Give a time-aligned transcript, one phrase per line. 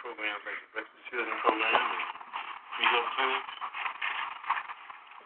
[0.01, 3.45] Programs like the Breakfast Children program and you know what I'm saying?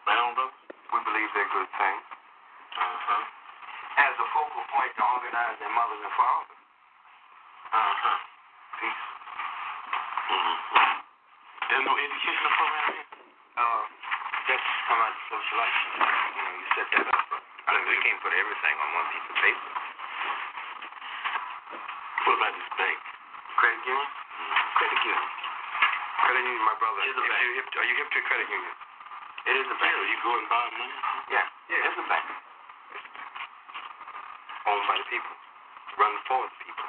[0.07, 0.31] Right on.
[0.31, 2.05] We believe they're good things.
[2.71, 3.23] Uh-huh.
[3.99, 6.55] As a focal point to organize their mothers and fathers.
[7.67, 8.17] Uh-huh.
[8.79, 9.03] Peace.
[10.31, 10.95] Mm-hmm.
[11.67, 13.07] There's no educational program here?
[13.59, 13.83] Uh,
[14.47, 15.77] that's come out of social life.
[15.83, 17.27] You know, you set that up.
[17.43, 19.67] I mean, we can't put everything on one piece of paper.
[22.23, 22.97] What about this bank?
[23.59, 24.09] Credit union?
[24.79, 25.52] Credit union.
[26.23, 27.03] Credit union, my brother.
[27.03, 27.35] Is a bank.
[27.43, 28.75] you're hip to, are you hip to a credit union?
[29.43, 29.91] It is a bank.
[29.91, 30.95] Yeah, you go and borrow money?
[31.27, 32.27] Yeah, yeah, it's a bank.
[34.71, 35.35] Owned by the people,
[35.99, 36.87] run for the people,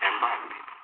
[0.00, 0.76] and by the people.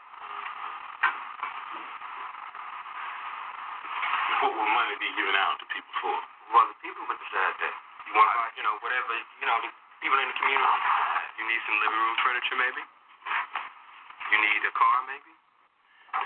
[4.44, 6.16] What will money be given out to people for?
[6.52, 7.74] Well, the people would decide that.
[8.04, 9.72] You want to buy, you know, whatever, you know, the
[10.04, 10.78] people in the community.
[11.40, 12.82] You need some living room furniture, maybe?
[12.84, 15.32] You need a car, maybe?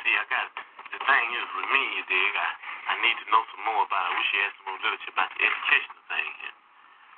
[0.02, 0.50] See, I got
[0.90, 2.32] the thing is with me, you dig.
[2.36, 2.48] I
[2.90, 4.04] I need to know some more about.
[4.06, 4.10] it.
[4.10, 6.56] I wish you had some more literature about the educational thing here,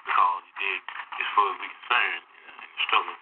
[0.04, 0.82] because you dig.
[1.22, 3.16] As far as we concerned, uh, in the struggle,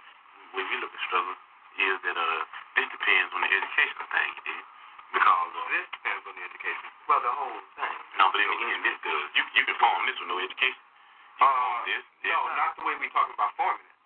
[0.56, 1.36] when we look at struggle,
[1.78, 2.40] is that uh
[2.78, 4.64] this depends on the educational thing, you dig.
[5.10, 6.86] Because uh, This depends on the education.
[7.10, 7.96] Well, the whole thing.
[8.18, 9.26] no, but in the end, this does.
[9.34, 10.78] You you can form this with no education.
[10.78, 12.02] You can form Uh, this.
[12.30, 13.96] no, not the way we talking about forming it.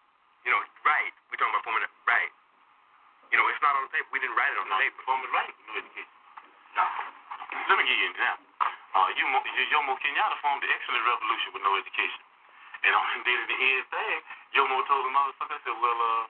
[0.48, 1.12] You know, right.
[1.28, 2.32] we talking about forming it right.
[3.32, 4.08] You know, it's not on the paper.
[4.16, 5.00] We didn't write it on the paper.
[5.04, 6.12] form it right with no education.
[6.78, 6.84] No.
[7.68, 8.46] Let me give you an example.
[8.96, 12.22] Uh, you, Mo- you, Jomo Kenyatta formed the excellent revolution with no education.
[12.84, 14.18] And on the day of the end thing,
[14.58, 16.26] Jomo told the motherfucker, I said, well, uh,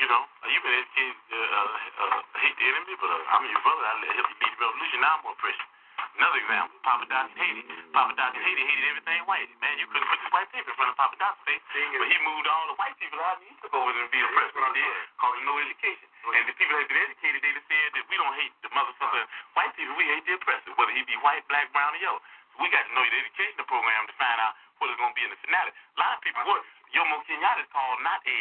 [0.00, 1.68] you know, uh, you've been educated, uh, uh,
[2.04, 3.84] uh, hate the enemy, but uh, I'm your brother.
[3.84, 4.98] I'll help you lead the revolution.
[5.00, 5.68] Now I'm more pressure.
[6.16, 7.62] Another example, Papa Doc in Haiti.
[7.92, 9.48] Papa Doc in Haiti hated everything white.
[9.60, 11.60] Man, you couldn't put this white paper in front of Papa Doc's face.
[11.72, 14.56] But he moved all the white people out and he took over and be oppressed.
[14.56, 16.08] What he did, called him no education.
[16.24, 18.72] And the people that had been educated, they just said that we don't hate the
[18.72, 19.24] motherfucker
[19.56, 22.20] white people, we hate the oppressor, whether he be white, black, brown, or yellow.
[22.60, 25.24] We got to know the educational program to find out what it's going to be
[25.24, 25.72] in the finale.
[25.72, 26.60] A lot of people, what
[26.92, 28.38] Jomo Kenyatta is called not a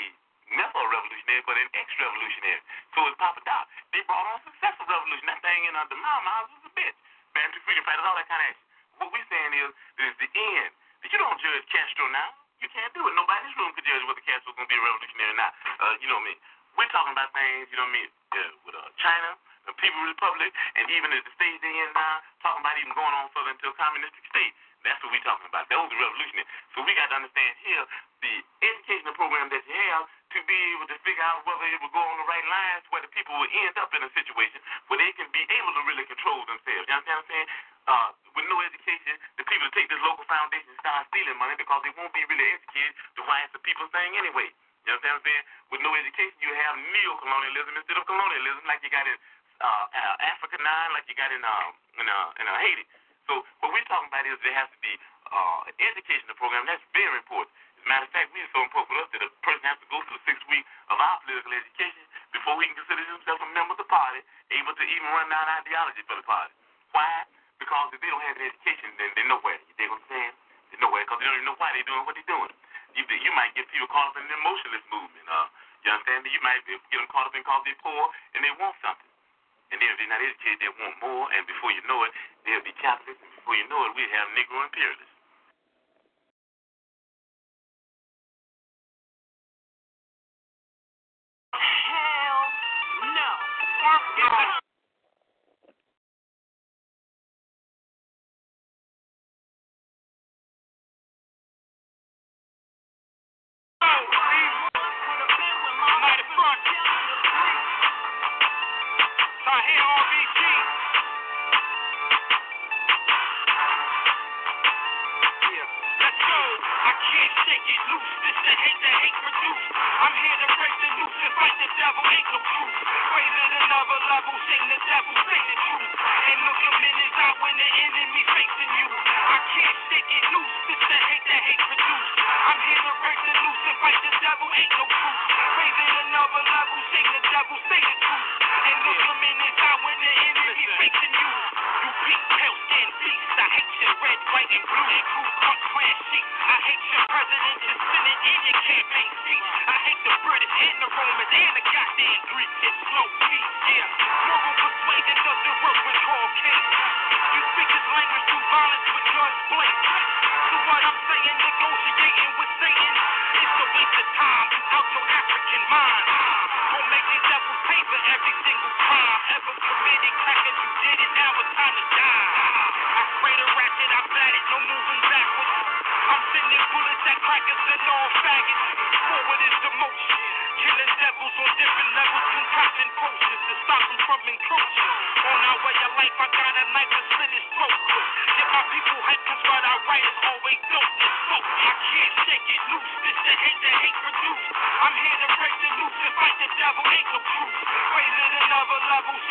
[0.53, 2.61] method revolutionary, but an ex-revolutionary.
[2.93, 3.65] So it's Papa Doc.
[3.91, 5.25] They brought on successful revolution.
[5.25, 6.97] That thing in uh, the Mile Miles was a bitch.
[7.33, 8.65] Family freedom fighters, all that kind of action.
[9.01, 10.71] What we're saying is, this is the end.
[11.03, 12.29] But you don't judge Castro now.
[12.63, 13.13] You can't do it.
[13.17, 15.51] Nobody in this room could judge whether Castro's going to be a revolutionary or not.
[15.81, 16.39] Uh, you know what I mean?
[16.79, 19.29] We're talking about things, you know what I mean, uh, with uh, China,
[19.67, 22.19] the People Republic, and even at the stage they're in now,
[22.65, 24.57] about even going on further into a communistic state.
[24.81, 25.69] That's what we're talking about.
[25.69, 26.49] Those are revolutionary.
[26.73, 27.85] So we got to understand here
[28.25, 28.33] the
[28.65, 32.01] educational program that you have to be able to figure out whether it will go
[32.01, 35.13] on the right lines where the people will end up in a situation where they
[35.13, 36.89] can be able to really control themselves.
[36.89, 37.49] You understand what I'm saying?
[37.85, 41.81] Uh, with no education, the people take this local foundation and start stealing money because
[41.85, 44.49] they won't be really educated to why it's the people's thing anyway.
[44.85, 45.45] You understand what I'm saying?
[45.69, 49.17] With no education, you have neo-colonialism instead of colonialism like you got in
[49.61, 51.73] uh, uh, Africa 9, like you got in, uh,
[52.05, 52.84] in, uh, in uh, Haiti.
[52.84, 52.84] So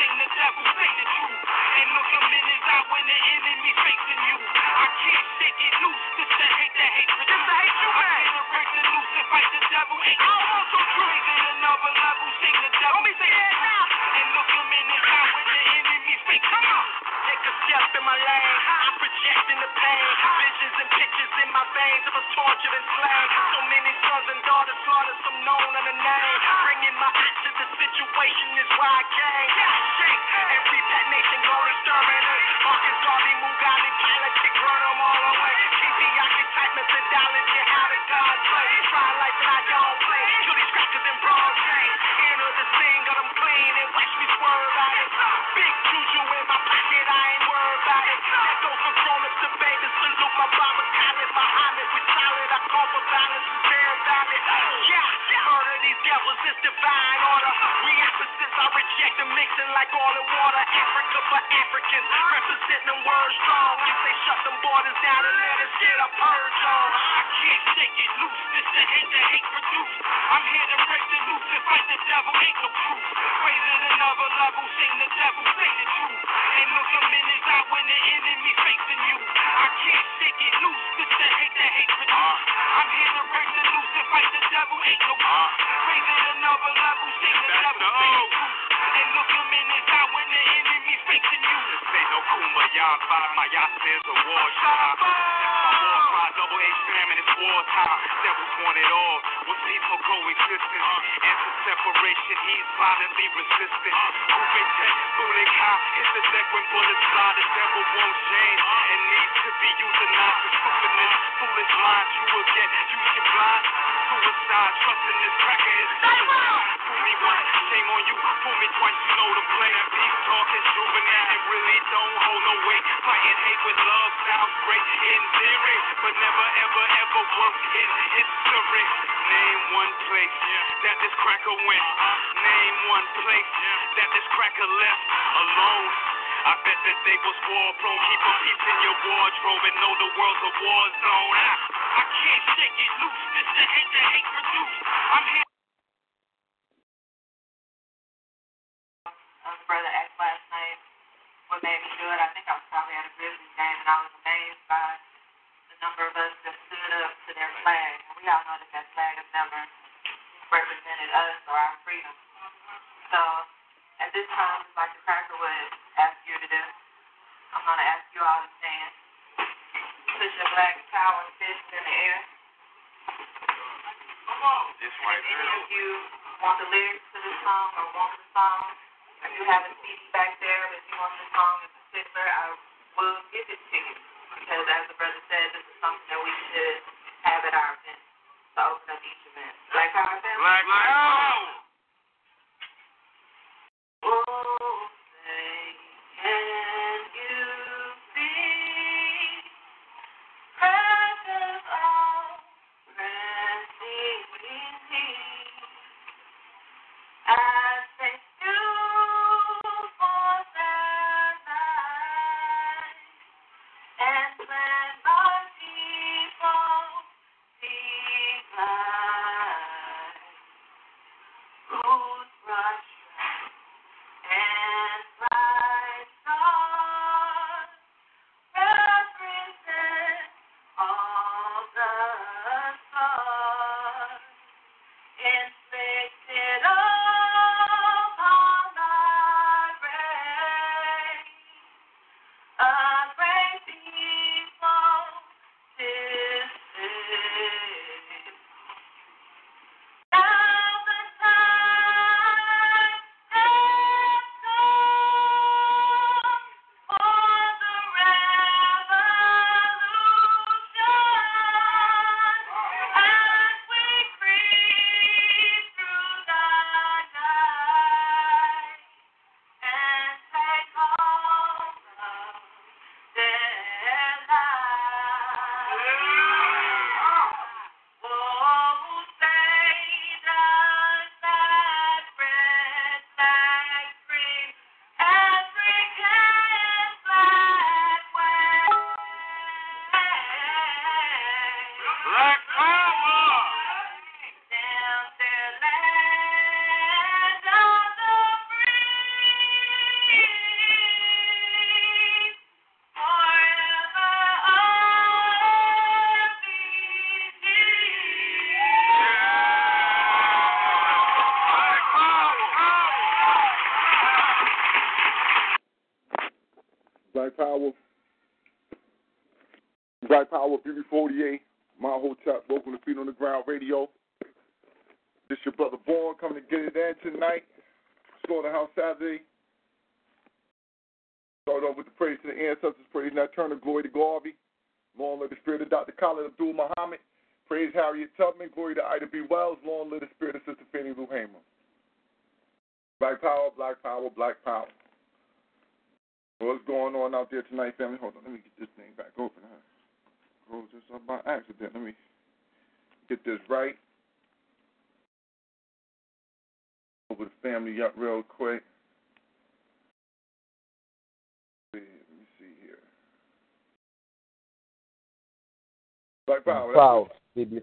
[0.08, 3.53] And look him in his eye when the end is.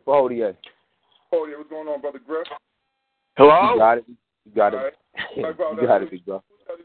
[0.06, 0.56] BB48.
[1.34, 2.48] Oh, yeah, what's going on, Brother Griff?
[3.38, 4.06] You got it.
[4.08, 4.84] You got All it.
[4.84, 4.94] right.
[5.82, 6.42] You got it, big bro.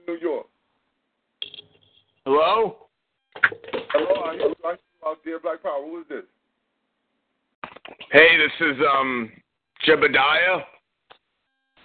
[0.06, 0.46] New York.
[2.24, 2.76] Hello?
[3.92, 5.84] Hello, I hear you I hear out there, Black Power.
[5.84, 6.24] Who is this?
[8.10, 9.30] Hey, this is um
[9.86, 10.62] Jebediah.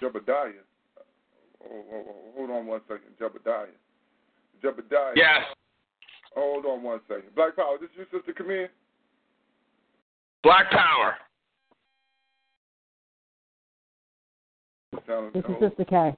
[0.02, 0.52] Jebediah.
[1.64, 3.68] Oh, oh, oh, hold on one second, Jebediah.
[4.64, 5.12] Jebediah.
[5.16, 5.42] Yes.
[6.36, 7.36] Hold on one second.
[7.36, 8.68] Black Power, this you, Sister Camille?
[10.44, 11.16] Black Power.
[14.92, 15.96] This is hold on Sister K.
[15.96, 16.16] one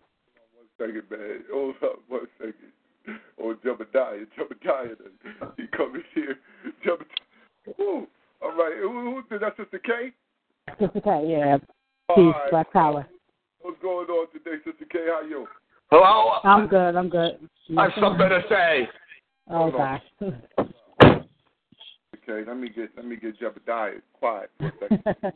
[0.78, 1.44] second, man.
[1.52, 2.56] Hold up one second.
[3.42, 4.26] Oh, Jebediah.
[4.38, 4.96] Jebediah.
[5.58, 6.38] He coming here.
[6.86, 7.78] Jebediah.
[7.78, 8.08] Woo.
[8.42, 8.74] All right.
[8.82, 10.14] Who, who, that's Sister K?
[10.80, 11.58] Sister K, yeah.
[12.16, 12.52] Peace, right.
[12.52, 13.06] Black Power.
[13.62, 15.00] What's going on today, Sister K?
[15.08, 15.48] How you?
[15.92, 16.40] Hello?
[16.44, 17.38] I'm good, I'm good.
[17.78, 18.90] I have something to say.
[19.50, 20.02] Oh, Hold gosh.
[22.28, 25.04] Okay, let me get let me get Jebediah quiet for a second.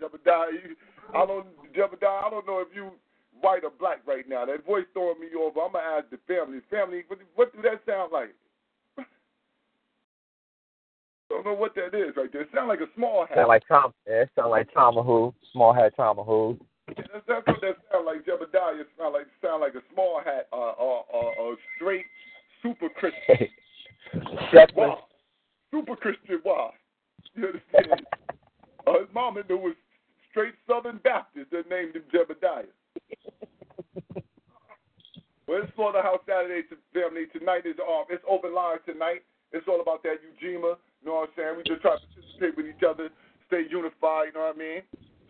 [0.00, 0.76] Jebediah, you,
[1.14, 2.26] I don't Jebediah.
[2.26, 2.90] I don't know if you
[3.40, 4.44] white or black right now.
[4.44, 5.60] That voice throwing me over.
[5.60, 6.60] I'm gonna ask the family.
[6.70, 8.34] Family, what, what do that sound like?
[8.98, 9.04] I
[11.30, 12.42] don't know what that is right there.
[12.42, 13.36] It sound like a small hat.
[13.36, 13.94] Sound like Tom.
[14.06, 15.34] Yeah, it sound like Tomahawk.
[15.52, 16.58] Small hat Tomahawk.
[16.88, 18.26] that's, that's what that sound like.
[18.26, 22.06] Jebediah sound like sound like a small hat or uh, uh, uh, straight
[22.62, 23.48] super Christian.
[24.52, 24.96] Definitely.
[25.70, 26.72] Super Christian wow.
[27.34, 28.06] You understand?
[28.86, 29.74] uh, his mama knew was
[30.30, 32.70] straight Southern Baptist that named him Jebediah.
[35.46, 37.26] well, it's Slaughterhouse Saturday to family.
[37.36, 38.08] Tonight is off.
[38.10, 39.22] it's open line tonight.
[39.52, 40.76] It's all about that Ujima.
[41.02, 41.54] You know what I'm saying?
[41.56, 43.08] We just try to participate with each other,
[43.46, 44.32] stay unified.
[44.32, 44.82] You know what I mean?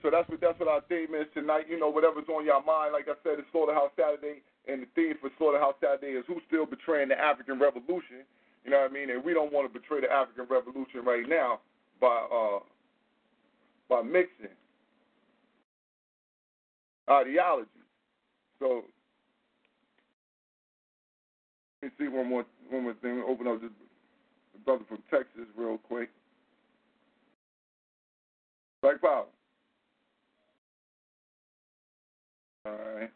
[0.02, 1.66] So that's what that's what our theme is tonight.
[1.68, 2.92] You know, whatever's on your mind.
[2.94, 6.66] Like I said, it's Slaughterhouse Saturday, and the theme for Slaughterhouse Saturday is who's still
[6.66, 8.22] betraying the African Revolution.
[8.64, 9.10] You know what I mean?
[9.10, 11.60] And we don't want to betray the African Revolution right now
[12.00, 12.58] by uh
[13.88, 14.54] by mixing
[17.10, 17.68] ideology.
[18.58, 18.82] So
[21.82, 23.22] let me see one more one more thing.
[23.26, 23.70] Open up this
[24.52, 26.10] the brother from Texas real quick.
[28.82, 29.24] Black Power.
[32.66, 33.10] All right.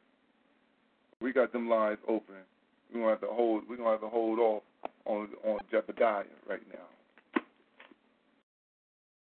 [1.21, 2.35] We got them lines open.
[2.93, 4.63] We're gonna have to hold we're gonna have to hold off
[5.05, 7.43] on on Jebediah right now.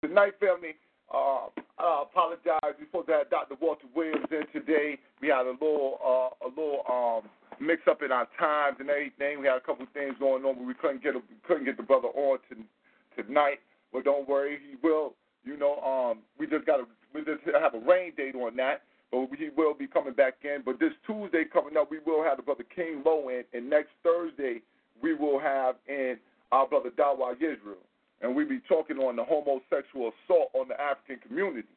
[0.02, 0.74] Tonight, family,
[1.12, 1.48] uh,
[1.78, 2.60] I apologize.
[2.62, 3.56] We're supposed to have Dr.
[3.60, 4.98] Walter Williams in today.
[5.20, 7.28] We had a little uh, a little um,
[7.60, 9.40] mix up in our times and everything.
[9.40, 11.76] We had a couple of things going on, but we couldn't get a, couldn't get
[11.76, 13.60] the brother on to, tonight.
[13.92, 15.14] But don't worry, he will.
[15.44, 18.82] You know, um, we just got to we just have a rain date on that.
[19.10, 20.62] But he will be coming back in.
[20.64, 23.90] But this Tuesday coming up, we will have the brother King Low in, and next
[24.04, 24.62] Thursday
[25.02, 26.18] we will have in
[26.52, 27.84] our brother Dawa Israel,
[28.20, 31.68] and we be talking on the homosexual assault on the African community.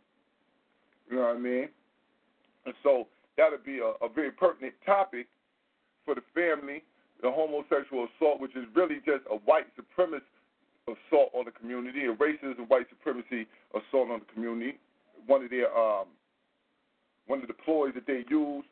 [1.10, 1.70] You know what I mean?
[2.66, 5.28] And so that'll be a, a very pertinent topic
[6.06, 6.84] for the family,
[7.22, 10.22] the homosexual assault, which is really just a white supremacist
[10.88, 14.78] assault on the community, a racist and white supremacy assault on the community.
[15.28, 16.08] One of their um,
[17.28, 18.66] one of the ploys that they use,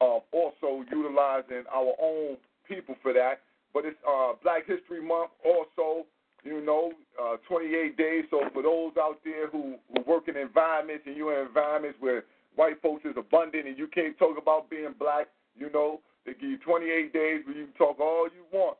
[0.00, 2.36] uh, also utilizing our own
[2.68, 3.40] people for that.
[3.72, 6.06] But it's uh, Black History Month also,
[6.44, 8.24] you know, uh, 28 days.
[8.30, 12.24] So for those out there who, who work in environments and you're in environments where
[12.56, 16.50] white folks is abundant and you can't talk about being black, you know, they give
[16.50, 18.76] you 28 days where you can talk all you want.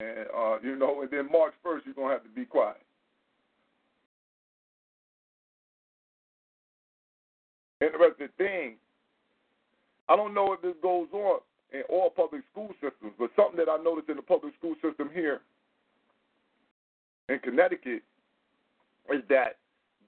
[0.00, 2.76] And, uh, you know, and then March 1st, you're going to have to be quiet.
[7.80, 8.76] Interesting thing,
[10.08, 11.40] I don't know if this goes on
[11.74, 15.10] in all public school systems, but something that I noticed in the public school system
[15.12, 15.40] here
[17.28, 18.02] in Connecticut
[19.12, 19.58] is that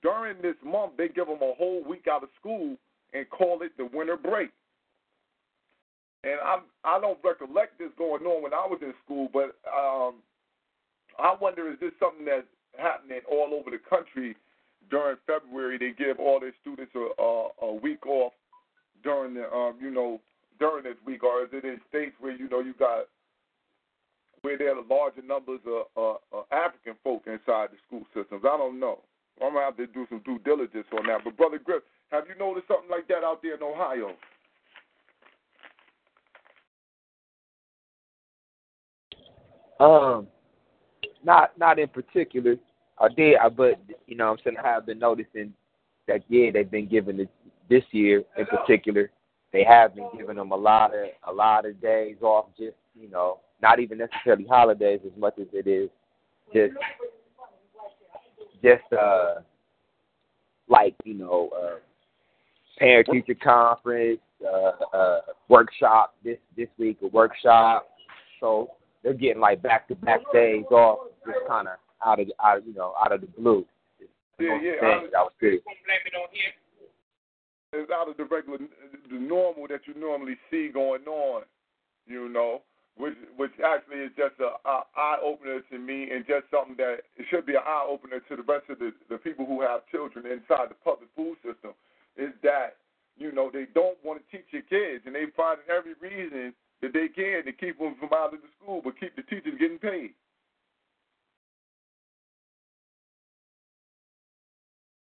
[0.02, 2.76] during this month they give them a whole week out of school
[3.12, 4.50] and call it the winter break.
[6.24, 10.16] and I'm I don't recollect this going on when I was in school, but um,
[11.18, 12.46] I wonder is this something that's
[12.78, 14.36] happening all over the country
[14.90, 15.78] during February?
[15.78, 18.32] They give all their students a a, a week off
[19.02, 20.20] during the um, you know
[20.58, 23.06] during this week, or is it in states where you know you got
[24.42, 28.42] where there are larger numbers of uh, uh, African folk inside the school systems?
[28.44, 29.00] I don't know.
[29.42, 31.22] I'm gonna have to do some due diligence on that.
[31.24, 34.12] But brother Griff, have you noticed something like that out there in Ohio?
[39.78, 40.26] Um,
[41.22, 42.56] not not in particular.
[42.98, 45.52] I did, I, but you know, what I'm saying I have been noticing
[46.06, 47.28] that yeah, they've been giving it
[47.68, 49.10] this year in particular.
[49.56, 52.44] They have been giving them a lot of a lot of days off.
[52.58, 55.88] Just you know, not even necessarily holidays as much as it is
[56.52, 56.74] just
[58.62, 59.36] just uh
[60.68, 61.76] like you know uh
[62.78, 67.88] parent teacher conference uh uh workshop this this week a workshop
[68.40, 72.58] so they're getting like back to back days off just kind of out of out
[72.58, 73.64] of, you know out of the blue
[74.38, 74.80] Yeah, yeah.
[74.80, 75.32] Thing, that was
[77.72, 81.42] It's out of the regular, the normal that you normally see going on.
[82.06, 82.62] You know,
[82.96, 87.02] which which actually is just a, a eye opener to me, and just something that
[87.16, 89.86] it should be an eye opener to the rest of the the people who have
[89.90, 91.72] children inside the public food system.
[92.16, 92.76] Is that
[93.18, 96.92] you know they don't want to teach your kids, and they find every reason that
[96.92, 99.78] they can to keep them from out of the school, but keep the teachers getting
[99.78, 100.14] paid.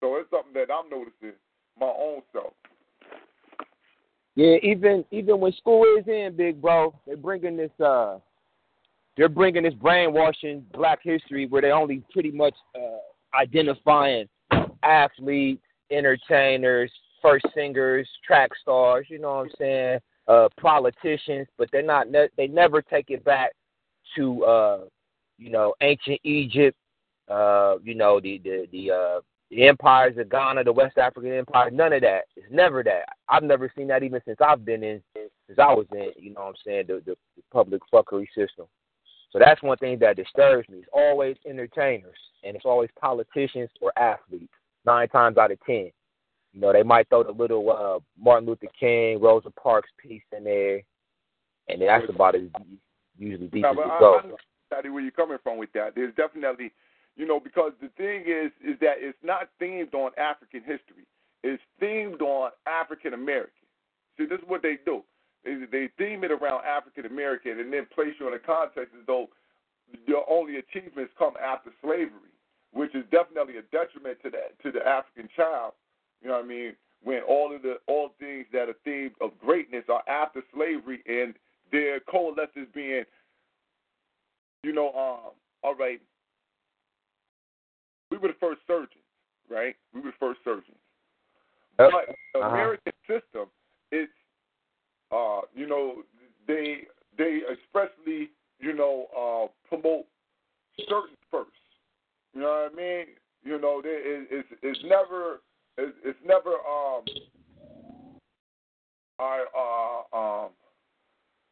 [0.02, 1.38] So it's something that I'm noticing
[1.82, 2.54] my own self.
[4.36, 8.20] Yeah, even even when school is in, big bro, they're bringing this uh,
[9.18, 14.30] they're bringing this brainwashing Black history where they only pretty much uh, identifying
[14.84, 16.92] athletes, entertainers,
[17.22, 19.08] first singers, track stars.
[19.10, 20.00] You know what I'm saying?
[20.28, 22.10] Uh, politicians, but they're not.
[22.10, 23.52] Ne- they never take it back
[24.16, 24.80] to uh,
[25.38, 26.78] you know ancient Egypt.
[27.28, 29.20] Uh, you know the the the uh,
[29.52, 32.22] the empires of Ghana, the West African Empire, none of that.
[32.38, 33.10] It's never that.
[33.28, 36.42] I've never seen that even since I've been in, since I was in, you know
[36.42, 38.66] what I'm saying, the, the, the public fuckery system.
[39.32, 40.80] So that's one thing that disturbs me.
[40.80, 44.54] It's always entertainers, and it's always politicians or athletes,
[44.86, 45.92] nine times out of ten.
[46.54, 50.44] You know, they might throw the little uh, Martin Luther King, Rosa Parks piece in
[50.44, 50.82] there,
[51.70, 52.42] and that's about as
[53.18, 54.20] usually deep Now, as it I, goes.
[54.24, 54.38] I know
[54.70, 55.96] exactly where you're coming from with that.
[55.96, 56.72] There's definitely,
[57.16, 61.06] you know, because the thing is, is that it's not themed on African history.
[61.44, 63.66] It's themed on African American.
[64.18, 65.04] See, this is what they do.
[65.44, 69.06] They, they theme it around African American and then place you in a context as
[69.08, 69.28] though
[70.08, 72.32] your only achievements come after slavery,
[72.72, 75.74] which is definitely a detriment to the to the African child.
[76.22, 76.74] You know what I mean?
[77.04, 81.34] When all of the all things that are themed of greatness are after slavery and
[81.72, 83.04] their coalesces being
[84.64, 85.32] you know, um,
[85.64, 86.00] all right,
[88.22, 89.04] were the first surgeons,
[89.50, 89.76] right?
[89.94, 90.78] We were the first surgeons.
[91.78, 92.50] But the Uh-huh.
[92.50, 93.50] American system,
[93.92, 94.12] it's,
[95.12, 96.04] uh, you know,
[96.48, 100.06] they they especially, you know, uh, promote
[100.88, 101.50] certain first.
[102.34, 103.08] You know what I mean?
[103.44, 105.42] You know, they, it, it's it's never
[105.78, 107.06] it's, it's never um.
[109.20, 110.50] I uh um.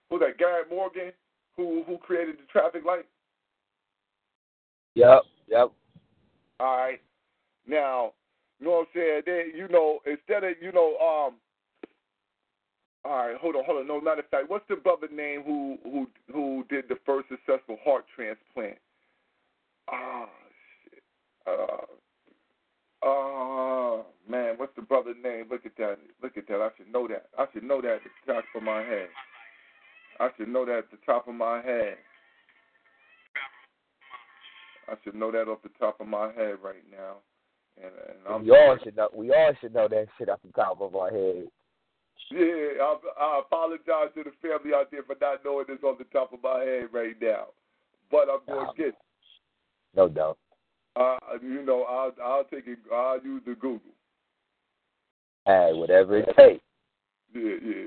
[0.10, 0.38] Who's that?
[0.38, 1.12] Garrett Morgan,
[1.58, 3.06] who who created the traffic light.
[4.96, 5.72] Yep, yep.
[6.60, 7.02] All right.
[7.68, 8.14] Now,
[8.60, 9.22] you know what I'm saying?
[9.26, 11.36] They, you know, instead of, you know, um,
[13.06, 13.88] all right, hold on, hold on.
[13.88, 17.78] No, matter of fact, what's the brother name who who who did the first successful
[17.84, 18.78] heart transplant?
[19.90, 20.28] Ah,
[20.84, 21.02] shit.
[21.48, 21.86] Uh,
[23.08, 25.46] uh, man, what's the brother name?
[25.50, 25.98] Look at that.
[26.22, 26.62] Look at that.
[26.62, 27.28] I should know that.
[27.38, 29.08] I should know that at the top of my head.
[30.20, 31.98] I should know that at the top of my head.
[34.92, 37.18] I should know that off the top of my head right now.
[37.78, 39.10] And, and I'm we all should know.
[39.14, 41.48] We all should know that shit off the top of our head.
[42.32, 46.04] Yeah, I, I apologize to the family out there for not knowing this off the
[46.06, 47.46] top of my head right now,
[48.12, 48.88] but I'm going to get.
[48.88, 48.96] it.
[49.96, 50.38] No doubt.
[50.96, 52.80] Uh, you know, I'll I'll take it.
[52.94, 53.80] I'll use the Google.
[55.46, 56.64] Hey, whatever it takes.
[57.34, 57.86] Yeah, yeah.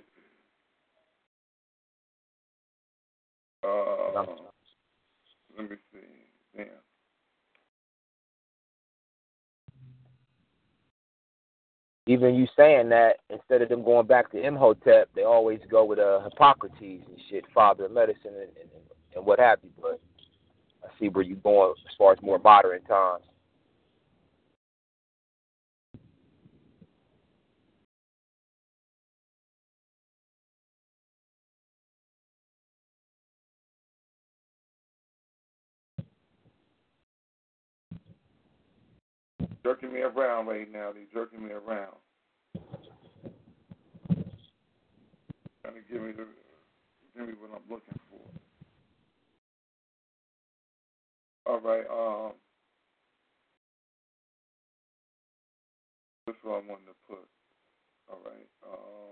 [3.65, 4.25] Uh,
[5.57, 5.99] let me see.
[6.57, 6.67] Damn.
[12.13, 15.99] Even you saying that, instead of them going back to Imhotep, they always go with
[15.99, 18.71] uh, Hippocrates and shit, father of medicine and, and,
[19.17, 19.71] and what have you.
[19.81, 19.99] But
[20.85, 23.25] I see where you're going as far as more modern times.
[39.65, 40.93] Jerking me around right now.
[40.93, 41.97] They're jerking me around.
[45.63, 46.27] Trying to give me the
[47.17, 48.21] give me what I'm looking for.
[51.53, 51.87] All right.
[51.91, 52.33] Um,
[56.27, 57.29] that's what I wanted to put.
[58.11, 58.49] All right.
[58.65, 59.12] Um,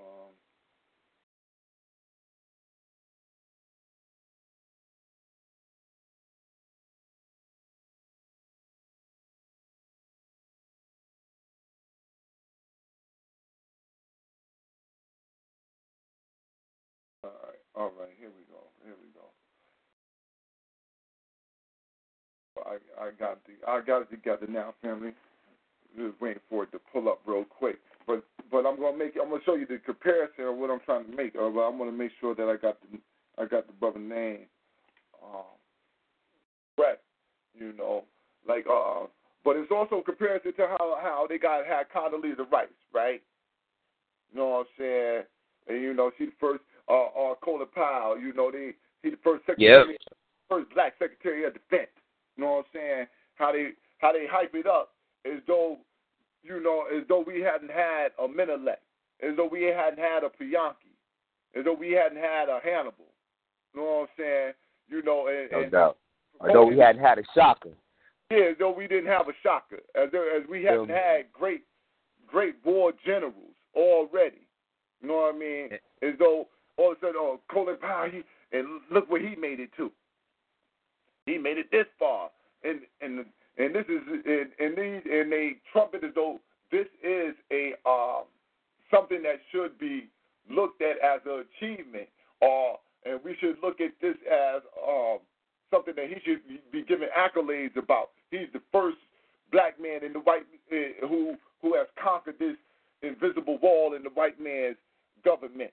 [18.30, 18.62] Here we go.
[18.84, 19.26] Here we go.
[22.62, 25.12] I I got the I got it together now, family.
[25.96, 27.78] Just waiting for it to pull up real quick.
[28.06, 31.06] But but I'm gonna make I'm gonna show you the comparison of what I'm trying
[31.06, 31.34] to make.
[31.34, 32.98] But I'm gonna make sure that I got the
[33.42, 34.46] I got the brother name
[35.22, 35.44] um,
[36.76, 37.02] correct.
[37.58, 38.04] You know,
[38.46, 39.06] like uh,
[39.44, 43.22] but it's also comparison to how how they got had Condoleezza Rice, right?
[44.32, 45.22] You know what I'm saying?
[45.68, 48.72] And you know, she the first uh uh Colin Powell, you know, they
[49.02, 49.96] he the first secretary
[50.48, 51.94] first black secretary of defense.
[52.36, 53.06] You know what I'm saying?
[53.36, 54.90] How they how they hype it up
[55.24, 55.78] as though
[56.42, 58.80] you know, as though we hadn't had a Menelik,
[59.22, 60.96] as though we hadn't had a Piankhi,
[61.54, 63.12] as though we hadn't had a Hannibal.
[63.74, 64.52] You know what I'm saying?
[64.88, 65.96] You know, and, No and doubt.
[66.40, 67.68] Although we hadn't had a Shaka.
[68.30, 71.62] yeah, as though we didn't have a Shaka, as though, as we hadn't had great
[72.26, 73.34] great war generals
[73.74, 74.46] already.
[75.02, 75.68] You know what I mean?
[76.02, 76.48] As though
[76.82, 78.22] a sudden, oh, Colin Powell, he,
[78.56, 79.90] and look where he made it to.
[81.26, 82.30] He made it this far,
[82.64, 83.24] and and
[83.58, 86.40] and this is and and these and they trumpet as though
[86.72, 88.24] this is a um
[88.90, 90.08] something that should be
[90.50, 92.08] looked at as an achievement,
[92.40, 95.18] or and we should look at this as um
[95.70, 96.40] something that he should
[96.72, 98.10] be given accolades about.
[98.30, 98.98] He's the first
[99.52, 102.56] black man in the white uh, who who has conquered this
[103.02, 104.76] invisible wall in the white man's
[105.24, 105.70] government,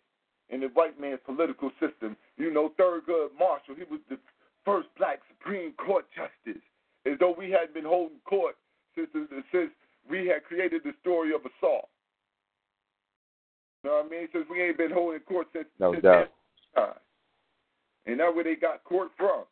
[0.49, 2.15] in the white man's political system.
[2.37, 4.17] You know, Thurgood Marshall, he was the
[4.65, 6.61] first black Supreme Court justice,
[7.05, 8.55] as though we hadn't been holding court
[8.95, 9.09] since
[9.51, 9.71] since
[10.09, 11.89] we had created the story of assault.
[13.83, 14.27] You know what I mean?
[14.33, 16.29] Since we ain't been holding court since, No since doubt.
[16.75, 16.99] that time.
[18.05, 19.43] And that's where they got court from.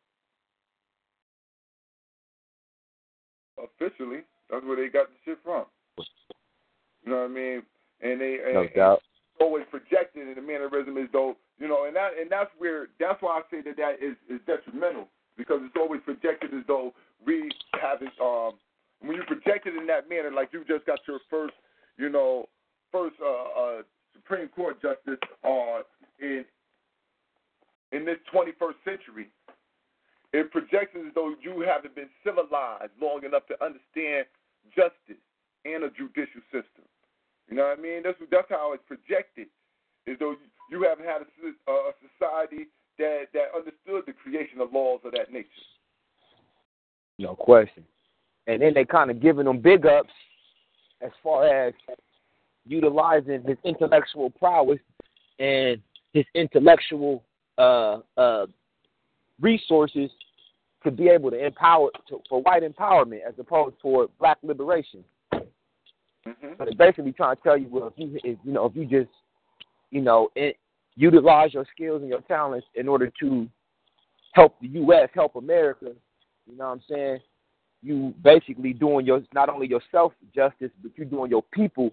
[3.58, 5.66] Officially, that's where they got the shit from.
[5.98, 7.64] You know what I mean?
[8.02, 9.02] And they No and, doubt.
[9.40, 13.22] Always projected in the mannerism as though you know, and that and that's where that's
[13.22, 16.94] why I say that that is is detrimental because it's always projected as though
[17.26, 18.54] we haven't um
[19.02, 21.54] when you project it in that manner, like you just got your first,
[21.98, 22.48] you know,
[22.92, 23.82] first uh, uh
[24.14, 25.82] Supreme Court justice uh
[26.20, 26.46] in
[27.92, 29.30] in this 21st century,
[30.34, 34.26] it projects as though you haven't been civilized long enough to understand
[34.76, 35.22] justice
[35.64, 36.84] and a judicial system.
[37.50, 38.02] You know what I mean?
[38.04, 39.48] That's that's how it's projected,
[40.08, 44.74] as though you, you haven't had a, a society that that understood the creation of
[44.74, 45.48] laws of that nature.
[47.20, 47.84] No question.
[48.48, 50.14] And then they kind of giving them big ups
[51.02, 51.74] as far as
[52.66, 54.80] utilizing his intellectual prowess
[55.40, 55.82] and
[56.14, 57.24] his intellectual
[57.58, 58.46] uh, uh,
[59.40, 60.10] resources
[60.84, 65.04] to be able to empower to, for white empowerment as opposed for black liberation.
[66.28, 66.54] Mm-hmm.
[66.58, 68.86] But it's basically trying to tell you, well, if you if, you know if you
[68.86, 69.14] just
[69.92, 70.58] you know it,
[70.96, 73.48] utilize your skills and your talents in order to
[74.34, 75.92] help the U.S., help America,
[76.48, 77.20] you know what I'm saying?
[77.84, 81.92] You basically doing your not only yourself justice, but you're doing your people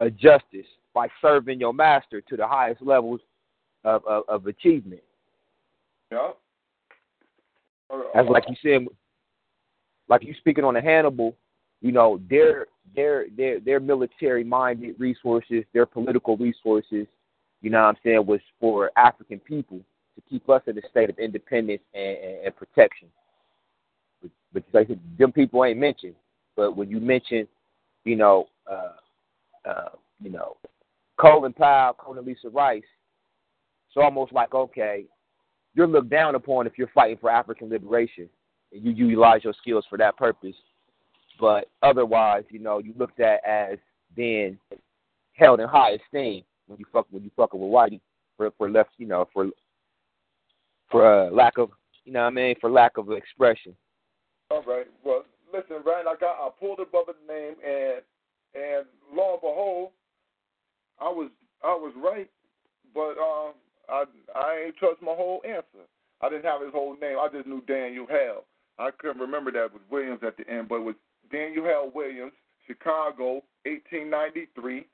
[0.00, 3.20] a justice by serving your master to the highest levels
[3.84, 5.02] of of, of achievement.
[6.10, 6.30] Yeah.
[8.14, 8.86] As like you said,
[10.08, 11.36] like you speaking on the Hannibal,
[11.80, 17.06] you know their their their their military minded resources, their political resources,
[17.62, 19.80] you know what I'm saying, was for African people
[20.16, 23.08] to keep us in a state of independence and, and, and protection.
[24.22, 24.88] But, but like,
[25.18, 26.14] them people ain't mentioned.
[26.56, 27.46] But when you mention,
[28.04, 29.88] you know, uh, uh,
[30.22, 30.56] you know,
[31.18, 32.82] Colin Powell, Condoleezza Rice,
[33.88, 35.04] it's almost like okay,
[35.74, 38.28] you're looked down upon if you're fighting for African liberation
[38.72, 40.54] and you utilize your skills for that purpose.
[41.40, 43.78] But otherwise, you know, you looked at as
[44.14, 44.58] being
[45.32, 48.00] held in high esteem when you fuck when you fucking with whitey
[48.36, 49.48] for for left, you know, for
[50.90, 51.70] for uh, lack of
[52.04, 53.74] you know what I mean, for lack of expression.
[54.50, 54.86] All right.
[55.04, 58.02] Well, listen, Ryan, I got I pulled the name and
[58.54, 59.90] and lo and behold,
[61.00, 61.30] I was
[61.64, 62.28] I was right,
[62.94, 63.54] but um
[63.88, 65.86] I I ain't trust my whole answer.
[66.20, 67.16] I didn't have his whole name.
[67.18, 68.44] I just knew Daniel Hale.
[68.78, 70.94] I couldn't remember that it was Williams at the end, but it was
[71.32, 72.32] Daniel Hale Williams,
[72.66, 74.86] Chicago, 1893.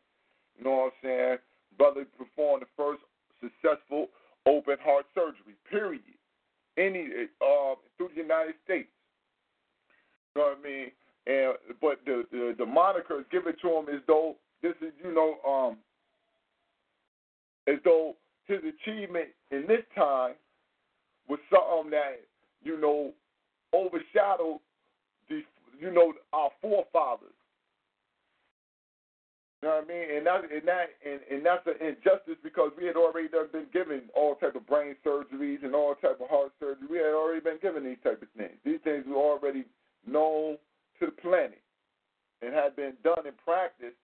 [0.59, 1.37] You know what I'm saying?
[1.79, 3.03] Brother performed the first
[3.41, 4.09] successful
[4.47, 6.03] open heart surgery, period.
[6.79, 7.09] Any
[7.41, 8.89] uh, through the United States.
[10.35, 10.91] You know what I mean?
[11.27, 15.15] And but the the, the moniker is given to him as though this is you
[15.15, 15.77] know um
[17.67, 18.15] as though
[18.47, 20.35] his achievement in this time
[21.29, 22.21] was something that
[22.63, 23.13] you know
[23.75, 24.61] overshadowed
[25.79, 27.35] you know our forefathers.
[29.63, 30.17] You know what I mean?
[30.17, 33.67] And that and that and, and that's an injustice because we had already done been
[33.73, 36.87] given all type of brain surgeries and all type of heart surgery.
[36.91, 38.57] We had already been given these type of things.
[38.65, 39.65] These things were already
[40.07, 40.59] known
[41.01, 41.63] to the planet
[42.43, 43.97] and had been done in practice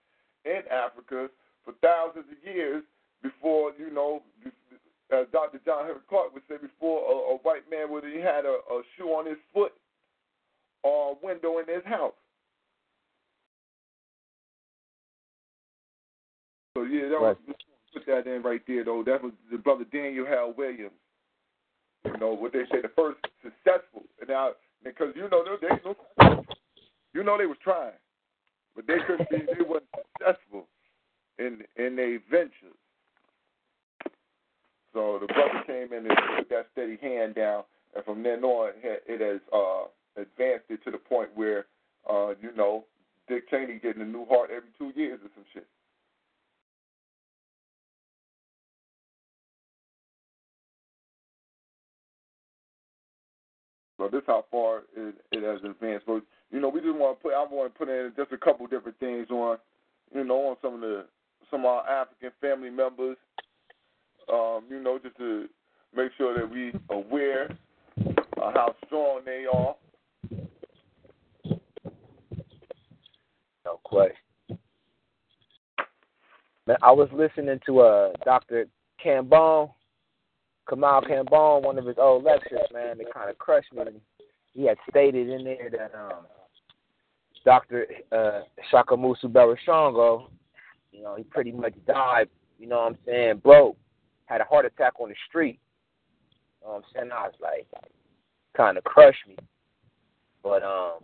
[0.44, 1.28] in Africa
[1.64, 2.82] for thousands of years
[3.22, 4.22] before, you know,
[5.12, 5.60] as uh, Dr.
[5.64, 8.82] John Henrik Clarke would say, before a, a white man would have had a, a
[8.96, 9.72] shoe on his foot
[10.82, 12.14] or a window in his house.
[16.76, 17.36] So yeah, that was
[17.92, 19.02] put that in right there though.
[19.04, 20.92] That was the brother Daniel Hale Williams.
[22.04, 24.02] You know what they say, the first successful.
[24.20, 26.36] And now because you know they, they
[27.14, 27.92] you know they was trying,
[28.74, 29.38] but they couldn't be.
[29.38, 30.66] They wasn't successful
[31.38, 32.78] in in their ventures.
[34.94, 37.64] So the brother came in and put that steady hand down,
[37.94, 39.84] and from then on, it has uh,
[40.16, 41.66] advanced it to the point where,
[42.08, 42.84] uh, you know,
[43.28, 45.66] Dick Cheney getting a new heart every two years or some shit.
[54.02, 56.06] So this how far it, it has advanced.
[56.06, 57.34] But you know, we just want to put.
[57.34, 59.58] I want to put in just a couple different things on,
[60.12, 61.06] you know, on some of the
[61.50, 63.16] some of our African family members.
[64.32, 65.46] Um, you know, just to
[65.94, 67.56] make sure that we aware
[68.04, 69.76] of how strong they are.
[73.64, 74.16] No question.
[76.66, 78.66] Man, I was listening to uh Dr.
[79.04, 79.72] Cambone,
[80.68, 83.82] Kamal Cambone, one of his old lectures, man, it kind of crushed me.
[84.54, 86.26] He had stated in there that um
[87.44, 87.86] Dr.
[88.12, 90.28] Uh, Shakamusa Barashango,
[90.92, 93.76] you know, he pretty much died, you know what I'm saying, broke,
[94.26, 95.58] had a heart attack on the street.
[96.60, 97.10] You know what I'm saying?
[97.12, 97.66] I was like,
[98.56, 99.36] kind of crushed me.
[100.42, 101.00] But, um,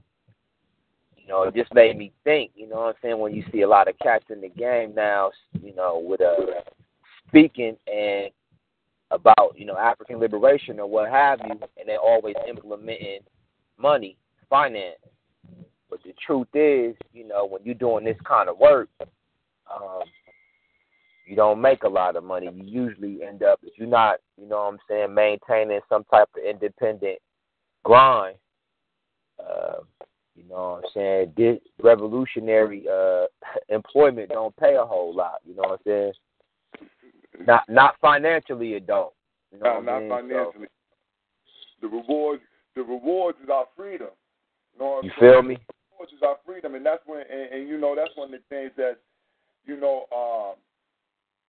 [1.29, 3.69] know, it just made me think, you know what I'm saying, when you see a
[3.69, 6.35] lot of cats in the game now, you know, with uh,
[7.29, 8.31] speaking and
[9.11, 13.21] about, you know, African liberation or what have you, and they're always implementing
[13.79, 14.17] money,
[14.51, 14.97] finance.
[15.91, 20.03] But the truth is, you know, when you're doing this kind of work, um,
[21.27, 22.49] you don't make a lot of money.
[22.53, 26.29] You usually end up if you're not, you know what I'm saying, maintaining some type
[26.37, 27.19] of independent
[27.85, 28.37] grind.
[29.39, 29.81] Uh,
[30.39, 31.33] you know what I'm saying?
[31.37, 33.27] This revolutionary uh
[33.69, 36.13] employment don't pay a whole lot, you know what I'm saying?
[37.47, 39.13] Not not financially it don't.
[39.53, 40.11] You know No, not I mean?
[40.11, 40.69] financially.
[41.81, 42.43] The rewards,
[42.75, 44.09] the rewards is our freedom.
[44.75, 45.55] You, know what You feel me?
[45.55, 48.41] The rewards is our freedom, and that's when, and, and you know, that's one of
[48.41, 48.97] the things that,
[49.65, 50.57] you know, um,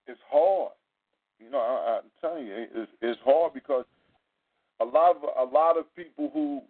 [0.08, 0.74] it's hard.
[1.40, 3.86] You know, I, I'm telling you, it's, it's hard because
[4.80, 6.62] a lot of a lot of people who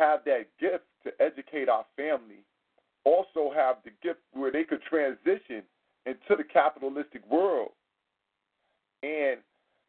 [0.00, 2.44] have that gift to educate our family
[3.04, 5.62] also have the gift where they could transition
[6.06, 7.70] into the capitalistic world
[9.02, 9.38] and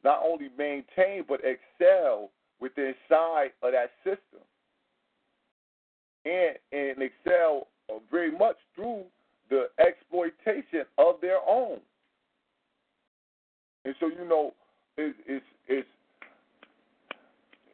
[0.03, 4.43] not only maintain but excel within inside of that system
[6.25, 7.67] and and excel
[8.11, 9.03] very much through
[9.49, 11.79] the exploitation of their own.
[13.83, 14.53] And so you know,
[14.97, 15.87] it's it's, it's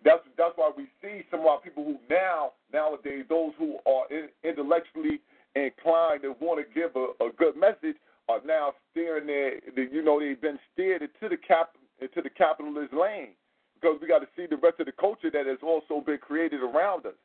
[0.04, 4.06] that's that's why we see some of our people who now nowadays those who are
[4.12, 5.20] in, intellectually
[5.56, 7.98] inclined and want to give a, a good message
[8.30, 12.30] are now steering their, the, you know they've been steered into the cap into the
[12.30, 13.34] capitalist lane
[13.80, 16.62] because we got to see the rest of the culture that has also been created
[16.62, 17.18] around us.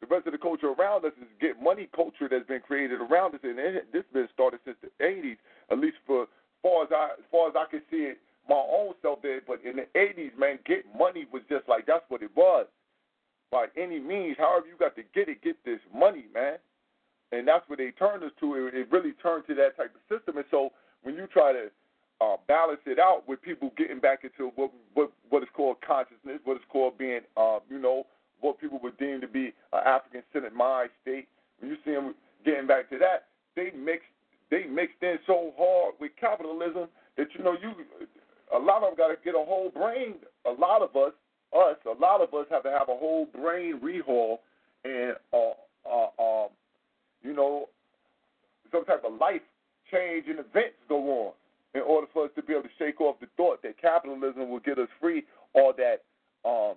[0.00, 3.34] The rest of the culture around us is get money culture that's been created around
[3.34, 5.36] us, and it, this has been started since the '80s,
[5.70, 6.26] at least for
[6.62, 8.18] far as I as far as I can see it
[8.50, 9.40] my own self there.
[9.46, 12.66] But in the '80s, man, get money was just like that's what it was.
[13.50, 16.58] By any means, however you got to get it, get this money, man.
[17.32, 18.66] And that's what they turned us to.
[18.66, 20.36] It, it really turned to that type of system.
[20.36, 20.70] And so
[21.02, 21.70] when you try to
[22.20, 26.40] uh, balance it out with people getting back into what what what is called consciousness,
[26.44, 28.06] what is called being, uh, you know,
[28.40, 31.28] what people would deem to be an African centered mind state.
[31.60, 34.10] When you see them getting back to that, they mixed
[34.50, 37.72] they mixed in so hard with capitalism that you know you
[38.54, 40.14] a lot of them got to get a whole brain.
[40.46, 41.12] A lot of us,
[41.56, 44.38] us, a lot of us have to have a whole brain rehaul
[44.84, 45.52] and uh,
[45.88, 46.48] uh, um,
[47.22, 47.68] you know,
[48.72, 49.42] some type of life
[49.90, 51.32] change and events go on
[51.74, 54.60] in order for us to be able to shake off the thought that capitalism will
[54.60, 56.02] get us free or that
[56.48, 56.74] um,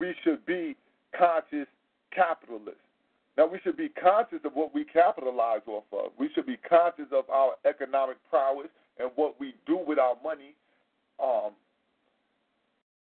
[0.00, 0.76] we should be
[1.16, 1.66] conscious
[2.14, 2.80] capitalists.
[3.36, 6.10] Now, we should be conscious of what we capitalize off of.
[6.18, 8.66] We should be conscious of our economic prowess
[8.98, 10.54] and what we do with our money.
[11.22, 11.52] Um,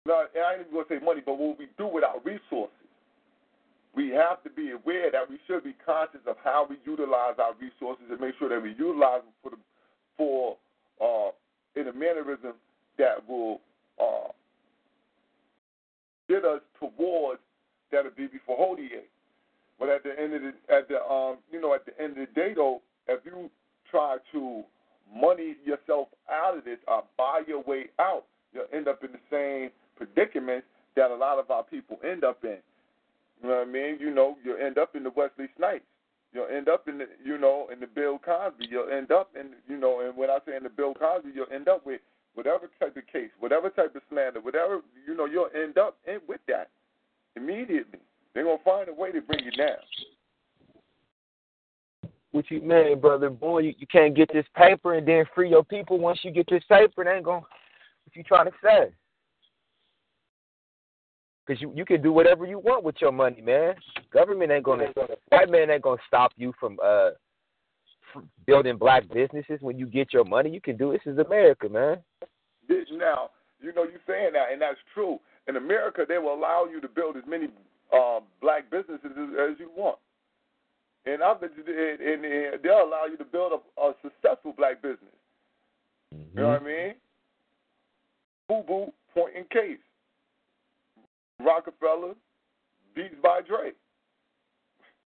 [0.06, 2.76] now, I ain't even going to say money, but what we do with our resources.
[3.96, 7.54] We have to be aware that we should be conscious of how we utilize our
[7.60, 9.58] resources and make sure that we utilize them for the,
[10.16, 10.58] for
[11.02, 11.32] uh,
[11.80, 12.54] in a mannerism
[12.98, 13.62] that will
[14.00, 14.32] uh,
[16.28, 17.42] get us towards
[17.92, 19.04] that'll be before Hodier.
[19.80, 22.28] But at the end of the at the um you know at the end of
[22.28, 23.50] the day though, if you
[23.90, 24.64] try to
[25.14, 29.20] money yourself out of this or buy your way out, you'll end up in the
[29.32, 30.64] same predicament
[30.96, 32.58] that a lot of our people end up in.
[33.42, 33.98] You know what I mean?
[34.00, 35.86] You know, you'll end up in the Wesley Snipes.
[36.34, 38.68] You'll end up in the you know in the Bill Cosby.
[38.70, 41.52] You'll end up in you know, and when I say in the Bill Cosby, you'll
[41.54, 42.02] end up with
[42.36, 46.20] whatever type of case, whatever type of slander, whatever you know, you'll end up in
[46.28, 46.70] with that
[47.36, 48.00] immediately.
[48.34, 49.82] They're gonna find a way to bring you down.
[52.32, 53.30] What you mean, brother?
[53.30, 56.48] Boy, you, you can't get this paper and then free your people once you get
[56.50, 57.02] this paper.
[57.02, 57.42] It ain't going.
[57.42, 58.92] What you trying to say?
[61.46, 63.74] Because you you can do whatever you want with your money, man.
[64.14, 64.88] Government ain't gonna.
[65.30, 67.12] White man ain't gonna stop you from uh
[68.14, 70.52] from building black businesses when you get your money.
[70.52, 71.98] You can do this is America, man.
[72.92, 73.30] Now,
[73.62, 75.20] you know you're saying that, and that's true.
[75.48, 77.48] In America, they will allow you to build as many
[77.94, 79.98] um, black businesses as, as you want.
[81.06, 85.16] And, I've been, and, and, they'll allow you to build a, a successful black business.
[86.14, 86.38] Mm-hmm.
[86.38, 86.94] You know what I mean?
[88.48, 89.80] Boo Boo, point in case.
[91.40, 92.16] Roc-A-Fella,
[92.96, 93.72] Beats by Dre.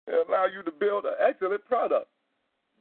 [0.06, 2.08] They allow you to build an excellent product.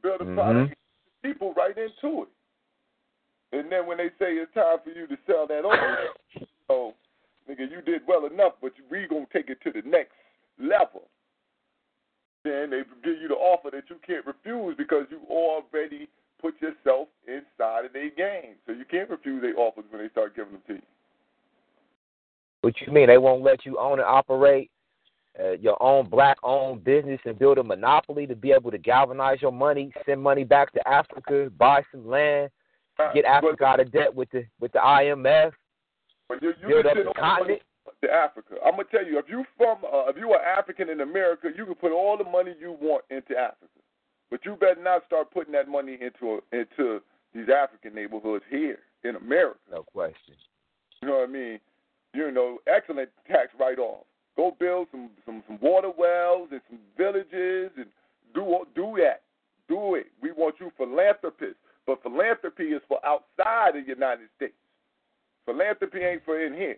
[0.03, 0.35] Build a Mhm.
[0.35, 0.75] product,
[1.23, 2.29] people right into it.
[3.53, 6.94] And then when they say it's time for you to sell that on, oh,
[7.49, 10.14] nigga, you did well enough, but we gonna take it to the next
[10.59, 11.09] level.
[12.49, 16.09] Then they give you the offer that you can't refuse because you already
[16.40, 18.55] put yourself inside of their game.
[18.66, 20.82] So you can't refuse their offers when they start giving them to you.
[22.62, 23.09] What you mean?
[23.09, 24.70] They won't let you own and operate
[25.38, 29.53] uh, your own black-owned business and build a monopoly to be able to galvanize your
[29.53, 32.51] money, send money back to Africa, buy some land,
[33.14, 35.53] get Africa out of debt with the with the IMF,
[36.28, 37.62] But build up the all the money continent.
[38.03, 38.57] To Africa.
[38.64, 41.64] I'm gonna tell you, if you from uh, if you are African in America, you
[41.64, 43.80] can put all the money you want into Africa,
[44.30, 47.01] but you better not start putting that money into into
[47.34, 49.59] these African neighborhoods here in America.
[49.70, 50.34] No question.
[51.03, 51.61] You know what I mean?
[52.14, 54.05] You know, excellent tax write-off.
[54.36, 57.86] Go build some some some water wells and some villages and
[58.34, 59.22] do do that.
[59.68, 60.07] Do it.
[60.22, 64.55] We want you philanthropists, but philanthropy is for outside of the United States.
[65.45, 66.76] Philanthropy ain't for in here,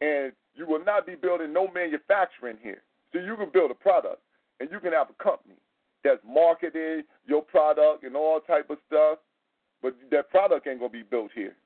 [0.00, 2.82] and you will not be building no manufacturing here.
[3.12, 4.20] So you can build a product,
[4.60, 5.56] and you can have a company
[6.04, 9.18] that's marketing your product and all type of stuff,
[9.82, 11.56] but that product ain't gonna be built here.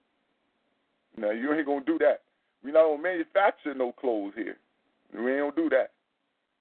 [1.16, 2.22] No, you ain't gonna do that.
[2.64, 4.56] We not gonna manufacture no clothes here.
[5.12, 5.92] We ain't gonna do that.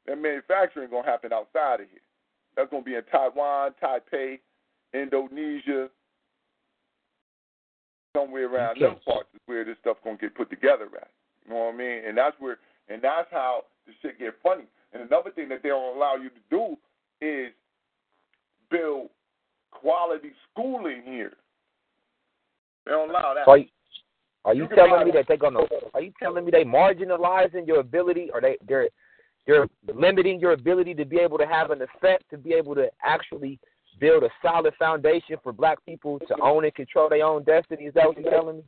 [0.05, 2.01] That manufacturing gonna happen outside of here.
[2.55, 4.39] That's gonna be in Taiwan, Taipei,
[4.93, 5.89] Indonesia,
[8.15, 8.99] somewhere around Okay.
[9.05, 11.09] parts is where this stuff gonna get put together at.
[11.45, 12.01] You know what I mean?
[12.07, 12.57] And that's where
[12.89, 14.63] and that's how the shit get funny.
[14.93, 16.77] And another thing that they don't allow you to do
[17.25, 17.51] is
[18.69, 19.09] build
[19.71, 21.33] quality schooling here.
[22.85, 23.45] They don't allow that.
[23.45, 23.65] So are you,
[24.45, 25.19] are you You telling me that.
[25.19, 25.61] that they're gonna?
[25.93, 28.89] Are you telling me they marginalizing your ability, or they they're
[29.47, 32.89] they're limiting your ability to be able to have an effect, to be able to
[33.03, 33.59] actually
[33.99, 37.85] build a solid foundation for black people to own and control their own destiny?
[37.85, 38.63] Is that what you're telling me?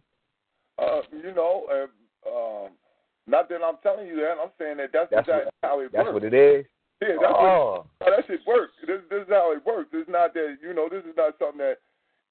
[0.78, 1.88] Uh, you know, uh,
[2.28, 2.69] um,
[3.28, 4.38] not that I'm telling you that.
[4.41, 6.13] I'm saying that that's, That's exactly what- how it That's works.
[6.13, 6.65] what it is.
[7.01, 8.73] Yeah, that's Oh, what, that shit works.
[8.88, 9.89] This, this is how it works.
[9.93, 10.88] It's not that you know.
[10.89, 11.78] This is not something that.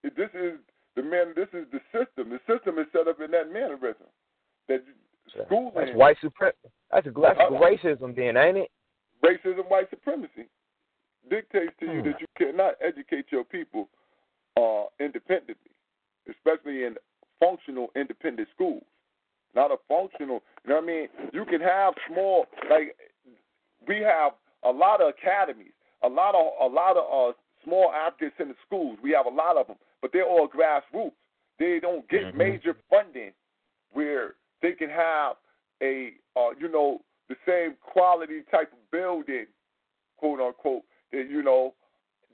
[0.02, 0.58] This is
[0.96, 1.32] the man.
[1.36, 2.30] This is the system.
[2.30, 4.06] The system is set up in that mannerism.
[4.68, 4.82] That
[5.44, 6.56] schooling, that's white supremacy.
[6.90, 8.70] That's a that's racism, then, ain't it?
[9.22, 10.48] racism, white supremacy
[11.30, 12.08] dictates to you Hmm.
[12.08, 13.88] that you cannot educate your people
[14.56, 15.72] uh, independently,
[16.30, 16.96] especially in
[17.40, 18.84] functional independent schools.
[19.54, 21.08] Not a functional, you know what I mean?
[21.32, 22.96] You can have small, like
[23.86, 24.32] we have
[24.64, 27.32] a lot of academies, a lot of a lot of uh,
[27.62, 27.92] small
[28.38, 28.98] in the schools.
[29.02, 31.12] We have a lot of them, but they're all grassroots.
[31.58, 32.34] They don't get Mhm.
[32.34, 33.32] major funding
[33.92, 35.36] where they can have
[35.82, 39.46] a uh, you know the same quality type of building,
[40.16, 41.74] quote unquote, that you know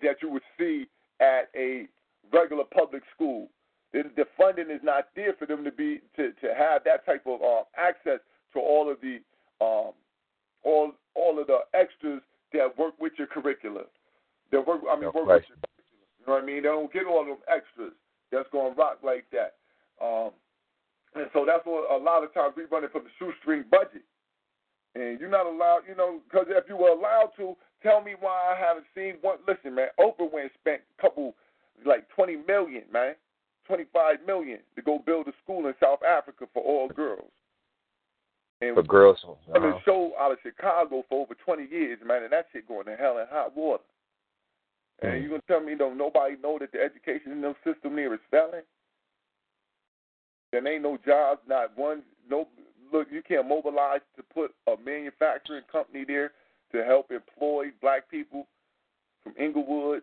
[0.02, 0.88] that you would see
[1.20, 1.86] at a
[2.32, 3.48] regular public school.
[3.92, 7.24] The, the funding is not there for them to be to, to have that type
[7.26, 8.20] of um, access
[8.52, 9.18] to all of the
[9.60, 9.92] um,
[10.64, 12.22] all all of the extras
[12.52, 13.84] that work with your curriculum.
[14.52, 15.56] That work I mean work question.
[15.58, 16.06] with your curriculum.
[16.20, 16.62] You know what I mean?
[16.62, 17.92] They don't get all them extras
[18.30, 19.54] that's gonna rock like that.
[20.00, 20.30] Um,
[21.14, 24.06] and so that's what a lot of times we run it from the shoestring budget.
[24.94, 28.54] And you're not allowed, you know, because if you were allowed to, tell me why
[28.54, 29.38] I haven't seen one.
[29.46, 31.34] Listen, man, Oprah went and spent a couple,
[31.84, 33.14] like 20 million, man,
[33.66, 37.30] 25 million to go build a school in South Africa for all girls.
[38.60, 39.24] And For girls.
[39.54, 39.80] I mean, Uh-huh.
[39.84, 43.18] show out of Chicago for over 20 years, man, and that shit going to hell
[43.18, 43.82] in hot water.
[45.02, 45.22] And Mm.
[45.22, 48.20] you gonna tell me don't nobody know that the education in them system there is
[48.30, 48.64] failing?
[50.52, 52.04] There ain't no jobs, not one.
[52.28, 52.48] No,
[52.92, 56.32] look, you can't mobilize to put a manufacturing company there
[56.72, 58.46] to help employ black people
[59.22, 60.02] from Englewood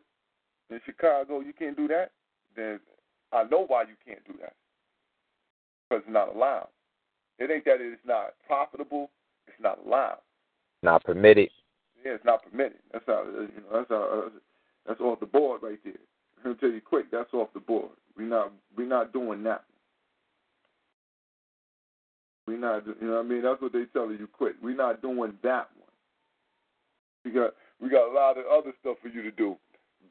[0.69, 1.41] in Chicago.
[1.41, 2.11] You can't do that.
[2.55, 2.79] Then
[3.32, 4.53] I know why you can't do that.
[5.89, 6.67] Because it's not allowed.
[7.39, 9.09] It ain't that it's not profitable.
[9.47, 10.19] It's not allowed.
[10.84, 11.49] Not permitted.
[12.03, 12.80] Yeah, it's not permitted.
[12.91, 13.78] That's how uh, you know.
[13.78, 14.23] That's how.
[14.25, 14.30] Uh,
[14.88, 15.93] that's off the board right there.
[16.38, 17.11] I'm gonna tell you quick.
[17.11, 17.89] That's off the board.
[18.17, 19.63] We not we not doing that.
[22.47, 22.86] We not.
[22.86, 23.41] You know what I mean?
[23.41, 24.55] That's what they telling you quick.
[24.63, 25.88] We not doing that one.
[27.25, 29.57] We got we got a lot of other stuff for you to do.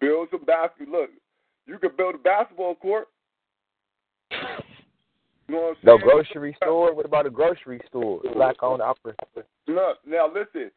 [0.00, 0.88] Build some basket.
[0.88, 1.10] Look,
[1.66, 3.08] you could build a basketball court.
[4.30, 6.94] You know No grocery store.
[6.94, 8.20] What about a grocery store?
[8.34, 9.14] Black owned opera.
[9.68, 10.70] No, now listen.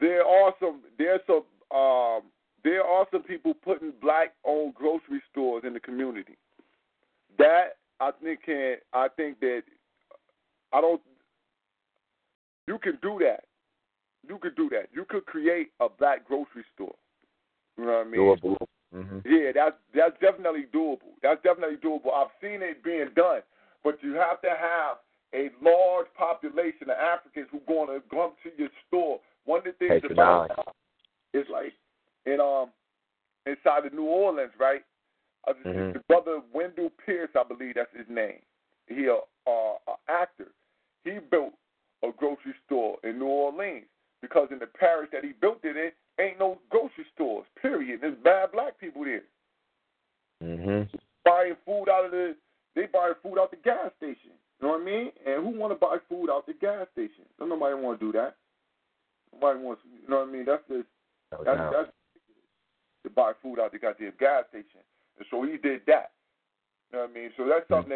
[0.00, 0.80] There are some.
[0.98, 1.44] There's some.
[1.76, 2.22] Um,
[2.64, 6.36] there are some people putting black-owned grocery stores in the community.
[7.38, 8.76] That I think can.
[8.92, 9.62] I think that
[10.72, 11.00] I don't.
[12.66, 13.44] You can do that.
[14.28, 14.88] You could do that.
[14.92, 16.94] You could create a black grocery store.
[17.78, 18.20] You know what I mean?
[18.20, 18.56] Doable.
[18.92, 21.16] Hmm Yeah, that's that's definitely doable.
[21.22, 22.12] That's definitely doable.
[22.14, 23.40] I've seen it being done,
[23.84, 24.98] but you have to have
[25.34, 29.20] a large population of Africans who going to come to your store.
[29.44, 30.50] One of the things Patronize.
[30.50, 30.74] about
[31.34, 31.72] is like
[32.26, 32.70] in um
[33.46, 34.84] inside of New Orleans, right?
[35.46, 35.92] Uh, Mhm.
[35.92, 38.40] The brother Wendell Pierce, I believe that's his name.
[38.88, 39.16] He a
[39.48, 40.48] uh, a actor.
[41.04, 41.54] He built
[42.02, 43.86] a grocery store in New Orleans
[44.20, 47.46] because in the parish that he built it in, ain't no grocery stores.
[47.62, 48.00] Period.
[48.00, 49.22] There's bad black people there
[50.42, 50.82] hmm
[51.24, 52.36] buying food out of the
[52.74, 54.32] they buying food out the gas station.
[54.60, 55.10] You know what I mean?
[55.26, 57.24] And who want to buy food out the gas station?
[57.38, 58.36] Don't nobody want to do that.
[59.32, 59.82] Nobody wants.
[60.02, 60.44] You know what I mean?
[60.44, 60.86] That's just
[61.32, 61.72] No that's doubt.
[61.72, 61.90] that's
[63.04, 64.82] to buy food out the gas station.
[65.18, 66.12] And so he did that.
[66.92, 67.30] You know what I mean?
[67.36, 67.74] So that's hmm.
[67.74, 67.95] something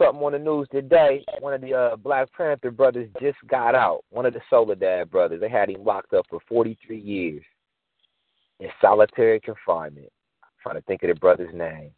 [0.00, 1.24] something on the news today.
[1.40, 4.04] One of the uh, Black Panther brothers just got out.
[4.10, 5.40] One of the Soledad brothers.
[5.40, 7.42] They had him locked up for 43 years
[8.60, 10.10] in solitary confinement.
[10.42, 11.90] I'm trying to think of the brother's name.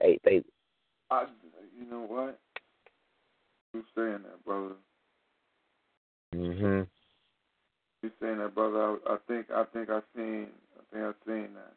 [0.00, 0.42] They, they,
[1.10, 1.26] I,
[1.78, 2.38] you know what?
[3.72, 4.74] Who's saying that, brother?
[6.32, 6.82] hmm
[8.02, 8.98] Who's saying that, brother?
[9.06, 11.72] I, I think, I think I seen, I think I seen that.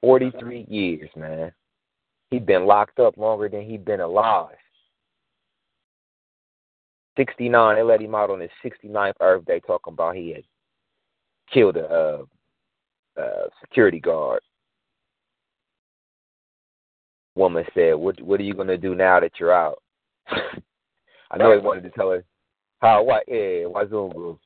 [0.00, 1.52] 43 years, man.
[2.30, 4.56] He'd been locked up longer than he'd been alive.
[7.16, 10.44] 69, they let him out on his 69th birthday talking about he had
[11.52, 14.40] killed a uh, uh, security guard.
[17.34, 19.82] Woman said, "What what are you gonna do now that you're out?"
[20.28, 22.24] I know he wanted to tell her
[22.80, 24.38] how what yeah Wazungu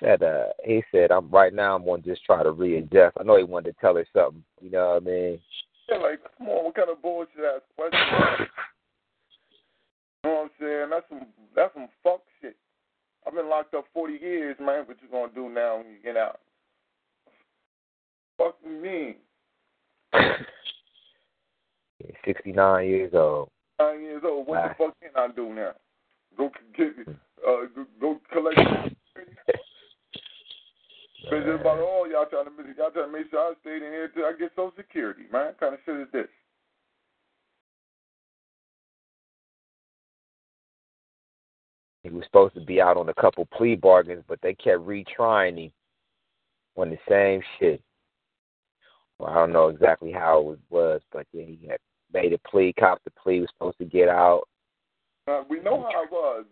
[0.00, 3.16] said uh he said I'm right now I'm gonna just try to readjust.
[3.20, 5.40] I know he wanted to tell her something, you know what I mean?
[5.88, 8.46] Yeah, like, come on, what kind of bullshit ass question?
[10.24, 10.90] you know what I'm saying?
[10.90, 11.26] That's some,
[11.56, 12.56] that's some fuck shit.
[13.26, 14.84] I've been locked up 40 years, man.
[14.86, 16.40] What you gonna do now when you get out?
[18.36, 19.14] Fuck you mean?
[22.58, 23.50] 69 years old.
[23.78, 24.46] Nine years old.
[24.46, 25.72] What the fuck can I do now?
[26.36, 28.56] Go get, uh, go, go collect.
[29.14, 29.54] Because
[31.32, 33.92] it's about all y'all trying to make y'all trying to make sure I stayed in
[33.92, 35.46] here till I get Social Security, man.
[35.46, 36.26] What kind of shit is this?
[42.02, 45.66] He was supposed to be out on a couple plea bargains, but they kept retrying
[45.66, 45.72] him
[46.76, 47.82] on the same shit.
[49.18, 51.77] Well, I don't know exactly how it was, was but yeah, he had
[52.28, 54.42] made a plea, copped the plea, was supposed to get out.
[55.26, 56.44] Uh, we know how it was.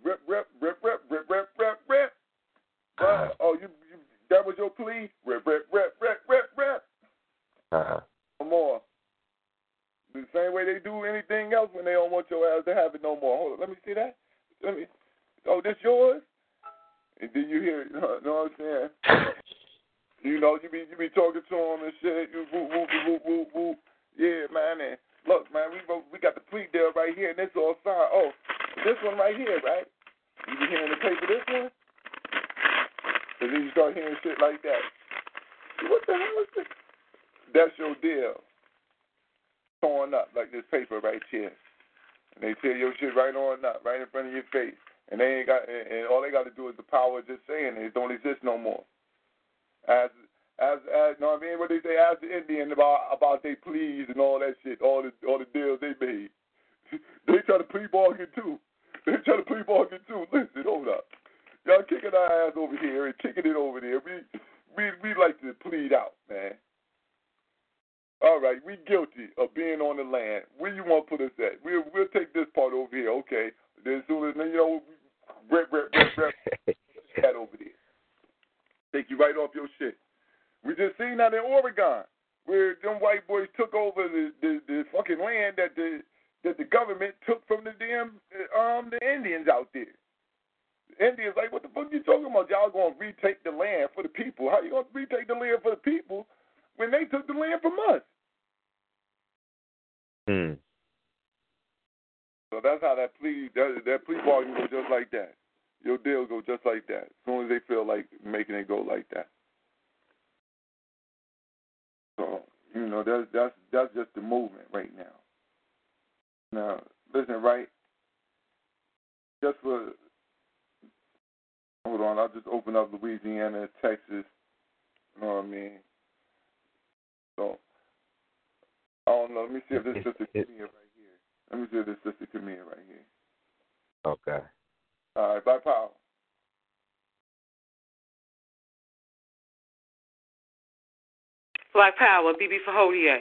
[141.76, 143.20] Black Power, BB for Hodier.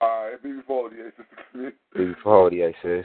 [0.00, 1.72] All right, be before the sister Camille.
[1.92, 3.04] Before the sis.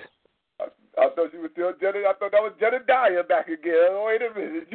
[0.61, 0.63] I,
[0.97, 2.07] I thought you were still Jedediah.
[2.07, 3.99] I thought that was Jedediah back again.
[4.07, 4.67] Wait a minute.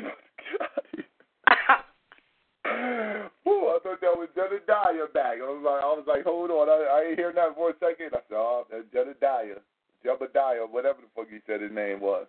[3.49, 5.41] Ooh, I thought that was Jedediah back.
[5.41, 6.69] I was like, I was like, hold on.
[6.69, 8.13] I, I ain't hearing that for a second.
[8.13, 9.65] I said, oh, that's Jedediah,
[10.05, 12.27] Jebediah, whatever the fuck he said his name was.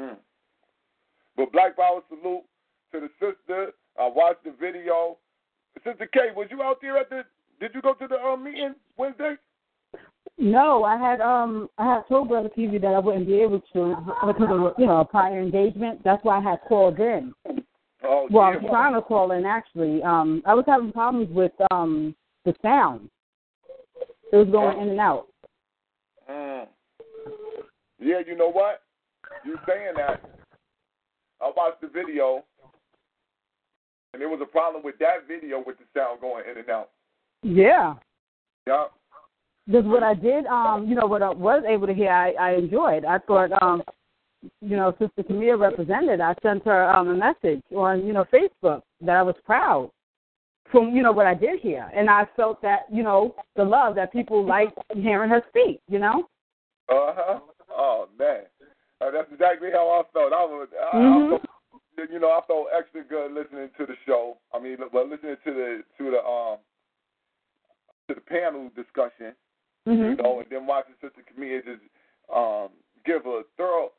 [0.00, 0.18] Hmm.
[1.36, 2.42] But Black Power salute
[2.90, 3.70] to the sister.
[3.96, 5.18] I watched the video.
[5.84, 7.22] Sister K, was you out there at the?
[7.60, 9.34] Did you go to the um, meeting Wednesday?
[10.38, 13.96] No, I had um I had told Brother TV that I wouldn't be able to
[14.26, 16.02] because of you know a prior engagement.
[16.04, 17.32] That's why I had called in.
[18.04, 18.58] Oh, Well, I yeah.
[18.58, 20.02] was trying to call in actually.
[20.02, 22.14] Um, I was having problems with um
[22.44, 23.08] the sound.
[24.32, 25.28] It was going in and out.
[27.98, 28.82] Yeah, you know what?
[29.44, 30.22] You're saying that?
[31.40, 32.44] I watched the video,
[34.16, 36.88] and there was a problem with that video with the sound going in and out.
[37.42, 37.96] Yeah.
[38.66, 38.86] Yeah.
[39.66, 42.54] Because what I did, um, you know, what I was able to hear, I, I
[42.54, 43.04] enjoyed.
[43.04, 43.82] I thought, um,
[44.62, 46.22] you know, Sister Camille represented.
[46.22, 49.90] I sent her um, a message on, you know, Facebook that I was proud
[50.72, 53.96] from, you know, what I did hear, and I felt that, you know, the love
[53.96, 55.80] that people liked hearing her speak.
[55.88, 56.26] You know.
[56.88, 57.38] Uh huh.
[57.70, 58.44] Oh man,
[59.02, 60.32] uh, that's exactly how I felt.
[60.32, 61.26] I was, I, Mhm.
[61.26, 61.42] I felt,
[62.10, 64.36] you know, I felt extra good listening to the show.
[64.54, 66.58] I mean, well, listening to the to the um
[68.08, 69.34] to the panel discussion.
[69.86, 70.22] you Mhm.
[70.22, 71.82] know, and then watching Sister Camille just
[72.28, 72.70] um,
[73.04, 73.92] give a thorough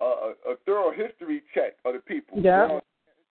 [0.00, 2.40] uh, a thorough history check of the people.
[2.40, 2.62] Yeah.
[2.62, 2.80] You know,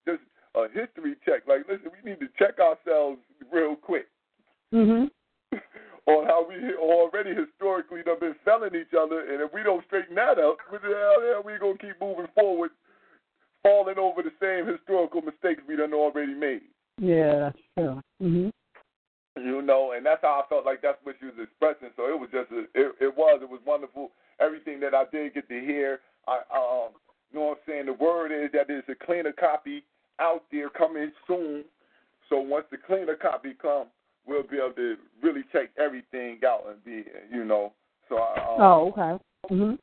[0.08, 0.24] just
[0.56, 1.46] a history check.
[1.48, 3.20] Like, listen, we need to check ourselves
[3.52, 4.08] real quick
[4.72, 5.12] Mhm.
[6.08, 10.16] on how we already historically done been felling each other, and if we don't straighten
[10.16, 12.72] that up, what the hell, hell we gonna keep moving forward,
[13.64, 16.62] falling over the same historical mistakes we done already made.
[16.98, 18.02] Yeah, that's true.
[18.22, 18.52] Mhm.
[19.38, 21.90] you know, and that's how I felt like that's what she was expressing.
[21.96, 24.12] So it was just, a, it, it was, it was wonderful.
[24.40, 26.92] Everything that I did get to hear, I, um,
[27.32, 27.86] you know what I'm saying.
[27.86, 29.86] The word is that there's a cleaner copy
[30.20, 31.64] out there coming soon.
[32.30, 33.88] So once the cleaner copy comes,
[34.28, 37.72] we'll be able to really check everything out and be, you know.
[38.10, 39.24] So I, um, Oh, okay.
[39.50, 39.80] Mhm.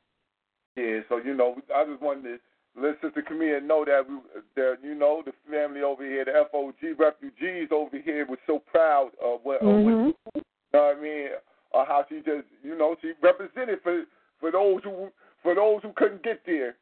[0.77, 2.39] yeah, so you know, I just wanted to
[2.81, 4.17] let Sister Camille know that we,
[4.57, 9.11] that you know, the family over here, the FOG refugees over here, was so proud
[9.23, 10.15] of what, of what Mhm.
[10.35, 11.29] you know what I mean,
[11.73, 14.05] or how she just, you know, she represented for
[14.41, 15.11] for those who
[15.43, 16.77] for those who couldn't get there.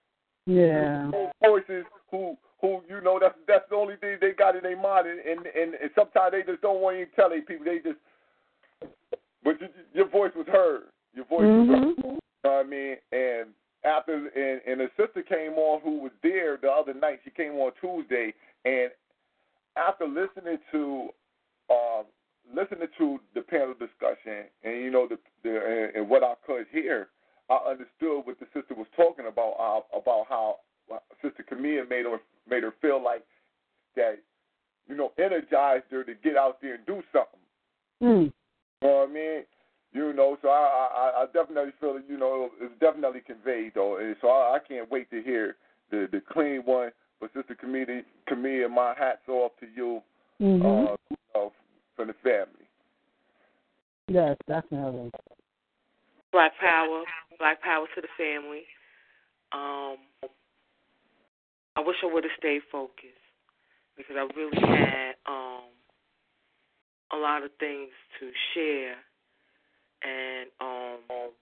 [0.46, 1.10] Yeah.
[1.10, 4.80] Those voices who who you know that's that's the only thing they got in their
[4.80, 7.42] mind, and and, and, and sometimes they just don't want you to even tell their
[7.42, 7.64] people.
[7.64, 7.98] They just,
[9.42, 10.84] but you, your voice was heard.
[11.14, 11.96] Your voice was heard.
[11.96, 12.96] You know what I mean?
[13.12, 13.48] And
[13.86, 17.20] after and, and the sister came on who was there the other night.
[17.24, 18.34] She came on Tuesday,
[18.64, 18.90] and
[19.76, 21.08] after listening to
[21.70, 22.04] um
[22.54, 26.66] listening to the panel discussion and you know the, the and, and what I could
[26.70, 27.08] hear,
[27.48, 30.56] I understood what the sister was talking about uh, about how
[31.22, 32.18] Sister Camille made her
[32.48, 33.24] made her feel like
[33.94, 34.18] that
[34.88, 37.40] you know energized her to get out there and do something.
[38.02, 38.32] Mm.
[38.82, 39.42] You know what I mean?
[39.96, 43.96] You know, so I I, I definitely feel that you know it's definitely conveyed though,
[43.96, 45.56] and so I, I can't wait to hear
[45.90, 46.90] the the clean one.
[47.18, 50.02] But Sister Camille, Camille, my hats off to you,
[50.38, 50.60] Mhm.
[50.60, 51.52] uh, you know,
[51.96, 52.68] from the family.
[54.08, 55.10] Yes, definitely.
[56.30, 57.04] Black power,
[57.38, 58.66] black power to the family.
[59.52, 59.96] Um,
[61.74, 63.16] I wish I would have stayed focused
[63.96, 65.72] because I really had um
[67.12, 68.96] a lot of things to share
[70.06, 71.34] and um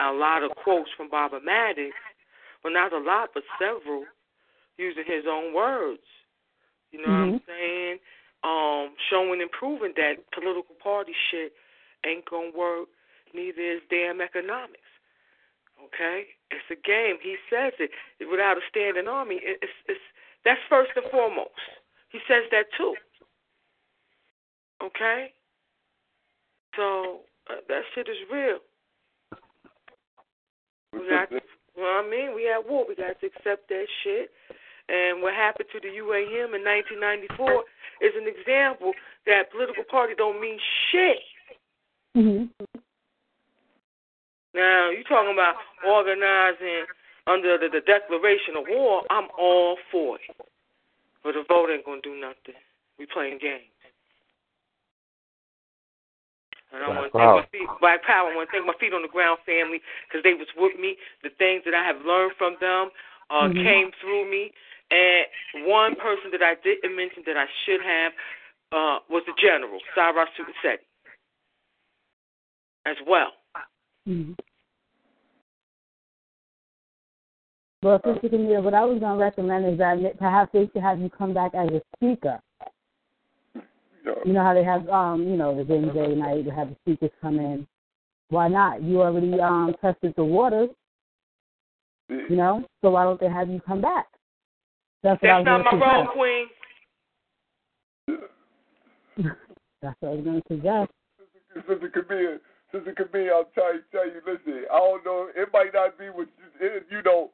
[0.00, 1.94] a lot of quotes from Baba Maddox.
[2.62, 4.04] Well, not a lot, but several,
[4.76, 6.02] using his own words.
[6.90, 7.98] You know what I'm saying?
[8.44, 11.52] Um, showing and proving that political party shit
[12.06, 12.88] ain't gonna work.
[13.34, 14.88] Neither is damn economics.
[15.78, 17.18] Okay, it's a game.
[17.22, 17.90] He says it.
[18.30, 20.00] Without a standing army, it's it's
[20.44, 21.50] that's first and foremost.
[22.10, 22.94] He says that too.
[24.82, 25.32] Okay,
[26.76, 27.20] so
[27.50, 28.58] uh, that shit is real.
[30.90, 31.40] We got, to,
[31.76, 32.86] well, I mean, we at war.
[32.88, 34.30] We got to accept that shit.
[34.88, 37.62] And what happened to the UAM in 1994
[38.00, 38.92] is an example
[39.26, 40.58] that political party don't mean
[40.90, 41.20] shit.
[42.16, 42.48] Mhm.
[44.54, 46.86] Now, you talking about organizing
[47.26, 50.34] under the, the declaration of war, I'm all for it.
[51.22, 52.56] But the vote ain't going to do nothing.
[52.98, 53.68] We playing games.
[56.72, 58.28] And I want to thank my feet, Black Power.
[58.30, 60.96] I want to thank my feet on the ground family because they was with me.
[61.22, 62.90] The things that I have learned from them
[63.30, 63.62] uh, Mhm.
[63.62, 64.52] came through me.
[64.90, 68.12] And one person that I didn't mention that I should have
[68.72, 70.84] uh, was the general, Cyrus Sukusetti,
[72.84, 73.32] as well.
[74.06, 74.36] Mhm.
[77.82, 80.98] Well, Sister Camille, what I was going to recommend is that perhaps they should have
[81.00, 82.40] you come back as a speaker.
[84.24, 87.10] You know how they have, um, you know, the Wednesday night they have the speakers
[87.20, 87.66] come in.
[88.30, 88.82] Why not?
[88.82, 90.70] You already um tested the waters,
[92.08, 92.64] you know.
[92.82, 94.06] So why don't they have you come back?
[95.02, 96.46] That's what I That's was not my going role, to Queen.
[99.82, 100.90] That's what I was going to suggest.
[101.54, 102.38] Sister Camille,
[102.72, 106.06] Sister Camille, I'll tell you, tell you, listen, I don't know, it might not be
[106.06, 107.30] what you, it, you know,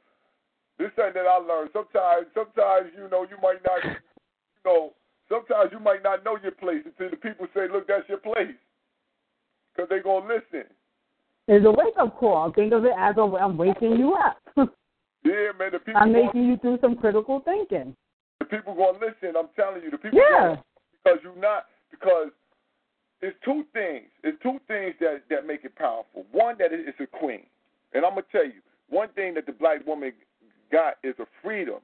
[0.79, 1.71] this thing that I learned.
[1.73, 4.93] Sometimes, sometimes, you know, you might not, you know,
[5.29, 8.55] sometimes you might not know your place until the people say, look, that's your place.
[9.75, 10.69] Because they're going to listen.
[11.49, 12.53] It's a wake up call.
[12.53, 14.39] Think of it as a I'm waking you up.
[15.27, 15.73] Yeah, man.
[15.73, 17.97] The people I'm gonna- making you do some critical thinking.
[18.41, 19.35] the people gonna listen.
[19.39, 20.39] I'm telling you, the people Yeah.
[20.39, 20.65] gonna,
[21.03, 22.29] because you're not because
[23.23, 24.05] it's two things.
[24.23, 26.27] It's two things that that make it powerful.
[26.31, 27.47] One that it's a queen,
[27.95, 28.61] and I'm gonna tell you
[28.91, 30.13] one thing that the black woman
[30.71, 31.81] got is a freedom.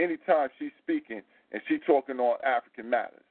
[0.00, 1.22] Anytime she's speaking
[1.52, 3.24] and she talking on African matters,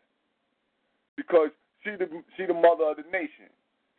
[1.16, 1.50] because
[1.84, 2.08] she the
[2.38, 3.50] she the mother of the nation.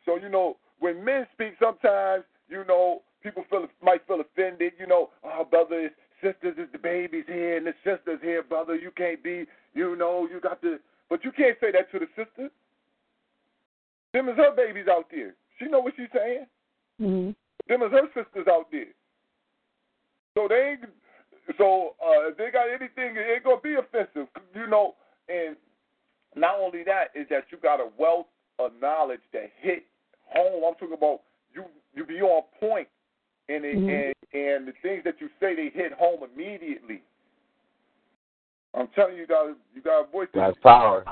[0.05, 4.73] So you know when men speak, sometimes you know people feel might feel offended.
[4.79, 8.75] You know, oh brother, it's sisters is the babies here and the sisters here, brother.
[8.75, 10.77] You can't be, you know, you got to,
[11.09, 12.49] but you can't say that to the sister.
[14.13, 15.33] Them is her babies out there.
[15.57, 16.45] She know what she's saying.
[16.99, 17.31] hmm
[17.67, 18.93] Them is her sisters out there.
[20.37, 20.85] So they ain't.
[21.57, 24.95] So uh, if they got anything, it ain't gonna be offensive, you know.
[25.29, 25.55] And
[26.35, 28.27] not only that is that you got a wealth
[28.59, 29.85] of knowledge that hit
[30.27, 30.63] home.
[30.65, 31.21] I'm talking about
[31.53, 31.65] you.
[31.93, 32.87] You be on point,
[33.49, 33.89] and it, Mhm.
[33.89, 37.01] and and the things that you say they hit home immediately.
[38.73, 40.29] I'm telling you, you got you got a voice.
[40.33, 41.03] That's power.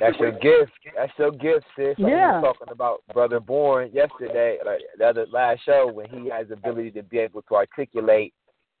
[0.00, 0.72] That's your your gift.
[0.96, 1.98] That's your gift, sis.
[1.98, 2.40] Like Yeah.
[2.40, 6.48] We were talking about Brother Bourne yesterday, like the other last show, when he has
[6.48, 8.32] the ability to be able to articulate,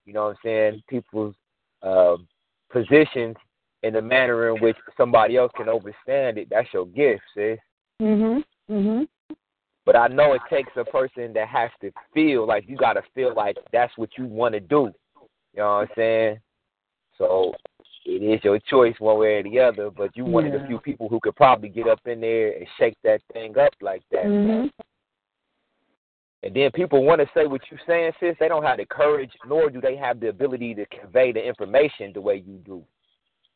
[0.04, 1.34] you know what I'm saying, people's
[1.82, 2.26] um,
[2.70, 3.36] positions
[3.82, 6.48] in the manner in which somebody else can understand it.
[6.50, 7.58] That's your gift, sis.
[8.00, 8.44] Mhm.
[8.70, 9.08] Mhm.
[9.84, 13.02] But I know it takes a person that has to feel like you got to
[13.14, 14.92] feel like that's what you want to do.
[15.54, 16.40] You know what I'm saying?
[17.18, 17.54] So
[18.04, 19.90] it is your choice one way or the other.
[19.90, 22.66] But you one of the few people who could probably get up in there and
[22.78, 24.26] shake that thing up like that.
[24.26, 24.70] Mhm.
[26.42, 28.36] And then people want to say what you're saying, sis.
[28.40, 32.12] They don't have the courage, nor do they have the ability to convey the information
[32.12, 32.82] the way you do.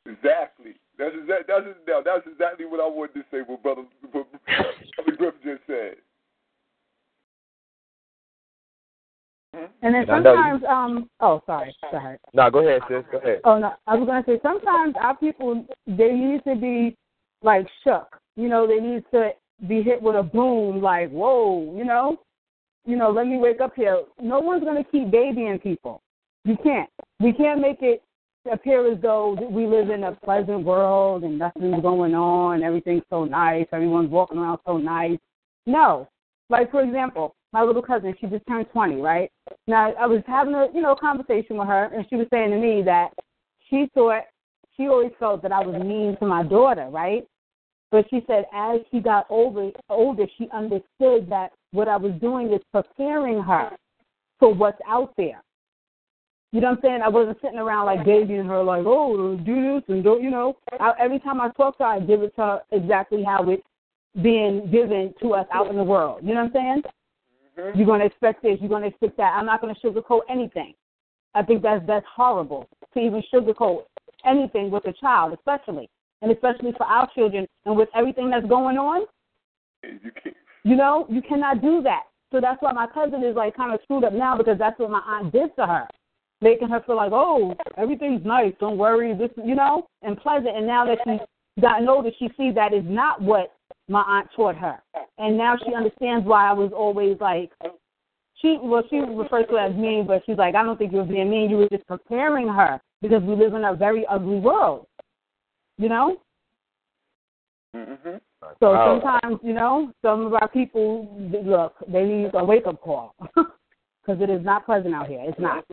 [0.06, 0.74] Exactly.
[0.98, 3.38] That's exactly that's now, that's exactly what I wanted to say.
[3.44, 3.82] What brother,
[4.12, 5.96] what brother Griffin just said.
[9.82, 12.18] And then And I know you- sometimes, um, oh, sorry, sorry.
[12.34, 13.04] No, go ahead, sis.
[13.10, 13.40] Go ahead.
[13.44, 16.96] Oh no, I was gonna say sometimes our people they need to be
[17.42, 18.20] like shook.
[18.36, 19.30] You know, they need to
[19.66, 21.74] be hit with a boom, like whoa.
[21.76, 22.18] You know,
[22.86, 24.02] you know, let me wake up here.
[24.20, 26.02] No one's gonna keep babying people.
[26.44, 26.88] You can't.
[27.20, 28.02] We can't make it
[28.50, 32.62] appear as though we live in a pleasant world and nothing's going on.
[32.62, 33.66] Everything's so nice.
[33.72, 35.18] Everyone's walking around so nice.
[35.66, 36.08] No.
[36.48, 39.30] Like for example, my little cousin, she just turned 20, right?
[39.66, 42.58] Now I was having a you know conversation with her, and she was saying to
[42.58, 43.10] me that
[43.68, 44.22] she thought
[44.76, 47.26] she always felt that I was mean to my daughter, right?
[47.90, 52.52] But she said as she got older, older, she understood that what I was doing
[52.52, 53.70] is preparing her
[54.40, 55.42] for what's out there.
[56.52, 57.00] You know what I'm saying?
[57.04, 60.56] I wasn't sitting around like babying her, like, oh, do this and don't, you know.
[60.80, 63.62] I, every time I talk to her, I give it to her exactly how it's
[64.22, 66.20] being given to us out in the world.
[66.22, 66.82] You know what I'm saying?
[67.58, 67.78] Mm-hmm.
[67.78, 68.56] You're going to expect this.
[68.60, 69.34] You're going to expect that.
[69.36, 70.72] I'm not going to sugarcoat anything.
[71.34, 73.82] I think that's that's horrible to even sugarcoat
[74.24, 75.90] anything with a child, especially
[76.22, 79.02] and especially for our children and with everything that's going on.
[79.82, 80.36] You can't.
[80.66, 82.02] You know, you cannot do that.
[82.32, 84.90] So that's why my cousin is like kind of screwed up now because that's what
[84.90, 85.86] my aunt did to her,
[86.40, 90.56] making her feel like, oh, everything's nice, don't worry, this, you know, and pleasant.
[90.56, 91.20] And now that she's
[91.62, 93.52] gotten older, she sees that is not what
[93.88, 94.82] my aunt taught her,
[95.18, 97.52] and now she understands why I was always like.
[98.42, 100.98] She well, she refers to it as mean, but she's like, I don't think you
[100.98, 101.48] were being mean.
[101.48, 104.88] You were just preparing her because we live in a very ugly world,
[105.78, 106.16] you know.
[107.74, 108.16] Mm-hmm.
[108.60, 109.00] So Wow.
[109.02, 111.08] sometimes, you know, some of our people
[111.44, 115.22] look, they need a wake up call because it is not pleasant out here.
[115.26, 115.64] It's not.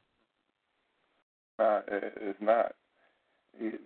[1.59, 2.73] Uh, it's not.
[3.59, 3.79] It,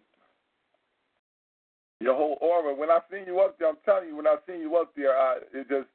[1.99, 2.73] your whole aura.
[2.73, 5.17] When I seen you up there, I'm telling you, when I seen you up there,
[5.17, 5.87] I, it just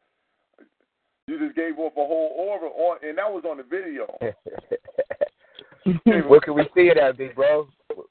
[1.26, 4.07] you just gave off a whole aura on, and that was on the video.
[6.28, 7.68] Where can we see it at, big bro?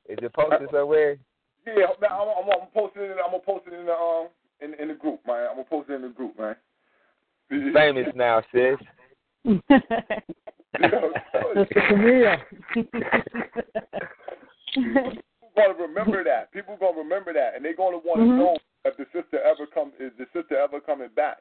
[0.10, 1.18] Is it posted somewhere?
[1.66, 3.18] Yeah, man, I'm, I'm, I'm posting it.
[3.24, 4.28] I'm gonna post it in the um
[4.62, 5.48] in, in the group, man.
[5.50, 6.56] I'm gonna post it in the group, man.
[7.74, 8.78] Famous now, sis.
[11.54, 12.38] Sister Camille.
[14.74, 15.12] People
[15.56, 16.52] gonna remember that.
[16.54, 18.38] People gonna remember that, and they're gonna want to Mhm.
[18.38, 19.92] know if the sister ever come.
[20.00, 21.38] Is the sister ever coming back?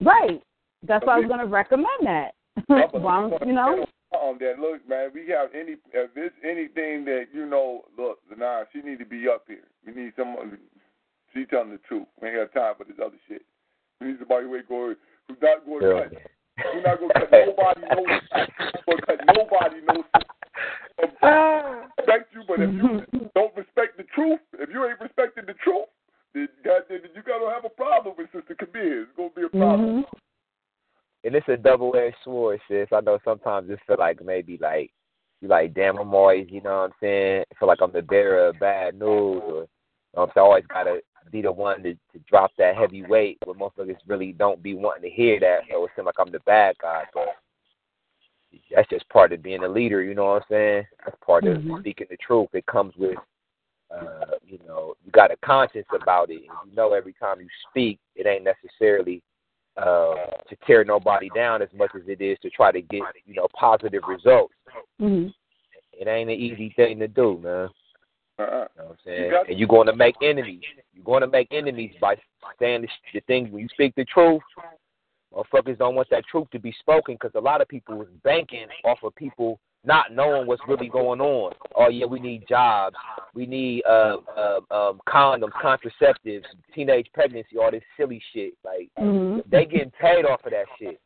[0.00, 0.42] right.
[0.84, 2.34] That's why I was going to recommend that.
[2.68, 3.76] Yeah, but Well, we're gonna you know.
[4.10, 5.10] get On that, look, man.
[5.14, 7.84] We have any if there's anything that you know.
[7.96, 9.68] Look, nah, she need to be up here.
[9.86, 10.58] We need someone.
[11.34, 12.06] She telling the truth.
[12.20, 13.42] We ain't got time for this other shit.
[14.00, 14.96] We need somebody who ain't going,
[15.28, 16.22] who's not going to cut.
[16.74, 18.04] We're not gonna cut nobody no.
[18.86, 20.04] We're cut nobody no.
[21.98, 25.86] Respect you, but if you don't respect the truth, if you ain't respecting the truth,
[26.34, 29.02] then goddamn, it, you gotta have a problem with Sister Kabir.
[29.02, 30.02] It's gonna be a problem.
[30.02, 30.18] Mhm.
[31.24, 32.88] And it's a double edged sword, sis.
[32.92, 34.92] I know sometimes it feel like maybe like
[35.40, 37.44] you like, damn, I'm always, you know what I'm saying?
[37.50, 39.68] I feel like I'm the bearer of bad news, or you
[40.14, 43.02] know, what I'm so I always gotta be the one to, to drop that heavy
[43.02, 45.60] weight, but motherfuckers really don't be wanting to hear that.
[45.70, 47.28] So it seems like I'm the bad guy, but
[48.74, 50.02] that's just part of being a leader.
[50.02, 50.86] You know what I'm saying?
[51.04, 52.48] That's part of speaking the truth.
[52.52, 53.18] It comes with,
[53.90, 56.36] uh, you know, you got a conscience about it.
[56.36, 59.22] And you know, every time you speak, it ain't necessarily
[59.76, 60.14] uh,
[60.48, 63.48] to tear nobody down as much as it is to try to get, you know,
[63.58, 64.54] positive results.
[64.98, 65.28] hmm
[65.92, 67.68] It ain't an easy thing to do, man.
[68.38, 68.46] Uh-uh.
[68.46, 69.30] You know what I'm saying?
[69.30, 70.62] got- and you're going to make enemies.
[70.94, 72.16] You're going to make enemies by
[72.58, 74.42] saying the, the things when you speak the truth.
[75.34, 78.66] Motherfuckers don't want that truth to be spoken because a lot of people is banking
[78.84, 81.52] off of people not knowing what's really going on.
[81.74, 82.96] Oh yeah, we need jobs,
[83.34, 88.52] we need uh, uh, um, condoms, contraceptives, teenage pregnancy, all this silly shit.
[88.64, 91.00] Like hmm they getting paid off of that shit.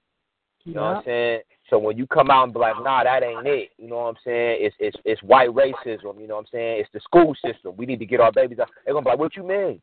[0.64, 1.40] You know what I'm saying?
[1.68, 3.70] So when you come out and be like, nah, that ain't it.
[3.76, 4.58] You know what I'm saying?
[4.60, 6.20] It's it's it's white racism.
[6.20, 6.80] You know what I'm saying?
[6.80, 7.76] It's the school system.
[7.76, 8.68] We need to get our babies out.
[8.84, 9.80] They're gonna be like, what you mean?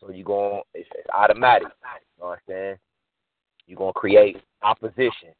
[0.00, 1.68] So you going it's, it's automatic.
[1.68, 2.76] You know what I'm saying?
[3.66, 5.34] You're gonna create opposition.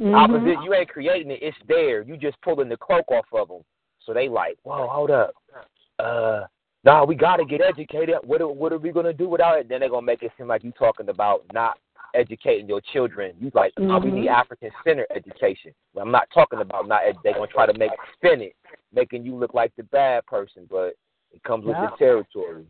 [0.00, 0.14] Mhm.
[0.14, 0.62] Opposition.
[0.62, 1.40] You ain't creating it.
[1.42, 2.02] It's there.
[2.02, 3.62] You just pulling the cloak off of them.
[4.04, 5.34] So they like, whoa, hold up.
[5.98, 6.46] Uh,
[6.84, 8.16] nah, we gotta get educated.
[8.22, 9.68] What are, what are we gonna do without it?
[9.68, 11.78] Then they're gonna make it seem like you talking about not
[12.14, 13.34] educating your children.
[13.40, 15.72] You like, oh, we need African center education.
[15.94, 17.02] Well, I'm not talking about not.
[17.06, 18.56] Ed- they're gonna try to make spin it,
[18.92, 20.94] making you look like the bad person, but
[21.32, 22.66] it comes with the territory.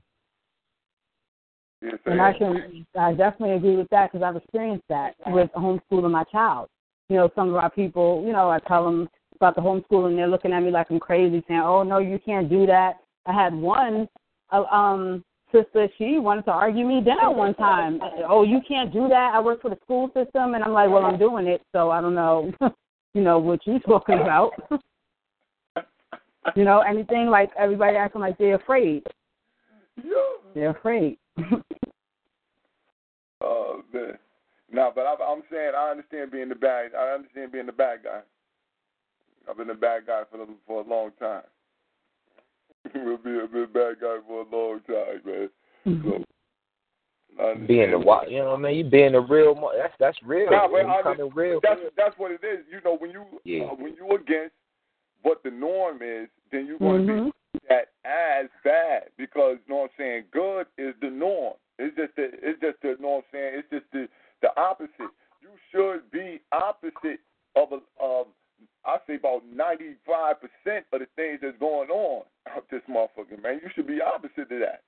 [2.07, 6.25] And I can, I definitely agree with that because I've experienced that with homeschooling my
[6.25, 6.69] child.
[7.09, 10.27] You know, some of our people, you know, I tell them about the homeschooling, they're
[10.27, 13.55] looking at me like I'm crazy, saying, "Oh no, you can't do that." I had
[13.55, 14.09] one
[14.51, 18.01] uh, um sister, she wanted to argue me down one time.
[18.29, 19.33] Oh, you can't do that.
[19.35, 22.01] I work for the school system, and I'm like, well, I'm doing it, so I
[22.01, 22.53] don't know,
[23.15, 24.53] you know, what you're talking about.
[26.57, 29.03] you know, anything like everybody acting like they're afraid.
[30.55, 31.19] They're afraid.
[33.41, 34.19] Oh man.
[34.71, 36.91] No, but I, I'm saying I understand being the bad.
[36.99, 38.21] I understand being the bad guy.
[39.49, 41.43] I've been a bad guy for for a long time.
[43.15, 45.51] I've been, I've a bad guy for a long time, man.
[45.85, 46.25] So
[47.67, 48.77] Being the wa- you know what I mean?
[48.77, 49.55] You being a real.
[49.55, 50.51] mo- That's that's real.
[50.51, 51.61] Nah, but you I- coming real.
[51.63, 52.65] That's that's what it is.
[52.71, 53.65] You know, when you Yeah.
[53.67, 54.55] uh, when you against
[55.23, 57.33] what the norm is, then you're going to Mhm.
[57.53, 60.25] be that as bad because you know what I'm saying.
[60.33, 61.55] Good is the norm.
[61.79, 63.55] It's just the it's just the you know what I'm saying.
[63.61, 64.09] It's just the
[64.43, 65.11] the opposite.
[65.41, 67.21] You should be opposite
[67.55, 68.27] of a of
[68.85, 73.43] I say about ninety five percent of the things that's going on out this motherfucker
[73.43, 73.61] man.
[73.63, 74.83] You should be opposite to that.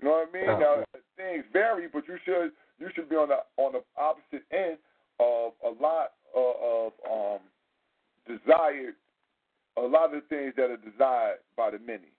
[0.00, 0.48] You know what I mean?
[0.48, 0.60] Uh-huh.
[0.60, 4.78] Now things vary, but you should you should be on the on the opposite end
[5.20, 7.40] of a lot of, of um
[8.26, 8.94] desired
[9.76, 12.10] a lot of the things that are desired by the many.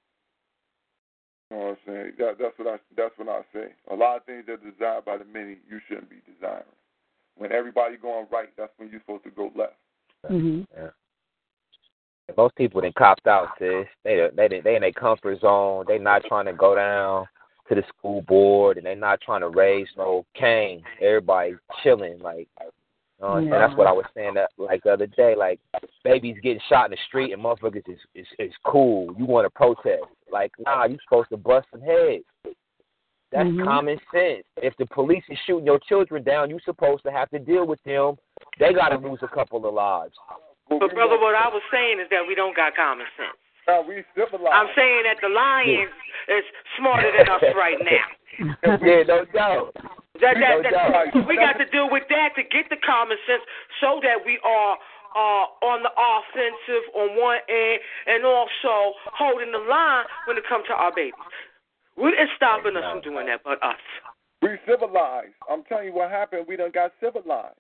[1.50, 2.12] You know what I'm saying?
[2.20, 3.74] That, that's what I that's what I say.
[3.92, 6.76] A lot of things that are desired by the many, you shouldn't be desiring.
[7.38, 9.78] When everybody going right, that's when you're supposed to go left.
[10.28, 10.90] Hmm Yeah.
[12.36, 13.86] Most people done copped out, sis.
[14.04, 15.86] They they they in their comfort zone.
[15.88, 17.26] They not trying to go down
[17.70, 20.84] to the school board, and they not trying to raise no cane.
[21.02, 22.48] Everybody chilling, like.
[23.20, 25.36] You know what That's what I was saying that like the other day.
[25.36, 25.60] Like
[26.04, 29.16] babies getting shot in the street and motherfuckers is is, is cool.
[29.18, 30.06] You want to protest?
[30.32, 32.24] Like nah, you supposed to bust some heads.
[33.32, 33.66] That's Mhm.
[33.66, 34.46] common sense.
[34.58, 37.82] If the police is shooting your children down, you supposed to have to deal with
[37.84, 38.18] them.
[38.60, 40.14] They got to lose a couple of lives.
[40.70, 43.38] But brother, what I was saying is that we don't got common sense.
[43.68, 44.52] Now we civilized.
[44.52, 45.92] I'm saying that the Lions
[46.28, 46.44] is
[46.80, 48.08] smarter than us right now.
[48.84, 49.76] yeah, no doubt.
[50.20, 51.28] That, that, No that, doubt.
[51.28, 53.44] we got to deal with that to get the common sense
[53.80, 54.80] so that we are
[55.14, 60.66] uh, on the offensive on one end and also holding the line when it comes
[60.68, 61.16] to our babies.
[61.96, 63.82] What is stopping us from doing that but us?
[64.42, 65.34] We civilized.
[65.50, 66.46] I'm telling you what happened.
[66.48, 67.58] We done got civilized.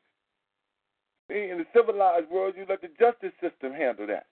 [1.30, 4.28] See, in the civilized world, you let the justice system handle that.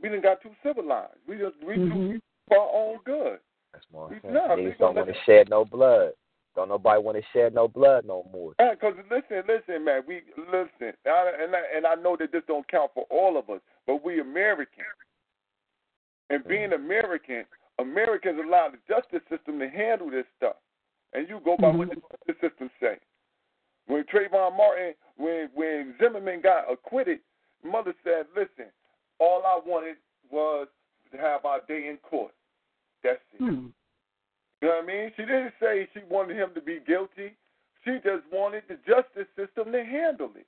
[0.00, 1.18] We didn't got too civilized.
[1.26, 2.12] We just we Mhm.
[2.12, 3.40] too for our own good.
[3.72, 4.32] That's more We- sense.
[4.32, 6.14] we Niggas don't want to shed no blood.
[6.54, 8.54] Don't nobody want to shed no blood no more.
[8.58, 10.04] Uh, because listen, listen, man.
[10.06, 13.48] We listen, I, and I, and I know that this don't count for all of
[13.50, 14.84] us, but we American,
[16.30, 16.48] and mm-hmm.
[16.48, 17.44] being American,
[17.78, 20.56] Americans allow the justice system to handle this stuff,
[21.12, 22.00] and you go by what mm-hmm.
[22.00, 22.98] the justice system say.
[23.88, 27.20] When Trayvon Martin, when when Zimmerman got acquitted,
[27.64, 28.70] mother said, "Listen,
[29.18, 29.96] all I wanted
[30.30, 30.68] was
[31.10, 32.32] to have our day in court.
[33.02, 33.66] That's it." Hmm.
[34.60, 35.12] You know what I mean?
[35.16, 37.32] She didn't say she wanted him to be guilty.
[37.84, 40.46] She just wanted the justice system to handle it.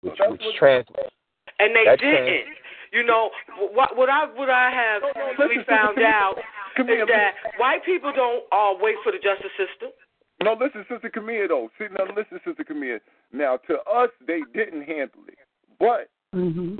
[0.00, 0.86] which That's which what- trans
[1.58, 2.24] And they That didn't.
[2.24, 2.56] trans-
[2.92, 3.30] You know
[3.74, 3.96] what?
[3.96, 6.38] What I what I have No, no, recently listen, found listen, out
[6.76, 9.90] Come here, is that white people don't uh, wait for the justice system.
[10.42, 11.70] No, listen, Sister Camille, though.
[11.78, 13.00] See, now listen, Sister Camille.
[13.32, 15.38] Now, to us, they didn't handle it.
[15.78, 16.78] But Mhm.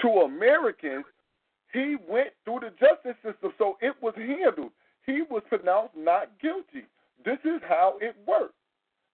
[0.00, 1.04] to Americans,
[1.72, 4.72] he went through the justice system, so it was handled.
[5.06, 6.86] He was pronounced not guilty.
[7.24, 8.54] This is how it worked.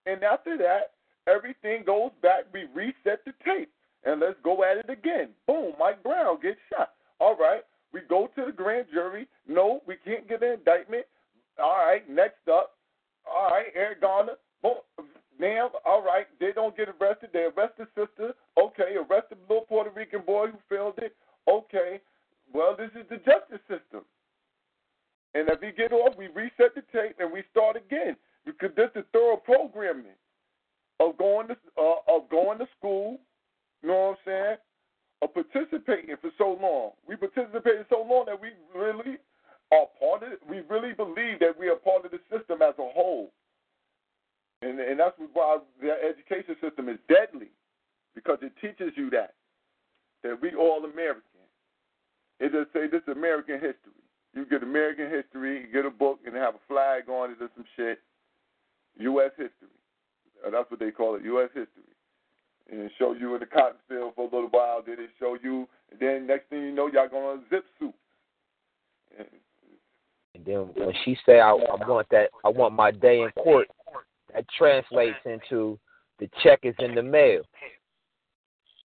[0.05, 0.92] And after that,
[1.26, 2.44] everything goes back.
[2.53, 3.72] We reset the tape.
[4.05, 5.34] And let's go at it again.
[5.47, 6.94] Boom, Mike Brown gets shot.
[7.18, 9.26] All right, we go to the grand jury.
[9.49, 11.07] No, we can't get an indictment.
[11.59, 12.76] All right, next up.
[13.27, 14.35] All right, Eric Garner.
[14.62, 14.77] Boom.
[15.39, 17.31] Now, all right, they don't get arrested.
[17.33, 18.33] They arrest the sister.
[18.59, 21.14] Okay, arrest the little Puerto Rican boy who failed it.
[21.49, 22.01] Okay,
[22.53, 24.03] well, this is the justice system.
[25.35, 28.16] And if we get off, we reset the tape and we start again
[28.47, 30.16] because this is thorough programming
[30.99, 33.18] of going to uh, of going to school.
[33.83, 34.57] You know what I'm saying?
[35.20, 36.93] Of participating for so long.
[37.07, 39.18] We participated so long that we really
[39.72, 40.40] are part of it.
[40.48, 43.32] We really believe that we are part of the system as a whole.
[44.62, 47.50] And and that's why the education system is deadly
[48.14, 49.34] because it teaches you that
[50.22, 51.22] that we all American.
[52.40, 53.96] It just say this is American history.
[54.34, 57.48] You get American history, you get a book, and have a flag on it or
[57.54, 58.00] some shit.
[58.98, 59.30] U.S.
[59.36, 59.72] history.
[60.46, 61.48] Uh, that's what they call it, U.S.
[61.54, 61.88] history.
[62.70, 64.82] And show you in the cotton field for a little while.
[64.84, 67.94] Then it show you, and then next thing you know, y'all going to zip suit.
[69.18, 69.45] And And
[70.47, 73.68] then when she say I, I want that, I want my day in court,
[74.32, 75.78] that translates into
[76.18, 77.42] the check is in the mail.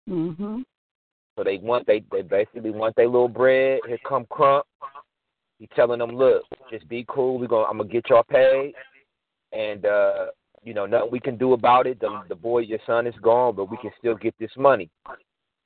[0.09, 0.63] Mhm.
[1.37, 3.79] So they want they they basically want their little bread.
[3.87, 4.65] Here come Crump.
[5.59, 7.37] He telling them, look, just be cool.
[7.37, 8.73] We going I'm gonna get y'all paid,
[9.53, 10.27] and uh,
[10.63, 11.99] you know nothing we can do about it.
[11.99, 14.89] The the boy, your son is gone, but we can still get this money.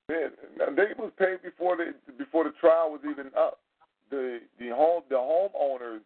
[0.09, 0.31] Man,
[0.75, 3.59] they was paid before the before the trial was even up.
[4.09, 6.01] The the home the homeowners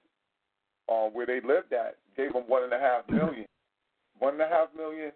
[0.89, 3.45] uh, where they lived at gave them one and a half million.
[4.19, 5.11] One and a half million.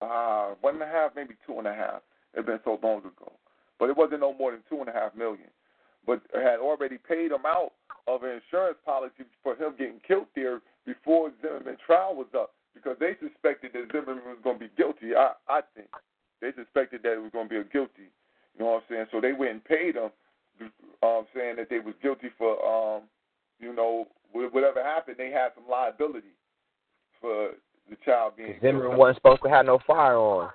[0.00, 2.02] Uh, one and a half, maybe two and a half.
[2.34, 3.32] It's been so long ago,
[3.78, 5.48] but it wasn't no more than two and a half million.
[6.06, 7.72] But had already paid him out
[8.08, 12.96] of an insurance policy for him getting killed there before Zimmerman trial was up because
[12.98, 15.14] they suspected that Zimmerman was going to be guilty.
[15.14, 15.88] I I think
[16.40, 18.10] they suspected that it was going to be a guilty.
[18.58, 19.06] You know what I'm saying?
[19.12, 20.10] So they went and paid him,
[21.02, 23.02] um, saying that they was guilty for, um,
[23.58, 26.34] you know, whatever happened, they had some liability
[27.20, 27.50] for
[27.88, 30.50] the child being Zimmerman wasn't supposed to have no firearm.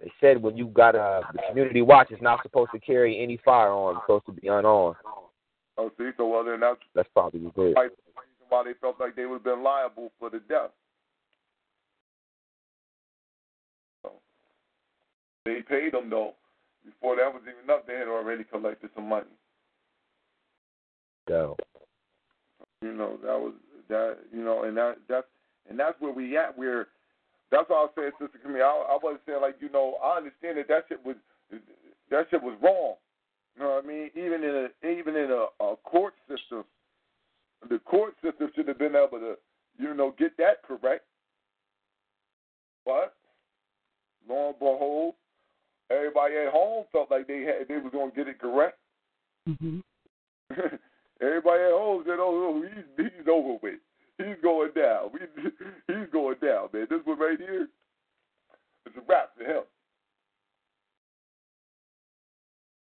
[0.00, 3.38] They said when you got a the community watch is not supposed to carry any
[3.44, 3.96] firearm.
[3.96, 4.96] It's supposed to be unarmed.
[5.76, 7.74] Oh, see, so well then that's That's probably what it is.
[7.74, 10.70] why the reason why they felt like they would have been liable for the death.
[14.02, 14.12] So
[15.44, 16.34] they paid them though.
[16.90, 19.26] Before that was even up, they had already collected some money.
[21.28, 21.56] So
[22.82, 23.54] You know, that was
[23.88, 24.18] that.
[24.32, 25.26] You know, and that that's
[25.68, 26.56] and that's where we at.
[26.56, 26.88] Where
[27.50, 28.62] that's why I saying, Sister Camille.
[28.62, 29.96] I, I wasn't saying like you know.
[30.02, 31.16] I understand that that shit was
[32.10, 32.94] that shit was wrong.
[33.56, 34.10] You know what I mean?
[34.14, 36.64] Even in a even in a, a court system,
[37.68, 39.34] the court system should have been able to
[39.78, 41.04] you know get that correct.
[42.84, 43.14] But
[44.28, 45.14] lo and behold,
[45.90, 48.78] everybody at home felt like they had they was gonna get it correct.
[49.48, 49.82] Mhm.
[51.20, 53.80] Everybody at home said, "Oh, oh he's he's over with.
[54.18, 55.10] He's going down.
[55.12, 55.20] We,
[55.88, 56.86] he's going down, man.
[56.88, 57.68] This one right here,
[58.86, 59.62] it's a wrap for him."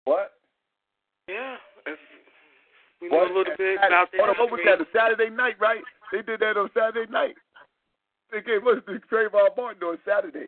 [0.06, 0.34] What?
[1.28, 1.56] Yeah.
[1.88, 1.98] If
[3.02, 3.32] we know What?
[3.32, 4.80] a little bit about the Hold on, what was that?
[4.80, 5.00] history.
[5.00, 5.82] A Saturday night, right?
[6.12, 7.36] They did that on Saturday night.
[8.32, 10.48] They gave us the Trayvon Martin on Saturday.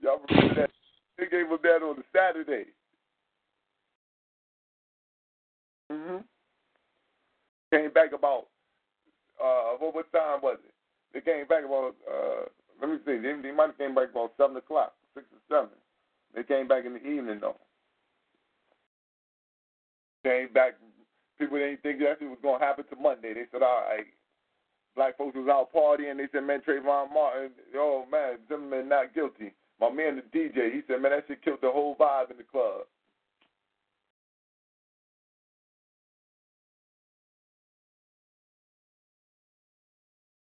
[0.00, 0.70] Y'all remember that?
[1.18, 2.66] They gave him that on the Saturday.
[5.90, 6.24] Mhm.
[7.72, 8.48] Came back about
[9.42, 10.74] uh what what time was it?
[11.12, 12.46] They came back about uh
[12.80, 15.70] let me see, they, they might have came back about seven o'clock, six or seven.
[16.34, 17.56] They came back in the evening though.
[20.24, 20.74] Came back
[21.38, 23.34] people didn't think that was gonna happen to Monday.
[23.34, 24.06] They said, All right,
[24.96, 29.52] black folks was out partying, they said, Man, Trayvon Martin, oh man, Zimmerman not guilty.
[29.80, 32.44] My man the DJ, he said, Man, that shit killed the whole vibe in the
[32.44, 32.82] club.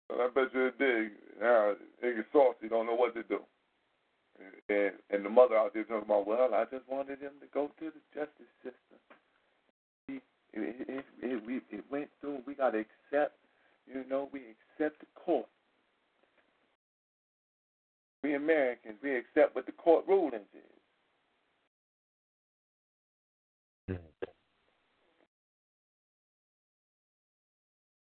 [0.07, 1.11] So I bet you it did.
[1.41, 3.39] Now, nigga saucy don't know what to do.
[4.69, 7.71] And and the mother out there talking about, well, I just wanted him to go
[7.77, 8.99] through the justice system.
[10.07, 12.39] It, it, it, we, it went through.
[12.47, 13.35] We got to accept,
[13.87, 14.41] you know, we
[14.79, 15.47] accept the court.
[18.23, 20.77] We Americans, we accept what the court rulings is.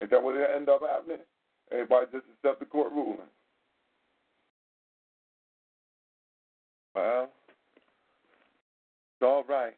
[0.03, 1.18] Is that what it end up happening?
[1.70, 3.30] Everybody just accept the court ruling.
[6.94, 7.30] Well,
[9.14, 9.74] it's all right.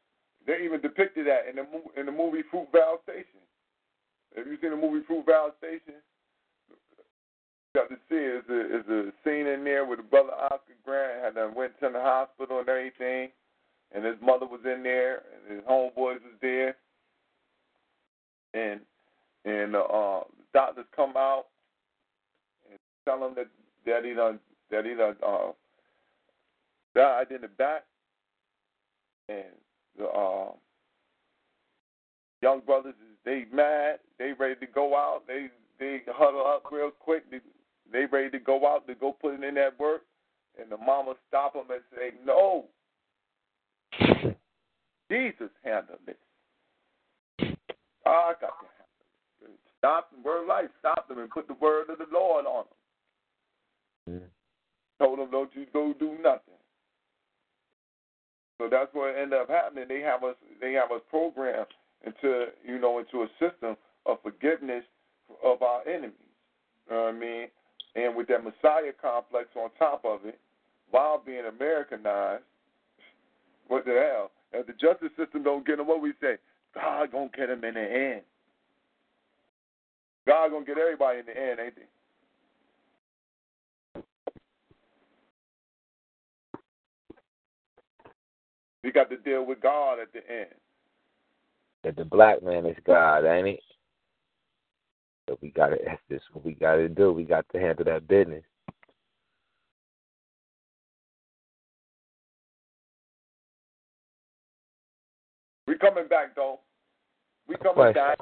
[0.47, 1.67] They even depicted that in the
[2.01, 3.41] in the movie Fruitvale Station.
[4.37, 6.01] Have you seen the movie Fruitvale Station?
[7.75, 8.15] Got to see.
[8.15, 11.91] It's a, it's a scene in there the brother Oscar Grant had done went to
[11.93, 13.31] the hospital and everything,
[13.93, 16.77] and his mother was in there, and his homeboys was there,
[18.55, 18.81] and
[19.45, 21.47] and uh, uh, the doctors come out
[22.71, 23.49] and tell him that
[23.87, 24.39] that he done
[24.71, 25.51] that he done uh,
[26.95, 27.83] died in the back,
[29.29, 29.47] and
[29.99, 30.53] the uh,
[32.41, 32.95] young brothers
[33.25, 35.49] they mad, they ready to go out, they
[35.81, 37.41] they huddle up real quick, they
[37.93, 40.03] they ready to go out to go put it in that work,
[40.61, 42.65] and the mama stop them and say no.
[45.11, 46.19] Jesus handled it.
[48.07, 49.59] I got to handle it.
[49.79, 52.65] Stop them, word life, stop them and put the word of the Lord on
[54.07, 54.21] them.
[54.99, 56.55] Told them, don't you go do nothing.
[58.59, 59.87] So that's what ended up happening.
[59.89, 61.67] They have us they have us programmed
[62.07, 64.85] into you know into a system of forgiveness
[65.45, 66.15] of our enemies.
[66.89, 67.49] You know what I mean?
[67.97, 70.39] And with that Messiah complex on top of it,
[70.91, 72.43] while being Americanized,
[73.69, 74.31] what the hell?
[74.53, 76.37] If the justice system don't get them, what we say?
[76.75, 78.23] God gonna get them in the end.
[80.27, 81.85] God gonna get everybody in the end, ain't he?
[88.83, 90.51] We got to deal with God at the end.
[91.85, 93.61] That the black man is God, ain't it?
[95.29, 97.13] So we gotta that's just what we gotta do.
[97.13, 98.43] We got to handle that business.
[105.67, 106.61] We coming back though.
[107.49, 108.19] We coming back,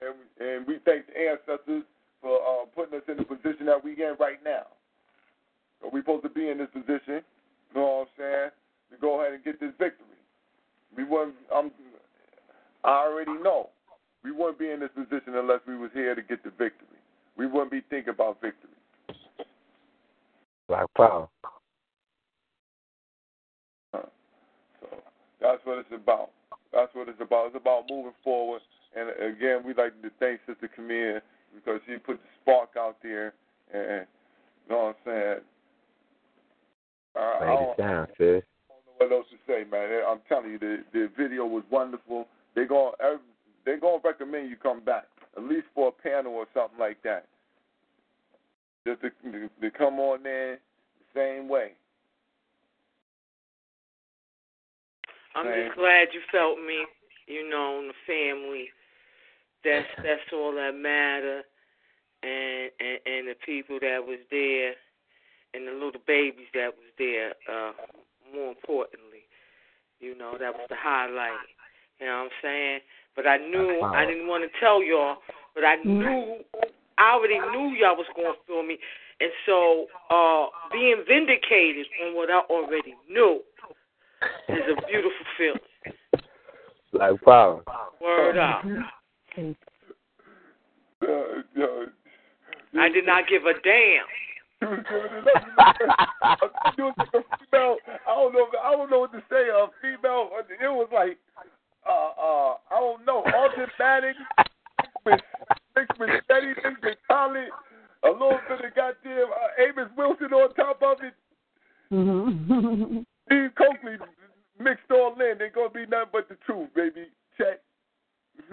[0.00, 1.84] and and we thank the ancestors
[2.20, 4.66] for uh, putting us in the position that we in right now.
[5.80, 7.22] So we supposed to be in this position.
[7.74, 8.50] You know what I'm saying?
[8.92, 10.06] To go ahead and get this victory.
[10.96, 11.34] We wouldn't.
[11.54, 11.70] I'm.
[12.84, 13.70] I already know.
[14.24, 16.98] We wouldn't be in this position unless we was here to get the victory.
[17.36, 18.70] We wouldn't be thinking about victory.
[20.68, 21.28] Black power.
[23.92, 24.02] Huh.
[24.80, 24.86] So
[25.40, 26.30] that's what it's about.
[26.72, 27.48] That's what it's about.
[27.48, 28.62] It's about moving forward.
[28.96, 31.20] And again, we'd like to thank Sister Camille
[31.54, 33.34] because she put the spark out there.
[33.72, 34.06] And
[34.68, 35.40] you know what I'm saying?
[37.14, 38.42] I, don't, it sound, sis.
[38.70, 40.02] I don't know what else to say, man.
[40.08, 42.26] I'm telling you, the the video was wonderful.
[42.54, 42.92] They going
[43.64, 45.06] they gonna recommend you come back
[45.36, 47.26] at least for a panel or something like that.
[48.86, 49.10] Just to,
[49.60, 50.58] to come on there
[51.14, 51.72] the same way.
[55.34, 55.66] I'm Man.
[55.66, 56.84] just glad you felt me,
[57.26, 58.68] you know, and the family.
[59.64, 61.42] That's that's all that matter,
[62.22, 64.74] and and and the people that was there,
[65.54, 67.32] and the little babies that was there.
[67.48, 67.72] Uh,
[68.34, 69.24] more importantly,
[70.00, 71.48] you know, that was the highlight.
[72.00, 72.80] You know what I'm saying?
[73.14, 75.16] But I knew I didn't want to tell y'all,
[75.54, 76.38] but I knew
[76.98, 78.78] I already knew y'all was going to feel me,
[79.20, 83.40] and so uh being vindicated on what I already knew
[84.48, 85.60] is a beautiful feeling.
[86.92, 87.62] Like power.
[88.00, 88.64] Word up.
[92.78, 94.06] I did not give a damn.
[94.62, 94.94] you was
[96.78, 97.76] giving it was like a female.
[98.06, 98.46] I don't know.
[98.62, 99.48] I don't know what to say.
[99.48, 100.30] A female.
[100.48, 101.18] It was like,
[101.88, 103.24] uh, uh, I don't know.
[103.24, 104.16] Automatic
[105.04, 105.20] with
[105.76, 107.50] mixed with steady, mixed with talent.
[108.04, 111.14] A little bit of goddamn uh, Amos Wilson on top of it.
[111.92, 112.98] Mm-hmm.
[113.26, 113.96] Steve Cokely
[114.58, 115.38] mixed all in.
[115.38, 117.06] They gonna be nothing but the truth, baby.
[117.38, 117.60] Check.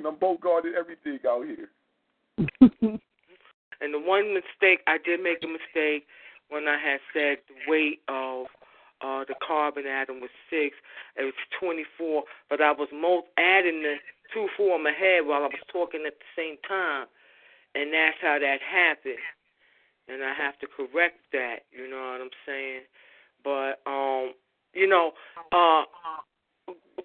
[0.06, 1.70] I'm both guarded everything out here.
[3.82, 6.06] And the one mistake I did make a mistake
[6.50, 8.48] when I had said the weight of
[9.02, 10.76] uh the carbon atom was six.
[11.16, 13.96] It was twenty four, but I was most adding the
[14.34, 17.08] two four in my head while I was talking at the same time,
[17.76, 19.24] and that's how that happened.
[20.08, 21.70] And I have to correct that.
[21.72, 22.84] You know what I'm saying?
[23.44, 24.34] But um,
[24.74, 25.12] you know,
[25.52, 25.84] uh,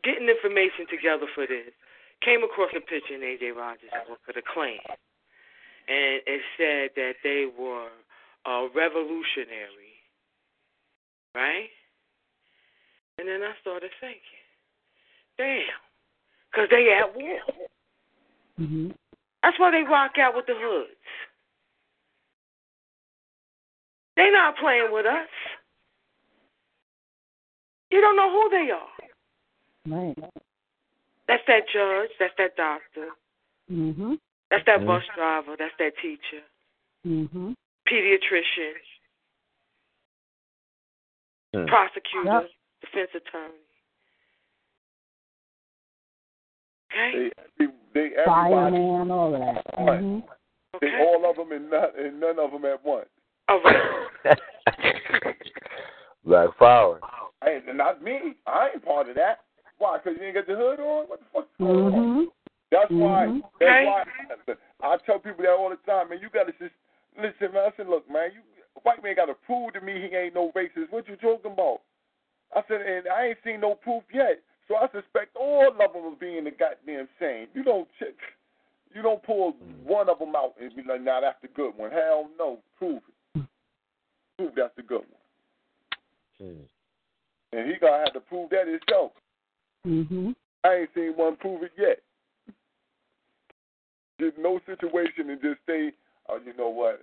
[0.02, 1.72] getting information together for this
[2.24, 4.80] came across a picture in AJ Rogers' book of the Klan
[5.88, 7.92] and it said that they were
[8.46, 10.00] uh, revolutionary,
[11.34, 11.68] right?
[13.18, 14.20] And then I started thinking,
[15.38, 15.62] damn,
[16.50, 17.38] because they at war.
[18.58, 18.90] hmm
[19.42, 20.90] That's why they rock out with the hoods.
[24.16, 25.28] They not playing with us.
[27.90, 28.94] You don't know who they are.
[29.86, 30.32] Right.
[31.28, 32.10] That's that judge.
[32.18, 33.10] That's that doctor.
[33.68, 34.14] hmm
[34.50, 35.56] That's that bus driver.
[35.58, 36.42] That's that teacher.
[37.06, 37.54] Mhm.
[37.88, 38.74] Pediatrician.
[41.54, 41.66] Hmm.
[41.66, 42.24] Prosecutor.
[42.42, 42.50] Yep.
[42.84, 43.54] Defense attorney.
[46.92, 47.30] Okay.
[47.58, 49.64] They, they, they everybody, Fireman, all that.
[49.78, 50.00] Right.
[50.00, 50.22] Mhm.
[50.80, 53.06] they all of them and none, and none of them at once.
[53.48, 54.38] All right.
[56.24, 57.00] Black Power.
[57.42, 58.34] I ain't, not me.
[58.46, 59.40] I ain't part of that.
[59.78, 59.98] Why?
[59.98, 61.06] Because you ain't got the hood on?
[61.08, 61.94] What the fuck's going on?
[61.94, 62.26] Mhm.
[62.70, 63.26] That's why.
[63.26, 63.42] Mhm.
[63.60, 63.84] That's Okay.
[63.86, 66.10] why I tell people that all the time.
[66.10, 66.74] Man, you got to just
[67.16, 67.70] listen, man.
[67.72, 68.40] I said, look, man, you
[68.82, 70.90] white man got to prove to me he ain't no racist.
[70.90, 71.80] What you talking about?
[72.54, 74.40] I said, and I ain't seen no proof yet.
[74.68, 77.48] So I suspect all of them of being the goddamn same.
[77.54, 78.14] You don't check.
[78.94, 81.90] You don't pull one of them out and be like, nah, that's the good one.
[81.90, 82.58] Hell no.
[82.78, 83.02] Prove
[83.34, 83.44] it.
[84.38, 85.20] Prove that's the good one.
[86.38, 86.62] Hmm.
[87.52, 89.12] And he gonna have to prove that himself.
[89.86, 90.34] Mhm.
[90.64, 92.00] I ain't seen one prove it yet.
[94.18, 95.92] Get no situation and just say,
[96.28, 97.00] oh, you know what,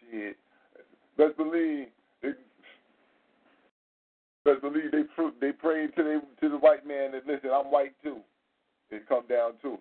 [0.00, 0.36] shit.
[1.16, 1.88] Best believe, they,
[4.52, 7.70] best believe they pr- they prayed to they to the white man that listen, I'm
[7.70, 8.18] white too.
[8.90, 9.80] It come down to it.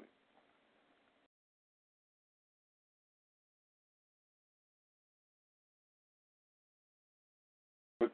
[8.00, 8.12] But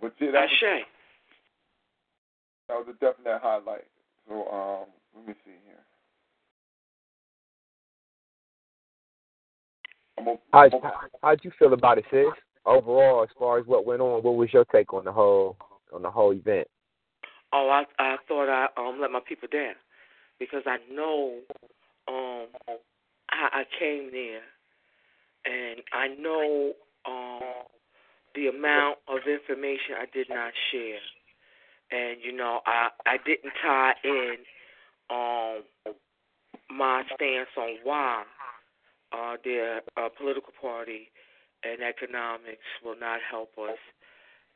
[0.00, 0.84] but yeah, that was,
[2.68, 3.86] that was a definite highlight.
[4.28, 5.76] So um, let me see here.
[10.52, 10.70] How I'm
[11.22, 12.26] how'd you feel about it, sis?
[12.66, 15.56] Overall, as far as what went on, what was your take on the whole
[15.92, 16.68] on the whole event?
[17.52, 19.74] Oh, I I thought I um let my people down
[20.38, 21.38] because I know
[22.08, 22.46] um
[23.30, 24.42] I, I came there
[25.44, 26.72] and I know
[27.06, 27.64] um
[28.34, 31.00] the amount of information I did not share,
[31.90, 34.36] and you know I I didn't tie in
[35.10, 35.94] um
[36.70, 38.24] my stance on why
[39.12, 41.10] uh their uh, political party
[41.64, 43.78] and economics will not help us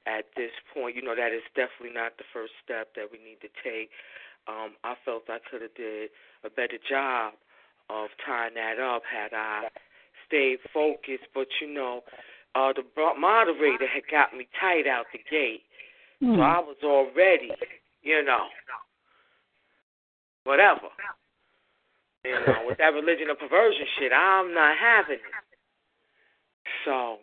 [0.06, 0.96] at this point.
[0.96, 3.90] You know, that is definitely not the first step that we need to take.
[4.48, 6.10] Um, I felt I could have did
[6.44, 7.34] a better job
[7.90, 9.68] of tying that up had I
[10.26, 11.30] stayed focused.
[11.34, 12.02] But you know,
[12.54, 12.82] uh, the
[13.18, 15.62] moderator had got me tight out the gate,
[16.20, 16.36] Hmm.
[16.36, 17.50] so I was already,
[18.02, 18.46] you know,
[20.44, 20.88] whatever.
[22.24, 25.20] You know, with that religion of perversion shit, I'm not having it.
[26.84, 27.18] So.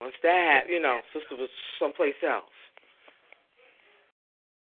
[0.00, 1.48] Once that, you know, sister was
[1.78, 2.44] someplace else.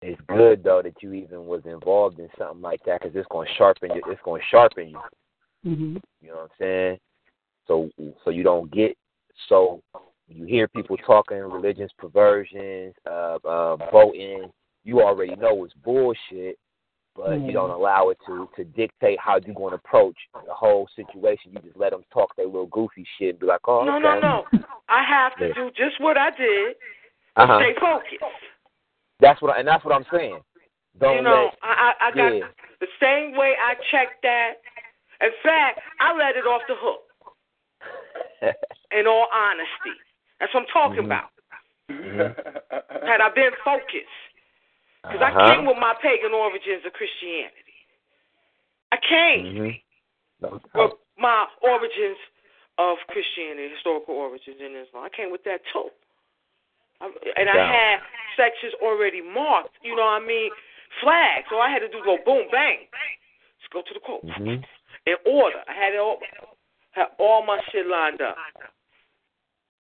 [0.00, 3.48] It's good though that you even was involved in something like that because it's going
[3.48, 4.02] to sharpen you.
[4.06, 5.00] It's going to sharpen you.
[5.66, 6.02] Mhm.
[6.20, 7.00] You know what I'm saying?
[7.66, 7.90] So
[8.24, 8.96] so you don't get
[9.48, 9.82] so
[10.28, 14.52] you hear people talking religious perversions, uh, uh, voting.
[14.84, 16.58] You already know it's bullshit,
[17.18, 20.16] but you don't allow it to to dictate how you're going to approach
[20.46, 21.52] the whole situation.
[21.52, 24.20] You just let them talk their little goofy shit and be like, oh, No, okay.
[24.20, 24.44] no, no.
[24.88, 25.54] I have to Yeah.
[25.54, 26.76] do just what I did.
[27.36, 27.58] Uh-huh.
[27.60, 28.24] Stay focused.
[29.20, 30.40] That's what, I, and that's what I'm saying.
[31.00, 31.58] Don't you know, let.
[31.62, 32.46] I, I, I got yeah.
[32.80, 34.54] the same way I checked that.
[35.20, 37.02] In fact, I let it off the hook.
[38.98, 39.98] In all honesty,
[40.40, 41.06] that's what I'm talking Mhm.
[41.06, 41.30] about.
[41.90, 43.06] Mhm.
[43.06, 44.27] Had I been focused,
[45.08, 45.54] because I Uh-huh.
[45.54, 47.74] came with my pagan origins of Christianity.
[48.92, 49.82] I came Mhm.
[50.40, 52.18] No with my origins
[52.78, 55.04] of Christianity, historical origins in Islam.
[55.04, 55.90] I came with that too.
[57.00, 57.06] I,
[57.36, 57.74] and I doubt.
[57.74, 58.02] had
[58.36, 60.50] sections already marked, you know what I mean,
[61.00, 61.48] flags.
[61.48, 62.88] So I had to do go boom, bang.
[62.90, 64.24] Let's go to the quote.
[64.24, 64.64] Mhm.
[65.06, 65.62] In order.
[65.66, 66.20] I had it all,
[66.92, 68.36] had all my shit lined up.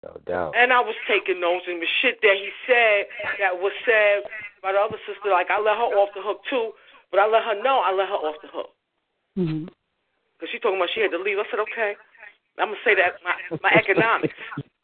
[0.04, 0.52] No doubt.
[0.52, 3.08] And I was taking notes and the shit that he said
[3.40, 4.28] that was said
[4.60, 6.76] by the other sister, like I let her off the hook too,
[7.10, 8.70] but I let her know I let her off the hook.
[9.38, 9.72] Mhm.
[10.36, 11.38] Because she talking about she had to leave.
[11.40, 11.96] I said, okay.
[12.58, 14.34] I'm going to say that my, my economics.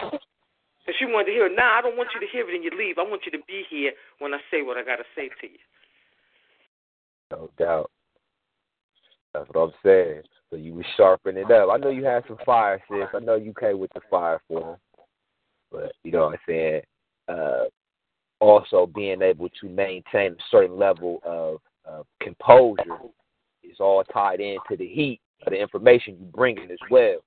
[0.00, 1.54] And she wanted to hear it.
[1.54, 2.98] Nah, I don't want you to hear it and you leave.
[2.98, 5.46] I want you to be here when I say what I got to say to
[5.46, 5.58] you.
[7.30, 7.90] No doubt.
[9.34, 10.22] That's what I'm saying.
[10.50, 11.68] So you was sharpening it up.
[11.70, 13.06] I know you had some fire, sis.
[13.14, 14.76] I know you came with the fire for him.
[15.70, 16.82] But you know what I'm saying?
[17.28, 17.64] Uh
[18.40, 22.98] also being able to maintain a certain level of, of composure
[23.62, 27.20] is all tied into the heat of the information you bring in as well.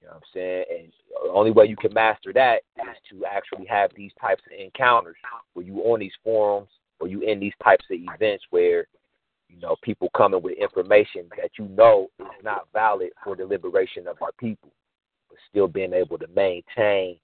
[0.00, 0.64] You know what I'm saying?
[0.70, 0.92] And
[1.24, 5.16] the only way you can master that is to actually have these types of encounters
[5.54, 6.68] where you on these forums
[7.00, 8.86] or you in these types of events where
[9.48, 14.06] you know, people coming with information that you know is not valid for the liberation
[14.06, 14.70] of our people,
[15.30, 17.16] but still being able to maintain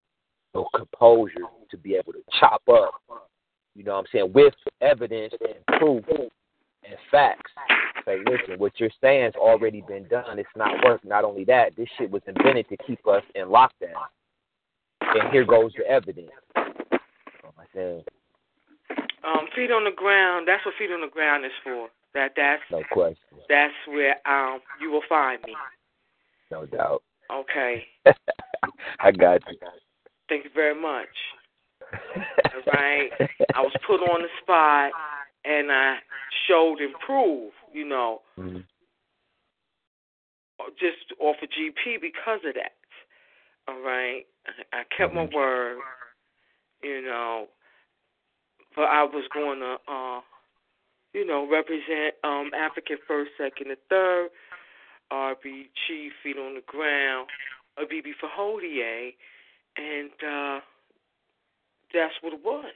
[0.55, 2.95] the composure to be able to chop up,
[3.75, 7.51] you know what I'm saying, with evidence and proof and facts.
[8.05, 10.39] say, listen, what you're saying's already been done.
[10.39, 11.05] It's not work.
[11.05, 14.07] Not only that, this shit was invented to keep us in lockdown.
[15.01, 16.31] And here goes the evidence.
[16.57, 18.05] I said,
[19.25, 20.47] Um, feet on the ground.
[20.49, 21.89] That's what feet on the ground is for.
[22.15, 25.55] That that's no question, that's where um you will find me.
[26.53, 27.03] no doubt.
[27.33, 27.85] Okay.
[29.01, 29.59] I got you.
[30.29, 31.09] Thank you very much.
[32.55, 33.11] All right.
[33.55, 34.93] I was put on the spot
[35.45, 35.99] and I
[36.49, 38.65] showed and proved, you know, Mhm.
[40.79, 42.73] just off of GP because of that.
[43.69, 44.27] All right.
[44.73, 45.79] I I kept my word,
[46.83, 47.49] you know,
[48.75, 50.21] but I was going to, uh,
[51.13, 54.31] you know, represent um African first, second, and third,
[55.11, 57.29] RB Chief, feet on the ground,
[57.77, 59.15] a BB for Hodier,
[59.77, 60.61] and uh,
[61.93, 62.75] that's what it was.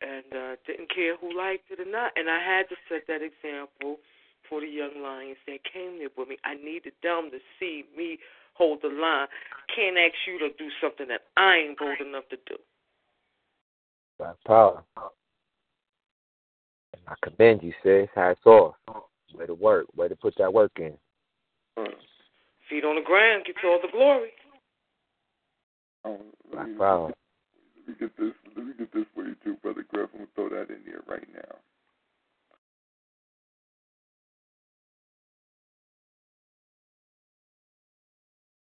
[0.00, 2.12] And uh, didn't care who liked it or not.
[2.16, 3.98] And I had to set that example
[4.48, 6.36] for the young lions that came there with me.
[6.44, 8.18] I needed them to see me
[8.54, 9.26] hold the line.
[9.74, 12.56] Can't ask you to do something that I ain't bold enough to do.
[14.18, 14.82] That's power.
[16.94, 18.08] And I commend you, sis.
[18.14, 18.74] Hats off.
[19.34, 19.86] Way to work.
[19.96, 20.94] Way to put that work in.
[22.68, 24.30] Feet on the ground gets all the glory.
[26.04, 27.12] Me, power.
[27.76, 28.32] let me get this.
[28.56, 30.10] Let me get this for you too, brother Griff.
[30.12, 31.56] I'm gonna throw that in there right now.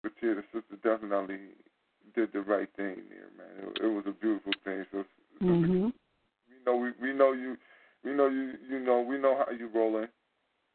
[0.03, 1.39] But yeah, the sister definitely
[2.15, 3.69] did the right thing there, man.
[3.77, 4.86] It, it was a beautiful thing.
[4.93, 5.05] So,
[5.40, 5.93] so Mhm.
[6.48, 7.57] we know we, we know you
[8.05, 10.09] we know you you know we know how you rolling.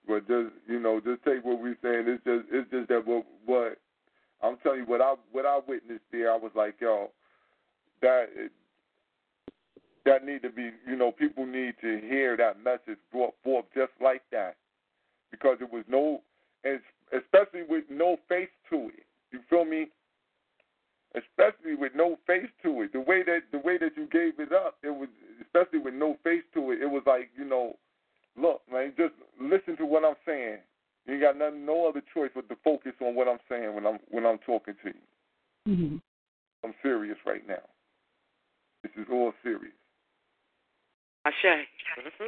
[0.07, 2.07] But just you know, just take what we're saying.
[2.07, 3.79] It's just it's just that what what
[4.43, 7.11] I'm telling you what I what I witnessed there, I was like, yo,
[8.01, 8.25] that
[10.05, 13.91] that need to be you know, people need to hear that message brought forth just
[14.01, 14.55] like that.
[15.29, 16.21] Because it was no
[16.63, 16.79] and
[17.13, 19.05] especially with no face to it.
[19.31, 19.87] You feel me?
[21.13, 22.93] Especially with no face to it.
[22.93, 25.09] The way that the way that you gave it up, it was
[25.41, 27.77] especially with no face to it, it was like, you know,
[28.37, 30.59] look, man, just listen to what I'm saying.
[31.07, 33.99] You got nothing, no other choice but to focus on what I'm saying when I'm
[34.09, 35.73] when I'm talking to you.
[35.73, 36.01] Mhm.
[36.63, 37.63] I'm serious right now.
[38.83, 39.73] This is all serious.
[41.25, 41.35] Ashe.
[41.45, 42.23] Mm-hmm.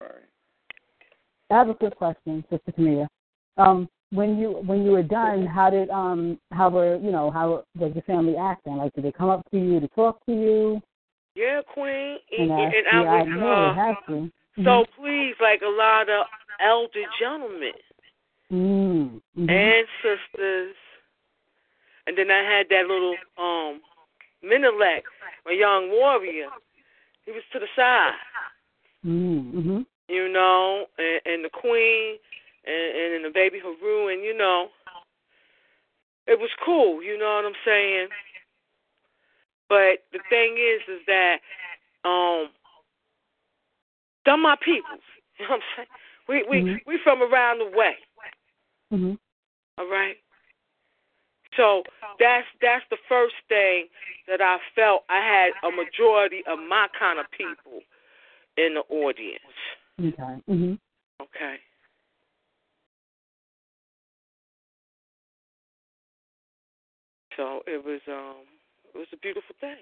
[0.00, 0.28] All right.
[1.50, 3.08] I have a quick question, Sister Camilla.
[3.56, 7.64] Um, when you when you were done, how did um how were you know how
[7.76, 8.76] was your family acting?
[8.76, 10.80] Like, did they come up to you to talk to you?
[11.34, 12.18] Yeah, Queen.
[12.38, 14.30] And, And, I, and I I was know uh, to.
[14.64, 16.26] so pleased, like a lot of
[16.60, 17.72] elder gentlemen
[18.52, 19.22] Mm.
[19.38, 19.48] Mhm.
[19.50, 20.76] and sisters.
[22.06, 23.80] And then I had that little um
[24.42, 25.04] Menelik,
[25.46, 26.48] my young warrior.
[27.24, 28.12] He was to the side,
[29.06, 29.52] Mm.
[29.54, 29.86] Mhm.
[30.08, 32.18] you know, and, and the queen
[32.66, 34.68] and, and, and the baby Haru, and you know,
[36.26, 37.02] it was cool.
[37.02, 38.08] You know what I'm saying?
[39.72, 41.40] But the thing is, is that
[42.04, 42.50] um,
[44.26, 45.00] they're my peoples.
[45.40, 45.88] You know what I'm saying?
[46.28, 46.80] We we Mhm.
[46.86, 47.96] we from around the way.
[48.92, 49.18] Mhm.
[49.78, 50.18] All right.
[51.56, 51.84] So
[52.20, 53.88] that's that's the first thing
[54.28, 55.04] that I felt.
[55.08, 57.80] I had a majority of my kind of people
[58.58, 59.56] in the audience.
[59.98, 60.36] Okay.
[60.46, 60.78] Mhm.
[61.22, 61.58] Okay.
[67.36, 68.51] So it was um
[68.94, 69.76] it was a beautiful thing.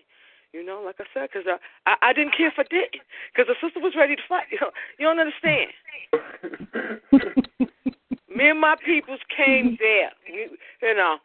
[0.52, 1.58] You know, like I said, because I,
[1.90, 4.46] I I didn't care if I didn't, because the sister was ready to fight.
[4.50, 5.70] You, know, you don't understand.
[8.34, 10.10] Me and my peoples came there.
[10.26, 11.18] You, you know,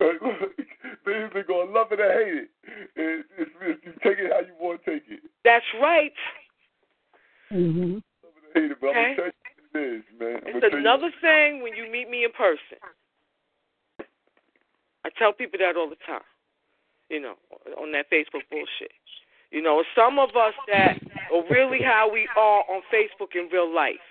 [0.00, 2.50] they either gonna love it or hate it.
[2.96, 5.20] It- It's, it's, you take it how you want to take it.
[5.44, 6.12] that's right.
[7.52, 7.98] Mm-hmm.
[8.54, 8.98] Hate it, but Okay.
[8.98, 9.32] I'm gonna tell you
[9.72, 10.36] what it is, man.
[10.36, 12.78] I'm It's gonna you- another thing when you meet me in person.
[15.04, 16.24] I tell people that all the time.
[17.14, 17.34] You know,
[17.78, 18.90] on that Facebook bullshit.
[19.52, 20.98] You know, some of us that
[21.32, 24.02] are really how we are on Facebook in real life.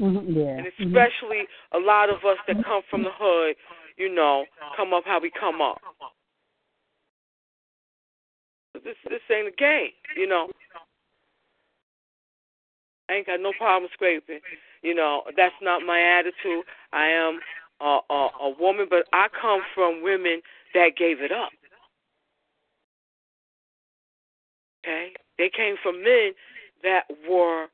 [0.00, 0.24] Mhm.
[0.34, 0.56] Yeah.
[0.56, 3.56] And especially a lot of us that come from the hood,
[3.98, 5.82] you know, come up how we come up.
[8.72, 10.48] This this ain't a game, you know.
[13.10, 14.40] I ain't got no problem scraping.
[14.80, 16.64] You know, that's not my attitude.
[16.92, 17.40] I am
[17.80, 20.40] a, a, a woman, but I come from women
[20.72, 21.52] that gave it up.
[24.86, 25.18] Okay?
[25.38, 26.38] They came from men
[26.86, 27.66] that were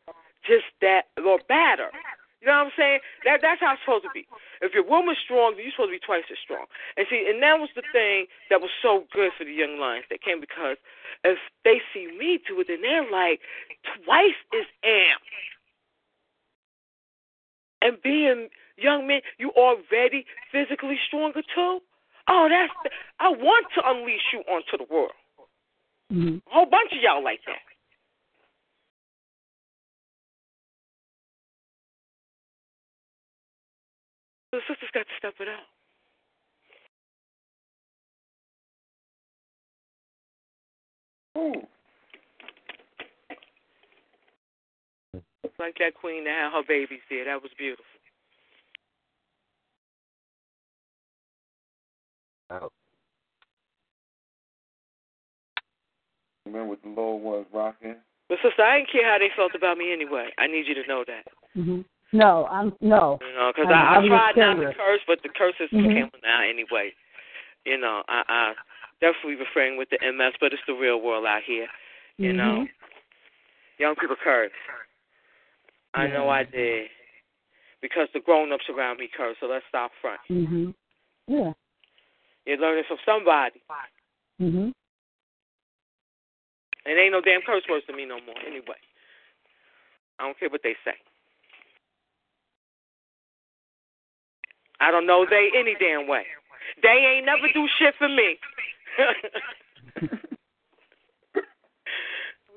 [0.49, 1.93] just that, or better.
[2.41, 2.99] You know what I'm saying?
[3.23, 4.27] That that's how it's supposed to be.
[4.65, 6.67] If your woman's strong, you're supposed to be twice as strong.
[6.97, 10.11] And see, and that was the thing that was so good for the young lions
[10.11, 10.75] that came because
[11.23, 13.39] if they see me do it, then they're like
[14.03, 15.31] twice as amped.
[17.79, 21.79] And being young men, you already physically stronger too.
[22.27, 22.75] Oh, that's
[23.21, 25.15] I want to unleash you onto the world.
[26.13, 26.37] Mm-hmm.
[26.47, 27.57] A whole bunch of y'all like that.
[34.53, 35.65] The sisters got to step it up.
[41.39, 41.67] Ooh.
[45.59, 47.25] Like that queen that had her babies there.
[47.25, 47.85] That was beautiful.
[52.51, 52.73] Out.
[56.51, 57.97] Man with the low ones rocking.
[58.29, 60.29] But sister, I didn't care how they felt about me anyway.
[60.39, 61.25] I need you to know that.
[61.55, 61.83] hmm
[62.13, 63.19] No, I'm no.
[63.21, 65.93] You know, because I'm- I, I tried just not to curse, but the curses Mhm.
[65.93, 66.93] came out anyway.
[67.65, 68.55] You know, I, I
[69.01, 71.69] definitely refrain with the MS, but it's the real world out here.
[72.19, 72.71] You know, Mhm.
[73.79, 74.53] young people curse.
[75.95, 76.91] I know I did
[77.81, 79.37] because the grown-ups around me curse.
[79.41, 80.21] So let's stop front.
[80.29, 80.75] Mhm.
[81.27, 81.53] Yeah.
[82.47, 83.61] You're learning from somebody,
[84.41, 84.75] Mhm.
[86.85, 88.39] And ain't no damn curse words to me no more.
[88.47, 88.81] Anyway,
[90.19, 90.95] I don't care what they say.
[94.81, 96.25] I don't know they any damn way.
[96.83, 98.39] They ain't never do shit for me.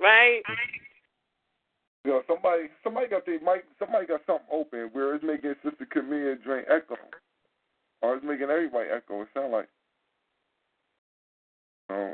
[0.02, 0.42] right?
[2.04, 5.86] You know, somebody somebody got their mic somebody got something open where it's making Sister
[5.90, 6.96] Camille drink echo.
[8.02, 9.22] Or it's making everybody echo.
[9.22, 9.70] It sound like
[11.90, 12.14] Oh.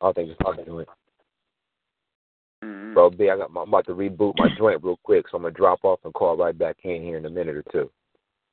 [0.00, 0.88] I don't think it's hard to do it.
[2.64, 2.94] Mm-hmm.
[2.94, 5.42] Bro, B, I got my, I'm about to reboot my joint real quick, so I'm
[5.42, 7.90] gonna drop off and call right back in here in a minute or two.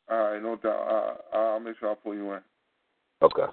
[0.10, 1.20] All right, no doubt.
[1.34, 2.40] Uh, I'll make sure I pull you in.
[3.24, 3.52] Okay.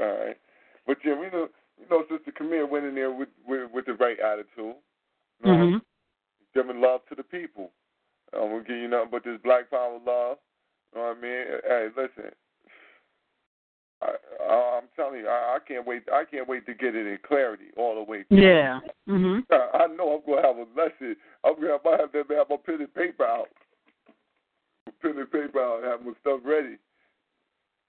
[0.00, 0.36] right.
[0.86, 1.48] But yeah, we know
[1.78, 4.76] you know Sister Camille went in there with with, with the right attitude.
[5.40, 5.82] You know, Mhm.
[6.54, 7.70] giving love to the people.
[8.32, 10.38] I'm gonna give you nothing but this black power love.
[10.94, 11.46] You know what I mean?
[11.64, 12.32] Hey, listen.
[14.02, 16.02] I, I, I'm telling you, I, I can't wait.
[16.12, 18.24] I can't wait to get it in clarity all the way.
[18.24, 18.40] Through.
[18.40, 18.80] Yeah.
[19.08, 19.44] Mhm.
[19.50, 21.16] I, I know I'm gonna have a lesson.
[21.44, 23.48] I'm gonna have, I have to have my pen and paper out,
[25.02, 26.78] pen and paper out, and have my stuff ready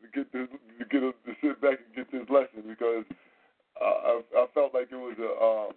[0.02, 0.48] to get this,
[0.80, 3.06] to get a, to sit back and get this lesson because
[3.81, 5.44] uh, I, I felt like it was a.
[5.44, 5.73] Um,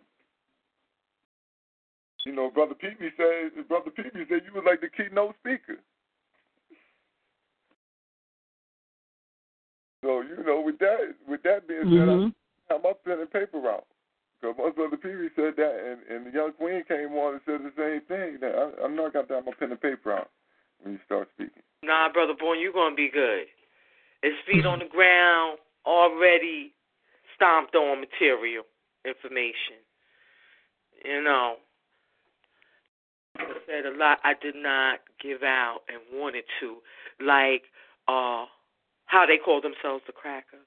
[2.24, 5.82] you know, Brother Peepy said, Brother Peepy said you was like the keynote speaker.
[10.02, 12.34] So you know, with that, with that being said, Mhm.
[12.68, 13.86] I have my pen and paper out.
[14.40, 17.62] Because my brother Peavy said that, and, and the young queen came on and said
[17.62, 18.40] the same thing.
[18.40, 20.30] That I, I'm not got to have my pen and paper out
[20.82, 21.62] when you start speaking.
[21.84, 23.46] Nah, brother Born, you gonna be good.
[24.22, 26.74] It's feet on the ground, already
[27.34, 28.64] stomped on material
[29.04, 29.82] information.
[31.04, 31.56] You know,
[33.36, 36.76] I said a lot I did not give out and wanted to,
[37.24, 37.64] like
[38.08, 38.46] uh
[39.12, 40.64] how they call themselves the cracker.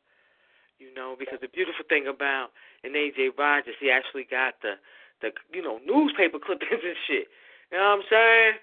[0.78, 2.54] You know, because the beautiful thing about
[2.84, 4.78] an AJ Rogers, he actually got the
[5.22, 7.26] the you know newspaper clippings and shit.
[7.72, 8.54] You know what I'm saying?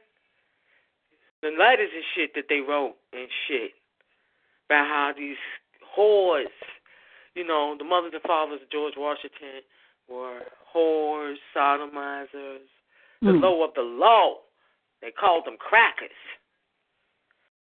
[1.43, 3.73] The letters and shit that they wrote and shit
[4.71, 5.41] about how these
[5.83, 6.53] whores,
[7.35, 9.67] you know, the mothers and fathers of George Washington
[10.09, 12.69] were whores, sodomizers,
[13.23, 13.41] the Mm.
[13.43, 14.43] low of the low.
[15.01, 16.11] They called them crackers.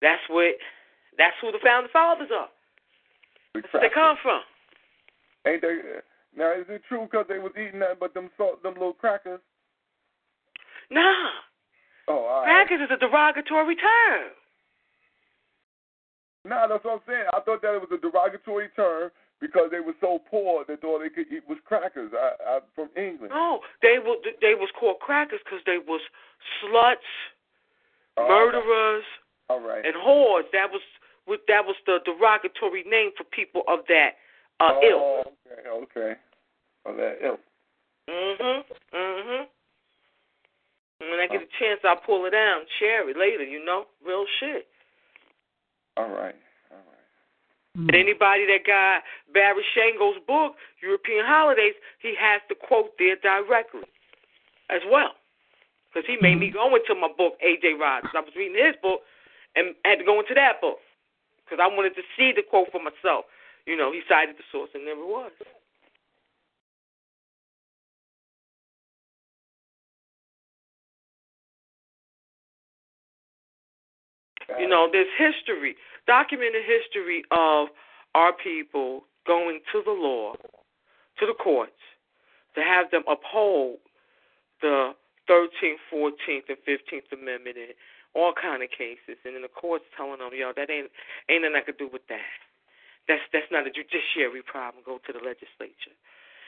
[0.02, 0.58] That's what.
[1.18, 2.48] That's who the founding fathers are.
[3.54, 4.40] That's where they come from.
[5.46, 5.78] Ain't they?
[5.78, 6.00] Uh,
[6.36, 9.40] now, is it true because they was eating that, but them salt, them little crackers?
[10.90, 11.30] Nah,
[12.08, 12.66] Oh, all right.
[12.66, 14.30] crackers is a derogatory term.
[16.44, 17.24] Nah, that's what I'm saying.
[17.32, 19.10] I thought that it was a derogatory term
[19.40, 22.12] because they were so poor that thought they could eat was crackers.
[22.12, 23.32] I, I from England.
[23.32, 26.00] No, they were they was called crackers because they was
[26.60, 27.08] sluts,
[28.16, 29.04] Oh, murderers,
[29.48, 29.84] All right.
[29.84, 30.44] and whores.
[30.52, 30.82] That was
[31.26, 34.16] that was the derogatory name for people of that
[34.60, 35.02] uh, ilk.
[35.02, 36.12] oh, okay, okay.
[36.86, 37.40] Oh, that ilk.
[38.08, 39.46] Mhm, mhm.
[41.00, 43.44] When I get a chance, I'll pull it out and share it later.
[43.44, 44.66] You know, real shit.
[45.96, 46.36] All right.
[46.70, 47.04] All right.
[47.74, 49.02] And anybody that got
[49.32, 53.88] Barry Shango's book, European Holidays, he has the quote there directly
[54.70, 55.14] as well.
[55.92, 57.74] Because he made me go into my book, A.J.
[57.74, 58.10] Rogers.
[58.14, 59.00] I was reading his book
[59.54, 60.78] and had to go into that book
[61.44, 63.26] because I wanted to see the quote for myself.
[63.66, 65.32] You know, he cited the source, and never was.
[74.58, 75.76] You know, there's history,
[76.06, 77.68] documented history of
[78.14, 80.34] our people going to the law,
[81.18, 81.72] to the courts,
[82.54, 83.78] to have them uphold
[84.60, 84.92] the
[85.28, 87.56] 13th, 14th, and 15th Amendment
[88.14, 90.90] all kind of cases, and then the courts telling them, yo, that ain't
[91.28, 92.38] ain't nothing I could do with that.
[93.06, 94.86] That's that's not a judiciary problem.
[94.86, 95.94] Go to the legislature,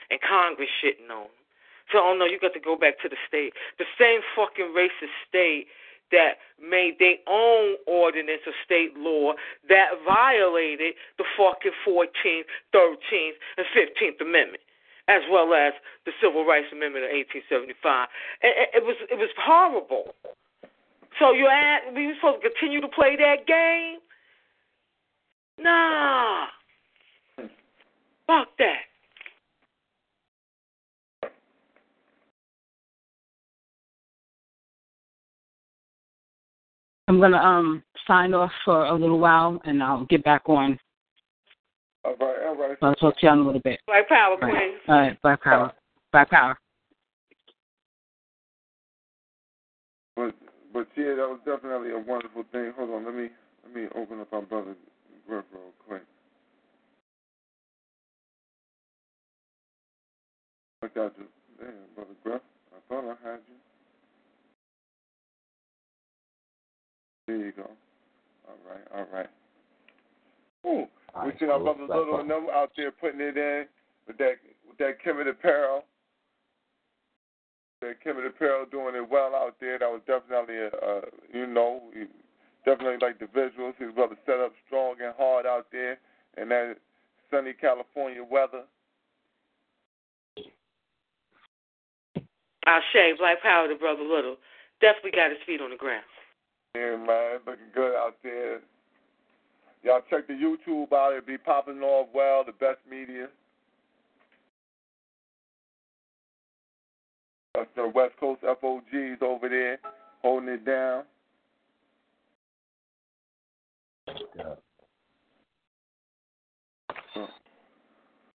[0.09, 1.43] and Congress shitting on them.
[1.91, 5.15] So, oh no, you got to go back to the state, the same fucking racist
[5.27, 5.67] state
[6.11, 9.33] that made their own ordinance of state law
[9.67, 14.63] that violated the fucking 14th, 13th, and 15th Amendment,
[15.07, 15.73] as well as
[16.05, 18.07] the Civil Rights Amendment of 1875.
[18.41, 20.15] It, it, it was it was horrible.
[21.19, 23.99] So you add, we were supposed to continue to play that game?
[25.59, 26.45] Nah.
[28.27, 28.83] Fuck that.
[37.07, 40.77] I'm gonna um sign off for a little while and I'll get back on.
[42.03, 42.77] All right, all right.
[42.81, 43.79] I'll talk to you in a little bit.
[43.87, 44.51] Black Power, All right.
[44.51, 44.71] Queen.
[44.87, 45.71] All right, Black Power.
[46.11, 46.59] Black Power.
[50.15, 50.35] But
[50.77, 52.71] but yeah, that was definitely a wonderful thing.
[52.77, 53.29] Hold on, let me
[53.65, 54.75] let me open up our brother
[55.27, 56.03] Griff real quick.
[60.83, 61.25] I got you.
[61.59, 62.41] Damn, brother Griff.
[62.71, 63.57] I thought I had you.
[67.25, 67.71] There you go.
[68.47, 69.29] All right, all right.
[70.67, 70.85] Ooh,
[71.15, 73.65] All we right, see our brother Little and them out there putting it in
[74.05, 74.33] with that
[74.69, 75.85] with that Kemet apparel.
[77.81, 79.77] That Kemet apparel doing it well out there.
[79.77, 81.01] That was definitely a, uh,
[81.31, 81.83] you know,
[82.65, 83.77] definitely like the visuals.
[83.77, 85.99] His brother set up strong and hard out there,
[86.37, 86.77] in that
[87.29, 88.63] sunny California weather.
[92.65, 94.37] I'll say Black Power to Brother Little.
[94.81, 96.03] Definitely got his feet on the ground.
[96.75, 98.59] Yeah, man, looking good out there.
[99.83, 101.13] Y'all check the YouTube out.
[101.13, 102.43] It'll be popping off well.
[102.43, 103.27] The best media.
[107.57, 109.79] That's the West Coast FOGs over there
[110.21, 111.05] holding it down.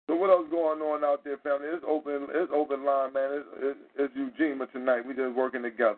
[0.07, 1.69] So what else going on out there, family?
[1.71, 2.29] It's open.
[2.31, 3.31] It's open line, man.
[3.31, 5.07] It's, it's, it's Ujima tonight.
[5.07, 5.97] We just working together.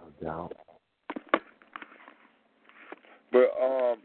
[0.00, 0.52] No doubt.
[3.30, 3.98] But um,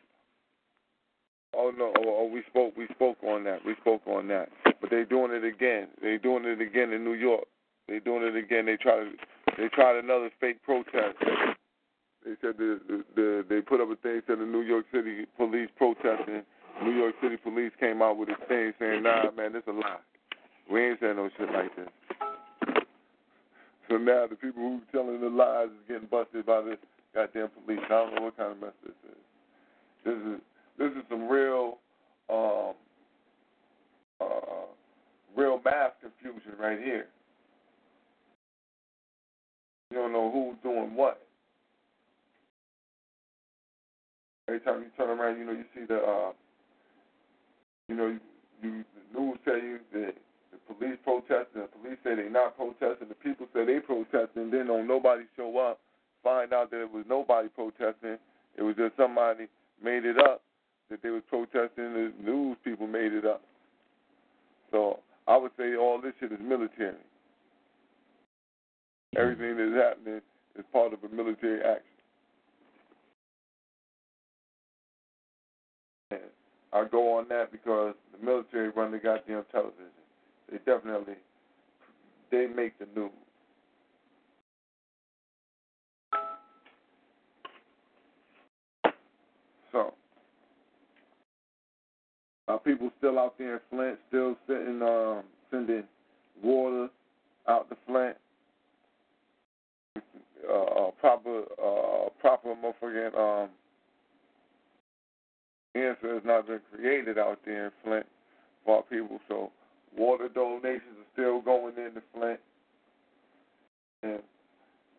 [1.56, 4.50] oh no, oh, oh, we spoke, we spoke on that, we spoke on that.
[4.82, 5.88] But they're doing it again.
[6.02, 7.46] They're doing it again in New York.
[7.88, 8.66] They're doing it again.
[8.66, 9.08] They tried,
[9.58, 11.18] they tried another fake protest.
[12.24, 15.26] They said the, the, the they put up a thing said the New York City
[15.38, 16.44] police protesting.
[16.84, 19.98] New York City police came out with a thing saying, "Nah, man, this a lie.
[20.72, 21.90] We ain't saying no shit like this."
[23.90, 26.78] So now the people who telling the lies is getting busted by the
[27.16, 27.80] goddamn police.
[27.86, 29.18] I don't know what kind of mess this is.
[30.06, 30.42] This is
[30.80, 31.78] this is some real
[32.30, 32.74] um
[34.22, 34.66] uh
[35.36, 37.08] real math confusion right here.
[39.92, 41.22] You don't know who's doing what.
[44.48, 46.32] Every time you turn around, you know you see the uh
[47.90, 48.20] you know you,
[48.64, 50.14] you the news tell you that
[50.52, 54.68] the police protesting, the police say they not protesting, the people say they protesting, then
[54.68, 55.80] don't nobody show up,
[56.24, 58.18] find out that it was nobody protesting,
[58.58, 59.48] it was just somebody
[59.84, 60.42] made it up
[60.90, 63.42] that they was protesting, the news people made it up.
[64.72, 66.94] So I would say all this shit is military.
[69.16, 69.22] Mm-hmm.
[69.22, 70.22] Everything that's happening
[70.58, 71.84] is part of a military action.
[76.12, 76.22] And
[76.74, 79.86] I go on that because the military run the goddamn television.
[80.52, 81.16] They definitely
[82.32, 83.12] they make the news.
[89.72, 89.94] So
[92.50, 95.84] are people still out there in Flint, still sitting um sending
[96.44, 96.90] water
[97.48, 98.18] out to Flint?
[100.50, 103.50] Uh, uh, proper uh proper motherfucking um
[105.76, 108.06] answer has not been created out there in Flint
[108.66, 109.20] for our people.
[109.28, 109.52] So
[109.96, 112.40] water donations are still going into Flint.
[114.02, 114.20] And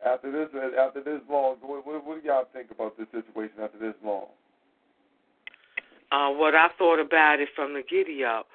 [0.07, 0.49] after this,
[0.79, 4.27] after this long, what, what, what do y'all think about this situation after this long?
[6.13, 8.47] Uh, what I thought about it from the giddy up.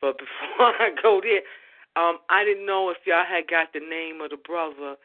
[0.00, 1.42] But before I go there,
[1.96, 4.96] um, I didn't know if y'all had got the name of the brother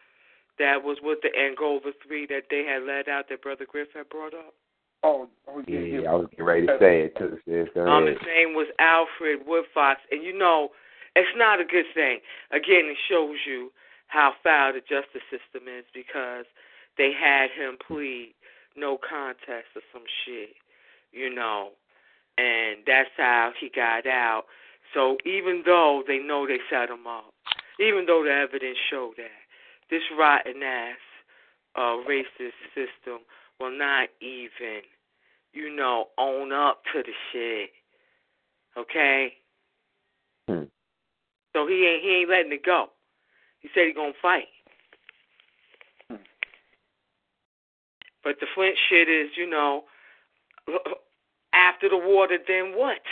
[0.58, 4.10] that was with the Angola three that they had let out that Brother Griff had
[4.10, 4.54] brought up.
[5.04, 6.12] Oh, oh yeah, Yeah, yeah.
[6.12, 7.70] I was getting ready to say it too, sis.
[7.74, 10.70] Go Um, his name was Alfred Woodfox, and you know,
[11.16, 12.20] it's not a good thing.
[12.52, 13.72] Again, it shows you
[14.08, 16.46] how foul the justice system is because
[16.98, 18.34] they had him plead
[18.76, 20.56] no contest or some shit,
[21.12, 21.70] you know,
[22.40, 24.44] and that's how he got out.
[24.94, 27.34] So even though they know they set him up,
[27.80, 29.44] even though the evidence showed that,
[29.90, 30.98] this rotten ass
[31.76, 33.20] uh, racist system
[33.60, 34.82] will not even,
[35.54, 37.70] you know, own up to the shit.
[38.78, 39.34] Okay?
[40.48, 40.64] Hmm.
[41.54, 42.88] So he ain't he ain't letting it go.
[43.60, 44.46] He said he gonna fight.
[48.22, 49.86] But the Flint shit is, you know,
[51.60, 53.04] after the water, then what?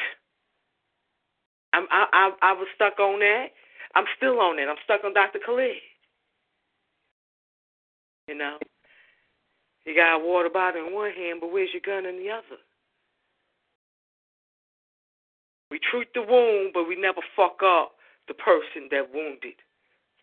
[1.74, 3.48] I'm I I, I was stuck on that.
[3.96, 4.68] I'm still on it.
[4.70, 5.40] I'm stuck on Dr.
[5.46, 5.84] Khalid.
[8.28, 8.58] You know,
[9.86, 12.60] you got a water bottle in one hand, but where's your gun in the other?
[15.72, 17.96] We treat the wound, but we never fuck up
[18.28, 19.60] the person that wounded,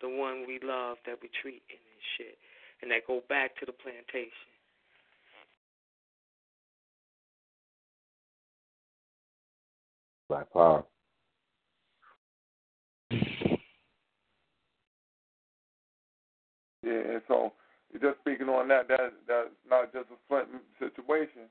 [0.01, 2.37] the one we love that we treat and shit,
[2.81, 4.54] and that go back to the plantation.
[10.27, 10.83] Black power.
[16.83, 17.53] Yeah, and so
[17.93, 20.47] just speaking on that, that that's not just a Flint
[20.79, 21.49] situation.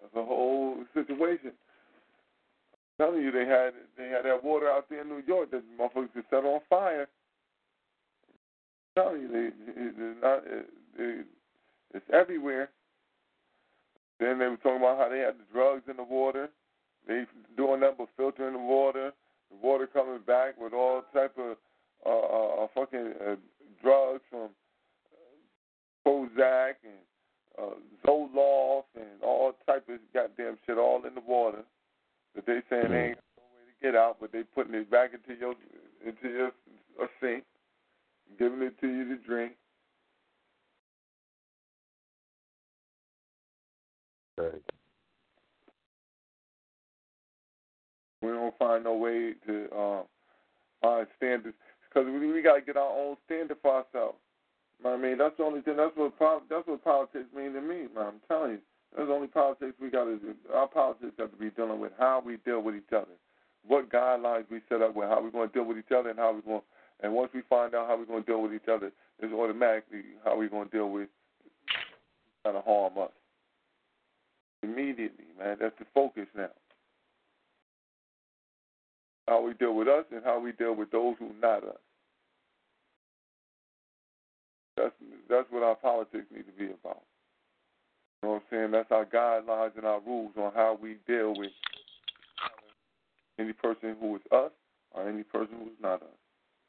[0.00, 1.52] That's a whole situation.
[2.98, 5.62] I'm telling you, they had they had that water out there in New York that
[5.78, 7.08] motherfuckers could set on fire.
[8.96, 9.50] I'm telling you, they,
[9.80, 10.42] it's not
[10.98, 11.26] it,
[11.94, 12.70] it's everywhere.
[14.20, 16.48] Then they were talking about how they had the drugs in the water.
[17.06, 17.24] They
[17.56, 19.12] doing that but filtering the water.
[19.50, 21.56] The water coming back with all type of
[22.04, 23.34] uh, uh, fucking uh,
[23.82, 24.50] drugs from
[26.06, 27.02] Prozac and
[27.58, 27.74] uh,
[28.04, 31.62] Zoloft and all type of goddamn shit all in the water
[32.34, 35.10] that they saying they ain't no way to get out, but they putting it back
[35.12, 35.54] into your
[36.04, 36.50] into your
[37.00, 37.44] a sink,
[38.38, 39.52] giving it to you to drink.
[44.38, 44.62] Right.
[48.22, 50.02] We don't find no way to uh,
[50.80, 51.56] find standards
[51.88, 54.18] because we, we got to get our own standard for ourselves.
[54.84, 55.76] I mean, that's the only thing.
[55.76, 56.12] That's what
[56.48, 58.06] that's what politics mean to me, man.
[58.06, 58.58] I'm telling you,
[58.96, 60.34] that's the only politics we got to do.
[60.52, 63.14] Our politics have to be dealing with how we deal with each other,
[63.66, 66.18] what guidelines we set up with, how we're going to deal with each other, and
[66.18, 66.62] how we're going.
[67.00, 70.02] And once we find out how we're going to deal with each other, it's automatically
[70.24, 71.08] how we're going to deal with
[72.42, 73.10] trying to harm us
[74.62, 75.56] immediately, man.
[75.60, 76.50] That's the focus now.
[79.32, 81.80] How we deal with us and how we deal with those who not us.
[84.76, 84.92] That's
[85.26, 87.00] that's what our politics need to be about.
[88.22, 88.70] You know what I'm saying?
[88.72, 91.50] That's our guidelines and our rules on how we deal with
[93.38, 94.50] any person who is us
[94.90, 96.08] or any person who is not us.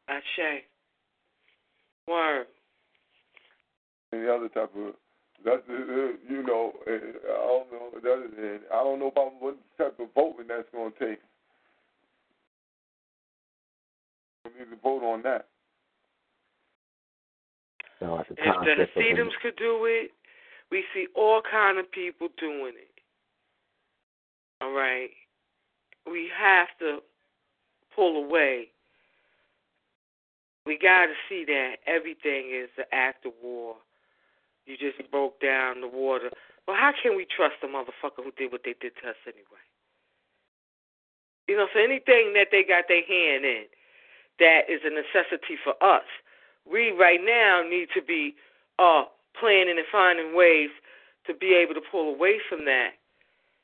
[0.08, 0.64] Ashe.
[2.08, 2.46] Word.
[4.14, 4.94] Any other type of
[5.44, 5.74] that's uh,
[6.30, 10.70] you know I don't know that I don't know about what type of voting that's
[10.72, 11.20] going to take.
[14.46, 15.48] We need to vote on that.
[18.00, 20.12] So like If the Hasidims could do it,
[20.72, 22.92] we see all kind of people doing it.
[24.62, 25.10] All right.
[26.10, 27.00] We have to
[27.96, 28.70] pull away.
[30.66, 33.76] We got to see that everything is an act of war.
[34.66, 36.30] You just broke down the water.
[36.68, 39.64] Well, how can we trust the motherfucker who did what they did to us anyway?
[41.48, 43.66] You know, so anything that they got their hand in
[44.44, 46.04] that is a necessity for us,
[46.70, 48.36] we right now need to be
[48.78, 49.04] uh,
[49.40, 50.70] planning and finding ways
[51.28, 52.92] to be able to pull away from that,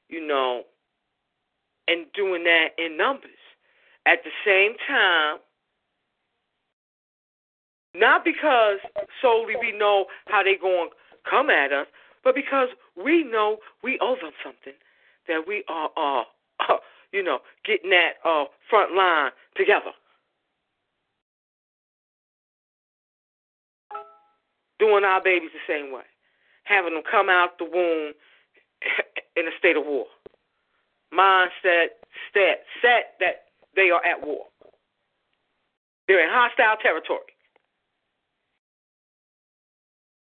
[0.07, 0.63] you know,
[1.87, 3.43] and doing that in numbers.
[4.05, 5.39] At the same time,
[7.93, 8.79] not because
[9.21, 11.87] solely we know how they going to come at us,
[12.23, 14.73] but because we know we owe them something,
[15.27, 16.23] that we are, uh,
[16.59, 16.77] uh,
[17.11, 19.91] you know, getting that uh, front line together.
[24.79, 26.03] Doing our babies the same way,
[26.63, 28.13] having them come out the womb
[29.35, 30.05] in a state of war.
[31.13, 31.99] Mindset
[32.33, 34.45] set, set that they are at war.
[36.07, 37.33] They're in hostile territory.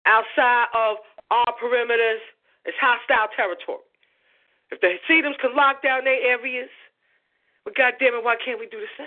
[0.06, 0.98] Outside of
[1.30, 2.20] our perimeters
[2.66, 3.82] is hostile territory.
[4.70, 6.68] If the Hasidims can lock down their areas,
[7.64, 9.06] well, goddamn it, why can't we do the same?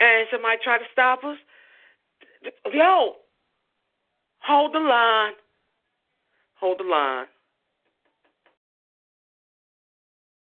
[0.00, 1.38] And somebody try to stop us,
[2.72, 3.14] yo,
[4.40, 5.32] hold the line.
[6.60, 7.26] Hold the line.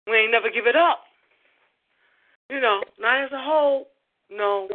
[0.08, 1.02] We ain't never give it up.
[2.50, 3.88] You know, not as a whole,
[4.30, 4.70] no.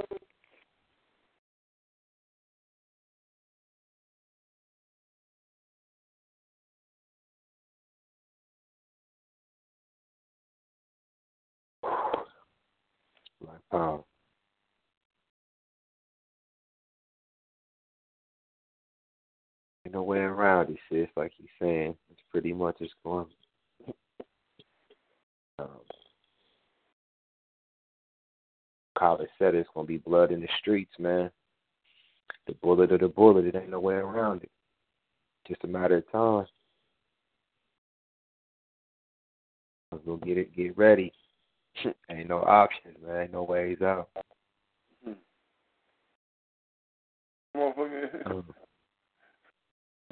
[13.73, 14.07] Wow.
[14.07, 14.10] Uh,
[19.93, 21.09] no way around it, sis.
[21.17, 23.27] Like he's saying, it's pretty much it's going.
[25.59, 25.69] Um,
[28.97, 31.31] College said it's gonna be blood in the streets, man.
[32.47, 34.51] The bullet or the bullet, it ain't no way around it.
[35.49, 36.47] Just a matter of time.
[39.93, 41.13] I'm gonna get it, get ready.
[42.11, 43.23] ain't no options, man.
[43.23, 44.09] Ain't no ways out.
[47.57, 48.45] Motherfucker.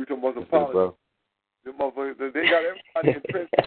[0.08, 0.98] Talking about some politics.
[1.64, 3.48] The motherfuckers, they got everybody in prison.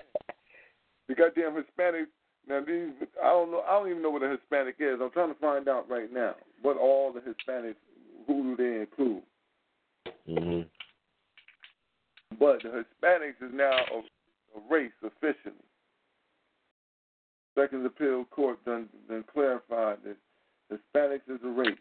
[1.07, 2.05] The goddamn Hispanics.
[2.47, 3.63] Now these, I don't know.
[3.67, 4.97] I don't even know what a Hispanic is.
[5.01, 7.75] I'm trying to find out right now what all the Hispanics,
[8.27, 9.23] who do they include?
[10.29, 10.67] Mhm.
[12.39, 13.97] But the Hispanics is now a,
[14.57, 15.55] a race officially.
[17.55, 20.15] Second Appeal Court done, done clarified that
[20.71, 21.77] Hispanics is a race.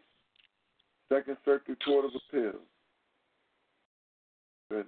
[1.09, 2.67] Second Circuit Court of Appeals
[4.71, 4.87] that,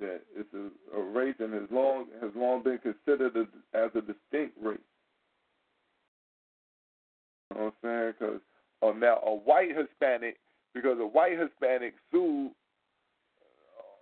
[0.00, 4.00] that it's a, a race and has long has long been considered a, as a
[4.00, 4.78] distinct race.
[7.50, 8.12] You know what I'm saying?
[8.18, 8.40] Because
[8.82, 10.38] oh, now a white Hispanic,
[10.72, 12.52] because a white Hispanic sued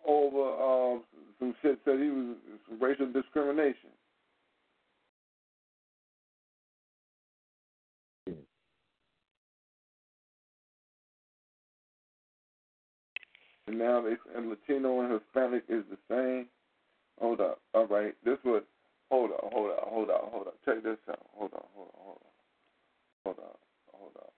[0.06, 1.02] over um,
[1.38, 2.36] some shit said he was
[2.80, 3.90] racial discrimination.
[13.68, 16.48] And now they and Latino and Hispanic is the same.
[17.20, 17.60] Hold up.
[17.74, 18.14] All right.
[18.24, 18.62] This was
[19.10, 20.56] hold up, hold up, hold up, hold up.
[20.64, 21.26] Check this out.
[21.36, 22.34] Hold on, hold on, hold on.
[23.24, 23.60] Hold up,
[23.93, 24.32] hold up.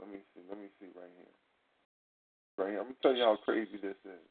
[0.00, 1.34] Let me see, let me see right here.
[2.58, 2.80] Right here.
[2.80, 4.26] I'm gonna tell you how crazy this is.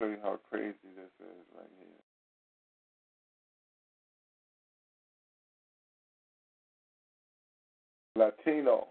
[0.00, 1.86] Show you how crazy this is right here.
[8.16, 8.88] Latino.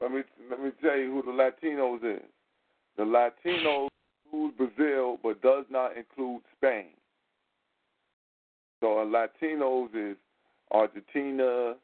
[0.00, 2.22] Let me let me tell you who the Latinos is.
[2.98, 3.88] The Latinos
[4.24, 6.88] include Brazil, but does not include Spain.
[8.80, 10.18] So a Latinos is
[10.70, 11.74] Argentina.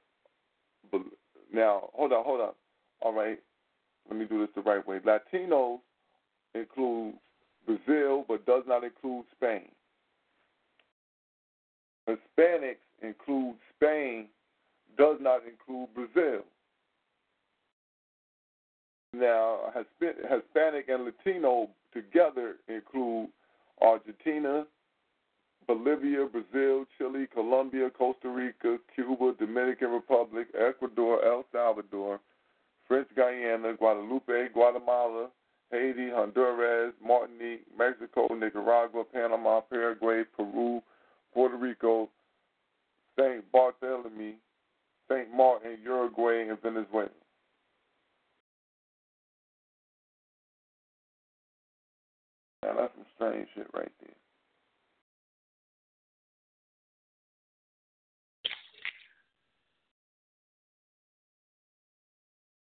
[1.52, 2.52] Now hold on, hold on.
[3.00, 3.38] All right,
[4.10, 4.98] let me do this the right way.
[4.98, 5.78] Latinos
[6.54, 7.14] include
[7.66, 9.68] Brazil, but does not include Spain.
[12.08, 14.26] Hispanics include Spain,
[14.98, 16.42] does not include Brazil.
[19.14, 23.28] Now, Hispanic and Latino together include
[23.80, 24.64] Argentina,
[25.66, 32.20] Bolivia, Brazil, Chile, Colombia, Costa Rica, Cuba, Dominican Republic, Ecuador, El Salvador,
[32.88, 35.28] French Guyana, Guadalupe, Guatemala,
[35.72, 40.82] Haiti, Honduras, Martinique, Mexico, Nicaragua, Panama, Paraguay, Peru,
[41.32, 42.10] Puerto Rico,
[43.18, 43.42] St.
[43.50, 44.34] Bartholomew,
[45.10, 45.34] St.
[45.34, 47.08] Martin, Uruguay, and Venezuela.
[52.62, 54.14] Now that's some strange shit right there.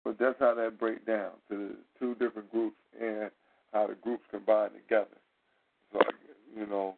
[0.05, 3.31] But that's how that break down to the two different groups and
[3.73, 5.17] how the groups combine together.
[5.93, 6.01] So
[6.57, 6.97] you know,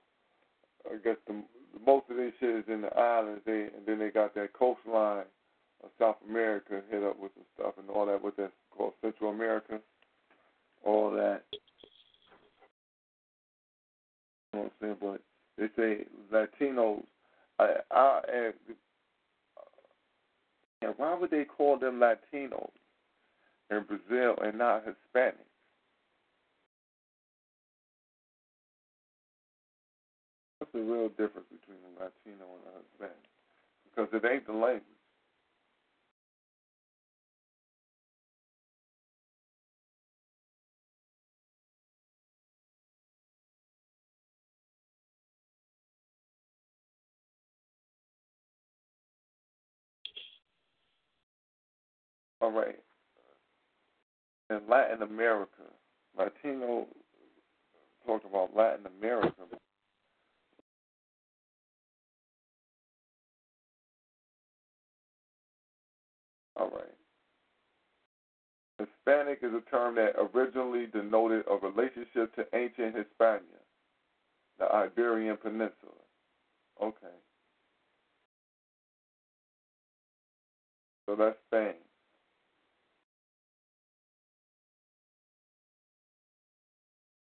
[0.91, 1.43] I guess the,
[1.85, 5.25] most of this shit is in the islands, they and then they got that coastline
[5.83, 8.23] of South America hit up with some stuff and all that.
[8.23, 9.81] What that's called Central America,
[10.85, 11.43] all that.
[14.53, 14.97] You know what I'm saying?
[15.01, 15.21] But
[15.59, 17.03] they say Latinos.
[17.59, 18.55] I, I and,
[20.83, 22.71] and why would they call them Latinos
[23.71, 25.51] in Brazil and not Hispanics?
[30.59, 33.27] What's the real difference between a Latino and a Hispanic?
[33.85, 34.85] Because it ain't the language.
[52.43, 52.84] All right
[54.51, 55.63] in Latin America,
[56.17, 56.87] Latino
[58.07, 59.33] talked about Latin America.
[66.57, 66.85] All right.
[68.79, 73.41] Hispanic is a term that originally denoted a relationship to ancient Hispania,
[74.59, 75.93] the Iberian Peninsula.
[76.83, 77.07] Okay.
[81.07, 81.75] So that's Spain.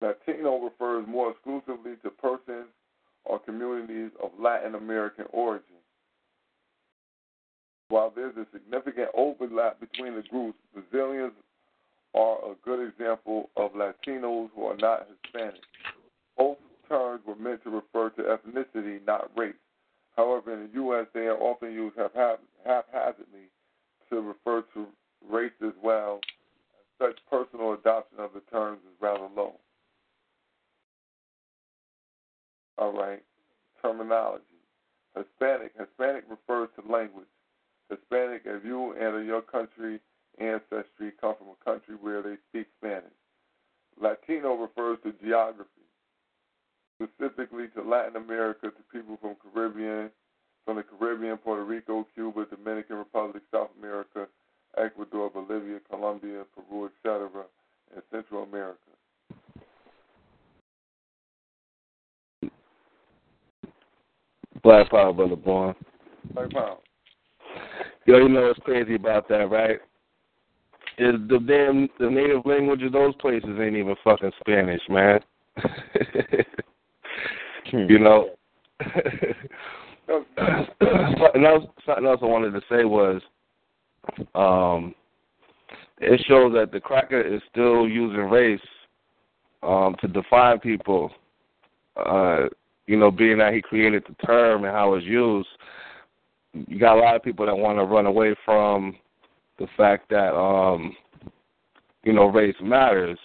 [0.01, 2.67] Latino refers more exclusively to persons
[3.23, 5.75] or communities of Latin American origin.
[7.89, 11.33] While there's a significant overlap between the groups, Brazilians
[12.15, 15.61] are a good example of Latinos who are not Hispanic.
[16.37, 16.57] Both
[16.89, 19.53] terms were meant to refer to ethnicity, not race.
[20.17, 23.49] However, in the U.S., they are often used haphazardly
[24.09, 24.87] to refer to
[25.29, 26.19] race as well.
[26.99, 29.55] Such, personal adoption of the terms is rather low.
[32.81, 33.21] All right,
[33.79, 34.43] terminology.
[35.15, 35.71] Hispanic.
[35.77, 37.29] Hispanic refers to language.
[37.91, 39.99] Hispanic, if you and your country
[40.39, 43.13] ancestry come from a country where they speak Spanish.
[44.01, 45.85] Latino refers to geography,
[46.97, 50.09] specifically to Latin America, to people from Caribbean,
[50.65, 54.25] from the Caribbean, Puerto Rico, Cuba, Dominican Republic, South America,
[54.75, 57.29] Ecuador, Bolivia, Colombia, Peru, etc.,
[57.93, 58.79] and Central America.
[64.63, 65.75] Black Power, Brother Born.
[66.33, 66.77] Black Power.
[68.05, 69.79] Yo, you know what's crazy about that, right?
[70.97, 75.19] Is the damn the native language of those places ain't even fucking Spanish, man.
[77.71, 78.29] you know.
[81.19, 83.21] something else something else I wanted to say was
[84.35, 84.95] um
[85.99, 88.59] it shows that the cracker is still using race
[89.63, 91.11] um to define people.
[91.95, 92.47] Uh
[92.91, 95.47] you know, being that he created the term and how it's used,
[96.53, 98.97] you got a lot of people that want to run away from
[99.59, 100.93] the fact that um
[102.03, 103.17] you know race matters.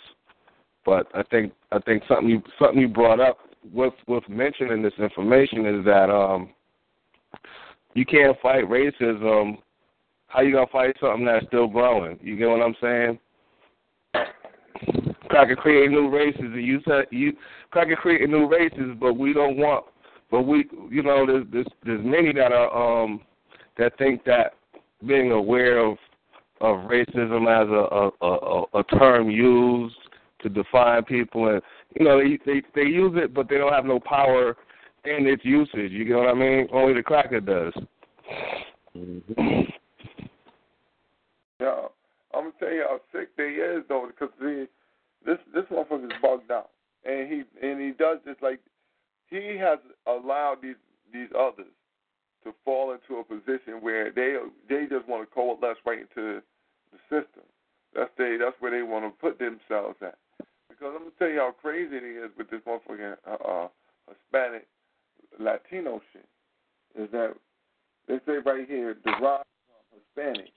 [0.85, 3.39] But i think i think something you something you brought up
[3.73, 6.51] with with mentioning this information is that um
[7.95, 9.59] you can't fight racism.
[10.29, 12.21] How you gonna fight something that's still growing?
[12.23, 13.19] You get what i'm saying?
[15.29, 16.41] Cracker creating new races.
[16.41, 17.33] And you said you
[17.71, 19.85] cracker creating new races but we don't want
[20.31, 23.21] but we you know there's there's, there's many that are um
[23.79, 24.55] that think that
[25.07, 25.99] being aware of
[26.61, 29.97] of racism as a a, a, a term used
[30.43, 31.63] to define people, and
[31.99, 34.57] you know they, they they use it, but they don't have no power
[35.05, 35.93] in its usage.
[35.93, 36.69] You get what I mean?
[36.73, 37.73] Only the cracker does.
[38.97, 39.71] Mm-hmm.
[41.61, 41.89] Yeah,
[42.35, 44.67] I'm gonna tell you how sick they is though, because see,
[45.25, 46.71] this this motherfucker's bugged out,
[47.07, 48.61] and he and he does this like
[49.29, 50.77] he has allowed these
[51.13, 51.73] these others
[52.45, 54.37] to fall into a position where they
[54.69, 56.41] they just want to coalesce right into
[56.93, 57.43] the system.
[57.95, 60.19] That's they that's where they want to put themselves at.
[60.69, 63.69] Because I'm gonna tell you how crazy it is with this motherfucking uh, uh,
[64.09, 64.67] Hispanic
[65.39, 66.27] Latino shit.
[66.99, 67.35] Is that
[68.09, 70.53] they say right here derived from Hispanic.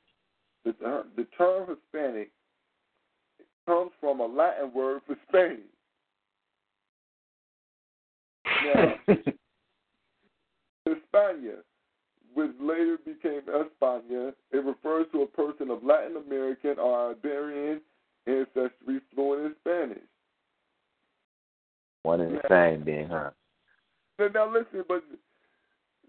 [0.65, 2.31] The, uh, the term Hispanic
[3.65, 5.59] comes from a Latin word for Spain.
[10.85, 11.57] Now, Hispania
[12.33, 14.33] which later became España.
[14.51, 17.81] It refers to a person of Latin American or Iberian
[18.27, 20.03] ancestry fluent in Spanish.
[22.03, 23.31] One and the same then, huh?
[24.19, 25.03] Now, now listen, but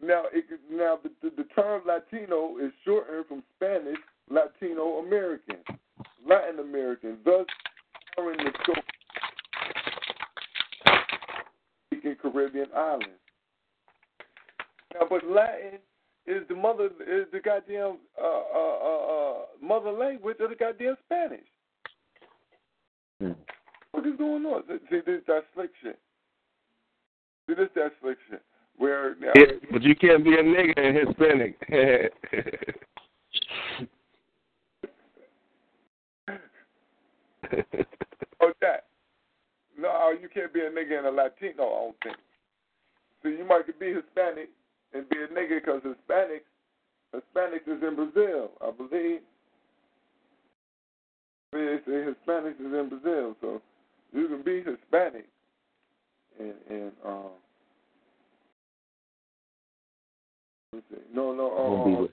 [0.02, 3.98] now it, now the, the, the term Latino is shortened from Spanish
[4.28, 5.56] Latino American,
[6.28, 7.46] Latin American, thus
[8.14, 8.84] covering the scope
[12.00, 13.06] Caribbean islands.
[14.94, 15.78] Now, but Latin
[16.26, 20.96] is the mother is the goddamn uh, uh, uh, uh, mother language of the goddamn
[21.06, 21.46] Spanish.
[23.20, 23.32] Hmm.
[23.92, 24.62] What is going on?
[24.90, 25.98] See, this that slick shit.
[27.46, 28.42] See, this that slick shit.
[28.76, 31.56] Where now, yeah, but you can't be a nigga in Hispanic.
[38.40, 38.84] oh, that.
[39.80, 41.64] No, you can't be a nigga and a Latino.
[41.64, 42.16] I don't think.
[43.22, 44.50] So you might be Hispanic
[44.92, 46.48] and be a nigga because Hispanics,
[47.14, 49.20] Hispanics is in Brazil, I believe.
[51.52, 53.62] They say Hispanics is in Brazil, so
[54.12, 55.26] you can be Hispanic
[56.38, 57.30] and and um.
[60.72, 60.98] Let's see.
[61.12, 62.06] No, no, uh, uh,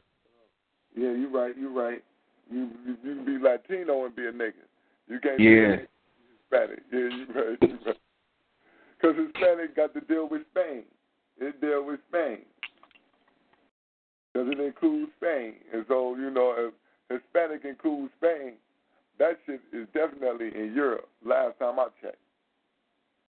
[0.96, 1.56] yeah, you're right.
[1.56, 2.04] You're right.
[2.50, 4.54] You, you you can be Latino and be a nigga.
[5.08, 5.76] You can't yeah.
[5.76, 5.88] be
[6.50, 6.84] Hispanic.
[6.92, 7.58] Yeah, you're right.
[7.62, 7.98] You're right.
[9.00, 10.84] Because Hispanic got to deal with Spain.
[11.40, 12.40] It deal with Spain
[14.38, 15.54] because it includes Spain.
[15.74, 16.74] And so, you know, if
[17.10, 18.54] Hispanic includes Spain,
[19.20, 21.08] that shit is definitely in Europe.
[21.26, 22.18] Last time I checked.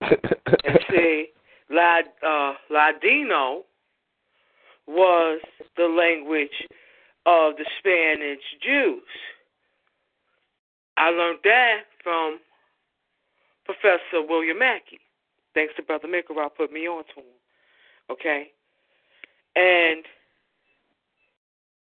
[0.64, 1.26] and see,
[1.70, 3.64] uh, Ladino
[4.86, 5.40] was
[5.76, 6.48] the language
[7.26, 9.02] of the Spanish Jews.
[10.96, 12.38] I learned that from
[13.64, 15.00] Professor William Mackey.
[15.54, 17.26] Thanks to Brother Mikael put me on to him.
[18.10, 18.50] Okay?
[19.56, 20.04] And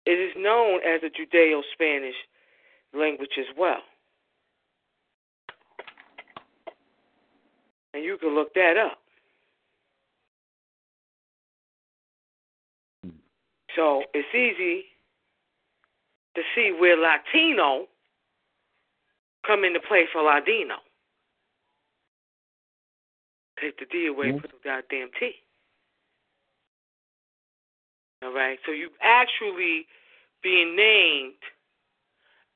[0.06, 2.16] it is known as a Judeo Spanish
[2.94, 3.82] language as well.
[7.94, 9.00] And you can look that up.
[13.76, 14.86] So it's easy
[16.36, 17.88] to see where Latino
[19.46, 20.76] come into play for Ladino.
[23.64, 24.40] Take the D away, Mm-hmm.
[24.44, 25.32] put the goddamn T.
[28.22, 29.88] All right, so you actually
[30.44, 31.40] being named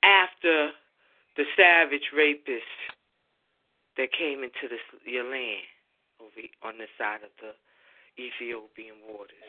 [0.03, 0.71] after
[1.37, 2.75] the savage rapists
[3.95, 5.63] that came into this your land
[6.19, 7.55] over on the side of the
[8.21, 9.47] Ethiopian waters.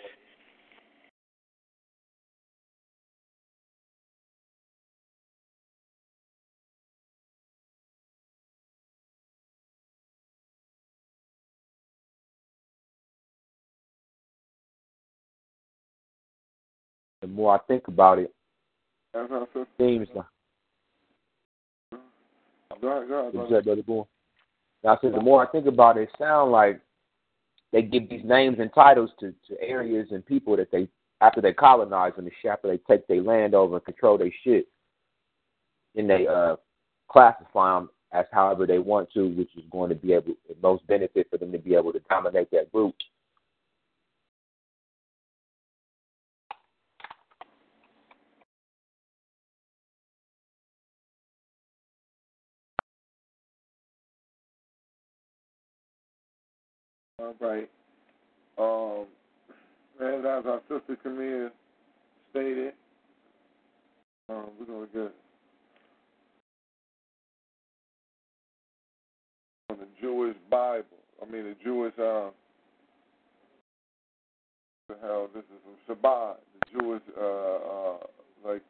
[17.23, 17.35] Mm-hmm.
[17.35, 18.32] The more I think about it,
[19.15, 20.27] it seems like
[22.81, 23.62] Go ahead, go ahead, What's brother.
[23.62, 24.05] brother boy?
[24.85, 26.81] Now, I said the more I think about it, it sounds like
[27.73, 30.89] they give these names and titles to, to areas and people that they
[31.20, 34.66] after they colonize them after they take their land over and control their shit,
[35.97, 36.55] and they uh
[37.11, 41.27] classify them as however they want to, which is going to be able most benefit
[41.31, 42.95] for them to be able to dominate that group.
[57.40, 57.68] Right.
[58.59, 59.06] Um,
[60.00, 61.50] and as our sister Camille
[62.30, 62.72] stated,
[64.28, 65.14] um, we're going to get
[69.70, 70.84] on the Jewish Bible.
[71.22, 72.30] I mean, the Jewish, uh,
[74.88, 77.96] the hell, this is from Shabbat, the Jewish, uh, uh,
[78.44, 78.62] like,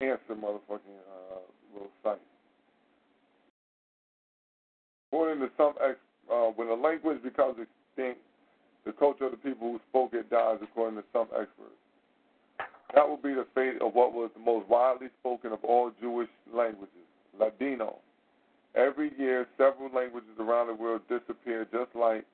[0.00, 1.40] answer motherfucking uh,
[1.72, 2.18] little site.
[5.12, 5.98] According to some ex,
[6.32, 8.20] uh, when a language becomes extinct,
[8.84, 11.76] the culture of the people who spoke it dies, according to some experts.
[12.94, 16.30] That will be the fate of what was the most widely spoken of all Jewish
[16.52, 17.04] languages,
[17.38, 17.96] Ladino.
[18.74, 22.24] Every year, several languages around the world disappear, just like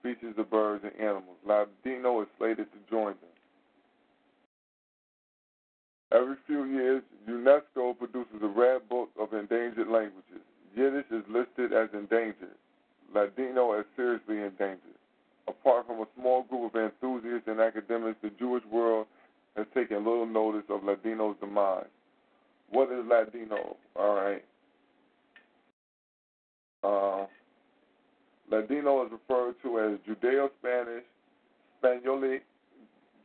[0.00, 1.36] species of birds and animals.
[1.46, 3.32] Ladino is slated to join them.
[6.12, 10.44] Every few years, UNESCO produces a red book of endangered languages.
[10.76, 12.56] Yiddish is listed as endangered,
[13.14, 14.98] Ladino as seriously endangered.
[15.48, 19.06] Apart from a small group of enthusiasts and academics, the Jewish world
[19.56, 21.86] has taken little notice of Ladino's demise.
[22.70, 23.76] What is Ladino?
[23.96, 24.44] All right.
[26.84, 27.26] Uh,
[28.50, 31.04] Ladino is referred to as Judeo Spanish,
[31.82, 32.40] Spanioli,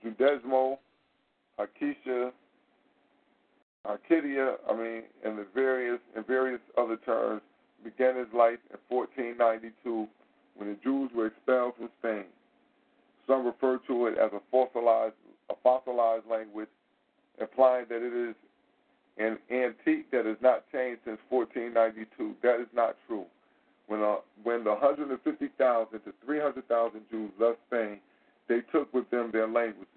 [0.05, 0.77] Judesmo,
[1.59, 2.31] Akisha,
[3.85, 7.41] Arcadia, I mean, and the various and various other terms
[7.87, 10.07] began his life in 1492
[10.55, 12.25] when the Jews were expelled from Spain.
[13.25, 15.15] Some refer to it as a fossilized
[15.49, 16.67] a fossilized language,
[17.39, 18.35] implying that it is
[19.17, 22.35] an antique that has not changed since 1492.
[22.43, 23.25] That is not true.
[23.87, 27.99] When uh, when the 150,000 to 300,000 Jews left Spain,
[28.49, 29.87] they took with them their languages.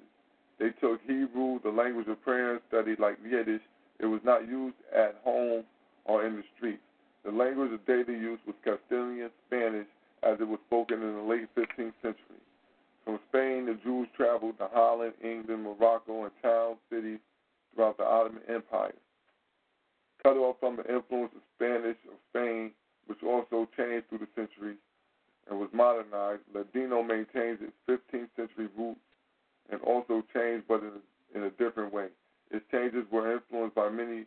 [0.60, 3.62] They took Hebrew, the language of prayer and study, like Yiddish.
[3.98, 5.64] It was not used at home
[6.04, 6.82] or in the streets.
[7.24, 9.86] The language of daily use was Castilian Spanish,
[10.22, 12.40] as it was spoken in the late 15th century.
[13.05, 17.18] From Spain, the Jews traveled to Holland, England, Morocco, and town cities
[17.74, 18.94] throughout the Ottoman Empire.
[20.22, 22.72] Cut off from the influence of Spanish of Spain,
[23.06, 24.78] which also changed through the centuries
[25.51, 29.01] and was modernized, Ladino maintains its 15th century roots
[29.70, 32.06] and also changed, but in a, in a different way.
[32.51, 34.24] Its changes were influenced by many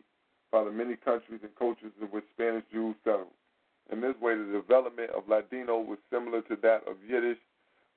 [0.54, 3.34] by the many countries and cultures in which Spanish Jews settled.
[3.90, 7.42] In this way, the development of Ladino was similar to that of Yiddish,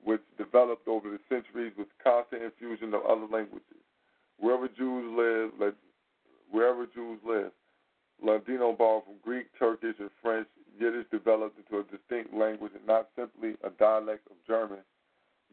[0.02, 3.78] which developed over the centuries with constant infusion of other languages.
[4.40, 5.72] Wherever Jews live,
[6.50, 7.52] wherever Jews live,
[8.20, 10.48] Ladino borrowed from Greek, Turkish, and French.
[10.80, 14.78] Yiddish developed into a distinct language and not simply a dialect of German,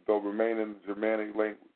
[0.08, 1.75] though remaining a Germanic language.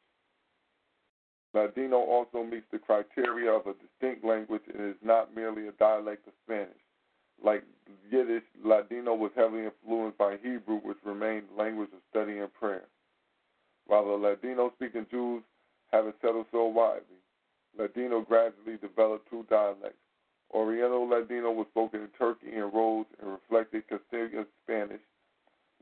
[1.53, 6.27] Ladino also meets the criteria of a distinct language and is not merely a dialect
[6.27, 6.69] of Spanish.
[7.43, 7.63] Like
[8.11, 12.85] Yiddish, Ladino was heavily influenced by Hebrew, which remained the language of study and prayer.
[13.87, 15.41] While the Ladino speaking Jews
[15.91, 17.17] haven't settled so widely,
[17.77, 19.97] Ladino gradually developed two dialects.
[20.51, 25.01] Oriental Ladino was spoken in Turkey and Rhodes and reflected Castilian Spanish.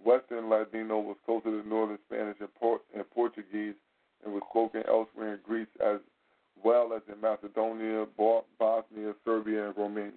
[0.04, 3.76] Western Ladino was closer to Northern Spanish and, Port- and Portuguese
[4.24, 6.00] and was spoken elsewhere in Greece as
[6.64, 10.12] well as in Macedonia, Bosnia, Serbia, and Romania.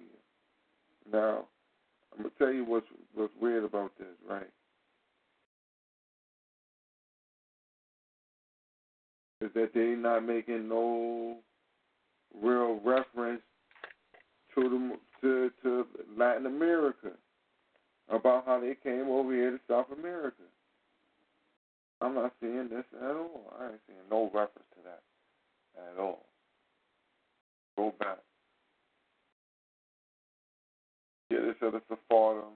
[1.11, 1.45] Now,
[2.11, 4.49] I'm gonna tell you what's what's weird about this, right?
[9.41, 11.37] Is that they're not making no
[12.41, 13.41] real reference
[14.55, 15.87] to the to to
[16.17, 17.11] Latin America
[18.09, 20.43] about how they came over here to South America.
[22.01, 23.53] I'm not seeing this at all.
[23.59, 25.03] I ain't seeing no reference to that
[25.93, 26.25] at all.
[27.77, 28.19] Go back.
[31.29, 32.53] Yeah, they said it's a Sephardim.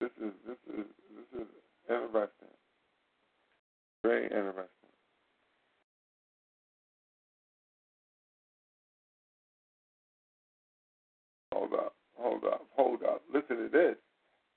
[0.00, 0.86] This is this is
[1.16, 1.48] this is
[1.88, 2.54] interesting.
[4.04, 4.75] Very interesting.
[11.56, 13.22] Hold up, hold up, hold up.
[13.32, 13.96] Listen to this.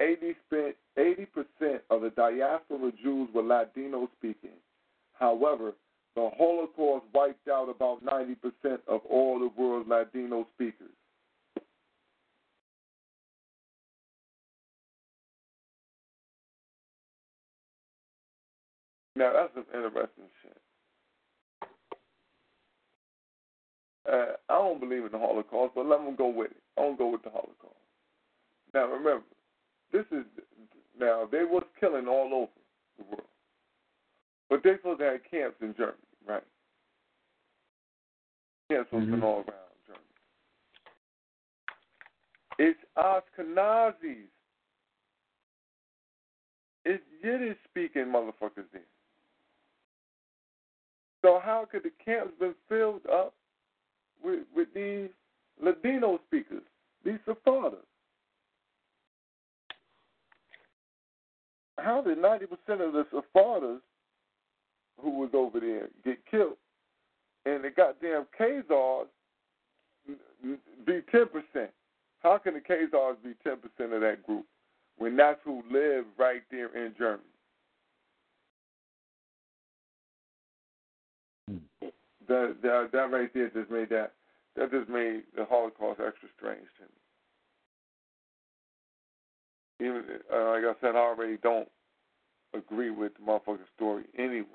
[0.01, 4.57] 80 spent 80% of the diaspora Jews were Ladino speaking.
[5.13, 5.71] However,
[6.15, 8.35] the Holocaust wiped out about 90%
[8.89, 10.91] of all the world's Ladino speakers.
[19.15, 20.57] Now, that's some interesting shit.
[24.11, 26.57] Uh, I don't believe in the Holocaust, but let them go with it.
[26.77, 27.75] I don't go with the Holocaust.
[28.73, 29.23] Now, remember,
[29.91, 30.25] this is
[30.99, 32.51] now they was killing all over
[32.97, 33.27] the world,
[34.49, 36.43] but they supposed to have camps in Germany, right?
[38.71, 39.23] Camps was mm-hmm.
[39.23, 40.05] all around Germany.
[42.57, 44.27] It's Ashkenazis.
[46.85, 48.81] It's Yiddish speaking motherfuckers there.
[51.23, 53.33] So how could the camps been filled up
[54.23, 55.09] with, with these
[55.63, 56.63] Ladino speakers,
[57.03, 57.77] these Sephardics?
[61.77, 62.43] How did 90%
[62.85, 63.79] of the Sephardics
[65.01, 66.57] who was over there get killed?
[67.45, 69.07] And the goddamn Khazars
[70.85, 71.67] be 10%.
[72.21, 74.45] How can the Khazars be 10% of that group
[74.97, 77.23] when that's who live right there in Germany?
[82.29, 84.13] That, that that right there just made that
[84.55, 86.83] that just made the Holocaust extra strange to
[89.85, 89.89] me.
[89.89, 90.03] Even
[90.33, 91.67] uh, like I said, I already don't
[92.53, 94.45] agree with the motherfucking story anyway.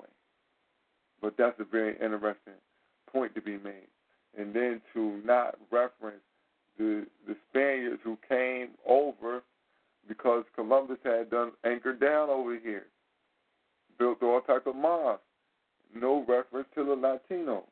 [1.21, 2.53] But that's a very interesting
[3.11, 3.87] point to be made.
[4.37, 6.23] And then to not reference
[6.77, 9.43] the the Spaniards who came over
[10.07, 12.85] because Columbus had done anchored down over here,
[13.97, 15.24] built all type of mosques
[15.93, 17.65] no reference to the Latino.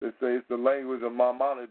[0.00, 1.70] They say it's the language of Maimonides.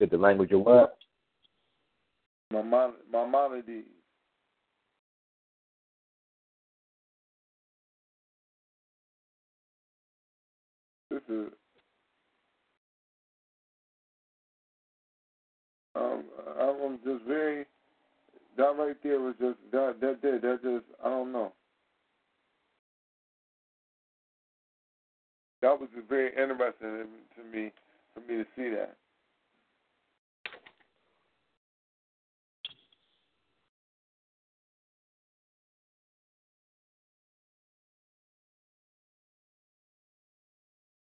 [0.00, 0.96] It's the language of what?
[2.50, 3.95] Maimonides.
[11.28, 11.52] Is
[15.94, 16.24] um,
[16.60, 17.66] I'm just very
[18.56, 21.52] that right there was just that that did that just I don't know.
[25.62, 27.06] That was very interesting
[27.36, 27.72] to me
[28.14, 28.96] for me to see that.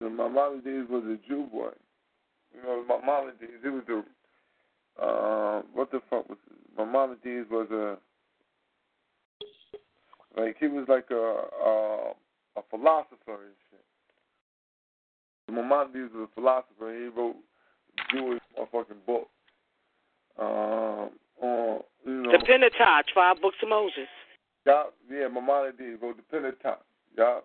[0.02, 1.70] And Maimonides was a Jew boy.
[2.54, 4.04] You know, Maimonides, he was the,
[5.02, 6.38] uh, what the fuck was,
[6.76, 7.96] Maimonides was a,
[10.38, 12.12] like, he was like a, a,
[12.56, 13.84] a philosopher and shit.
[15.54, 16.94] Maimonides was a philosopher.
[16.94, 17.36] He wrote
[18.10, 19.30] Jewish motherfucking books.
[20.38, 21.10] Um,
[22.04, 24.08] you know, the Pentateuch, five books of Moses.
[24.66, 26.80] Yeah, yeah, Maimonides wrote the Pentateuch.
[27.16, 27.40] Yeah.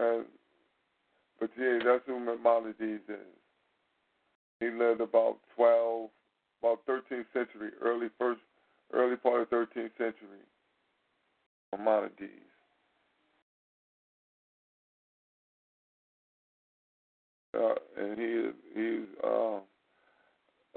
[0.00, 0.24] And,
[1.38, 3.00] but yeah, that's who Maimonides is.
[4.60, 6.08] He lived about 12,
[6.62, 8.40] about 13th century, early first,
[8.92, 10.40] early part of 13th century.
[11.76, 12.22] Maimonides.
[17.52, 19.56] Uh, and he is he's uh,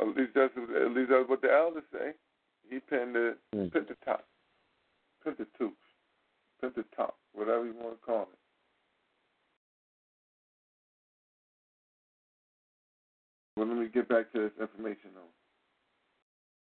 [0.02, 2.14] at least that's at least that's what the elders say.
[2.68, 3.72] He penned the Mm.
[3.72, 4.26] pinned the top,
[5.24, 5.74] pinned the tooth,
[6.60, 8.40] pinned the top, whatever you want to call it.
[13.56, 15.32] Well, let me get back to this information though.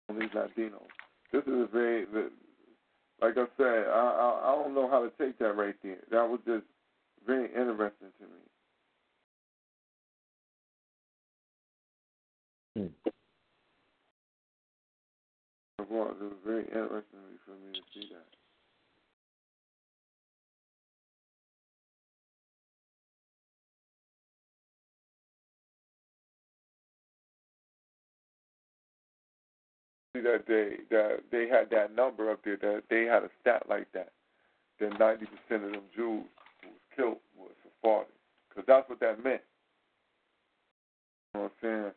[0.08, 0.88] On these Latinos,
[1.32, 2.32] this is a very, the-
[3.22, 5.98] like I said, I, I I don't know how to take that right there.
[6.10, 6.64] That was just
[7.26, 8.42] very interesting to me.
[12.88, 13.10] Hmm.
[15.82, 16.16] It was.
[16.20, 18.26] It was very interesting for me to see that.
[30.14, 33.90] That they that they had that number up there that they had a stat like
[33.92, 34.10] that.
[34.80, 36.24] That ninety percent of them Jews
[36.62, 38.10] who was killed was Sephardi,
[38.48, 39.42] because that's what that meant.
[41.34, 41.92] You know what I'm saying?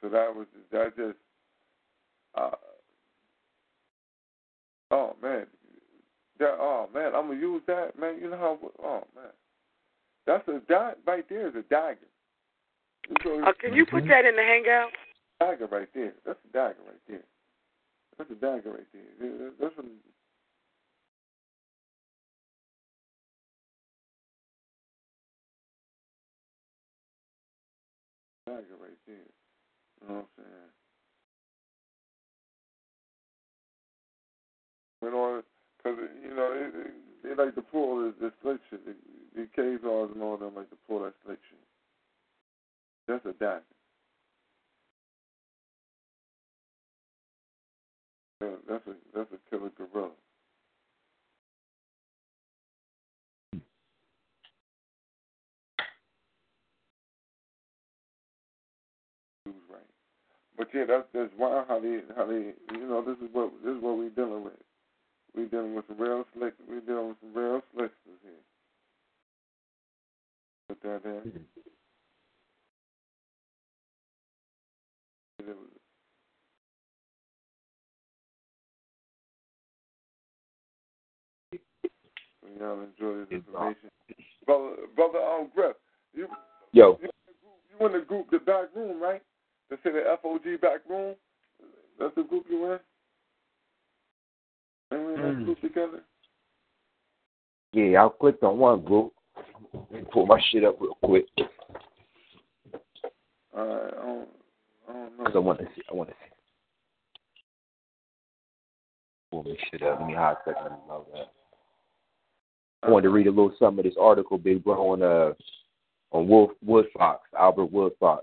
[0.00, 1.18] So that was that just.
[2.34, 2.50] Uh,
[4.90, 5.46] oh man,
[6.38, 8.18] that oh man, I'm gonna use that man.
[8.20, 8.58] You know how?
[8.82, 9.32] Oh man,
[10.26, 11.98] that's a that right there is a dagger.
[13.22, 14.90] So, Uh, can you put that in the hangout?
[15.40, 16.12] dagger right there.
[16.24, 17.22] That's a dagger right there.
[18.18, 19.50] That's a dagger right there.
[19.60, 19.86] That's what.
[28.46, 29.16] Dagger right there.
[30.02, 30.72] You know what I'm saying?
[35.02, 35.42] In order,
[35.78, 38.84] because you know, it, it, they like to pull the, the slick shit.
[38.86, 38.94] The,
[39.36, 41.58] the cave laws and all them like to pull that slick shit.
[43.08, 43.75] That's a dagger.
[48.42, 50.10] Yeah, that's a that's a killer gorilla.
[59.46, 59.80] Right.
[60.58, 63.76] But yeah, that's that's wild how they how they you know this is what this
[63.76, 64.54] is what we're dealing with.
[65.36, 66.54] We're dealing with some real slick.
[66.68, 68.32] We're dealing with some real slicksters here.
[70.68, 71.40] Put that in.
[75.40, 75.56] It
[82.46, 83.90] So y'all enjoy this information,
[84.44, 84.76] brother.
[84.94, 85.76] Brother, um, Griff,
[86.14, 86.28] you
[86.72, 89.22] Yo, you in the group, the back room, right?
[89.70, 91.14] They say the FOG back room.
[91.98, 92.78] That's the group you in.
[94.90, 95.44] And we in that Mm.
[95.44, 96.02] group together.
[97.72, 99.12] yeah, I clicked on one group.
[99.72, 101.44] Let me pull my shit up real quick Uh,
[103.58, 104.28] I don't,
[104.88, 105.24] I don't know.
[105.24, 105.82] because I want to see.
[105.90, 106.30] I want to see.
[109.30, 109.98] Pull my shit up.
[110.00, 111.32] Let me hot second about that.
[112.86, 115.32] I wanted to read a little something of this article, Big Bro, on uh
[116.12, 118.20] on Wolf Woodfox, Albert Woodfox.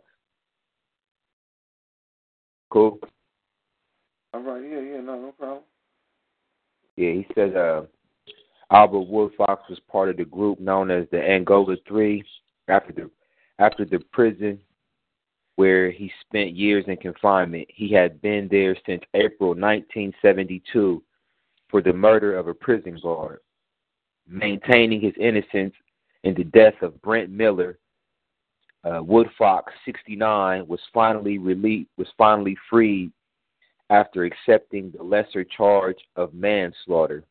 [2.71, 2.99] Cool.
[4.33, 5.63] All right, yeah, yeah, no, no problem.
[6.95, 7.83] Yeah, he said uh,
[8.71, 12.23] Albert Woodfox was part of the group known as the Angola Three
[12.67, 13.09] after the
[13.59, 14.59] after the prison
[15.55, 17.67] where he spent years in confinement.
[17.69, 21.03] He had been there since April 1972
[21.69, 23.39] for the murder of a prison guard,
[24.27, 25.73] maintaining his innocence
[26.23, 27.77] in the death of Brent Miller.
[28.83, 31.89] Uh, Woodfox, 69, was finally released.
[31.97, 33.11] Was finally freed
[33.89, 37.23] after accepting the lesser charge of manslaughter.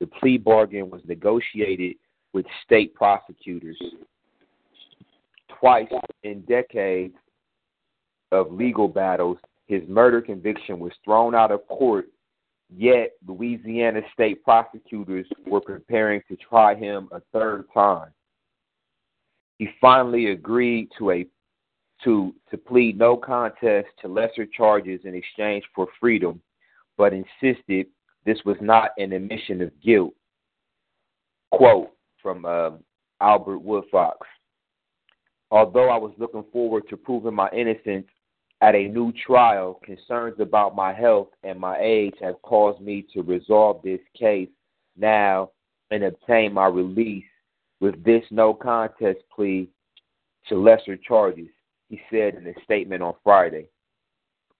[0.00, 1.96] The plea bargain was negotiated
[2.32, 3.78] with state prosecutors.
[5.58, 5.88] Twice
[6.22, 7.14] in decades
[8.32, 12.08] of legal battles, his murder conviction was thrown out of court,
[12.76, 18.10] yet Louisiana state prosecutors were preparing to try him a third time.
[19.58, 21.26] He finally agreed to a
[22.04, 26.40] to to plead no contest to lesser charges in exchange for freedom,
[26.96, 27.86] but insisted
[28.24, 30.14] this was not an admission of guilt.
[31.50, 31.90] Quote
[32.22, 32.70] from uh,
[33.20, 34.16] Albert Woodfox.
[35.50, 38.06] Although I was looking forward to proving my innocence
[38.62, 43.22] at a new trial, concerns about my health and my age have caused me to
[43.22, 44.50] resolve this case
[44.96, 45.50] now
[45.90, 47.24] and obtain my release
[47.80, 49.68] with this no contest plea
[50.48, 51.48] to lesser charges,
[51.88, 53.66] he said in a statement on Friday.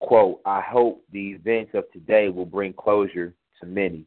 [0.01, 4.06] Quote, I hope the events of today will bring closure to many.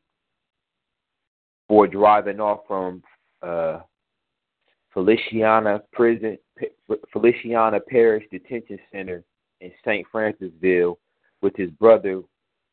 [1.67, 3.03] For driving off from
[3.43, 3.81] uh,
[4.91, 6.37] Feliciana Prison,
[7.11, 9.23] Feliciana Parish Detention Center
[9.63, 10.05] in St.
[10.13, 10.97] Francisville
[11.41, 12.21] with his brother,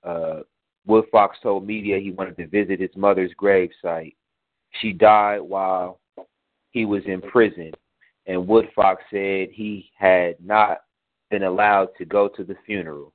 [0.05, 0.41] uh,
[0.89, 4.17] Woodfox told media he wanted to visit his mother's grave site.
[4.81, 6.01] She died while
[6.73, 7.73] he was in prison,
[8.27, 10.83] and Woodfox said he had not
[11.31, 13.13] been allowed to go to the funeral.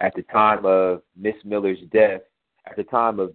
[0.00, 2.20] at the time of Miss Miller's death,
[2.66, 3.32] at the time of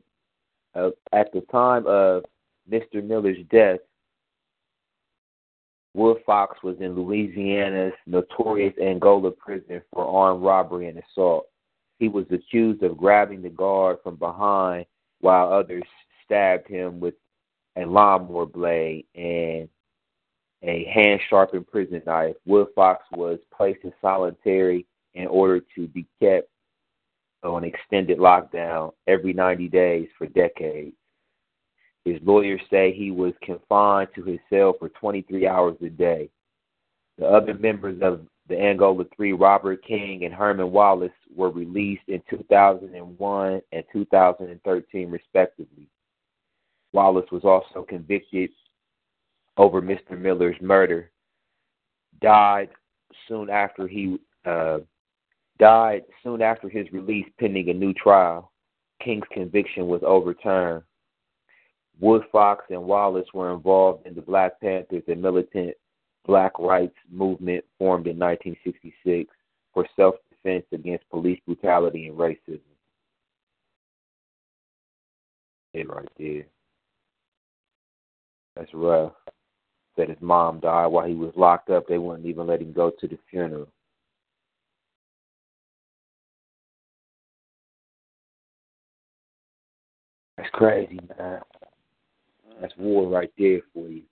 [0.76, 2.24] uh, at the time of
[2.72, 3.04] Mr.
[3.04, 3.80] Miller's death,
[5.96, 11.48] Woodfox was in Louisiana's notorious Angola prison for armed robbery and assault.
[12.00, 14.86] He was accused of grabbing the guard from behind
[15.20, 15.84] while others
[16.26, 17.14] stabbed him with
[17.76, 19.70] a lawnmower blade and
[20.64, 22.36] a hand sharpened prison knife.
[22.48, 26.50] Woodfox was placed in solitary in order to be kept
[27.44, 30.96] on extended lockdown every 90 days for decades.
[32.06, 36.30] His lawyers say he was confined to his cell for 23 hours a day.
[37.18, 42.22] The other members of the Angola Three, Robert King and Herman Wallace, were released in
[42.30, 45.88] 2001 and 2013, respectively.
[46.92, 48.50] Wallace was also convicted
[49.58, 50.18] over Mr.
[50.18, 51.10] Miller's murder.
[52.22, 52.70] Died
[53.28, 54.80] soon after he uh,
[55.60, 58.52] died soon after his release, pending a new trial.
[59.02, 60.84] King's conviction was overturned.
[62.02, 65.76] Woodfox and Wallace were involved in the Black Panthers, a militant
[66.26, 69.30] black rights movement formed in 1966
[69.74, 72.60] for self defense against police brutality and racism.
[75.74, 76.46] It right there.
[78.56, 79.14] That's rough.
[79.96, 81.88] Said his mom died while he was locked up.
[81.88, 83.68] They wouldn't even let him go to the funeral.
[90.38, 91.42] That's crazy, man.
[92.62, 94.04] That's war right there for you.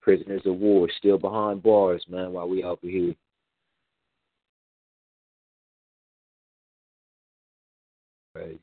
[0.00, 3.14] Prisoners of war still behind bars, man, while we over here.
[8.34, 8.58] Right.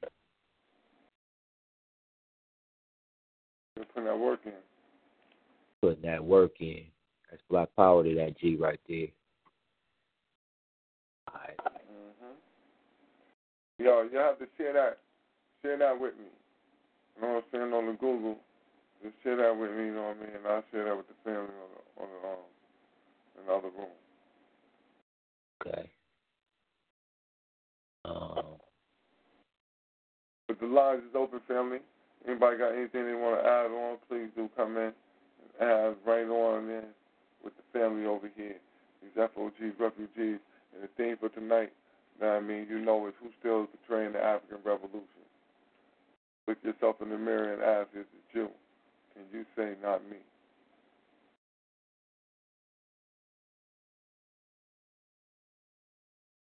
[3.75, 4.53] You're putting that work in.
[5.81, 6.83] Putting that work in.
[7.29, 9.07] That's black power to that G right there.
[11.31, 11.57] All right.
[11.57, 13.85] Mm-hmm.
[13.85, 14.97] Yo, you have to share that.
[15.61, 16.25] Share that with me.
[17.15, 18.37] You know what I'm saying on the Google.
[19.03, 19.85] Just share that with me.
[19.85, 20.35] You know what I mean.
[20.35, 22.45] And I'll share that with the family on the on the um
[23.39, 23.95] in the other room.
[25.61, 25.89] Okay.
[28.05, 28.59] Um.
[30.47, 31.79] But the lines is open, family.
[32.27, 33.97] Anybody got anything they want to add on?
[34.09, 36.83] Please do come in and add right on in
[37.43, 38.57] with the family over here.
[39.01, 40.39] These FOGs, refugees,
[40.73, 41.71] and the theme for tonight.
[42.19, 45.23] Now, I mean, you know, is who still is betraying the African Revolution.
[46.47, 48.49] Look yourself in the mirror and ask, is it you?
[49.19, 50.15] Can you say, not me?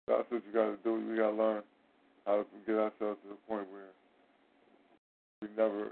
[0.06, 1.10] That's what you got to do.
[1.10, 1.62] We got to learn
[2.24, 3.90] how to get ourselves to the point where
[5.42, 5.88] we never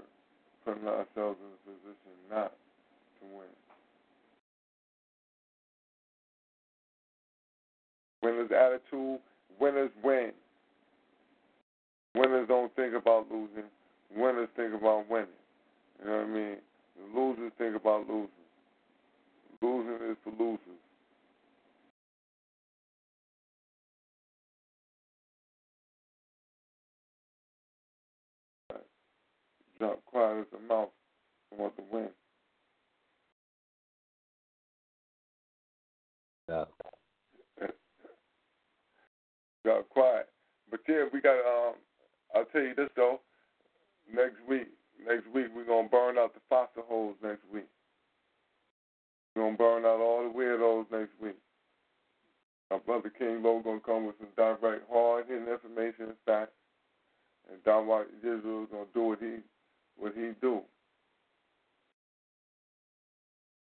[0.63, 2.53] put ourselves in a position not
[3.19, 3.47] to win.
[8.23, 9.19] Winners' attitude,
[9.59, 10.31] winners win.
[12.15, 13.69] Winners don't think about losing.
[14.15, 15.27] Winners think about winning.
[15.99, 16.57] You know what I mean?
[17.15, 18.29] Losers think about losing.
[19.61, 20.59] Losing is for losers.
[29.79, 30.89] Drop quiet as a mouse
[31.51, 32.09] and want to win.
[36.49, 36.65] Yeah.
[39.65, 40.29] Got quiet.
[40.71, 41.75] But yeah, we got um
[42.35, 43.19] I'll tell you this though.
[44.11, 44.67] Next week
[45.05, 47.67] next week we're gonna burn out the fossil holes next week.
[49.35, 51.37] We're gonna burn out all the weirdos next week.
[52.71, 56.51] Our brother King Low gonna come with some direct hard hitting information and facts.
[57.47, 59.37] And White Israel's gonna do what he
[59.97, 60.61] what he do.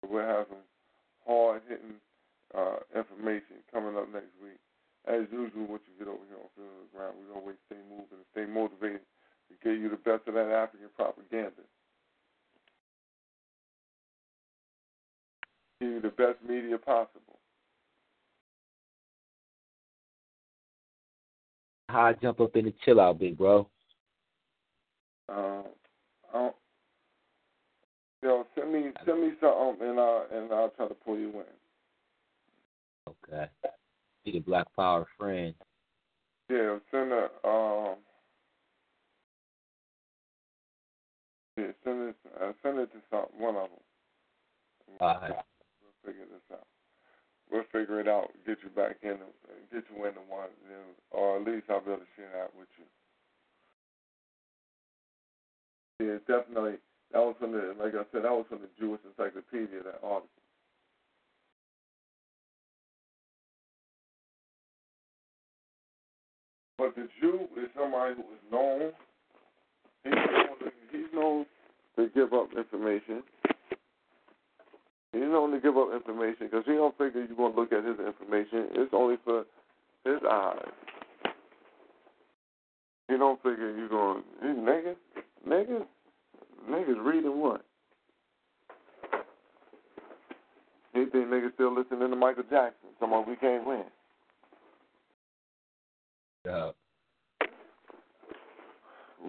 [0.08, 0.64] We'll have some
[1.26, 2.00] hard hitting
[2.56, 4.56] uh, information coming up next week.
[5.06, 8.16] As usual, what you get over here on of the Ground, we always stay moving
[8.16, 9.04] and stay motivated
[9.48, 11.62] to give you the best of that African propaganda.
[15.80, 17.38] Give you the best media possible.
[21.88, 23.68] How I jump up in the chill out, big bro.
[25.28, 25.64] Um,
[26.32, 26.56] I don't,
[28.22, 31.44] yo, send me send me something and I'll and I'll try to pull you in.
[33.08, 33.46] Okay.
[34.24, 35.54] Be the Black Power friend.
[36.50, 37.96] Yeah, send a um.
[41.58, 42.16] Yeah, send it.
[42.40, 43.82] Uh, send it to some one of them.
[45.00, 45.34] Right.
[45.82, 46.66] We'll figure this out.
[47.50, 48.30] We'll figure it out.
[48.46, 49.18] Get you back in.
[49.72, 52.54] Get you in the one, then, or at least I'll be able to share that
[52.56, 52.86] with you.
[56.06, 56.78] Yeah, definitely.
[57.12, 59.82] That was from the, like I said, that was from the Jewish Encyclopedia.
[59.82, 60.30] That article.
[66.78, 68.92] But the Jew is somebody who is known.
[70.04, 70.14] He's
[71.18, 71.46] known
[71.96, 73.22] to, he's known to give up information.
[75.12, 77.84] He's known to give up information because he don't figure you're going to look at
[77.84, 78.68] his information.
[78.72, 79.44] It's only for
[80.04, 80.72] his eyes.
[83.08, 84.96] He don't figure you're going, these niggas,
[85.48, 85.86] niggas,
[86.70, 87.64] niggas reading what?
[90.92, 92.90] He think niggas still listening to Michael Jackson.
[93.00, 93.84] Someone we can't win.
[96.44, 96.70] Yeah.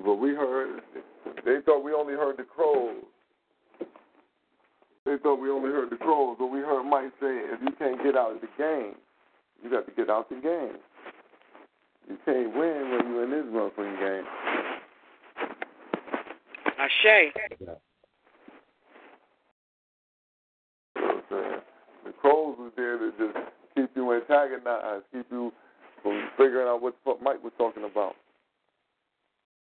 [0.03, 0.81] But we heard,
[1.45, 3.03] they thought we only heard the crows.
[5.05, 8.03] They thought we only heard the crows, but we heard Mike say, if you can't
[8.03, 8.95] get out of the game,
[9.63, 10.77] you got to get out the game.
[12.07, 14.25] You can't win when you're in this motherfucking game.
[16.79, 17.03] Ashe.
[17.03, 17.21] Yeah.
[17.59, 17.77] You know
[20.95, 21.61] what I'm saying?
[22.05, 23.37] The crows was there to just
[23.75, 25.51] keep you antagonized, keep you
[26.01, 28.15] from figuring out what the fuck Mike was talking about.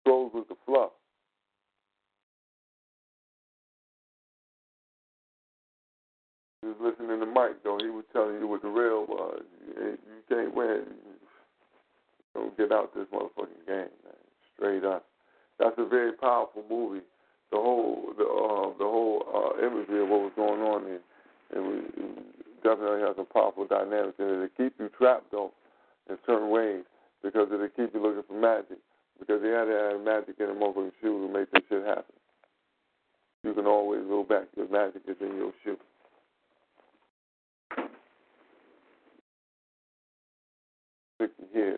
[0.04, 0.90] Crows was the fluff.
[6.62, 7.78] He was listening to Mike though.
[7.82, 9.42] He was telling you what the real was.
[9.66, 9.98] You,
[10.28, 10.84] can't win.
[12.34, 14.22] Don't get out this motherfucking game, man.
[14.54, 15.04] Straight up.
[15.58, 17.04] That's a very powerful movie.
[17.50, 21.04] The whole the uh, the whole uh, imagery of what was going on there,
[21.52, 24.44] and we it definitely has some powerful dynamics in it.
[24.44, 25.52] It keep you trapped though,
[26.08, 26.84] in certain ways,
[27.22, 28.78] because it'll keep you looking for magic.
[29.18, 32.14] Because they had to have magic in a motherfucking shoe to make this shit happen.
[33.44, 35.76] You can always go back because magic is in your shoe.
[41.16, 41.76] Sticky Hill.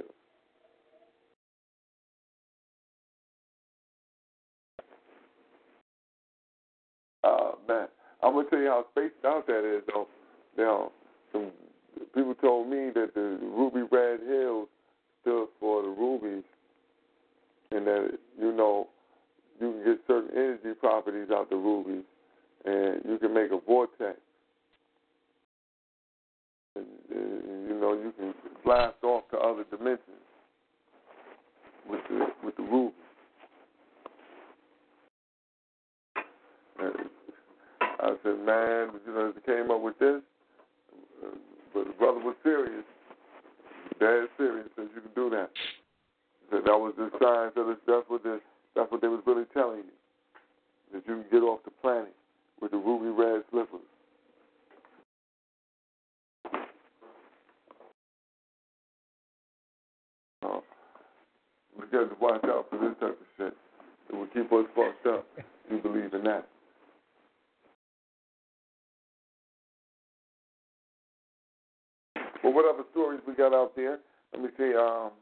[7.23, 7.89] Uh, man,
[8.25, 10.09] I'm gonna tell you how spaced out that is, though.
[10.57, 10.93] Now,
[11.31, 11.51] some
[12.15, 14.69] people told me that the ruby red hills
[15.21, 16.45] stood for the rubies,
[17.71, 18.89] and that you know
[19.61, 22.05] you can get certain energy properties out the rubies,
[22.65, 24.19] and you can make a vortex.
[26.77, 28.33] And, you know you can
[28.65, 30.01] blast off to other dimensions
[31.89, 32.95] with the with the ruby.
[36.83, 36.91] Uh,
[38.05, 40.20] I said, man, you know, they came up with this,
[41.72, 42.85] but the brother was serious,
[43.98, 45.48] dead serious, said you can do that.
[46.51, 47.51] Said that was the sign.
[47.55, 48.40] So that's what the,
[48.76, 49.85] that's what they was really telling you,
[50.93, 52.14] that you can get off the planet
[52.60, 53.81] with the ruby red slippers.
[60.44, 60.60] Uh,
[61.81, 63.56] we got to watch out for this type of shit.
[64.10, 65.26] It will keep us fucked up.
[65.70, 66.47] You believe in that.
[72.45, 73.99] Well, what other stories we got out there?
[74.35, 74.75] Let me see.
[74.77, 75.12] Um,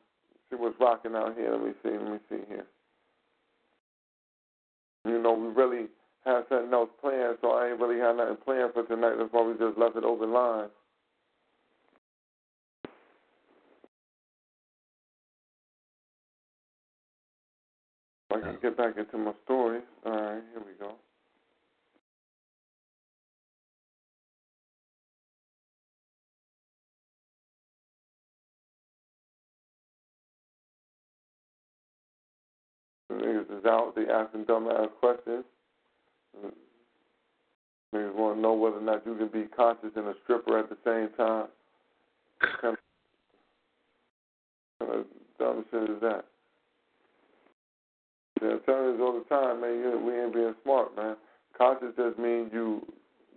[0.51, 1.53] see what's rocking out here.
[1.53, 1.91] Let me see.
[1.91, 2.67] Let me see here.
[5.05, 5.87] You know, we really
[6.25, 9.15] had something else planned, so I ain't really had nothing planned for tonight.
[9.19, 10.69] That's why we just left it open line.
[18.33, 19.83] I can get back into my stories.
[20.05, 20.95] All right, here we go.
[33.63, 33.95] Is out.
[33.95, 35.45] They asking dumbass questions.
[37.95, 40.69] Niggas want to know whether or not you can be conscious and a stripper at
[40.69, 41.47] the same time.
[42.41, 42.77] What kind
[44.81, 45.07] of,
[45.39, 46.25] dumb shit is that?
[48.41, 50.05] Yeah, I tell you all the time, man.
[50.05, 51.17] We ain't being smart, man.
[51.57, 52.85] Conscious just means you,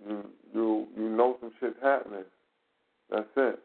[0.08, 2.24] you, you, you know some shit's happening.
[3.12, 3.60] That's it.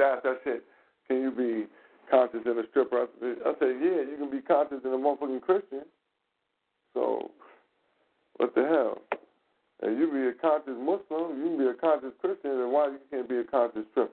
[0.00, 0.64] Asked that shit.
[1.08, 1.66] Can you be
[2.10, 3.02] conscious in a stripper?
[3.02, 5.82] I said, I said, yeah, you can be conscious in a motherfucking Christian.
[6.94, 7.30] So,
[8.36, 8.98] what the hell?
[9.82, 12.98] And you be a conscious Muslim, you can be a conscious Christian, and why you
[13.10, 14.10] can't be a conscious stripper?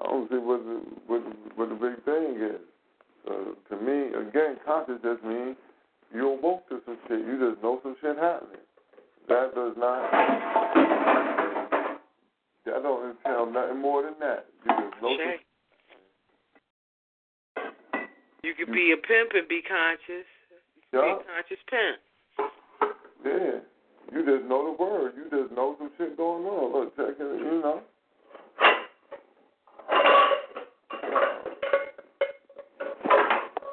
[0.00, 2.60] I don't see what the, what, the- what the big thing is.
[3.26, 5.56] So, to me, again, conscious just means
[6.14, 7.20] you awoke to some shit.
[7.20, 8.60] You just know some shit happening.
[9.28, 10.85] That does not.
[12.76, 14.44] I don't entail nothing more than that.
[18.42, 20.26] You, could be a pimp and be conscious.
[20.92, 21.16] You yeah.
[21.16, 21.98] Be conscious pimp.
[23.24, 23.60] Yeah.
[24.12, 25.14] You just know the word.
[25.16, 26.72] You just know some shit going on.
[26.72, 27.80] Look, check it, you know.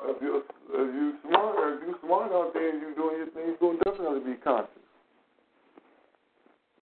[0.05, 3.43] If you're, if you smart, if you smart out there and you doing your thing,
[3.47, 4.69] you're gonna definitely be conscious.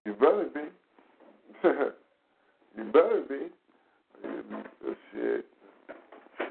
[0.06, 0.62] You better be.
[2.78, 3.48] you better be.
[4.24, 5.46] Oh, shit.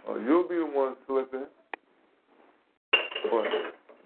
[0.08, 1.46] Oh, you'll be the one slipping.
[3.30, 3.44] But,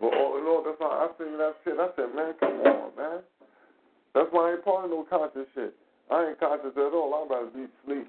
[0.00, 1.74] but oh, in all, that's why I seen that shit.
[1.78, 3.20] I said, man, come on, man.
[4.14, 5.74] That's why I ain't part of no conscious shit.
[6.10, 7.14] I ain't conscious at all.
[7.14, 8.08] I'd rather be asleep.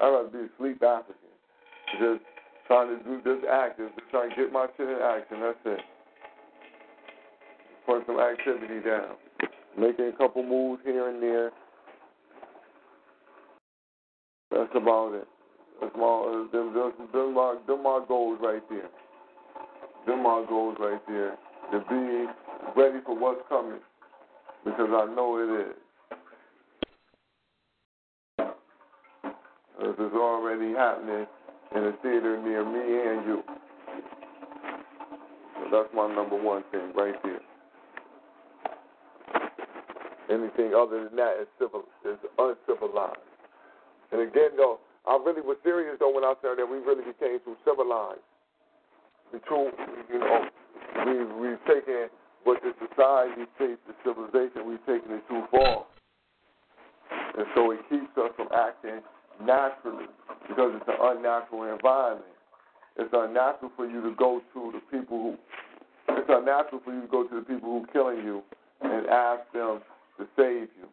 [0.00, 1.14] I'd rather be asleep African.
[2.00, 2.24] Just
[2.66, 5.40] trying to do this active, just trying to get my shit in action.
[5.40, 5.80] That's it.
[7.86, 9.16] Put some activity down.
[9.78, 11.52] Making a couple moves here and there.
[14.54, 15.26] That's about it.
[15.80, 18.88] That's my, them, them, them, my, them my goals right there.
[20.06, 21.36] Them my goals right there.
[21.72, 23.80] To be ready for what's coming.
[24.64, 25.76] Because I know it is.
[29.80, 31.26] This is already happening
[31.74, 33.42] in a theater near me and you.
[35.58, 37.40] So that's my number one thing right there.
[40.30, 43.33] Anything other than that is civil is uncivilized.
[44.14, 47.42] And again though, I really was serious though when I said that we really became
[47.42, 48.22] too civilized.
[49.32, 49.74] We too
[50.06, 50.46] you know,
[51.02, 52.06] we we've taken
[52.44, 55.82] what the society takes the civilization, we've taken it too far.
[57.10, 59.02] And so it keeps us from acting
[59.42, 60.06] naturally
[60.46, 62.30] because it's an unnatural environment.
[62.94, 65.36] It's unnatural for you to go to the people who
[66.14, 68.44] it's unnatural for you to go to the people who are killing you
[68.80, 69.80] and ask them
[70.18, 70.86] to save you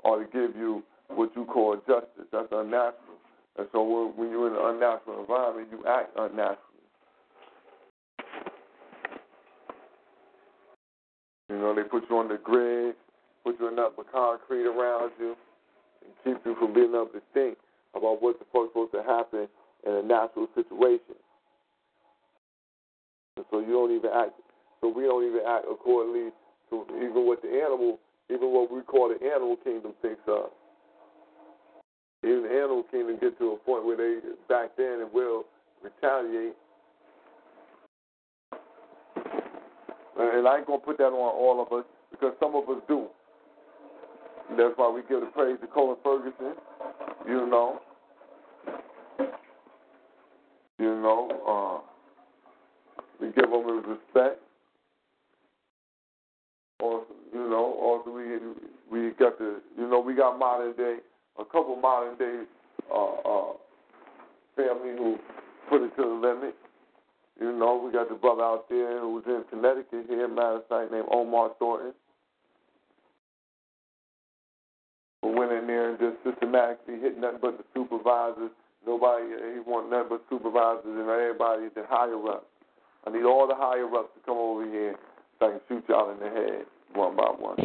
[0.00, 0.82] or to give you
[1.16, 2.26] what you call justice.
[2.32, 3.18] That's unnatural.
[3.58, 6.58] And so when you're in an unnatural environment, you act unnaturally.
[11.50, 12.94] You know, they put you on the grid,
[13.44, 15.36] put you in but concrete around you,
[16.00, 17.58] and keep you from being able to think
[17.94, 19.48] about what the fuck's supposed to happen
[19.86, 21.20] in a natural situation.
[23.36, 24.32] And so you don't even act.
[24.80, 26.32] So we don't even act accordingly
[26.70, 27.98] to even what the animal,
[28.30, 30.50] even what we call the animal kingdom thinks of.
[32.24, 35.44] Even animal kingdom get to a point where they back then and will
[35.82, 36.54] retaliate.
[40.18, 43.06] And I ain't gonna put that on all of us because some of us do.
[44.50, 46.54] That's why we give the praise to Colin Ferguson.
[47.26, 47.80] You know.
[50.78, 54.40] You know, uh, we give him his respect.
[56.80, 58.38] Or you know, also we
[58.90, 60.96] we got the you know we got modern day
[61.38, 62.44] a couple modern day
[62.92, 63.52] uh, uh,
[64.56, 65.16] family who
[65.68, 66.54] put it to the limit.
[67.40, 71.08] You know, we got the brother out there who's in Connecticut here, matter of named
[71.10, 71.92] Omar Thornton.
[75.22, 78.50] Who went in there and just systematically hit nothing but the supervisors.
[78.86, 82.46] Nobody, he want nothing but supervisors and everybody, the higher ups.
[83.06, 84.96] I need all the higher ups to come over here
[85.38, 87.56] so I can shoot y'all in the head one by one.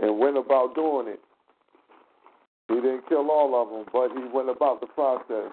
[0.00, 1.20] And went about doing it.
[2.68, 5.52] He didn't kill all of them, but he went about the process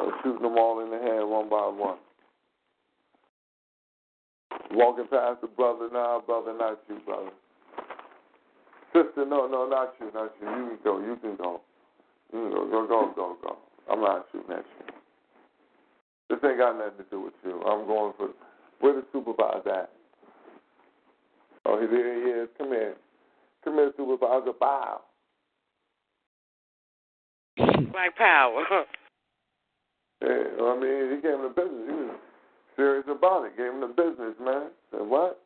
[0.00, 1.98] of shooting them all in the head one by one.
[4.70, 7.30] Walking past the brother, nah, brother, not you, brother.
[8.92, 10.48] Sister, no, no, not you, not you.
[10.48, 11.60] You can go, you can go.
[12.32, 13.56] You can go, go, go, go, go.
[13.90, 14.94] I'm not shooting at you.
[16.28, 17.60] This ain't got nothing to do with you.
[17.62, 18.30] I'm going for
[18.80, 19.90] where the supervisor at?
[21.64, 22.48] Oh, he is.
[22.58, 22.94] Come here.
[23.74, 24.52] Here, supervisor.
[24.58, 25.00] Bow.
[27.56, 28.64] Black power.
[30.22, 30.28] Yeah,
[30.62, 31.84] I mean, he gave him the business.
[31.86, 32.16] He was
[32.76, 33.56] serious about it.
[33.56, 34.70] Gave him the business, man.
[34.90, 35.42] Said what?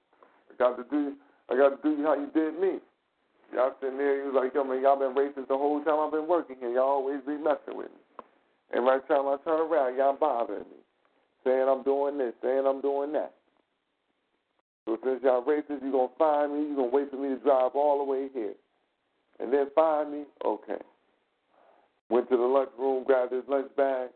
[0.50, 1.14] I got to do.
[1.50, 2.78] I got to do you how you did me.
[3.52, 4.22] Y'all sitting there.
[4.22, 6.70] He was like, yo, man, y'all been racist the whole time I've been working here.
[6.70, 8.24] Y'all always be messing with me.
[8.72, 10.80] And right time I turn around, y'all bothering me,
[11.42, 13.34] saying I'm doing this, saying I'm doing that.
[14.86, 16.68] So since y'all racist, you're gonna find me.
[16.68, 18.54] You're gonna wait for me to drive all the way here,
[19.38, 20.24] and then find me.
[20.44, 20.78] Okay.
[22.08, 24.08] Went to the lunch room, grabbed his lunch bag.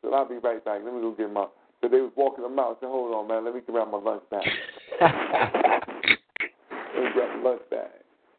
[0.00, 0.80] Said, I'll be right back.
[0.84, 1.46] Let me go get my.
[1.80, 2.78] So they was walking them out.
[2.80, 3.44] Said, hold on, man.
[3.44, 4.46] Let me grab my lunch bag.
[5.00, 5.10] and
[7.12, 7.90] grab the lunch bag.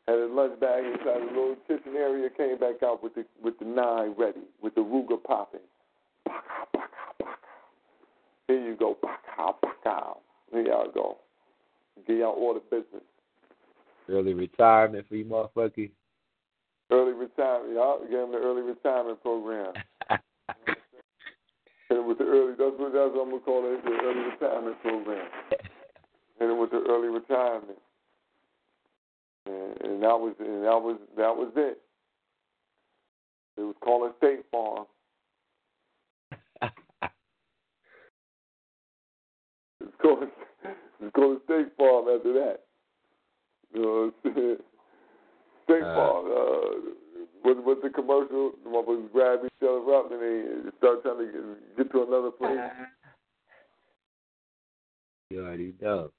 [0.08, 2.30] Had his lunch bag inside the little kitchen area.
[2.36, 5.62] Came back out with the with the nine ready, with the Ruger popping.
[8.48, 8.98] Here you go.
[10.52, 11.18] Here y'all go.
[12.08, 13.04] Get y'all all the business.
[14.10, 15.92] Early retirement for you motherfuckers.
[16.92, 17.74] Early retirement.
[17.74, 19.74] Y'all gave him the early retirement program.
[21.94, 24.82] And with the early, that's what, that's what I'm gonna call it, the early retirement
[24.82, 25.28] program.
[26.40, 27.78] And with the early retirement,
[29.46, 31.80] and, and that was and that was that was it.
[33.58, 34.86] It was calling State Farm.
[40.02, 40.32] going,
[41.12, 42.60] going to State Farm after that.
[43.74, 44.58] You know what I'm saying?
[45.66, 45.96] State Uh.
[45.96, 46.26] Farm.
[46.32, 46.94] Uh,
[47.44, 51.26] with, with the commercial, the motherfuckers grab each other up and they start trying to
[51.26, 52.58] get, get to another place.
[55.30, 56.12] You already know.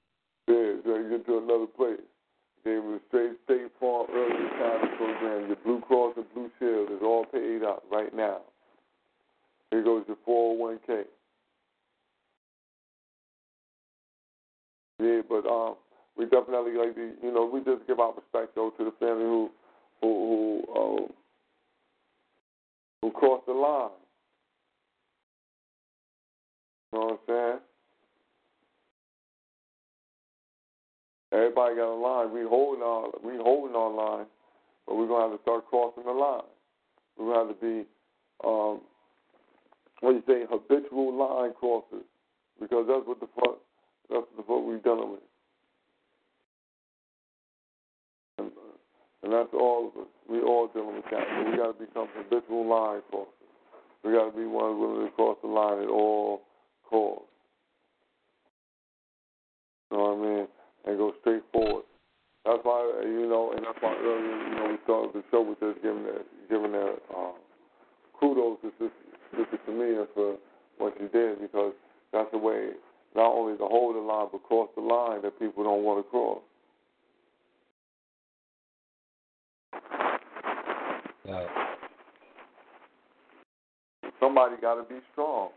[0.47, 1.99] Yeah, so you get to another place.
[2.63, 5.47] They was straight State Farm early retirement program.
[5.47, 8.41] Your Blue Cross and Blue Shield is all paid out right now.
[9.71, 11.05] Here goes your 401k.
[14.99, 15.75] Yeah, but um,
[16.17, 19.23] we definitely like to, you know, we just give our respect though to the family
[19.25, 19.51] who,
[20.01, 21.11] who, who, uh,
[23.01, 23.89] who crossed the line.
[26.93, 27.59] You know what I'm saying?
[31.33, 32.31] Everybody got a line.
[32.31, 33.11] We holding on.
[33.23, 34.25] We holding on line,
[34.87, 36.43] but we're gonna have to start crossing the line.
[37.17, 37.85] We're gonna have to be,
[38.45, 38.79] um,
[39.99, 42.05] what do you say, habitual line crossers,
[42.61, 43.57] because that's what the fuck.
[44.09, 45.27] That's the fuck we're dealing with.
[48.37, 48.51] And,
[49.23, 50.07] and that's all of us.
[50.29, 51.51] We all dealing with that.
[51.51, 53.27] We got to become habitual line crossers.
[54.03, 56.41] We got to be ones willing to cross the line at all
[56.87, 57.25] costs.
[59.91, 60.47] You know what I mean?
[60.85, 61.83] And go straight forward.
[62.45, 65.59] That's why you know, and that's why earlier you know we started the show with
[65.59, 67.33] just giving that giving that um,
[68.19, 68.93] kudos to Sister,
[69.33, 70.37] Sister Tamia for
[70.77, 71.73] what she did because
[72.13, 72.77] that's the way
[73.15, 76.09] not only to hold the line but cross the line that people don't want to
[76.09, 76.41] cross.
[81.27, 81.47] Right.
[84.19, 85.49] Somebody got to be strong.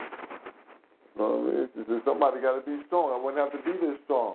[0.00, 1.68] You know what I mean?
[1.76, 3.12] It's just somebody got to be strong.
[3.12, 4.34] I wouldn't have to be this strong.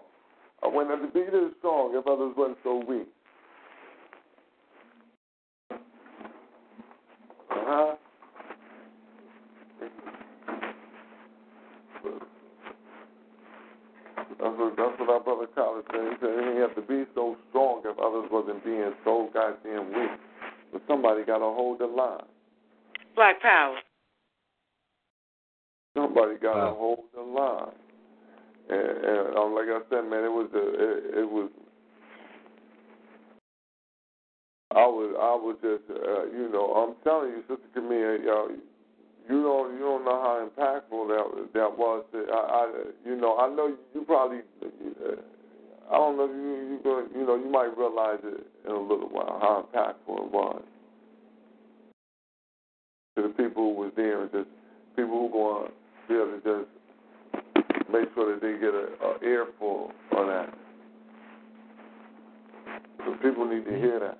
[0.63, 3.07] I wouldn't have to be this strong if others weren't so weak.
[7.51, 7.95] Uh-huh.
[14.39, 16.01] That's what, that's what our brother Collins said.
[16.01, 19.87] He said he didn't have to be so strong if others wasn't being so goddamn
[19.87, 20.11] weak.
[20.71, 22.23] But somebody got to hold the line.
[23.15, 23.77] Black Power.
[25.95, 26.77] Somebody got to Wow.
[26.77, 27.73] hold the line.
[28.69, 31.49] And, and um, like I said, man, it was a, it, it was.
[34.75, 39.41] I was, I was just, uh, you know, I'm telling you, Sister Camille, y'all, you
[39.41, 42.05] don't, you don't know how impactful that that was.
[42.13, 45.15] I, I you know, I know you probably, uh,
[45.89, 48.79] I don't know, if you, you, gonna, you know, you might realize it in a
[48.79, 50.61] little while how impactful it was
[53.15, 54.47] to the people who was there and just
[54.95, 55.73] people who going to
[56.07, 60.53] be able to just make sure that they get a, a earful of that.
[62.99, 64.19] So people need to hear that.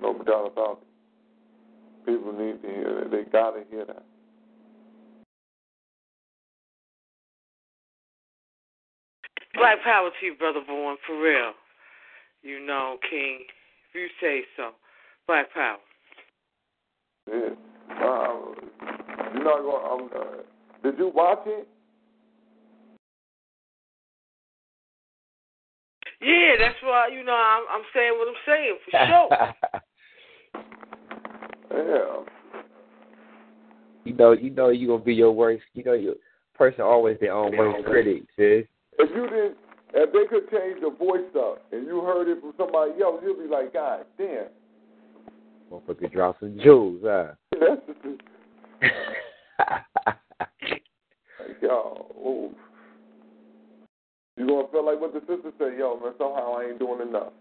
[0.00, 2.06] No doubt about it.
[2.06, 3.10] People need to hear that.
[3.10, 4.04] They got to hear that.
[9.54, 11.52] Black Power to you, Brother Bourne, for real.
[12.42, 13.40] You know, King,
[13.88, 14.70] if you say so.
[15.26, 15.76] Black Power.
[17.28, 17.50] Yeah.
[17.90, 18.36] Uh,
[19.34, 20.02] you're not going.
[20.02, 20.42] Um, uh,
[20.82, 21.68] did you watch it?
[26.20, 29.72] Yeah, that's why, you know, I'm, I'm saying what I'm saying, for sure.
[31.72, 32.24] Yeah.
[34.04, 35.62] you know, you know, you gonna be your worst.
[35.74, 36.14] You know, your
[36.54, 38.64] person always their own worst critic, sis.
[38.98, 39.56] If you didn't,
[39.94, 43.36] if they could change the voice up and you heard it from somebody else, you'll
[43.36, 44.46] be like, God damn.
[45.70, 47.34] Motherfucker drop some jewels, huh?
[47.52, 48.22] That's just,
[51.38, 52.54] like, yo, ooh.
[54.36, 57.32] You gonna feel like what the sister said, yo, man, somehow I ain't doing enough.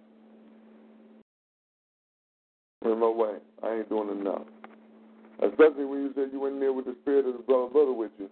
[2.86, 4.44] In no way, I ain't doing enough.
[5.42, 7.94] Especially when you said you went in there with the spirit of the brother brother
[7.94, 8.30] with you.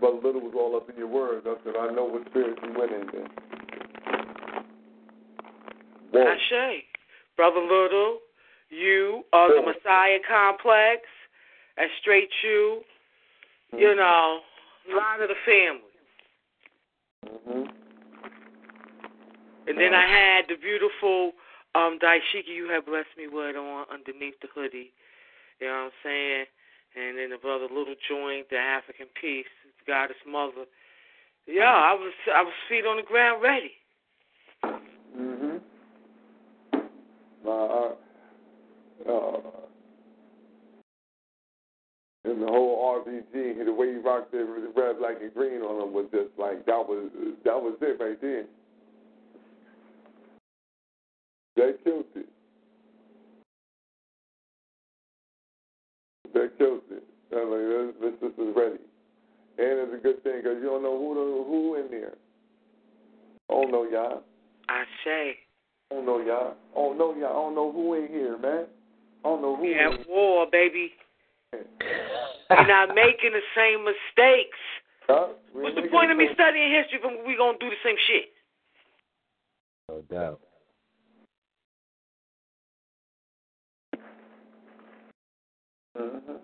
[0.00, 1.46] Brother Little was all up in your words.
[1.46, 3.06] I said, I know what spirit you went in.
[6.12, 6.26] Whoa.
[6.26, 6.84] Ashe.
[7.36, 8.18] Brother Little,
[8.70, 11.02] you are the Messiah Complex,
[11.78, 12.80] a straight you,
[13.76, 14.40] you know,
[14.88, 15.80] line of the family.
[17.26, 17.70] Mm-hmm.
[19.68, 21.32] And then I had the beautiful
[21.74, 24.92] um dashiki you had blessed me with on underneath the hoodie.
[25.60, 26.44] You know what I'm saying?
[26.96, 29.46] And then the brother little joint, the African the
[29.86, 30.66] goddess mother.
[31.46, 33.72] Yeah, I was I was feet on the ground ready.
[35.16, 35.60] Mhm.
[37.46, 37.94] Uh,
[39.10, 39.40] uh,
[42.24, 45.92] and the whole RBG, the way he rocked it, red, black, and green on him
[45.94, 47.10] was just like that was
[47.44, 48.46] that was it right then.
[51.56, 52.28] They killed it.
[56.32, 57.02] They killed it.
[57.32, 58.78] I'm like, this, this, this is ready
[60.02, 62.14] good thing because you don't know who the, who in there.
[63.50, 64.22] I don't know y'all.
[64.68, 65.36] I say.
[65.90, 66.54] I don't know y'all.
[66.72, 67.28] I don't know y'all.
[67.28, 68.66] I don't know who in here, man.
[69.24, 69.62] I don't know who.
[69.62, 70.92] We in at war, baby.
[71.52, 74.58] We're not making the same mistakes.
[75.08, 75.28] Huh?
[75.52, 77.96] What's the making point of me some- studying history if we gonna do the same
[78.06, 78.32] shit?
[79.88, 80.40] No doubt.
[85.98, 86.38] Mhm.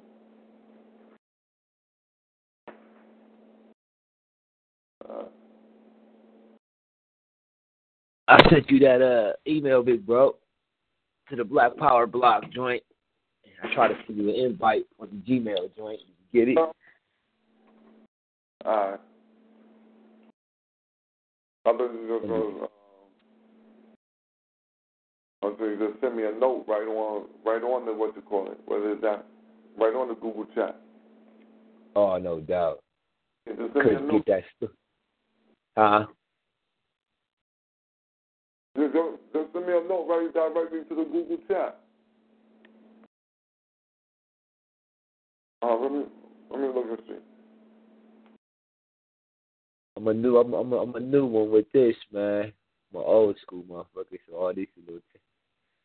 [8.29, 10.37] I sent you that uh email, big bro,
[11.31, 12.83] to the Black Power Block joint.
[13.63, 16.01] I tried to send you an invite on the Gmail joint.
[16.33, 16.59] You get it?
[16.59, 16.73] all
[18.65, 19.01] right.
[21.65, 22.67] I thought you just gonna,
[25.43, 28.23] I thought you just send me a note right on, right on the what you
[28.23, 29.27] call it, what is that?
[29.77, 30.81] Right on the Google chat.
[31.97, 32.81] Oh, no doubt.
[33.49, 34.27] Just send me a Couldn't note.
[34.27, 34.71] get that stuff.
[35.77, 36.07] Huh?
[38.77, 41.81] Just, just, just send me a note right directly to the Google chat.
[45.63, 46.05] Uh, let me
[46.51, 47.15] let me look and see.
[49.97, 50.37] I'm a new.
[50.37, 50.53] I'm.
[50.53, 52.53] I'm a, I'm a new one with this, man.
[52.93, 55.21] I'm an old school motherfucker, so all these little t-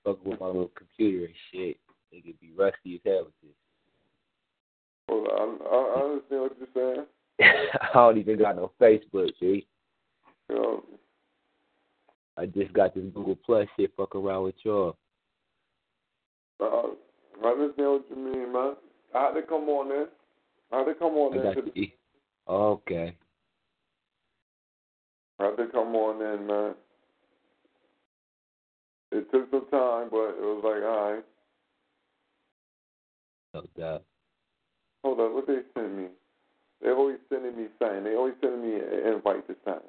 [0.05, 1.77] fucking with my little computer and shit.
[2.11, 3.55] They could be rusty as hell with this.
[5.07, 7.05] Well, I, I, I understand what you're saying.
[7.81, 9.65] I don't even got no Facebook, G.
[12.41, 13.91] I just got this Google Plus shit.
[13.95, 14.97] Fuck around with y'all.
[16.59, 16.87] uh,
[17.43, 18.73] I understand what you mean, man.
[19.13, 20.07] I had to come on there.
[20.71, 21.55] I had to come on I there.
[21.55, 21.91] the.
[22.49, 23.15] Okay.
[25.39, 26.73] I had to come on in, man.
[29.11, 31.23] It took some time, but it was like, all right.
[33.53, 34.03] No doubt.
[35.03, 36.07] Hold on, what they send me?
[36.81, 38.03] They always sending me sign.
[38.03, 39.81] They always sending me an invite to sign.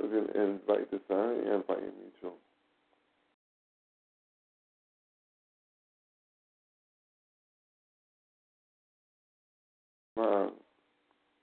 [0.00, 1.44] An invite to sign.
[1.44, 2.32] They inviting me too.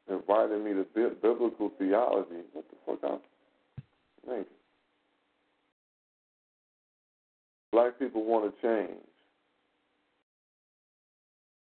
[0.09, 2.43] Inviting me to bi- biblical theology.
[2.53, 2.99] What the fuck?
[3.11, 3.19] I'm
[4.25, 4.45] thinking.
[7.71, 8.99] Black people want to change.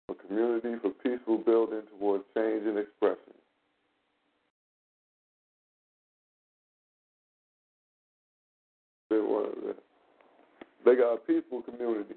[0.10, 3.39] A community for peaceful building towards change and expression.
[9.10, 9.78] They want
[10.86, 12.16] they got a peaceful community.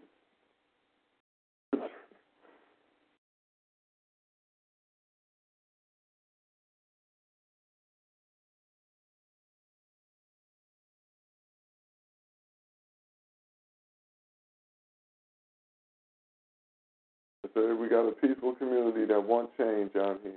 [17.54, 20.32] Say we got a peaceful community that want change out here.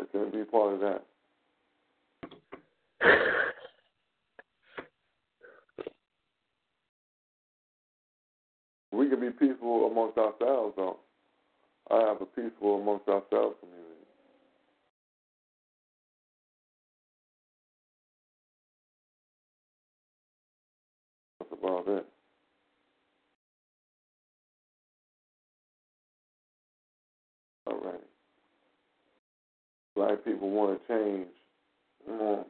[0.00, 1.04] I can be part of that.
[8.94, 10.98] We can be peaceful amongst ourselves, though.
[11.90, 13.94] I have a peaceful amongst ourselves community.
[21.40, 22.06] That's about it.
[27.66, 28.00] All right.
[29.96, 31.28] Black people want to change.
[32.10, 32.44] Mm.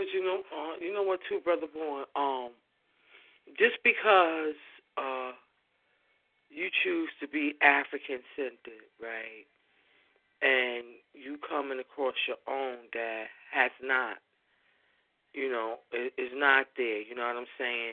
[0.00, 2.06] But you know, uh, you know what, too, brother born.
[2.16, 2.52] Um,
[3.58, 4.56] just because
[4.96, 5.32] uh,
[6.48, 9.44] you choose to be African centered, right,
[10.40, 14.16] and you coming across your own that has not,
[15.34, 17.02] you know, is not there.
[17.02, 17.92] You know what I'm saying?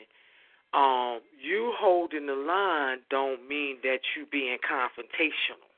[0.72, 5.68] Um, you holding the line don't mean that you being confrontational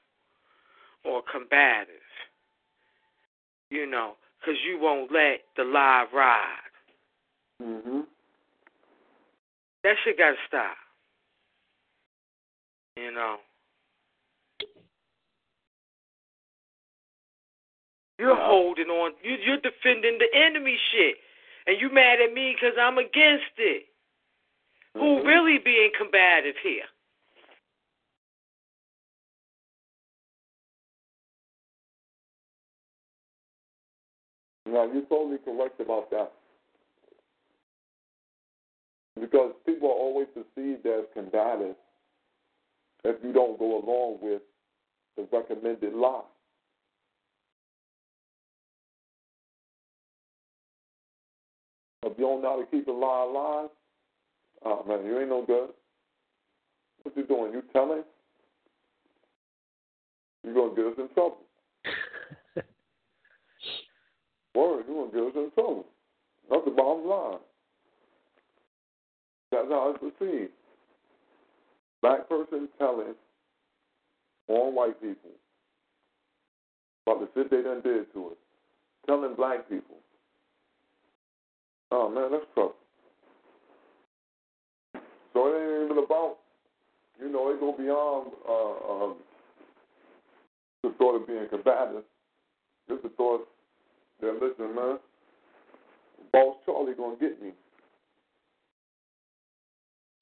[1.05, 2.07] or combative.
[3.69, 6.73] You know, because you won't let the lie ride.
[7.63, 8.01] Mm-hmm.
[9.85, 10.77] That shit got to stop.
[12.97, 13.37] You know.
[18.19, 19.13] You're holding on.
[19.23, 21.17] You, you're defending the enemy shit.
[21.67, 23.85] And you mad at me because I'm against it.
[24.95, 26.85] Who really being combative here?
[34.71, 36.33] Now, you're totally correct about that.
[39.21, 41.77] Because people are always perceived as combative
[43.05, 44.43] if you don't go along with
[45.17, 46.23] the recommended lie.
[52.03, 53.71] If you don't know how to keep a lie alive,
[54.65, 55.71] Oh man, you ain't no good.
[57.03, 57.53] What you doing?
[57.53, 58.05] You telling?
[60.45, 61.39] You gonna get us in trouble.
[64.55, 65.87] Word, you gonna get us in trouble.
[66.51, 67.39] That's the bottom line.
[69.53, 70.53] That's how it's perceived.
[72.03, 73.15] Black person telling
[74.49, 75.31] all white people
[77.07, 78.37] about the shit they done did to us.
[79.07, 79.97] Telling black people.
[81.91, 82.75] Oh man, that's trouble.
[85.33, 86.37] So it ain't even about,
[87.21, 89.17] you know, it go beyond uh, um,
[90.83, 92.05] the thought of being combative.
[92.89, 93.47] Just the thought
[94.21, 94.99] that, listen, man,
[96.33, 97.53] Boss Charlie gonna get me.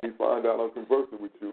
[0.02, 1.52] He find out I'm conversing with you.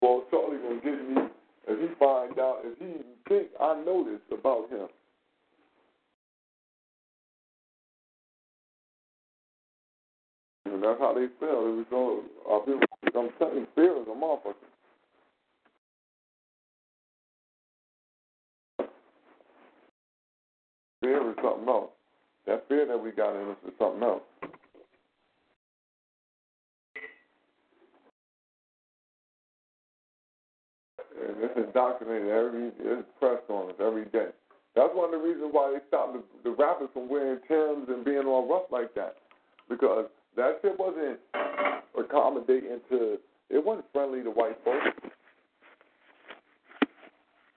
[0.00, 1.22] Boss Charlie gonna get me
[1.68, 4.88] if he find out, if he think I know this about him.
[10.66, 11.66] And that's how they feel.
[11.66, 12.80] It was all, I've been,
[13.14, 14.54] I'm telling fear is a motherfucker.
[21.00, 21.90] Fear is something else.
[22.46, 24.22] That fear that we got in us is something else.
[31.22, 34.28] And it's indoctrinated every, it's pressed on us every day.
[34.74, 38.04] That's one of the reasons why they stopped the, the rappers from wearing Timbs and
[38.04, 39.16] being all rough like that.
[39.68, 40.06] Because
[40.36, 41.18] that shit wasn't
[41.98, 43.18] accommodating to,
[43.50, 44.86] it wasn't friendly to white folks.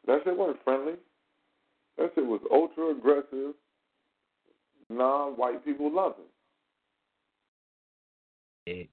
[0.08, 0.94] That shit wasn't friendly.
[1.98, 3.54] That shit was ultra aggressive,
[4.90, 6.26] non white people loving.
[8.66, 8.84] Yeah.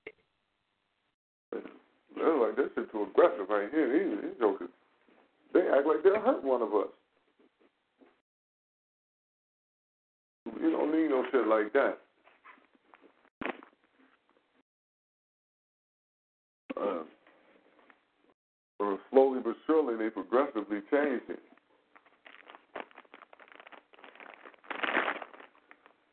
[1.52, 3.88] They're like, this shit too aggressive right here.
[3.92, 4.68] These, these jokers,
[5.54, 6.88] they act like they'll hurt one of us.
[10.60, 11.98] You don't need no shit like that.
[16.80, 17.02] Uh,
[19.10, 21.40] slowly but surely, they progressively changed it.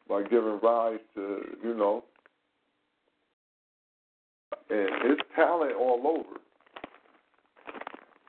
[0.07, 2.03] By giving rise to, you know,
[4.69, 6.39] and it's talent all over.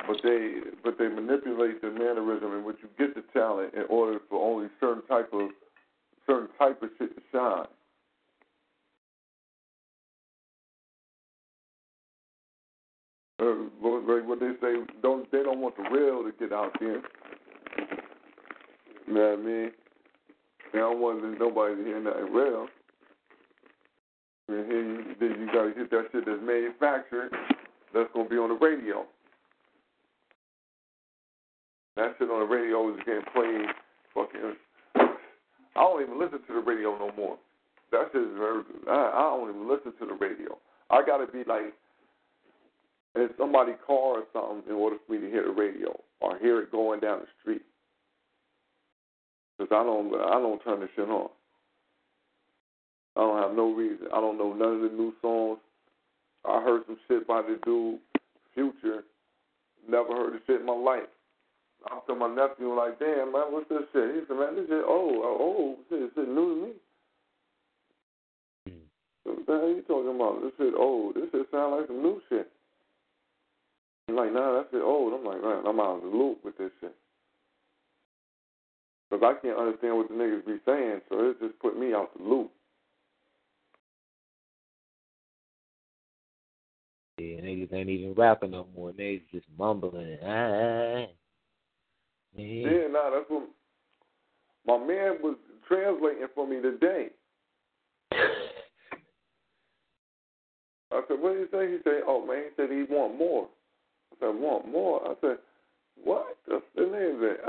[0.06, 4.18] But they but they manipulate the mannerism in which you get the talent in order
[4.28, 5.50] for only certain type of
[6.26, 7.66] certain type of shit to shine.
[13.40, 17.02] Uh, what they say, don't they don't want the real to get out there.
[19.06, 19.70] You know what I mean?
[20.72, 21.00] They don't
[21.38, 22.66] nobody to hear nothing real.
[24.48, 27.30] And here you, then you gotta get that shit that's manufactured
[27.94, 29.04] that's gonna be on the radio.
[31.96, 33.68] That shit on the radio is getting played
[34.14, 34.56] fucking
[35.76, 37.36] I don't even listen to the radio no more.
[37.92, 40.58] That shit is very I, I don't even listen to the radio.
[40.90, 41.74] I gotta be like
[43.14, 46.60] in somebody's car or something in order for me to hear the radio or hear
[46.60, 47.62] it going down the street.
[49.58, 51.28] Because I don't I don't turn the shit on.
[53.16, 54.06] I don't have no reason.
[54.14, 55.58] I don't know none of the new songs.
[56.44, 57.98] I heard some shit by the dude
[58.54, 59.04] Future.
[59.88, 61.08] Never heard the shit in my life.
[61.86, 64.14] I told my nephew like, damn man, what's this shit?
[64.14, 66.72] He said, man, this shit old, oh shit, this shit new to me.
[68.66, 68.82] Hmm.
[69.22, 70.42] What the hell you talking about?
[70.42, 71.14] This shit old.
[71.14, 72.50] This shit sound like some new shit.
[74.08, 75.14] I'm like, nah, that shit old.
[75.14, 76.94] I'm like, man, I'm out of the loop with this shit.
[79.10, 82.16] Because I can't understand what the niggas be saying, so it just put me out
[82.16, 82.50] the loop.
[87.18, 88.92] Yeah, niggas ain't even rapping no more.
[88.92, 90.18] Niggas just mumbling.
[90.22, 91.06] Ah,
[92.36, 92.70] yeah.
[92.70, 93.48] Yeah, nah, that's what
[94.66, 97.08] my man was translating for me today.
[100.90, 101.70] I said, what did he say?
[101.72, 103.48] He said, oh man, he said he want more.
[104.12, 105.06] I said, want more?
[105.06, 105.38] I said,
[106.04, 106.36] what?
[106.46, 107.40] The name uh, of it.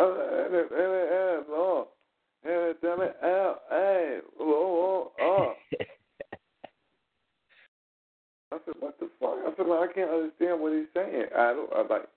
[8.51, 9.37] I said, what the fuck?
[9.45, 11.25] I said, man, I can't understand what he's saying.
[11.35, 12.07] I don't, I like,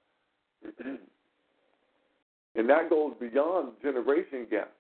[2.54, 4.72] and that goes beyond generation gap.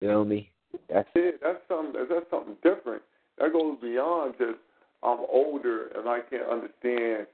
[0.00, 0.50] Feel me?
[0.92, 1.94] That's Yeah, that's something.
[2.08, 3.02] That's something different.
[3.38, 4.58] That goes beyond just
[5.02, 7.26] I'm older and I can't understand.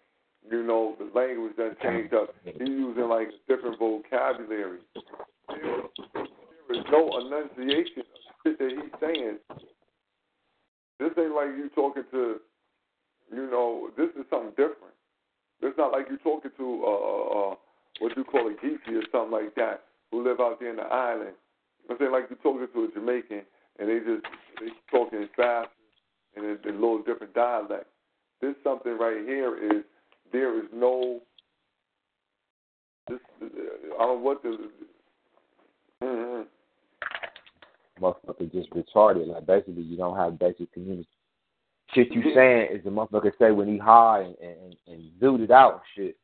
[0.49, 2.35] You know the language that changed up.
[2.44, 4.78] He's using like different vocabulary.
[5.49, 5.83] There,
[6.15, 8.07] there is no enunciation of
[8.43, 9.39] shit that he's saying.
[10.99, 12.36] This ain't like you talking to.
[13.33, 14.94] You know, this is something different.
[15.62, 17.55] It's not like you talking to uh, uh, uh
[18.01, 20.83] what you call a geeky or something like that who live out there in the
[20.83, 21.35] island.
[21.89, 23.43] I'm saying like you talking to a Jamaican
[23.78, 24.25] and they just
[24.59, 25.69] they talking fast
[26.36, 27.86] and it's a little different dialect.
[28.41, 29.85] This something right here is
[30.33, 31.20] there is no.
[33.09, 33.47] This I
[33.99, 34.70] don't know what the.
[38.00, 39.26] Motherfucker just retarded.
[39.28, 41.09] Like basically, you don't have basic community.
[41.92, 45.83] Shit you saying is the motherfucker say when he high and and, and zooted out
[45.97, 46.17] shit.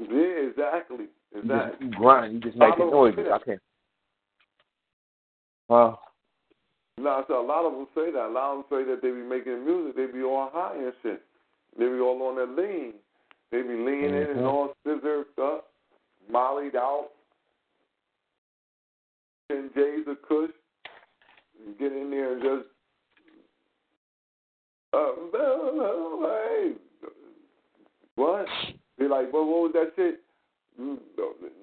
[0.00, 1.06] Yeah, exactly.
[1.34, 1.70] You Exactly.
[1.70, 3.26] just you grunting, you just making noises.
[3.32, 3.60] I can't.
[5.68, 5.96] Huh?
[6.98, 8.26] No, so a lot of them say that.
[8.26, 10.92] A lot of them say that they be making music, they be all high and
[11.02, 11.22] shit.
[11.78, 12.94] They be all on their lean.
[13.54, 15.68] They be leaning in and all scissored up,
[16.28, 17.10] mollied out.
[19.48, 20.50] Ten J's of Kush.
[21.64, 22.68] You get in there and just.
[24.92, 26.72] Uh, hey.
[28.16, 28.46] What?
[28.98, 30.20] Be like, well, what was that shit?
[30.80, 30.98] Mm,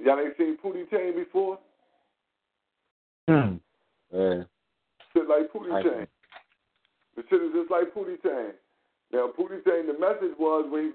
[0.02, 1.60] Y'all ain't seen Pootie Tang before?
[3.28, 3.56] Hmm.
[4.14, 4.44] Yeah.
[5.11, 6.08] Shit like Pootie I Tang.
[7.18, 8.53] The shit is just like Pootie Tang.
[9.11, 10.92] Now, Pootie Tang, the message was when he,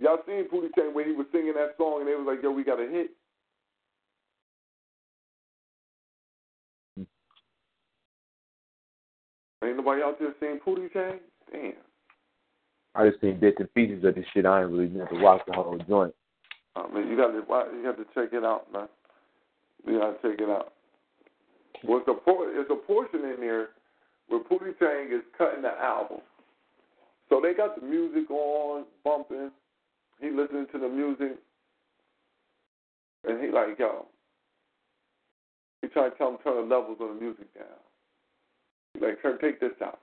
[0.00, 2.50] y'all seen Pootie Tang when he was singing that song and they was like, yo,
[2.50, 3.10] we got a hit.
[6.96, 7.04] Hmm.
[9.64, 11.20] Ain't nobody out there saying Pootie Tang?
[11.52, 11.72] Damn.
[12.94, 14.46] I just seen bits and pieces of this shit.
[14.46, 16.14] I ain't really need to watch the whole joint.
[16.74, 17.36] Oh, I mean, you got to
[17.76, 18.88] you got to check it out, man.
[19.86, 20.72] You got to check it out.
[21.84, 23.68] Well, it's a por- it's a portion in there
[24.28, 26.18] where Pootie Tang is cutting the album.
[27.28, 29.50] So they got the music on, bumping.
[30.20, 31.38] He listening to the music,
[33.24, 34.06] and he like, yo.
[35.82, 37.64] He trying to tell him turn the levels on the music down.
[38.94, 40.00] He like, turn, take this out,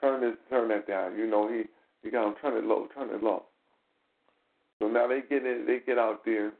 [0.00, 1.16] turn this, turn that down.
[1.16, 1.64] You know, he
[2.02, 3.44] he got him turn it low, turn it low.
[4.80, 6.52] So now they get in, they get out there.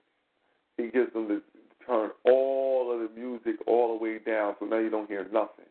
[0.76, 1.42] He gets them to
[1.86, 5.66] turn all of the music all the way down, so now you don't hear nothing.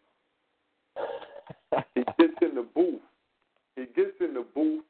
[1.96, 3.02] he gets in the booth.
[3.76, 4.84] He gets in the booth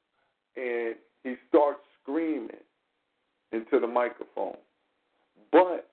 [0.56, 2.50] and he starts screaming
[3.52, 4.58] into the microphone,
[5.52, 5.90] but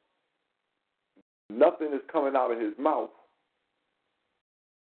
[1.50, 3.10] nothing is coming out of his mouth.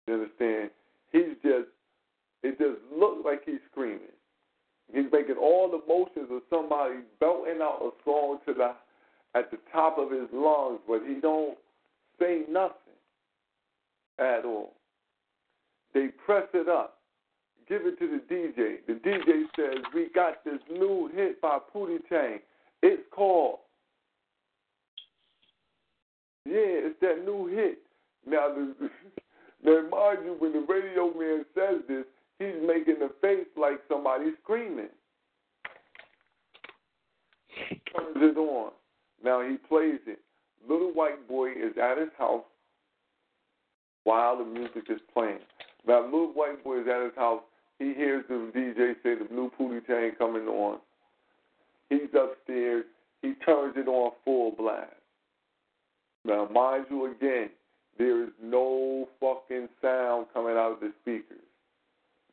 [0.07, 0.71] You understand?
[1.13, 1.69] He's just.
[2.43, 4.15] It just looks like he's screaming.
[4.93, 8.73] He's making all the motions of somebody belting out a song to the
[9.37, 11.59] at the top of his lungs, but he don't
[12.21, 12.75] say nothing
[14.19, 14.73] at all.
[15.93, 16.96] They press it up,
[17.69, 18.79] give it to the DJ.
[18.87, 22.41] The DJ says, "We got this new hit by Pootie Tang.
[22.83, 23.61] It's called."
[26.45, 27.79] Yeah, it's that new hit.
[28.25, 28.91] Now, the,
[29.65, 32.05] now mind you, when the radio man says this,
[32.39, 34.89] he's making a face like somebody screaming.
[37.59, 38.73] Turns it on.
[39.25, 40.21] Now he plays it.
[40.69, 42.45] Little white boy is at his house
[44.05, 45.41] while the music is playing.
[45.87, 47.43] Now little white boy is at his house.
[47.79, 50.79] He hears the DJ say the new Pootie Tang coming on.
[51.91, 52.85] He's upstairs.
[53.23, 54.93] He turns it on full blast.
[56.25, 57.51] Now mind you again,
[57.99, 61.39] there is no fucking sound coming out of the speakers.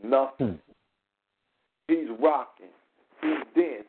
[0.02, 0.60] Nothing.
[0.60, 0.74] Hmm.
[1.88, 2.74] He's rocking.
[3.22, 3.86] He's dancing.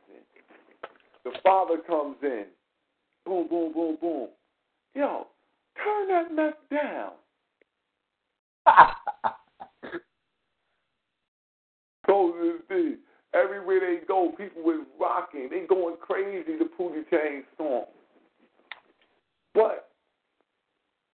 [1.24, 2.46] The father comes in.
[3.24, 4.28] Boom, boom, boom, boom.
[4.94, 5.26] Yo,
[5.82, 7.12] turn that mess down.
[12.06, 12.98] so this thing.
[13.34, 15.48] Everywhere they go, people was rocking.
[15.50, 17.86] They going crazy to Pootie Tang's song.
[19.54, 19.90] But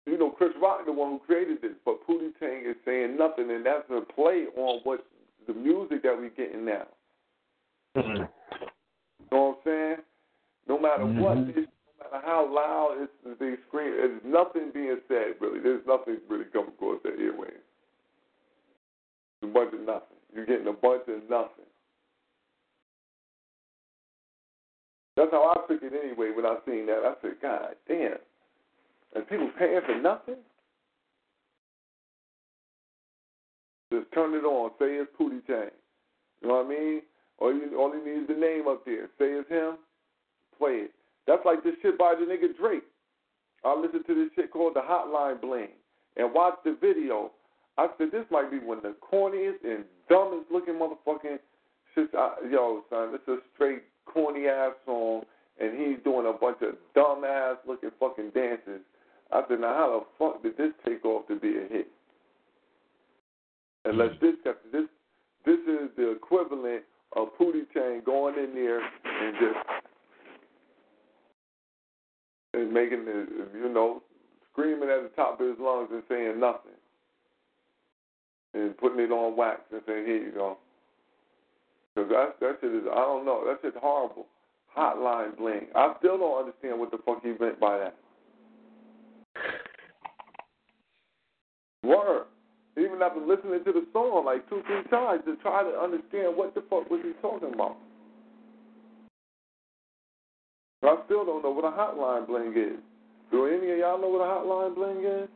[0.06, 3.50] you know, Chris Rock, the one who created this, but Pootie Tang is saying nothing,
[3.50, 5.06] and that's a play on what
[5.48, 6.88] the music that we're getting now.
[7.98, 8.22] Mm-hmm.
[8.22, 8.28] You
[9.32, 9.98] know what I'm saying?
[10.68, 11.58] No matter what, Mhm.
[11.58, 15.60] it's, no matter how loud it's, they scream, there's nothing being said, really.
[15.60, 17.50] There's nothing really coming across airway.
[17.50, 20.15] It's a bunch of nothing.
[20.36, 21.66] You're getting a bunch of nothing.
[25.16, 27.04] That's how I took it anyway when I seen that.
[27.06, 28.18] I said, God damn.
[29.16, 30.36] And people paying for nothing?
[33.94, 34.72] Just turn it on.
[34.78, 35.72] Say it's Pootie Tang.
[36.42, 37.02] You know what I mean?
[37.40, 39.06] All you all he needs is the name up there.
[39.18, 39.78] Say it's him.
[40.58, 40.92] Play it.
[41.28, 42.84] That's like this shit by the nigga Drake.
[43.64, 45.70] I listened to this shit called the Hotline Bling
[46.18, 47.32] and watched the video.
[47.78, 51.40] I said this might be one of the corniest and dumbest looking motherfucking
[51.94, 52.10] shit.
[52.18, 55.24] I, yo, son, is a straight corny ass song,
[55.60, 58.82] and he's doing a bunch of dumb ass looking fucking dances.
[59.32, 61.88] I said, now how the fuck did this take off to be a hit?
[63.86, 64.26] Unless hmm.
[64.26, 64.36] this
[64.72, 64.86] this
[65.46, 66.84] this is the equivalent
[67.16, 69.60] of Pootie Tang going in there and just
[72.54, 74.02] and making the you know
[74.52, 76.72] screaming at the top of his lungs and saying nothing.
[78.56, 80.58] And putting it on wax and saying, "Here you go."
[81.94, 84.26] Because that that shit is I don't know that shit's horrible.
[84.76, 85.68] Hotline bling.
[85.76, 87.96] I still don't understand what the fuck he meant by that.
[91.84, 92.26] Word.
[92.78, 96.54] Even after listening to the song like two, three times to try to understand what
[96.54, 97.78] the fuck was he talking about.
[100.84, 102.80] I still don't know what a hotline bling is.
[103.32, 105.30] Do any of y'all know what a hotline bling is?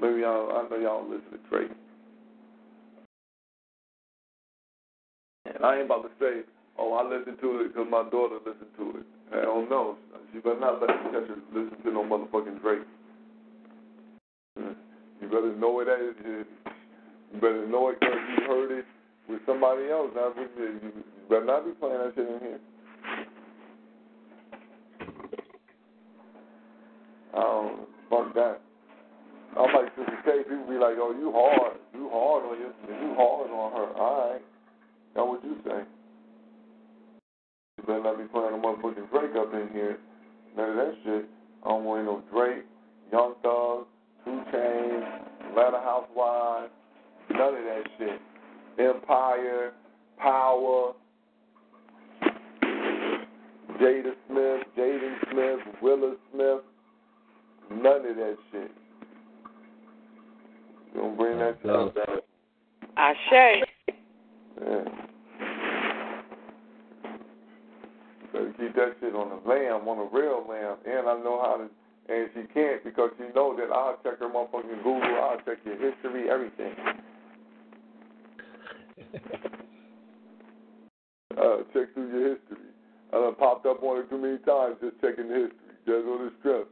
[0.00, 1.70] Maybe y'all, I know y'all listen to Drake.
[5.46, 6.42] And I ain't about to say,
[6.78, 9.06] oh, I listened to it because my daughter listened to it.
[9.32, 9.96] Hell no.
[10.32, 12.82] She better not let me catch her listen to no motherfucking Drake.
[14.58, 14.72] Hmm.
[15.20, 16.14] You better know it as
[17.32, 18.84] you better know it because you heard it
[19.28, 20.10] with somebody else.
[20.14, 20.80] Not with you.
[20.82, 20.92] You
[21.28, 22.60] better not be playing that shit in here.
[27.34, 28.60] I don't fuck that.
[29.56, 30.42] I'm like Sister K.
[30.44, 34.30] People be like, "Oh, you hard, you hard on you, you hard on her." All
[34.30, 34.42] right,
[35.14, 35.80] that's what you say.
[37.78, 39.98] You better not be playing a motherfucking Drake up in here.
[40.56, 41.28] None of that shit.
[41.64, 42.64] I don't want no Drake,
[43.12, 43.86] Young Thug,
[44.24, 45.20] 2 Chainz,
[45.50, 46.70] Atlanta Housewives,
[47.30, 48.20] none of that shit.
[48.78, 49.72] Empire,
[50.18, 50.92] Power,
[53.80, 56.60] Jada Smith, Jaden Smith, Willow Smith,
[57.70, 58.70] none of that shit.
[60.94, 61.94] You don't bring that shit up.
[62.96, 63.64] Ashe.
[64.60, 64.84] Yeah.
[68.32, 70.76] Better keep that shit on the lamb, on the real lamb.
[70.86, 71.68] And I know how to,
[72.12, 75.76] and she can't because she know that I'll check her motherfucking Google, I'll check your
[75.76, 76.74] history, everything.
[81.36, 82.66] uh, check through your history.
[83.12, 86.26] I done popped up on it too many times just checking the history, just on
[86.26, 86.70] the strip.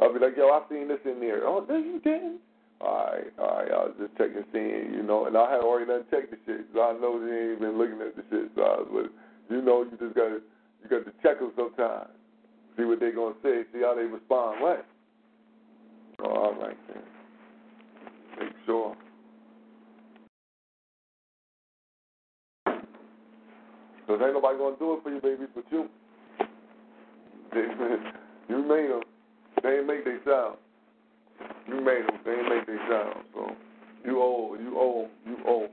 [0.00, 1.46] I'll be like, yo, I seen this in there.
[1.46, 2.40] Oh, no, you didn't.
[2.80, 5.86] All right, all right, I was just checking, seeing, you know, and I had already
[5.86, 8.50] done checked the shit, so I know they ain't even looking at the shit.
[8.54, 9.08] So I was,
[9.48, 10.40] but you know, you just gotta,
[10.82, 12.10] you got to check them sometimes,
[12.76, 14.60] see what they gonna say, see how they respond.
[14.60, 14.86] What?
[16.24, 17.02] Oh, all right then.
[18.38, 18.96] Make sure.
[24.06, 25.88] Cause ain't nobody gonna do it for you, babies, but you.
[28.48, 29.02] you made them.
[29.62, 30.56] They ain't make they sound.
[31.68, 32.18] You made them.
[32.24, 33.24] They make they sound.
[33.34, 33.50] So
[34.04, 34.56] you owe.
[34.60, 35.08] You owe.
[35.26, 35.68] You owe.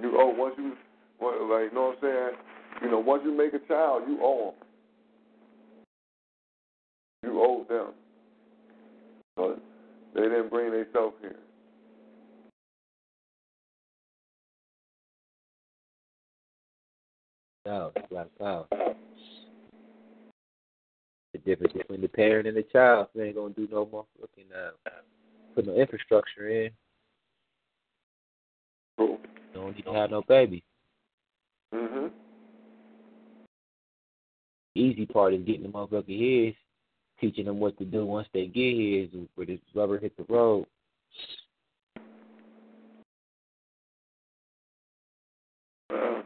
[0.00, 0.34] You owe.
[0.36, 0.72] Once you,
[1.20, 2.36] like, you know what I'm saying?
[2.82, 4.54] You know, once you make a child, you owe
[7.22, 7.30] them.
[7.30, 7.94] You owe them.
[9.36, 9.60] But
[10.14, 11.36] they didn't bring themselves here.
[17.66, 18.68] Out, black out.
[21.44, 23.08] Difference between the parent and the child.
[23.14, 24.70] They ain't gonna do no more looking uh
[25.54, 26.70] put no infrastructure in.
[28.96, 29.18] Cool.
[29.52, 30.64] Don't need to have no baby.
[31.72, 32.10] Mhm.
[34.74, 36.52] Easy part is getting the motherfucker here,
[37.20, 40.24] teaching them what to do once they get here is where this rubber hit the
[40.24, 40.66] road.
[45.90, 46.22] Uh,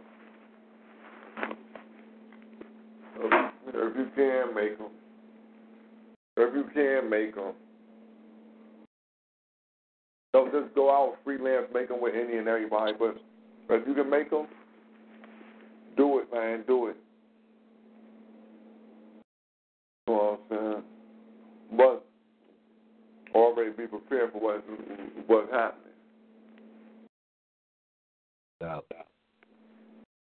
[3.66, 4.92] if you can make them,
[6.42, 7.52] if you can make them,
[10.32, 12.92] don't just go out freelance, make them with any and everybody.
[12.98, 13.16] But
[13.70, 14.46] if you can make them,
[15.96, 16.96] do it, man, do it.
[20.06, 20.84] You know what I'm saying?
[21.76, 22.04] But
[23.34, 24.62] already be prepared for what's
[25.26, 25.84] what's happening.
[28.64, 28.86] Out.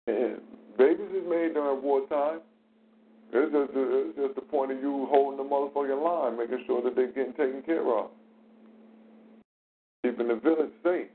[0.07, 0.41] And
[0.77, 2.39] babies is made during wartime.
[3.37, 6.95] It's just, it's just the point of you holding the motherfucking line, making sure that
[6.95, 8.09] they're getting taken care of.
[10.03, 11.07] Keeping the village safe.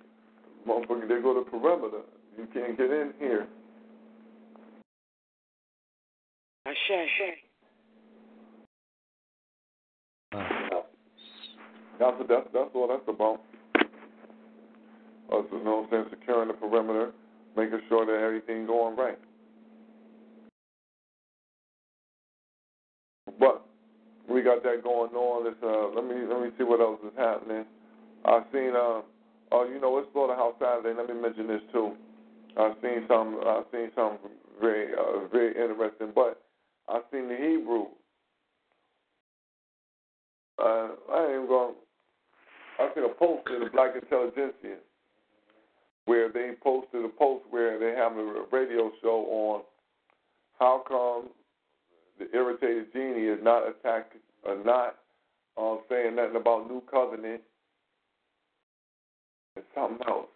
[0.69, 2.03] Motherfucker, they go to perimeter.
[2.37, 3.47] You can't get in here.
[6.67, 7.09] Ashe.
[11.99, 13.41] That's what that's, that's what that's about.
[15.31, 16.19] Uh, so, you know what I'm saying?
[16.21, 17.13] Securing the perimeter,
[17.57, 19.19] making sure that everything going right.
[24.31, 25.45] We got that going on.
[25.45, 27.65] Let's uh, let me let me see what else is happening.
[28.25, 29.03] I've seen uh
[29.53, 30.97] oh you know it's Slaughterhouse Saturday.
[30.97, 31.93] Let me mention this too.
[32.57, 34.19] I've seen some I've seen some
[34.61, 36.13] very uh, very interesting.
[36.15, 36.41] But
[36.89, 37.87] I've seen the Hebrew.
[40.59, 41.75] Uh, I ain't going.
[42.79, 44.77] I seen a post in the Black Intelligentsia
[46.07, 49.63] where they posted a post where they have a radio show on
[50.59, 51.31] how come
[52.21, 54.97] the irritated genie is not attacking or not
[55.59, 57.41] um, saying nothing about new covenant
[59.57, 60.29] It's something else.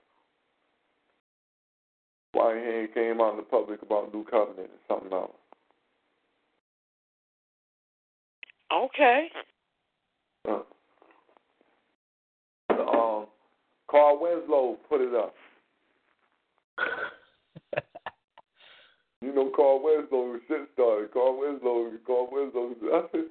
[2.32, 5.30] Why he ain't came out in the public about New Covenant is something else.
[8.72, 9.28] Okay.
[10.48, 10.62] Uh,
[12.70, 13.26] um,
[13.88, 15.34] Carl Winslow put it up.
[19.25, 21.12] You know Carl Winslow shit started.
[21.12, 22.75] Carl Winslow, Carl Winslow.
[22.93, 23.25] I said,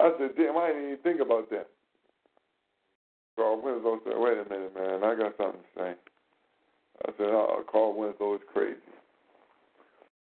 [0.00, 1.68] I said, damn, I didn't even think about that.
[3.36, 5.94] Carl Winslow said, wait a minute, man, I got something to say.
[7.06, 8.76] I said, oh, Carl Winslow is crazy.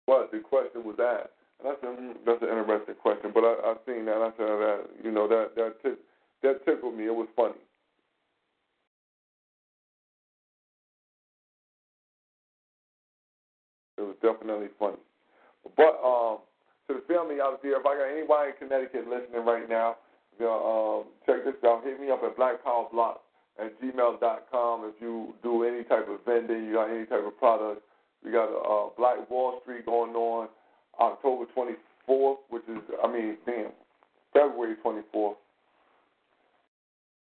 [0.07, 1.29] But the question was asked.
[1.59, 3.31] And I said, mm, that's an interesting question.
[3.33, 4.17] But I, I seen that.
[4.17, 5.99] I said that you know that that tick,
[6.41, 7.05] that tickled me.
[7.05, 7.55] It was funny.
[13.97, 14.97] It was definitely funny.
[15.75, 16.37] But um,
[16.87, 19.97] to the family out there, if I got anybody in Connecticut listening right now,
[20.39, 21.83] you know, um, check this out.
[21.83, 23.17] Hit me up at blackpowerblock
[23.59, 27.81] at gmail.com if you do any type of vending, you got any type of product.
[28.25, 30.47] We got a uh, Black Wall Street going on
[30.99, 33.71] October 24th, which is, I mean, damn,
[34.33, 35.35] February 24th.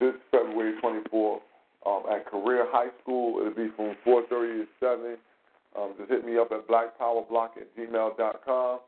[0.01, 1.41] This February 24th
[1.87, 3.41] um, at Career High School.
[3.41, 5.17] It'll be from 4.30 to 7.
[5.78, 8.81] Um, just hit me up at blackpowerblock at gmail gmail.com.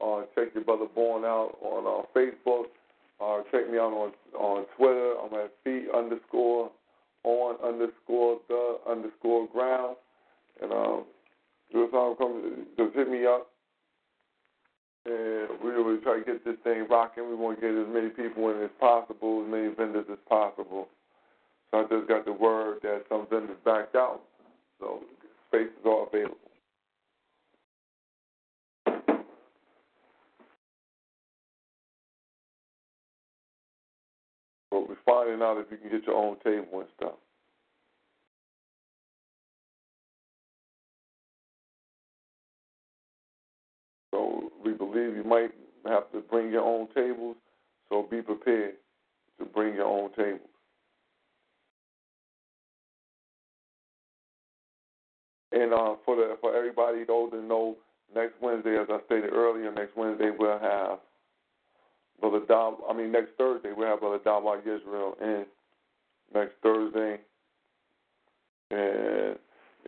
[0.00, 2.64] Uh, check your brother Born out on uh, Facebook.
[3.20, 5.14] Uh, check me out on on Twitter.
[5.22, 6.70] I'm at feet underscore
[7.22, 9.96] on underscore the underscore ground.
[10.60, 11.04] And um,
[11.72, 13.48] just, come, just hit me up
[15.06, 17.28] and we will try to get this thing rocking.
[17.28, 20.88] We want to get as many people in as possible, as many vendors as possible.
[21.70, 24.22] So I just got the word that some vendors backed out,
[24.80, 25.00] so
[25.54, 26.36] spaces are available.
[34.70, 37.14] But we're finding out if you can get your own table and stuff.
[44.12, 45.50] So we believe you might
[45.86, 47.36] have to bring your own tables,
[47.88, 48.74] so be prepared
[49.38, 50.53] to bring your own tables.
[55.54, 57.76] And uh, for the for everybody those that know,
[58.14, 60.98] next Wednesday, as I stated earlier, next Wednesday we'll have
[62.20, 62.74] Brother Dab.
[62.88, 65.44] I mean, next Thursday we'll have Brother Dawa Israel in
[66.34, 67.20] next Thursday,
[68.70, 69.38] and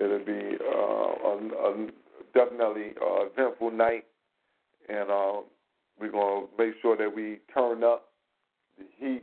[0.00, 1.86] it'll be uh, a, a
[2.34, 4.04] definitely uh, eventful night
[4.88, 5.40] and uh,
[5.98, 8.08] we're gonna make sure that we turn up
[8.78, 9.22] the heat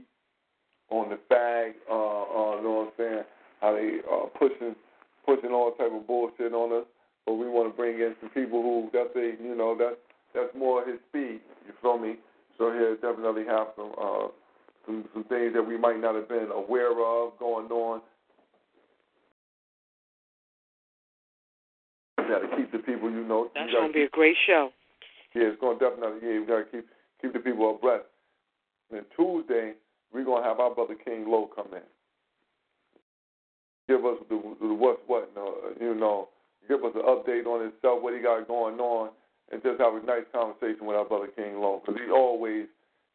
[0.89, 1.73] on the fag.
[1.89, 3.23] Uh, uh, you know what I'm saying?
[3.61, 4.75] How they uh, pushing
[5.25, 6.87] pushing all type of bullshit on us,
[7.25, 9.97] but we want to bring in some people who that's a you know that's
[10.33, 11.39] that's more his speed.
[11.65, 12.15] You feel me?
[12.57, 14.27] So he'll definitely have some uh,
[14.85, 18.01] some some things that we might not have been aware of going on.
[22.17, 23.49] Got to keep the people you know.
[23.53, 24.69] That's you gonna be a great show.
[25.35, 26.19] Yeah, it's going to definitely.
[26.21, 26.85] Yeah, we got to keep
[27.21, 28.05] keep the people abreast.
[28.89, 29.73] And then Tuesday,
[30.13, 31.81] we're going to have our brother King Low come in,
[33.87, 36.29] give us the, the what's what, uh, you know,
[36.67, 39.09] give us an update on himself, what he got going on,
[39.51, 42.67] and just have a nice conversation with our brother King Low because he's always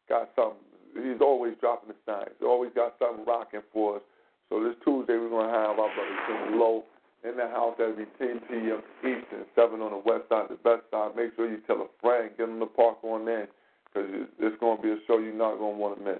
[0.07, 0.61] got something.
[0.93, 2.33] He's always dropping the signs.
[2.41, 4.01] Always got something rocking for us.
[4.49, 6.83] So this Tuesday, we're to have our brother King Low
[7.23, 8.81] in the house at be 10 p.m.
[9.03, 11.15] Eastern, 7 on the west side, the best side.
[11.15, 13.47] Make sure you tell a friend, get them to park on in,
[13.85, 16.19] because it's to be a show you're not to want to miss.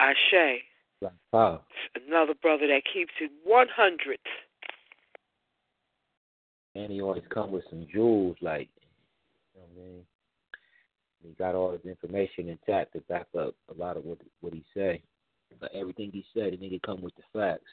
[0.00, 0.62] Ashe.
[1.32, 1.62] Wow.
[2.06, 4.18] Another brother that keeps it 100.
[6.74, 8.68] And he always come with some jewels, like,
[9.54, 10.02] you know what I mean?
[11.22, 14.64] He got all his information intact to back up a lot of what what he
[14.74, 15.02] say.
[15.58, 17.64] But everything he said, the nigga come with the facts.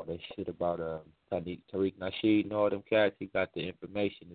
[0.00, 0.98] all that shit about uh
[1.32, 3.14] Tariq, Tariq Nasheed and all them cats.
[3.18, 4.28] He got the information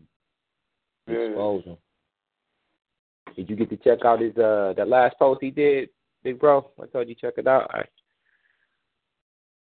[1.07, 1.19] to yeah.
[1.29, 1.77] expose them.
[3.35, 5.89] Did you get to check out his uh that last post he did,
[6.23, 6.69] big bro?
[6.81, 7.69] I told you check it out.
[7.73, 7.83] I,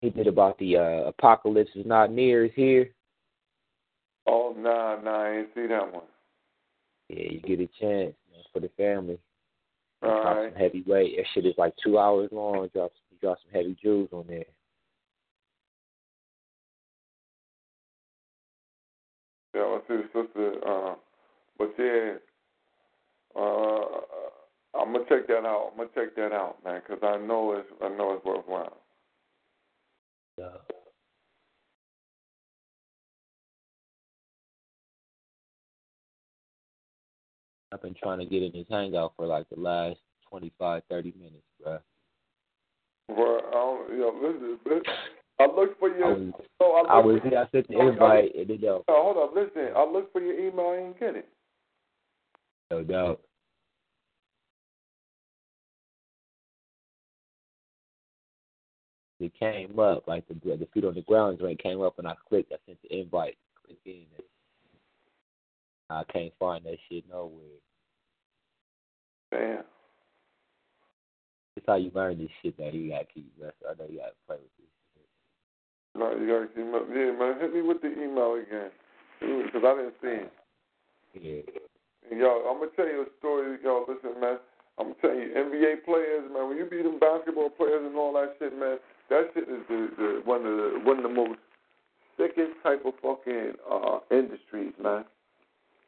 [0.02, 2.90] he did about the uh apocalypse is not near, is here.
[4.28, 6.04] Oh nah nah, I ain't see that one.
[7.10, 9.20] Yeah, you get a chance man, for the family.
[10.02, 10.52] All drop right.
[10.52, 11.18] some heavyweight.
[11.18, 12.70] That shit is like two hours long.
[12.74, 12.92] Drop
[13.22, 14.46] drop some heavy jewels on there.
[19.54, 20.54] Yeah, I see the sister.
[20.66, 20.96] Uh,
[21.58, 22.14] but yeah,
[23.36, 25.72] uh, I'm gonna check that out.
[25.72, 28.78] I'm gonna check that out, man, because I know it's I know it's worthwhile.
[30.38, 30.48] Yeah.
[37.74, 41.14] I've been trying to get in this hangout for like the last twenty five, thirty
[41.18, 41.80] minutes, bro.
[43.10, 44.84] Well, I don't, you know, listen, listen.
[45.40, 46.16] I looked for I your.
[46.16, 47.40] was, no, I, I was here.
[47.40, 49.74] I sent the I invite, and then yo, No, hold up, listen.
[49.76, 50.68] I looked for your email.
[50.68, 51.30] I didn't get it.
[52.72, 53.22] No doubt.
[59.20, 62.16] It came up like the the feet on the ground joint came up, and I
[62.28, 62.52] clicked.
[62.52, 63.38] I sent the invite.
[63.64, 64.06] Click in.
[65.90, 67.60] And I can't find that shit nowhere.
[69.32, 69.64] Damn.
[71.56, 73.32] It's how you learn this shit that you gotta keep.
[73.40, 74.68] So I know you gotta play with this.
[75.94, 76.88] No, you gotta keep up.
[76.90, 77.40] Yeah, man.
[77.40, 78.72] Hit me with the email again,
[79.20, 80.34] because I didn't see it.
[81.14, 81.62] Yeah.
[82.10, 83.58] And yo, I'm gonna tell you a story.
[83.64, 84.38] Yo, listen, man.
[84.80, 86.50] I'm gonna tell you, NBA players, man.
[86.50, 88.78] When you beat them basketball players and all that shit, man,
[89.10, 91.40] that shit is the, the one of the one of the most
[92.18, 95.06] sickest type of fucking uh industries, man.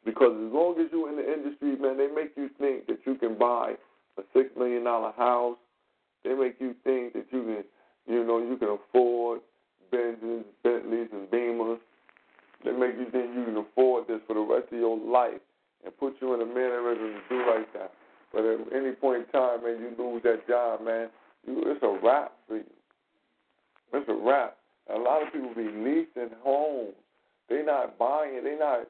[0.04, 3.14] Because as long as you're in the industry, man, they make you think that you
[3.16, 3.74] can buy
[4.18, 5.56] a six million dollar house.
[6.22, 7.64] They make you think that you can,
[8.06, 9.40] you know, you can afford
[9.92, 11.78] Benzes, Bentleys, and Beamers.
[12.64, 15.40] They make you think you can afford this for the rest of your life
[15.84, 17.92] and put you in a mannerism to do like that.
[18.32, 21.08] But at any point in time, man, you lose that job, man.
[21.46, 22.64] You, it's a wrap for you.
[23.92, 24.56] It's a wrap.
[24.92, 26.94] A lot of people be leasing homes.
[27.48, 28.42] They not buying.
[28.42, 28.88] They not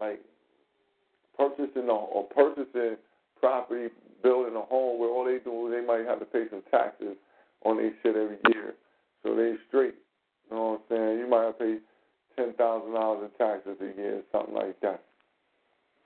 [0.00, 0.20] like
[1.36, 2.96] purchasing or, or purchasing
[3.40, 3.88] property,
[4.22, 7.16] building a home where all they do is they might have to pay some taxes
[7.64, 8.74] on their shit every year.
[9.22, 9.94] So they straight.
[10.50, 11.18] You know what I'm saying?
[11.18, 11.78] You might have to pay
[12.36, 15.02] ten thousand dollars in taxes a year, something like that.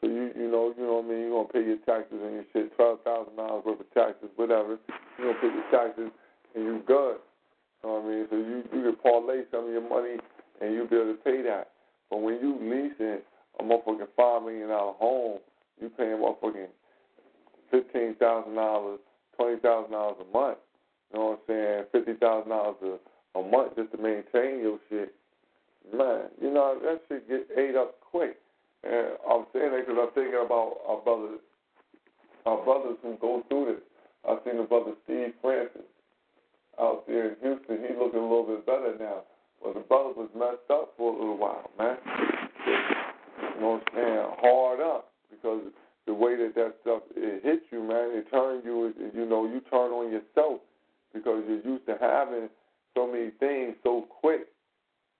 [0.03, 2.35] So you you know you know what I mean you're gonna pay your taxes and
[2.35, 4.77] your shit twelve thousand dollars worth of taxes whatever
[5.19, 6.11] you're gonna pay your taxes
[6.55, 7.23] and you're good.
[7.23, 8.27] You know what I mean?
[8.29, 10.19] So you you can parlay some of your money
[10.61, 11.71] and you'll be able to pay that.
[12.11, 13.23] But when you leasing
[13.59, 15.39] a motherfucking five million dollar home,
[15.81, 16.67] you paying motherfucking
[17.71, 18.99] fifteen thousand dollars,
[19.39, 20.59] twenty thousand dollars a month.
[21.13, 21.85] You know what I'm saying?
[21.93, 22.99] Fifty thousand dollars a
[23.39, 25.15] a month just to maintain your shit.
[25.97, 28.37] Man, you know that shit get ate up quick.
[28.85, 31.41] And I'm saying that because I'm thinking about our brothers,
[32.47, 33.83] our brothers who go through this.
[34.29, 35.87] I've seen the brother Steve Francis
[36.79, 37.79] out there in Houston.
[37.83, 39.23] He's looking a little bit better now.
[39.63, 41.97] But the brother was messed up for a little while, man.
[43.55, 44.27] You know what I'm saying?
[44.43, 45.63] Hard up because
[46.07, 48.93] the way that that stuff it hits you, man, it turns you.
[49.15, 50.61] You know, you turn on yourself
[51.15, 52.49] because you're used to having
[52.95, 54.49] so many things so quick.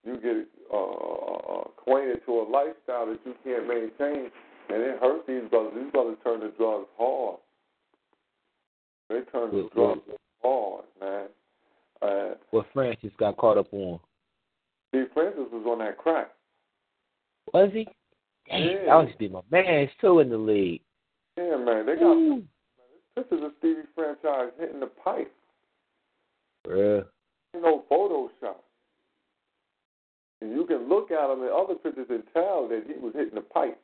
[0.05, 4.31] You get uh, acquainted to a lifestyle that you can't maintain,
[4.69, 5.73] and it hurts these brothers.
[5.77, 7.39] These brothers turn to drugs hard.
[9.09, 10.01] They turn to drugs
[10.43, 11.27] hard, man.
[12.01, 14.01] Uh, What Francis got caught up on?
[14.89, 16.31] Steve Francis was on that crack.
[17.55, 17.87] Was he?
[18.49, 18.85] Damn, Yeah.
[18.87, 20.83] that was be my man's too in the league.
[21.37, 21.87] Yeah, man.
[21.87, 22.43] They got
[23.15, 25.33] this is a Stevie Franchise hitting the pipe.
[26.67, 27.01] Yeah.
[27.55, 28.57] No Photoshop.
[30.43, 33.39] And you can look at him in other pictures and tell that he was hitting
[33.39, 33.79] the pipe.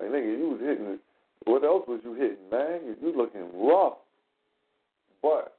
[0.00, 1.00] Like, nigga, you was hitting it.
[1.44, 2.96] What else was you hitting, man?
[2.96, 4.00] You, looking rough.
[5.20, 5.52] But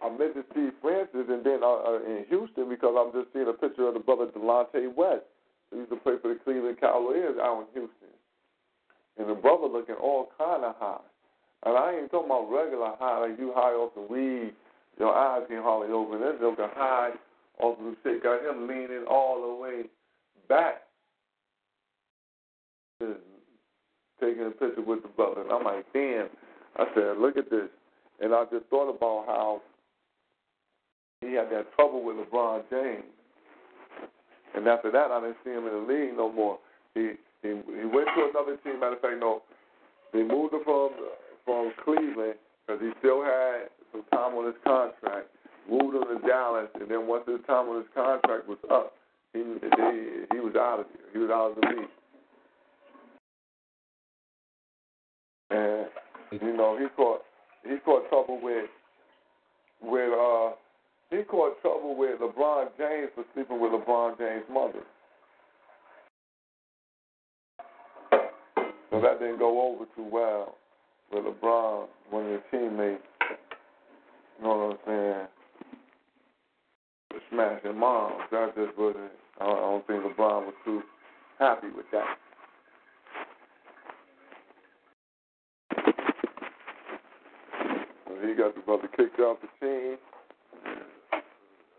[0.00, 3.52] I mentioned Steve Francis and then uh, uh, in Houston because I'm just seeing a
[3.52, 5.28] picture of the brother Delonte West.
[5.68, 8.16] He used to play for the Cleveland Cavaliers out in Houston.
[9.20, 11.04] And the brother looking all kind of high.
[11.68, 14.56] And I ain't talking about regular high, like you high off the weed,
[14.98, 16.24] your eyes can hardly open.
[16.24, 17.12] This looking high
[17.60, 19.82] the shit, got him leaning all the way
[20.48, 20.82] back.
[23.00, 23.20] Just
[24.20, 25.42] taking a picture with the brother.
[25.42, 26.28] And I'm like, damn.
[26.76, 27.68] I said, look at this.
[28.20, 29.62] And I just thought about how
[31.20, 33.04] he had that trouble with LeBron James.
[34.54, 36.58] And after that, I didn't see him in the league no more.
[36.94, 38.80] He he he went to another team.
[38.80, 39.42] Matter of fact, no,
[40.12, 40.90] they moved him from
[41.44, 42.34] from Cleveland
[42.66, 45.28] because he still had some time on his contract.
[45.70, 48.92] Moved him to Dallas, and then once his time on his contract was up,
[49.32, 51.06] he they, he was out of here.
[51.12, 51.90] He was out of the league.
[55.50, 57.22] And you know he caught
[57.62, 58.68] he caught trouble with
[59.80, 60.50] with uh
[61.10, 64.82] he caught trouble with LeBron James for sleeping with LeBron James' mother.
[68.90, 70.56] So that didn't go over too well
[71.12, 73.02] with LeBron, one of your teammates.
[74.38, 75.26] You know what I'm saying?
[77.30, 78.22] Smashing moms.
[78.30, 79.10] That just wasn't.
[79.40, 80.82] I don't, think LeBron was too
[81.38, 82.04] happy with that.
[88.26, 89.96] He got the brother kicked off the team.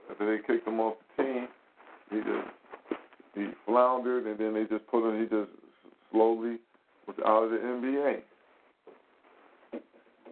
[0.09, 1.47] After they kicked him off the team,
[2.09, 2.47] he just
[3.35, 5.21] he floundered, and then they just put him.
[5.21, 5.51] He just
[6.11, 6.57] slowly
[7.07, 8.21] was out of the NBA.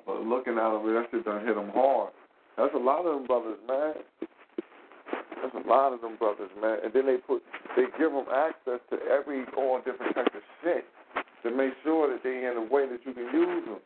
[0.05, 2.11] But looking at them, that shit done hit them hard.
[2.57, 3.93] That's a lot of them brothers, man.
[5.69, 6.79] Lot of them brothers, man.
[6.83, 7.43] And then they put,
[7.77, 10.83] they give them access to every all different types of shit
[11.43, 13.79] to make sure that they in a way that you can use them.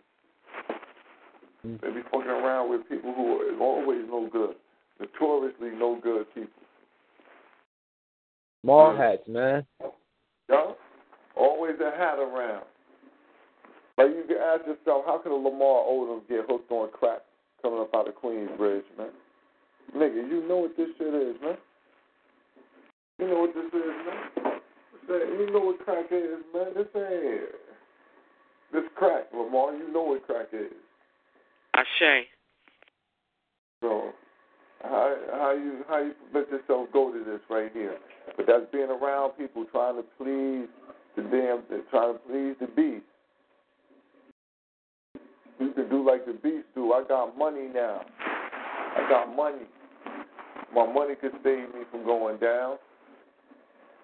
[1.68, 1.86] Mm-hmm.
[1.86, 4.56] They be fucking around with people who are always no good,
[5.00, 6.50] notoriously no good people.
[8.64, 9.66] Small hats, man.
[10.50, 10.72] Yeah,
[11.36, 12.64] always a hat around.
[13.98, 17.20] Like you can ask yourself, how can a Lamar Odom get hooked on crack
[17.62, 19.10] coming up out of Queensbridge, man?
[19.96, 21.58] Nigga, you know what this shit is, man.
[23.24, 23.74] You know what this is,
[24.06, 24.60] man.
[25.08, 26.74] Say, You know what crack is, man.
[26.76, 27.42] This ain't
[28.74, 29.74] this crack, Lamar.
[29.74, 30.74] You know what crack is.
[31.74, 32.28] Ashe.
[33.80, 34.12] So
[34.82, 37.98] how how you how you let yourself go to this right here?
[38.36, 40.68] But that's being around people trying to please
[41.16, 43.06] the damn trying to please the beast.
[45.60, 46.92] You can do like the beast do.
[46.92, 48.02] I got money now.
[48.20, 49.66] I got money.
[50.76, 52.80] My money could save me from going down.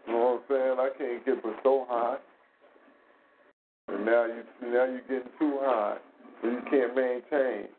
[0.09, 0.77] You know what I'm saying?
[0.79, 2.17] I can't get but so high.
[3.89, 5.97] And now you now you're getting too high.
[6.41, 7.69] So you can't maintain.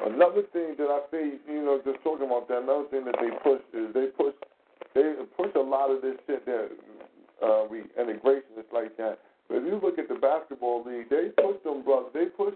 [0.00, 3.28] Another thing that I think, you know, just talking about that, another thing that they
[3.44, 4.32] push is they push
[4.94, 6.70] they push a lot of this shit that
[7.44, 9.18] uh we integration is like that.
[9.48, 12.54] But if you look at the basketball league, they push them brothers, they push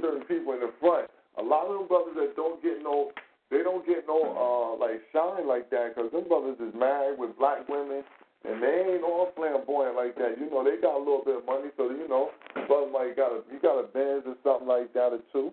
[0.00, 1.10] certain people in the front.
[1.38, 3.10] A lot of them brothers that don't get no
[3.50, 7.36] they don't get no uh like shine like that because them brothers is married with
[7.38, 8.04] black women
[8.44, 10.36] and they ain't all flamboyant like that.
[10.38, 12.28] You know, they got a little bit of money, so you know,
[12.68, 15.50] brother like got a you got a Benz or something like that or two.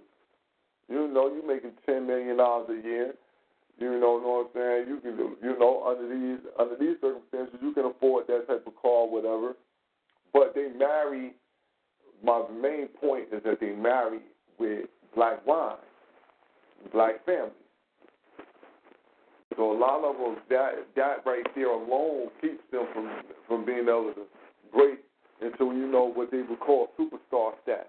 [0.90, 3.14] You know, you making ten million dollars a year.
[3.80, 4.90] You know, know what I'm saying?
[4.90, 8.76] You can you know, under these under these circumstances, you can afford that type of
[8.76, 9.56] car, whatever.
[10.34, 11.34] But they marry.
[12.24, 14.20] My main point is that they marry
[14.60, 14.86] with
[15.16, 15.82] black wives,
[16.92, 17.54] black families.
[19.58, 23.10] So a lot of them, that that right there alone keeps them from
[23.48, 24.24] from being able to
[24.74, 25.00] break
[25.42, 27.88] into you know what they would call superstar status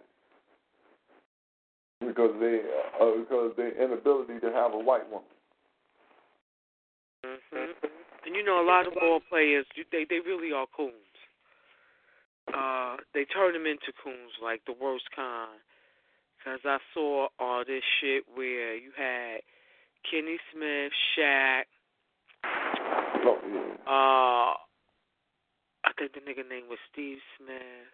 [2.00, 2.60] because they
[3.00, 5.28] uh, because their inability to have a white woman.
[7.24, 7.70] hmm
[8.26, 10.94] And you know, a lot of ball players, they they really are coons.
[12.52, 15.62] Uh, they turn them into coons, like the worst kind.
[16.44, 19.40] Cause I saw all this shit where you had
[20.10, 21.62] Kenny Smith, Shaq,
[22.44, 23.74] Oh, yeah.
[23.86, 24.54] uh,
[25.84, 27.86] I think the nigga name was Steve Smith,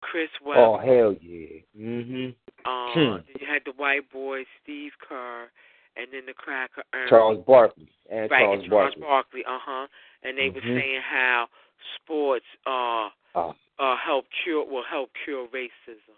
[0.00, 0.60] Chris Webber.
[0.60, 1.60] Oh hell yeah.
[1.76, 2.34] Mhm.
[2.64, 3.16] Uh, Hmm.
[3.38, 5.50] you had the white boy Steve Kerr,
[5.96, 7.08] and then the cracker Ernie.
[7.10, 9.02] Charles Barkley and right, Charles and Charles Barkley.
[9.02, 9.44] Barkley.
[9.44, 9.86] Uh huh.
[10.22, 10.80] And they were Mhm.
[10.80, 11.48] saying how
[11.96, 13.54] sports uh Ah.
[13.78, 16.16] Uh help cure will help cure racism.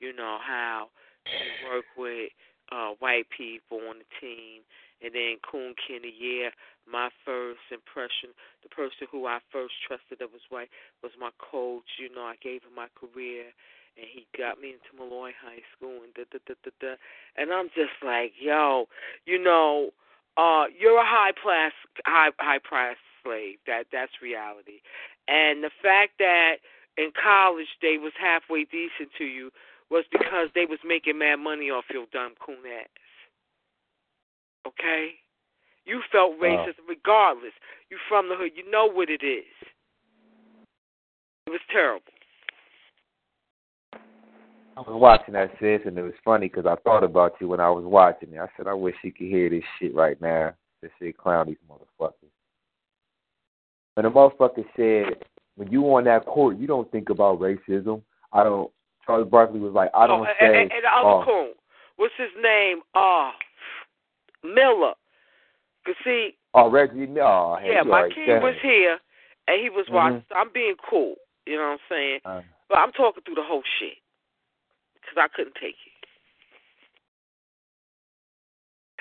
[0.00, 0.88] You know how
[1.26, 2.30] you work with
[2.72, 4.62] uh white people on the team,
[5.02, 6.12] and then Coon Kenny.
[6.16, 6.50] Yeah,
[6.90, 8.30] my first impression,
[8.62, 10.70] the person who I first trusted that was white
[11.02, 11.98] was my coach.
[11.98, 13.52] You know, I gave him my career.
[13.96, 16.94] And he got me into Molloy High School, and da da da da da.
[17.36, 18.88] And I'm just like, yo,
[19.24, 19.88] you know,
[20.36, 21.72] uh, you're a high class,
[22.04, 23.56] high high price slave.
[23.66, 24.84] That that's reality.
[25.28, 26.56] And the fact that
[26.96, 29.50] in college they was halfway decent to you
[29.90, 32.88] was because they was making mad money off your dumb coon ass.
[34.66, 35.14] Okay,
[35.84, 36.66] you felt Wow.
[36.66, 37.52] racist regardless.
[37.90, 38.52] You from the hood.
[38.56, 39.44] You know what it is.
[41.46, 42.12] It was terrible.
[44.76, 47.60] I was watching that sis, and it was funny because I thought about you when
[47.60, 48.38] I was watching it.
[48.38, 50.52] I said, I wish she could hear this shit right now.
[50.82, 52.12] This shit clown these motherfuckers.
[53.96, 55.24] And the motherfucker said,
[55.56, 58.02] when you on that court, you don't think about racism.
[58.32, 58.70] I don't.
[59.04, 60.46] Charles Barkley was like, I don't oh, say.
[60.46, 61.52] and, and, and the other oh, coon,
[61.96, 62.80] what's his name?
[62.94, 63.30] Uh
[64.42, 64.94] Miller.
[65.84, 67.06] Cause see, oh, Reggie.
[67.06, 68.98] No, hey, yeah, my king said was here,
[69.46, 70.24] and he was watching.
[70.34, 71.14] I'm being cool,
[71.46, 72.18] you know what I'm saying?
[72.24, 73.98] Uh, But I'm talking through the whole shit
[74.94, 75.96] because I couldn't take it.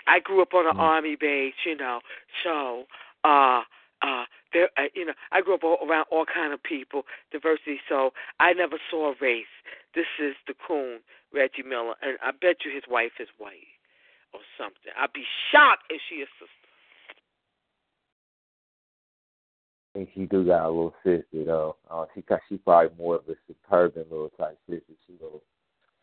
[0.08, 0.80] I grew up on an Mm.
[0.80, 2.02] army base, you know,
[2.44, 2.86] so
[3.24, 3.64] uh
[4.04, 4.26] uh
[4.56, 7.84] there uh, you know I grew up all, around all kind of people, diversity.
[7.88, 9.52] So I never saw race.
[9.94, 11.00] This is the coon
[11.34, 13.76] Reggie Miller, and I bet you his wife is white
[14.34, 14.96] or something.
[14.98, 16.66] I'd be shocked if she is sister.
[19.94, 21.76] I think she do got a little sister though.
[21.92, 22.22] Uh, she
[22.58, 24.96] probably more of a suburban little type sister.
[25.06, 25.42] She little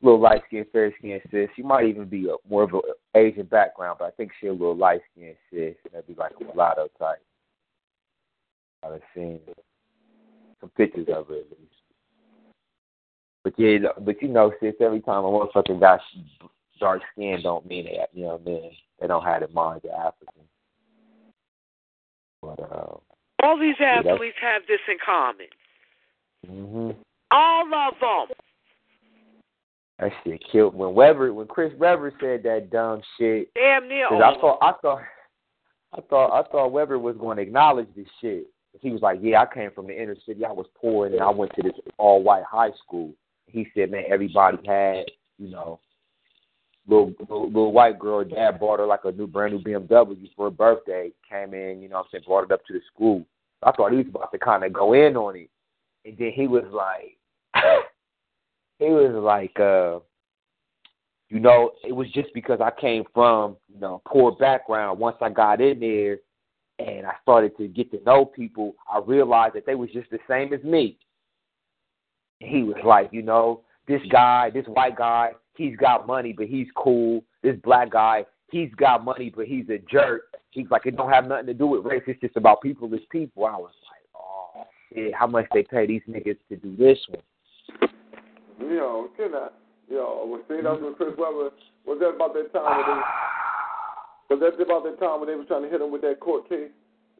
[0.02, 1.48] little light skinned, fair skinned sis.
[1.56, 2.80] She might even be a, more of an
[3.14, 5.74] Asian background, but I think she a little light skinned sis.
[5.92, 7.22] That'd be like a mulatto type.
[8.84, 9.40] I've seen.
[10.60, 11.74] Some pictures of her at least.
[13.44, 16.00] But yeah, but you know, sis, every time a motherfucker got
[16.78, 18.70] dark skin, don't mean they, you know what I mean?
[19.00, 20.44] They don't have the mind of African.
[22.40, 22.96] But uh,
[23.42, 25.46] All these Yeah, athletes have this in common.
[26.46, 26.90] hmm
[27.32, 28.36] All of them.
[29.98, 33.52] that shit killed when Webber when Chris Webber said that dumb shit.
[33.54, 35.02] Damn near 'cause I thought I thought
[35.92, 38.46] I thought I thought Webber was going to acknowledge this shit.
[38.80, 40.44] He was like, "Yeah, I came from the inner city.
[40.44, 43.12] I was poor, and I went to this all white high school."
[43.46, 45.04] He said, "Man, everybody had,
[45.38, 45.78] you know,
[46.86, 48.24] little, little little white girl.
[48.24, 51.12] Dad bought her like a new brand new BMW for her birthday.
[51.28, 53.24] Came in, you know, what I'm saying, brought it up to the school.
[53.62, 55.50] I thought he was about to kind of go in on it,
[56.04, 57.16] and then he was like,
[58.78, 60.00] he was like, uh,
[61.28, 64.98] you know, it was just because I came from, you know, poor background.
[64.98, 66.18] Once I got in there
[66.86, 70.18] and I started to get to know people, I realized that they was just the
[70.28, 70.98] same as me.
[72.40, 76.46] And he was like, you know, this guy, this white guy, he's got money, but
[76.46, 77.22] he's cool.
[77.42, 80.22] This black guy, he's got money, but he's a jerk.
[80.50, 82.02] He's like, it don't have nothing to do with race.
[82.06, 83.46] It's just about people as people.
[83.46, 87.90] I was like, oh, shit, how much they pay these niggas to do this one?
[88.60, 89.48] You know, can I?
[89.88, 91.50] You know, was see that was Chris Webber.
[91.84, 93.02] Was that about that time
[94.40, 94.46] they?
[94.46, 96.48] Was that about the time when they was trying to hit him with that court
[96.48, 96.70] case?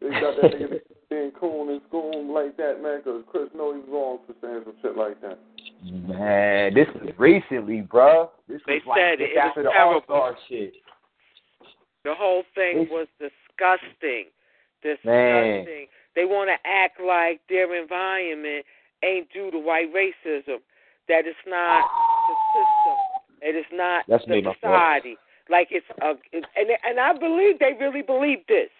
[0.00, 2.99] They got that nigga being coon and school like that, man.
[2.99, 5.39] Because Chris know he's wrong for saying some shit like that.
[5.84, 8.28] Man, this was recently, bruh.
[8.49, 9.94] This They was like said just it was after the terrible.
[10.08, 10.74] All Star shit.
[12.05, 14.26] The whole thing It's- was disgusting.
[15.05, 15.62] Man.
[15.62, 15.86] Disgusting.
[16.16, 18.66] They want to act like their environment
[19.05, 20.58] ain't due to white racism.
[21.08, 21.82] That it's not
[22.28, 22.99] the system.
[23.42, 24.57] It is not That's the me, my fault.
[24.62, 25.16] society.
[25.52, 28.72] Like it's a, it, and and I believe they really believe this.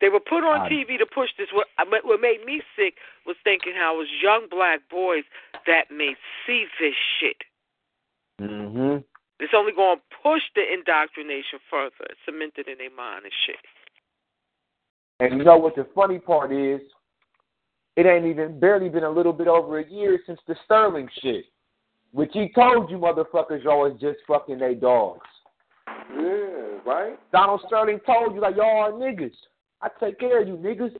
[0.00, 1.48] They were put on TV to push this.
[1.52, 1.66] What
[2.04, 2.94] what made me sick
[3.26, 5.24] was thinking how it was young black boys
[5.66, 6.14] that may
[6.46, 7.42] see this shit.
[8.38, 9.02] hmm
[9.40, 13.58] It's only going to push the indoctrination further, cement it in their mind and shit.
[15.18, 16.80] And you know what the funny part is?
[17.96, 21.46] It ain't even barely been a little bit over a year since the Sterling shit.
[22.12, 25.26] Which he told you motherfuckers y'all was just fucking they dogs.
[26.14, 27.18] Yeah, right.
[27.32, 29.34] Donald Sterling told you like y'all are niggas.
[29.82, 30.94] I take care of you niggas.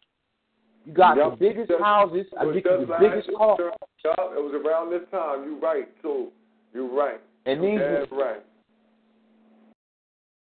[0.84, 1.31] You got Yep.
[1.31, 2.26] the biggest Just- houses.
[2.39, 3.56] I get you the biggest car.
[3.60, 5.44] Yup, it was around this time.
[5.44, 6.31] You right too.
[6.74, 7.20] You right.
[7.47, 8.42] And these right.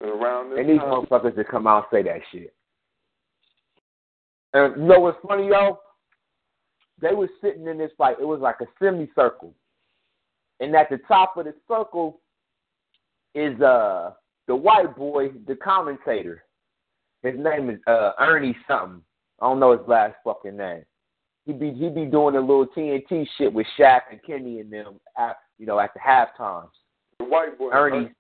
[0.02, 0.90] And around this and these time.
[0.90, 2.54] motherfuckers that come out and say that shit.
[4.54, 5.80] And you know what's funny, yo?
[7.00, 9.54] They was sitting in this like it was like a semicircle,
[10.60, 12.22] and at the top of the circle
[13.36, 14.14] is uh
[14.48, 16.44] the white boy, the commentator.
[17.22, 19.02] His name is uh Ernie something.
[19.42, 20.84] I don't know his last fucking name.
[21.46, 25.00] He be he be doing a little TNT shit with Shaq and Kenny and them
[25.18, 26.70] at you know at the half times.
[27.20, 27.72] The white boy.
[27.72, 28.12] Ernie.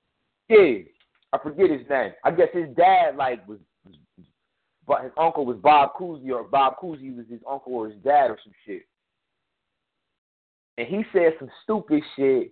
[0.50, 0.84] Yeah,
[1.32, 2.12] I forget his name.
[2.24, 3.96] I guess his dad like was, was
[4.86, 8.30] but his uncle was Bob Cousy or Bob Cousy was his uncle or his dad
[8.30, 8.84] or some shit.
[10.78, 12.52] And he said some stupid shit.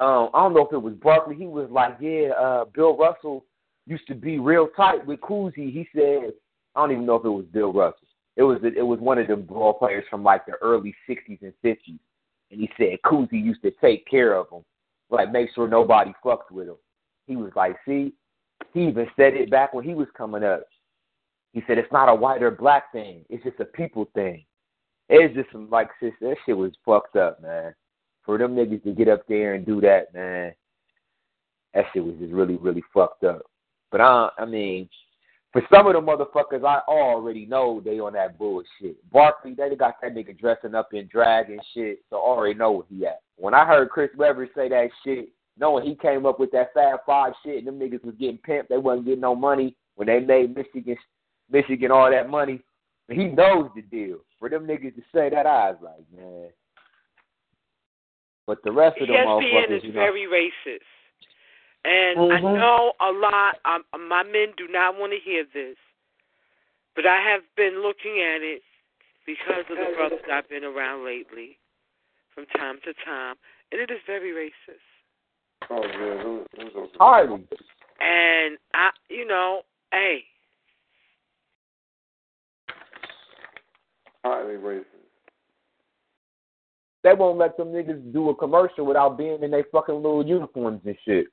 [0.00, 1.34] Um, I don't know if it was Barkley.
[1.34, 3.44] He was like, "Yeah, uh, Bill Russell
[3.86, 6.34] used to be real tight with Cousy." He said,
[6.74, 8.06] "I don't even know if it was Bill Russell.
[8.36, 11.52] It was it was one of the ball players from like the early '60s and
[11.64, 11.98] '50s."
[12.50, 14.64] And he said Cousy used to take care of him,
[15.10, 16.76] like make sure nobody fucked with him.
[17.26, 18.14] He was like, "See,"
[18.72, 20.64] he even said it back when he was coming up.
[21.52, 24.44] He said it's not a white or black thing; it's just a people thing.
[25.08, 27.74] It's just some like sis, that shit was fucked up, man.
[28.28, 30.52] For them niggas to get up there and do that, man,
[31.72, 33.40] that shit was just really, really fucked up.
[33.90, 34.86] But I, I mean,
[35.50, 39.10] for some of the motherfuckers, I already know they on that bullshit.
[39.10, 42.72] Barkley, they got that nigga dressing up in drag and shit, so I already know
[42.72, 43.22] where he at.
[43.36, 46.98] When I heard Chris Webber say that shit, knowing he came up with that Fab
[47.06, 50.20] Five shit, and them niggas was getting pimped, they wasn't getting no money when they
[50.20, 50.98] made Michigan,
[51.50, 52.60] Michigan all that money.
[53.08, 54.18] He knows the deal.
[54.38, 56.50] For them niggas to say that, I was like, man.
[58.48, 60.80] But the rest of the ESPN is you know, very racist.
[61.84, 62.54] And I Mhm.
[62.56, 65.76] know a lot, um, my men do not want to hear this,
[66.94, 68.64] but I have been looking at it
[69.26, 71.58] because of the brothers I've been around lately
[72.30, 73.36] from time to time,
[73.70, 74.80] and it is very racist.
[75.68, 77.46] Oh yeah, those, those are- highly.
[78.00, 80.26] And I, you know, hey,
[84.24, 84.97] highly racist.
[87.04, 90.80] They won't let them niggas do a commercial without being in their fucking little uniforms
[90.84, 91.26] and shit.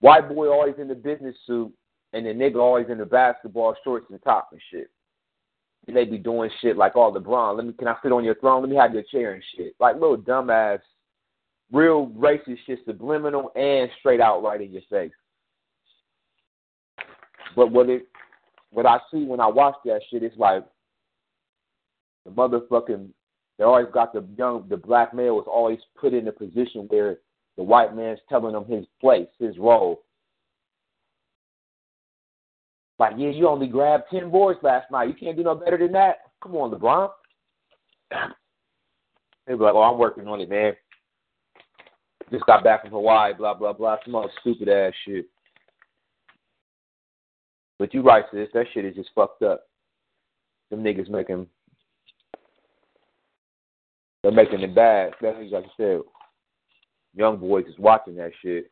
[0.00, 1.72] White boy always in the business suit,
[2.12, 4.90] and the nigga always in the basketball shorts and top and shit.
[5.86, 8.34] And they be doing shit like, "Oh, LeBron, let me can I sit on your
[8.36, 8.62] throne?
[8.62, 10.80] Let me have your chair and shit." Like little dumbass,
[11.72, 15.12] real racist shit, subliminal and straight out right in your face.
[17.56, 18.06] But what it,
[18.70, 20.64] what I see when I watch that shit, it's like
[22.24, 23.08] the motherfucking.
[23.60, 27.18] They always got the young, the black male was always put in a position where
[27.58, 30.00] the white man's telling him his place, his role.
[32.98, 35.08] Like, yeah, you only grabbed ten boards last night.
[35.08, 36.20] You can't do no better than that.
[36.42, 37.10] Come on, LeBron.
[39.46, 40.74] They be like, oh, I'm working on it, man.
[42.30, 43.96] Just got back from Hawaii, blah blah blah.
[44.04, 45.26] Some other stupid ass shit.
[47.78, 48.48] But you right, sis.
[48.54, 49.64] That shit is just fucked up.
[50.70, 51.48] Them niggas making
[54.22, 55.12] they're making it bad.
[55.20, 56.00] That's like I said.
[57.14, 58.70] Young boys is watching that shit.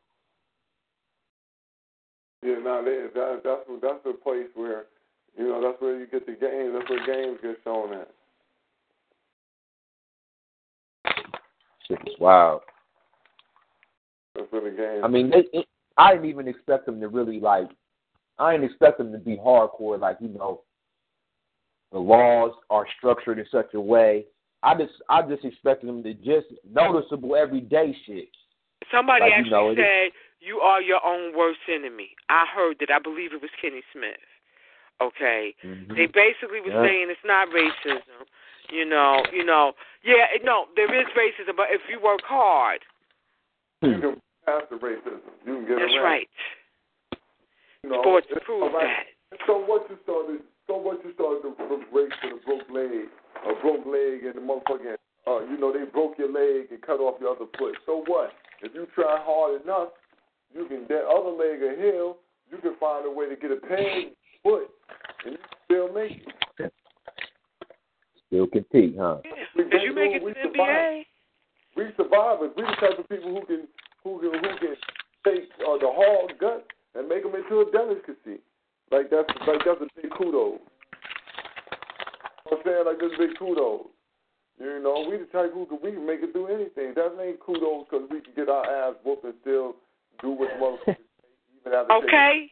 [2.43, 4.85] Yeah, no, that, that, that's that's the place where
[5.37, 6.73] you know that's where you get the games.
[6.73, 8.09] That's where games get shown at.
[11.89, 12.61] Shit is wild.
[14.37, 15.01] That's where the games.
[15.03, 17.69] I mean, they, it, I didn't even expect them to really like.
[18.39, 19.99] I didn't expect them to be hardcore.
[19.99, 20.63] Like you know,
[21.91, 24.27] the laws are structured in such a way.
[24.63, 28.29] I just, I just expected them to just noticeable everyday shit.
[28.91, 32.11] Somebody Like, you actually know, it is- said you are your own worst enemy.
[32.29, 32.91] I heard that.
[32.91, 34.19] I believe it was Kenny Smith.
[35.01, 35.55] Okay.
[35.63, 35.95] Mhm.
[35.95, 36.83] They basically were Yeah.
[36.83, 38.27] saying it's not racism.
[38.71, 39.75] You know, you know.
[40.03, 42.85] Yeah, no, there is racism, but if you work hard,
[43.81, 45.21] You can pass the racism.
[45.47, 46.03] You can get that's around.
[46.05, 46.29] right.
[47.85, 49.07] You know, Sports it's prove all that.
[49.47, 50.43] So what you started?
[50.67, 53.09] So what you started to race to the broke leg,
[53.47, 57.01] a broke leg, and the motherfucking, uh, you know, they broke your leg and cut
[57.01, 57.77] off your other foot.
[57.87, 58.33] So what?
[58.63, 59.89] If you try hard enough,
[60.55, 62.17] you can that other leg will heal.
[62.51, 64.71] You can find a way to get a pain foot,
[65.25, 66.23] and you can still make
[66.59, 66.73] it.
[68.29, 69.19] Still compete, huh?
[69.57, 70.69] Did you make it to we the survive.
[70.69, 71.05] NBA?
[71.77, 72.51] We survivors.
[72.57, 73.69] We the type of people who can
[74.05, 74.77] who can who can
[75.25, 78.41] take uh, the hard gut and make them into a delicacy.
[78.91, 80.61] Like that's like that's a big kudos.
[82.51, 83.87] You know what I'm saying like that's big kudos.
[84.61, 86.95] You know, we the type who can we can make it do anything.
[86.97, 89.77] That ain't kudos because we can get our ass whooped and still
[90.23, 90.97] do what motherfuckers
[91.61, 92.07] even after Okay.
[92.09, 92.51] taking-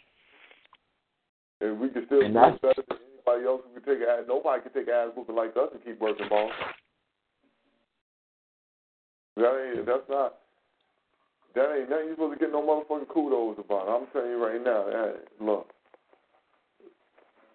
[1.63, 4.25] and we can still And do that's- better than anybody else who can take ass.
[4.29, 6.53] Nobody can take ass whooping like us and keep working, boss.
[9.37, 10.35] That ain't that's not
[11.55, 13.89] that ain't nothing you're supposed to get no motherfucking kudos about.
[13.89, 14.85] I'm telling you right now.
[14.85, 15.73] That, look,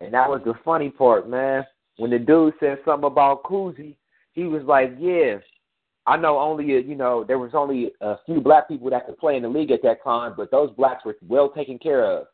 [0.01, 1.65] And that was the funny part, man.
[2.01, 3.95] When the dude said something about Cousy,
[4.33, 5.38] he was like, "Yeah,
[6.07, 9.19] I know only a, you know there was only a few black people that could
[9.19, 12.25] play in the league at that time, but those blacks were well taken care of."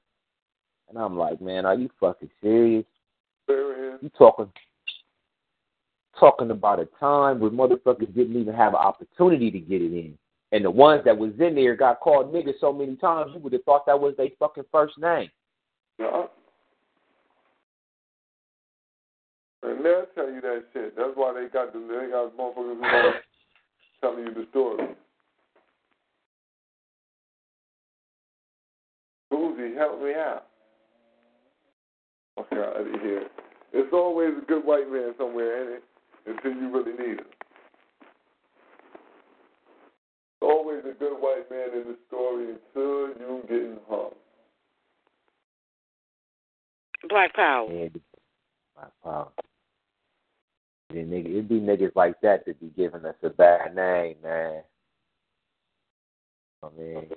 [0.88, 2.86] And I'm like, "Man, are you fucking serious?
[3.50, 4.50] You talking
[6.18, 10.18] talking about a time where motherfuckers didn't even have an opportunity to get it in,
[10.54, 13.52] and the ones that was in there got called niggas so many times you would
[13.52, 15.30] have thought that was their fucking first name."
[16.00, 16.28] Yeah.
[19.64, 20.96] And they'll tell you that shit.
[20.96, 23.14] That's why they got the they got motherfuckers who are
[24.02, 24.88] telling you the story.
[29.32, 30.46] Boozy, help me out.
[32.40, 33.28] Okay, out of here.
[33.74, 35.84] It's always a good white man somewhere, ain't it?
[36.28, 37.26] Until you really need him.
[40.40, 44.12] It's Always a good white man in the story until you getting hung.
[47.10, 47.90] Black Power.
[48.78, 49.30] Black Power.
[50.94, 54.62] Yeah, nigga, it'd be niggas like that that be giving us a bad name, man.
[56.64, 57.10] I mean,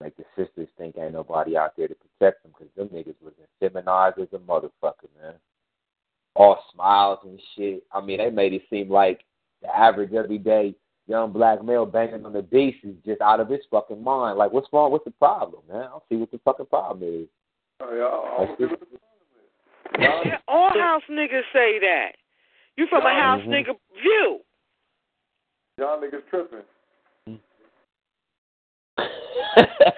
[0.00, 3.32] make the sisters think ain't nobody out there to protect them because them niggas was
[3.58, 5.34] feminized as a motherfucker, man.
[6.34, 7.84] All smiles and shit.
[7.92, 9.24] I mean, they made it seem like
[9.62, 10.74] the average everyday
[11.06, 14.36] young black male banging on the beast is just out of his fucking mind.
[14.36, 14.90] Like, what's wrong?
[14.90, 15.84] What's the problem, man?
[15.84, 17.28] I don't see what the fucking problem is.
[17.80, 18.66] Oh, yeah,
[19.98, 22.12] Yeah, all house niggas say that.
[22.76, 23.48] You from a house Mhm.
[23.48, 24.40] nigga view.
[25.78, 26.64] Y'all niggas tripping.
[28.98, 29.94] yeah,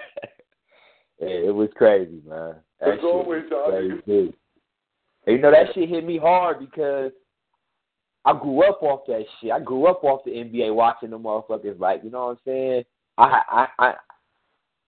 [1.19, 2.55] it was crazy, man.
[2.79, 3.93] That It's always was y'all crazy.
[4.07, 4.33] niggas.
[5.25, 7.11] And you know that shit hit me hard because
[8.25, 9.51] I grew up off that shit.
[9.51, 12.85] I grew up off the NBA watching the motherfuckers like, you know what I'm saying?
[13.17, 13.95] I I I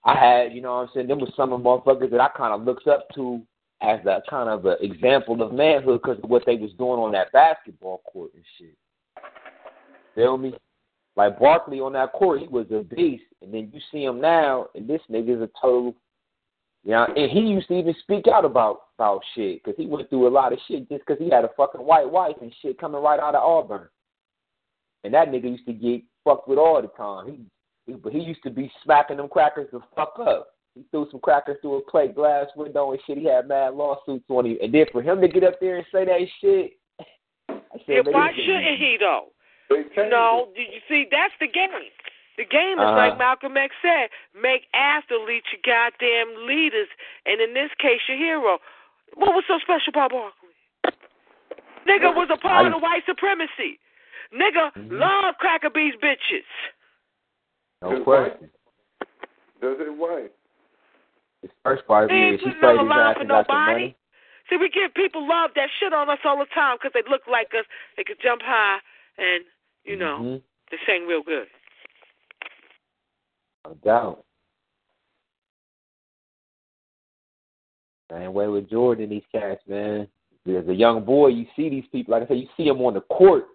[0.04, 2.30] I had, you know what I'm saying, them was some of the motherfuckers that I
[2.30, 3.42] kind of looked up to
[3.82, 7.12] as a kind of an example of manhood because of what they was doing on
[7.14, 8.78] that basketball court and shit.
[10.16, 10.54] Feel me?
[11.16, 14.68] Like Barkley on that court, he was a beast, and then you see him now,
[14.76, 15.96] and this nigga's a total
[16.84, 20.28] Yeah, and he used to even speak out about about shit because he went through
[20.28, 23.02] a lot of shit just because he had a fucking white wife and shit coming
[23.02, 23.90] right out of Auburn.
[25.04, 27.26] And that nigga used to get fucked with all the time.
[27.86, 30.51] He, he but he used to be smacking them crackers the fuck up.
[30.76, 33.18] He threw some crackers through a plate glass window and shit.
[33.18, 34.58] He had mad lawsuits on him.
[34.62, 36.72] And then for him to get up there and say that shit,
[37.50, 39.28] I said, Yeah, "Man, why shouldn't he though?
[39.70, 41.06] They You know, you see?
[41.12, 41.72] That's the game.
[42.38, 42.96] The game is Uh-huh.
[42.96, 46.88] like Malcolm X said: make athletes your goddamn leaders,
[47.26, 48.60] and in this case, your hero.
[49.16, 50.50] What was so special about Barkley?
[51.86, 53.80] Nigga was a part of the white supremacy.
[54.34, 54.96] Nigga Mm-hmm.
[54.96, 56.48] love cracker bees bitches.
[57.82, 58.50] No question.
[59.60, 60.32] That's his wife.
[61.42, 63.48] His first part They is ain't she played on his a line ass for got
[63.48, 63.72] the nobody.
[63.74, 63.96] money.
[64.50, 67.22] See, we give people love that shit on us all the time because they look
[67.30, 67.66] like us.
[67.98, 68.80] They could jump high
[69.18, 69.46] and,
[69.84, 70.44] you know, Mhm.
[70.70, 71.50] they sing real good.
[73.66, 74.26] No doubt.
[78.12, 80.08] Same way with Jordan and these cats, man.
[80.46, 82.12] As a young boy, you see these people.
[82.12, 83.48] Like I said, you see them on the court,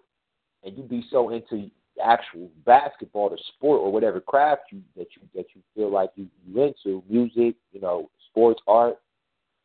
[0.63, 1.69] and you be so into
[2.03, 6.27] actual basketball, the sport, or whatever craft you that you that you feel like you
[6.45, 8.97] you into, music, you know, sports, art,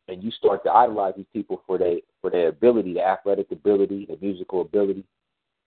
[0.07, 4.05] and you start to idolize these people for their for their ability, the athletic ability,
[4.09, 5.03] the musical ability.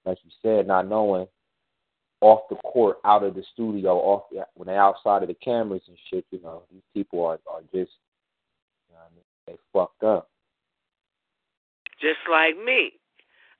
[0.05, 1.27] Like you said, not knowing
[2.21, 5.83] off the court, out of the studio, off the, when they're outside of the cameras
[5.89, 7.93] and shit, you know, these people are are just,
[8.89, 10.29] you know I mean, they fucked up.
[12.01, 12.93] Just like me.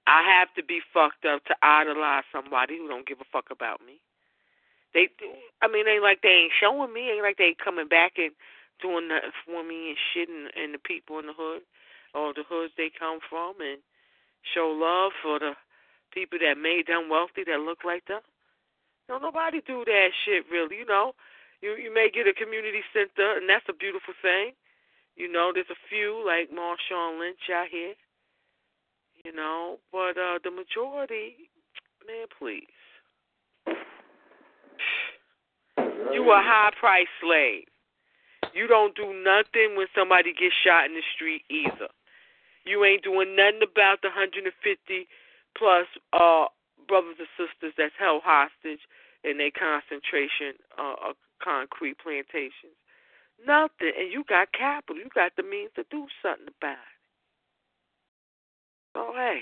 [0.07, 3.81] I have to be fucked up to idolize somebody who don't give a fuck about
[3.85, 3.99] me.
[4.95, 5.11] They,
[5.61, 7.11] I mean, ain't like they ain't showing me.
[7.11, 8.31] Ain't like they ain't coming back and
[8.81, 11.63] doing nothing for me and shit, and, and the people in the hood
[12.15, 13.83] or the hoods they come from, and
[14.55, 15.53] show love for the
[16.15, 18.23] people that made them wealthy that look like them.
[19.09, 20.79] No, nobody do that shit really.
[20.79, 21.13] You know,
[21.61, 24.55] you you may get a community center, and that's a beautiful thing.
[25.17, 27.95] You know, there's a few like Marshawn Lynch out here.
[29.27, 31.51] You know, but uh the majority,
[32.07, 32.63] man, please.
[36.13, 37.65] You a high price slave.
[38.55, 41.91] You don't do nothing when somebody gets shot in the street either.
[42.65, 44.47] You ain't doing nothing about the 150
[45.59, 46.47] plus uh
[46.87, 48.87] brothers and sisters that's held hostage
[49.25, 52.79] in their concentration uh, concrete plantations.
[53.45, 53.91] Nothing.
[53.99, 55.03] And you got capital.
[55.03, 56.96] You got the means to do something about it.
[58.97, 59.41] So hey.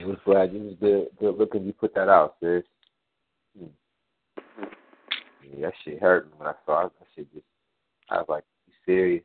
[0.00, 2.64] It was glad you was good good looking you put that out, sis.
[3.56, 3.66] Hmm.
[5.44, 6.92] Yeah, that shit hurt me when I saw it.
[6.98, 7.44] That shit just
[8.10, 9.22] I was like, You serious?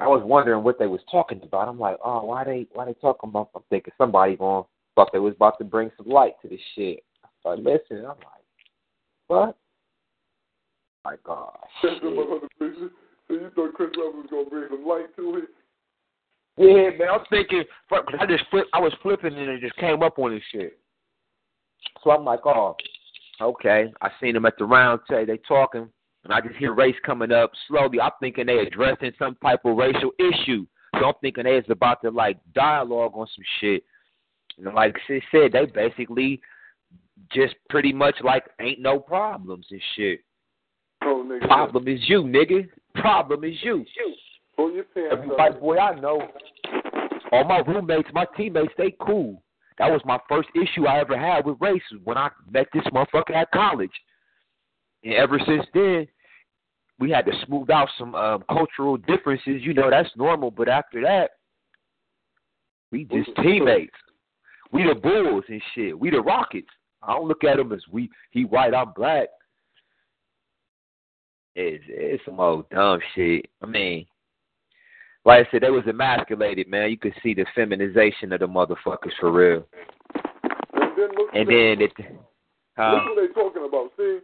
[0.00, 1.68] I was wondering what they was talking about.
[1.68, 3.50] I'm like, oh, why they why they talking about?
[3.54, 4.64] I'm thinking somebody going
[4.96, 7.04] thought they was about to bring some light to this shit.
[7.24, 8.06] I started listening.
[8.06, 8.44] I'm like,
[9.28, 9.56] what?
[11.08, 11.54] My gosh.
[11.80, 11.88] So
[13.30, 15.48] you thought Chris Webber was gonna bring some light to it?
[16.58, 17.08] Yeah, man.
[17.10, 17.64] I'm thinking.
[17.88, 18.66] fuck, 'cause I just flip.
[18.74, 20.78] I was flipping and it just came up on this shit.
[22.02, 22.76] So I'm like, oh,
[23.40, 23.90] okay.
[24.02, 25.24] I seen them at the round table.
[25.24, 25.90] They talking,
[26.24, 28.02] and I just hear race coming up slowly.
[28.02, 30.66] I'm thinking they addressing some type of racial issue.
[30.98, 33.82] So I'm thinking they is about to like dialogue on some shit.
[34.58, 36.42] And like she said, they basically
[37.32, 40.20] just pretty much like ain't no problems and shit.
[41.08, 41.46] Oh, nigga.
[41.46, 42.68] Problem is you, nigga.
[42.96, 43.84] Problem is you.
[44.54, 46.20] Pull your pants Every white boy I know,
[47.32, 49.42] all my roommates, my teammates, they cool.
[49.78, 53.34] That was my first issue I ever had with race when I met this motherfucker
[53.34, 53.92] at college.
[55.02, 56.06] And ever since then,
[56.98, 59.62] we had to smooth out some um, cultural differences.
[59.62, 60.50] You know, that's normal.
[60.50, 61.30] But after that,
[62.90, 63.94] we just teammates.
[64.72, 65.98] We the Bulls and shit.
[65.98, 66.68] We the Rockets.
[67.02, 69.28] I don't look at them as we he white, I'm black.
[71.60, 73.46] It's it's some old dumb shit.
[73.60, 74.06] I mean,
[75.24, 76.88] like I said, they was emasculated, man.
[76.88, 79.66] You could see the feminization of the motherfuckers for real.
[80.72, 81.92] And then look And at then it,
[82.76, 82.94] huh?
[82.94, 83.90] Look what they talking about.
[83.96, 84.20] See,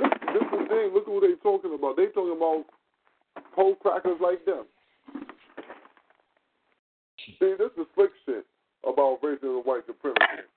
[0.00, 0.94] this, this is the thing.
[0.94, 1.96] Look at what they talking about.
[1.96, 2.64] They talking about
[3.54, 4.64] pole crackers like them.
[7.38, 8.46] See, this is slick shit
[8.84, 10.48] about racism and white supremacy.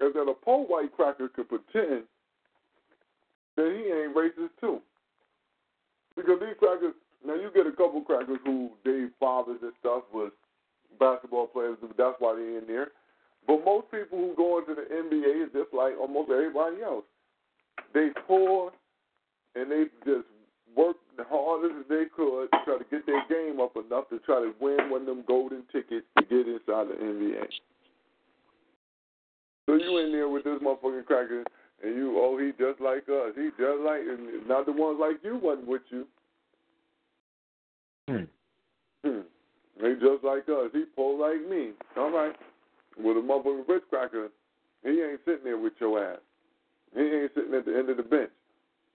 [0.00, 2.04] Is that a pole white cracker could pretend
[3.56, 4.80] that he ain't racist too.
[6.16, 10.32] Because these crackers, now you get a couple crackers who their fathers and stuff was
[10.98, 12.88] basketball players, that's why they in there.
[13.46, 17.04] But most people who go into the NBA is just like almost everybody else.
[17.94, 18.72] They poor
[19.54, 20.26] and they just
[20.76, 24.18] work the hardest as they could to try to get their game up enough to
[24.20, 27.44] try to win one of them golden tickets to get inside the NBA.
[29.66, 31.44] So you in there with this motherfucking cracker
[31.82, 33.32] and you, oh, he just like us.
[33.36, 36.06] He just like, and not the ones like you wasn't with you.
[38.08, 38.24] Hmm.
[39.04, 39.20] Hmm.
[39.80, 40.70] He just like us.
[40.72, 41.72] He poor like me.
[41.96, 42.34] All right.
[42.98, 44.28] With a motherfucking rich cracker,
[44.82, 46.18] he ain't sitting there with your ass.
[46.94, 48.30] He ain't sitting at the end of the bench.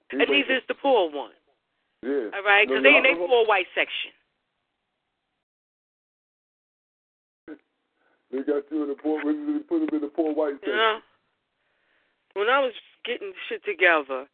[0.10, 1.32] He And neither is the poor one.
[2.02, 2.34] Yeah.
[2.34, 4.12] All right, because No, they in no, their poor white section.
[8.32, 9.22] They got you in the poor.
[9.22, 10.74] They put him in the poor white section.
[10.74, 11.00] know,
[12.34, 12.74] when I was
[13.06, 14.28] getting shit together,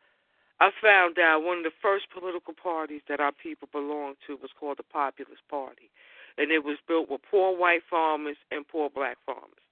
[0.59, 4.51] I found out one of the first political parties that our people belonged to was
[4.59, 5.89] called the Populist Party,
[6.37, 9.65] and it was built with poor white farmers and poor black farmers.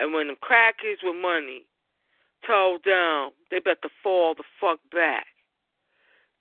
[0.00, 1.66] And when the crackers with money
[2.46, 5.26] told them they better fall the fuck back,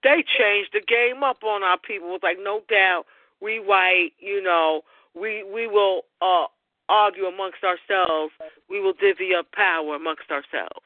[0.02, 2.10] they changed the game up on our people.
[2.10, 3.06] It was like, no doubt,
[3.42, 4.82] we white, you know,
[5.14, 6.46] we we will uh
[6.90, 8.34] argue amongst ourselves.
[8.70, 10.84] We will divvy up power amongst ourselves.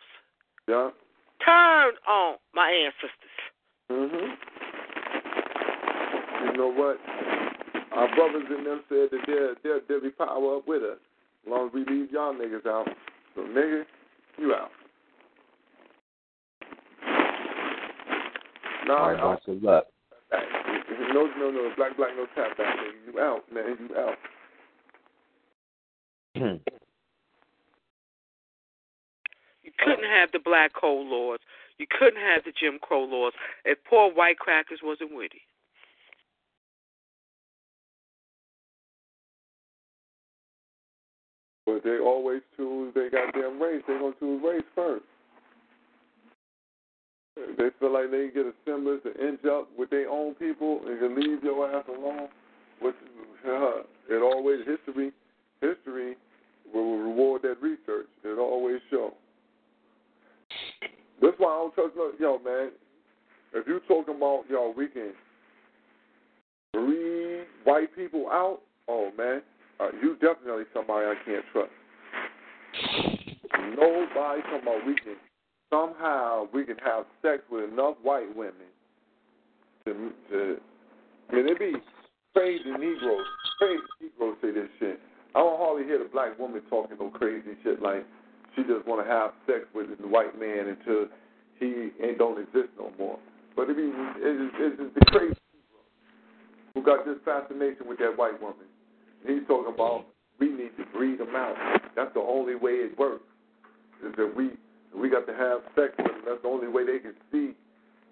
[0.68, 0.90] Yeah.
[1.46, 3.38] Turn on my ancestors.
[3.90, 4.38] Mhm.
[6.46, 7.00] You know what?
[7.94, 11.00] Our brothers and them said that they'll they'll divvy power up with us,
[11.46, 12.88] as long as we leave y'all niggas out.
[13.36, 13.86] So nigga,
[14.38, 14.72] you out.
[18.86, 19.40] No, All right, boss.
[19.46, 19.88] Good luck.
[20.32, 23.14] no, no, no, black, black, no tap back, nigga.
[23.14, 23.78] You out, man.
[23.80, 24.18] You out.
[29.80, 31.40] Couldn't have the black coal laws.
[31.78, 33.34] You couldn't have the Jim Crow laws
[33.66, 35.42] if poor white crackers wasn't with it.
[41.66, 43.84] But they always choose they goddamn race.
[43.88, 45.04] They gonna choose race first.
[47.36, 50.98] They feel like they get a semblance to inch up with their own people and
[51.00, 52.30] can leave your ass alone.
[52.82, 52.96] Which
[53.46, 55.12] uh, it always history
[55.62, 56.16] history
[56.74, 58.08] will reward that research.
[58.24, 59.14] It always show.
[61.22, 62.72] That's why I don't trust no yo man.
[63.54, 65.14] If you talking about yo, we can
[66.74, 68.60] breed white people out.
[68.88, 69.42] Oh man,
[69.80, 71.72] uh, you definitely somebody I can't trust.
[73.76, 75.16] Nobody talking about we can
[75.72, 78.70] somehow we can have sex with enough white women
[79.86, 80.58] to to.
[81.30, 81.74] I mean, it be
[82.34, 83.26] crazy Negroes,
[83.58, 85.00] crazy Negroes say this shit.
[85.36, 88.06] I don't hardly hear the black woman talking no crazy shit like
[88.58, 91.06] she just want to have sex with the white man until
[91.62, 93.20] he ain't don't exist no more.
[93.56, 95.94] But it be it's, it's the crazy Negroes
[96.74, 98.66] who got this fascination with that white woman.
[99.26, 100.06] He's talking about
[100.40, 101.56] we need to breed them out.
[101.96, 103.30] That's the only way it works.
[104.06, 104.50] Is that we
[104.98, 106.22] we got to have sex with them.
[106.26, 107.54] That's the only way they can see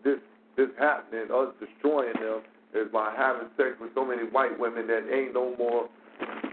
[0.03, 0.21] this
[0.57, 2.41] this happening, us destroying them,
[2.73, 5.89] is by having sex with so many white women that ain't no more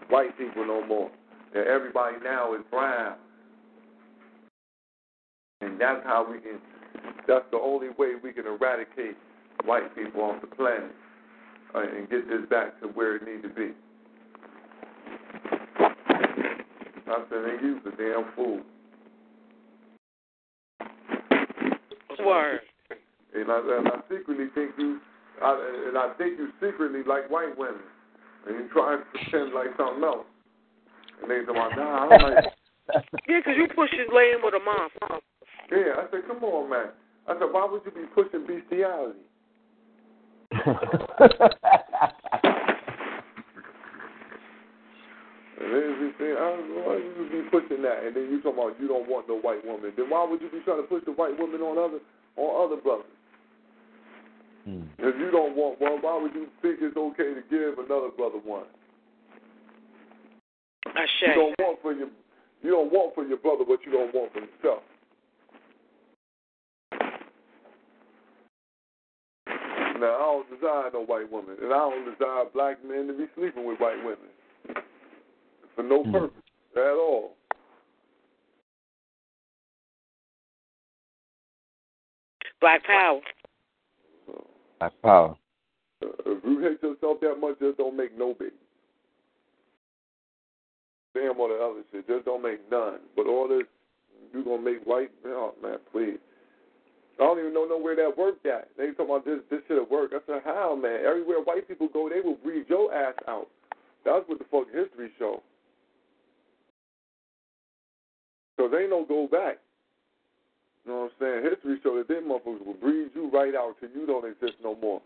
[0.09, 1.11] white people no more.
[1.55, 3.17] And everybody now is brown.
[5.63, 6.59] And that's how we can
[7.27, 9.17] that's the only way we can eradicate
[9.65, 10.91] white people off the planet
[11.75, 13.73] uh, and get this back to where it needs to be.
[17.07, 18.61] I said they use the damn fool.
[22.25, 22.61] Word.
[23.35, 25.01] And I, and I secretly think you,
[25.43, 27.81] I, and I think you secretly like white women,
[28.47, 30.27] and you try to pretend like something else.
[31.21, 32.45] And they say, nah, I don't like.
[33.29, 35.21] Yeah, 'cause you pushing laying with a mom.
[35.73, 36.93] Yeah, I said, come on, man.
[37.27, 39.25] I said, why would you be pushing bestiality?
[45.63, 48.05] And then you say, I don't know, why would you be pushing that?
[48.05, 49.93] And then you talking about you don't want no white woman.
[49.97, 52.01] Then why would you be trying to push the white woman on other
[52.37, 53.07] on other brothers?
[54.65, 54.83] Hmm.
[54.99, 58.39] If you don't want one, why would you think it's okay to give another brother
[58.45, 58.67] one?
[60.87, 62.09] I You don't want for your
[62.63, 64.83] you don't want for your brother what you don't want for yourself.
[70.03, 73.27] Now I don't desire no white woman, and I don't desire black men to be
[73.35, 74.83] sleeping with white women
[75.75, 76.43] for no purpose
[76.77, 77.33] at all.
[82.61, 83.21] Black power.
[84.79, 85.37] Black power.
[86.03, 88.53] Uh, If you hate yourself that much, just don't make no baby.
[91.15, 93.01] Damn all the other shit, just don't make none.
[93.17, 93.67] But all this,
[94.33, 95.11] you're gonna make white?
[95.27, 96.19] Oh man, please.
[97.23, 98.69] I don't even know know where that worked at.
[98.77, 100.11] They talking about this this shit at work.
[100.13, 101.07] I said, how man?
[101.07, 103.47] Everywhere white people go, they will breed your ass out.
[104.05, 105.41] That's what the fuck history show.
[108.59, 109.59] So they don't go back.
[110.85, 111.51] You know what I'm saying?
[111.51, 114.75] History show that them motherfuckers will breed you right out till you don't exist no
[114.75, 115.01] more.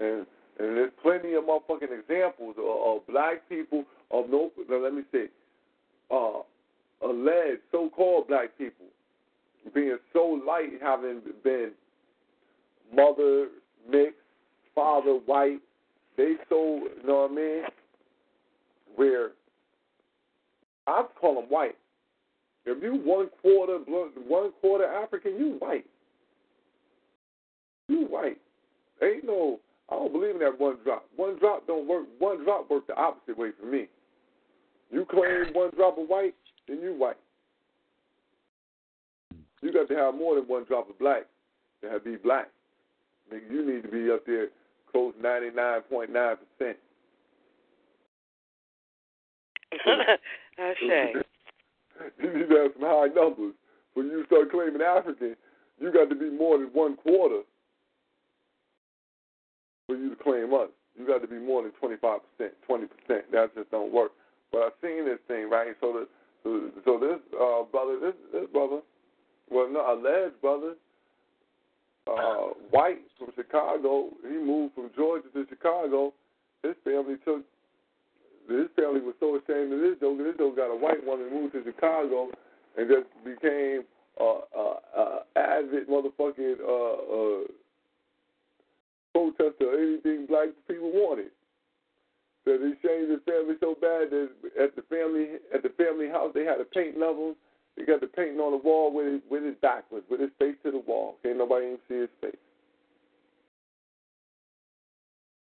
[0.00, 0.26] And
[0.58, 4.50] and there's plenty of motherfucking examples of, of black people of no.
[4.68, 5.26] Now let me say,
[6.10, 6.42] uh,
[7.00, 8.86] alleged so-called black people
[9.74, 11.72] being so light, having been
[12.94, 13.48] mother
[13.88, 14.16] mixed,
[14.74, 15.60] father white,
[16.16, 17.62] they so you know what I mean.
[18.96, 19.30] Where
[20.86, 21.76] I call them white.
[22.66, 25.86] If you one quarter one quarter African, you white.
[27.88, 28.38] You white.
[29.02, 29.60] Ain't no.
[29.88, 31.06] I don't believe in that one drop.
[31.16, 32.06] One drop don't work.
[32.18, 33.86] One drop works the opposite way for me.
[34.90, 36.34] You claim one drop of white,
[36.68, 37.16] then you white.
[39.62, 41.26] You got to have more than one drop of black
[41.82, 42.48] to have be black.
[43.32, 44.48] Nigga, you need to be up there
[44.90, 46.76] close ninety nine point nine percent.
[50.58, 51.16] Ashe.
[52.18, 53.52] You need to have some high numbers.
[53.92, 55.36] When you start claiming African,
[55.78, 57.42] you got to be more than one quarter
[59.86, 60.70] for you to claim us.
[60.98, 63.30] You got to be more than twenty five percent, twenty percent.
[63.32, 64.12] That just don't work.
[64.50, 65.76] But I've seen this thing, right?
[65.80, 66.08] So the
[66.42, 68.80] so, so this uh, brother, this this brother,
[69.50, 70.74] well, no, alleged brother,
[72.06, 74.10] uh, white from Chicago.
[74.22, 76.12] He moved from Georgia to Chicago.
[76.62, 77.42] His family took.
[78.48, 80.18] His family was so ashamed of this dog.
[80.18, 82.30] This dog got a white woman moved to Chicago
[82.76, 83.82] and just became
[84.20, 87.46] uh, uh, uh, avid motherfucking uh, uh,
[89.12, 91.30] protester of anything black people wanted.
[92.44, 94.30] So they shamed his family so bad that
[94.60, 97.34] at the family at the family house they had a paint level.
[97.80, 100.54] They got the painting on the wall with his, with his backwards, with his face
[100.64, 101.16] to the wall.
[101.22, 102.36] Can't nobody even see his face.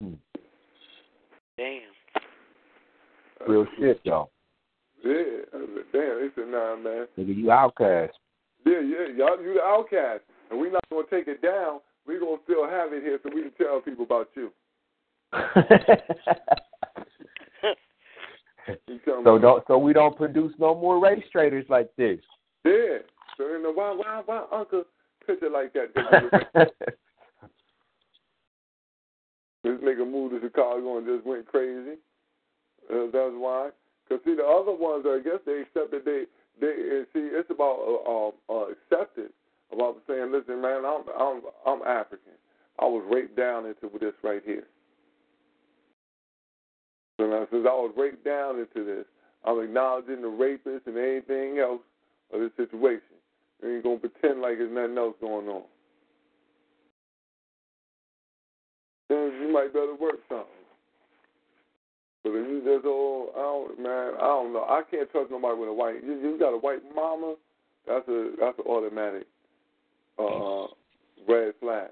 [0.02, 0.14] Hmm.
[1.56, 1.80] Damn.
[3.48, 4.28] Real shit, though.
[5.02, 5.12] Yeah,
[5.54, 6.20] I said, damn.
[6.20, 7.06] They said, nah, man.
[7.16, 8.12] Nigga, you outcast.
[8.66, 11.80] Yeah, yeah, y'all, you the outcast, and we're not gonna take it down.
[12.06, 14.50] We're gonna still have it here so we can tell people about you.
[19.24, 22.18] So don't so we don't produce no more race traders like this.
[22.64, 22.98] Yeah.
[23.36, 24.84] So you know why why why Uncle
[25.26, 25.92] picture like that?
[29.64, 31.98] this nigga moved to Chicago and just went crazy.
[32.92, 33.70] Uh, that's why.
[34.08, 36.24] Cause see the other ones, I guess they accepted they
[36.60, 39.32] they and see it's about uh, um, uh, acceptance
[39.72, 42.38] about saying, listen, man, I'm I'm I'm African.
[42.78, 44.66] I was raped down into this right here.
[47.18, 49.04] So now, since I was raped down into this,
[49.44, 51.80] I'm acknowledging the rapist and anything else
[52.32, 53.16] of the situation.
[53.62, 55.62] You ain't gonna pretend like there's nothing else going on.
[59.08, 60.46] Then you might better work something.
[62.22, 64.64] But if you just all, I don't, man, I don't know.
[64.68, 66.02] I can't trust nobody with a white.
[66.04, 67.36] You, you got a white mama,
[67.86, 69.26] that's a that's an automatic
[70.18, 70.66] uh,
[71.28, 71.90] red flag.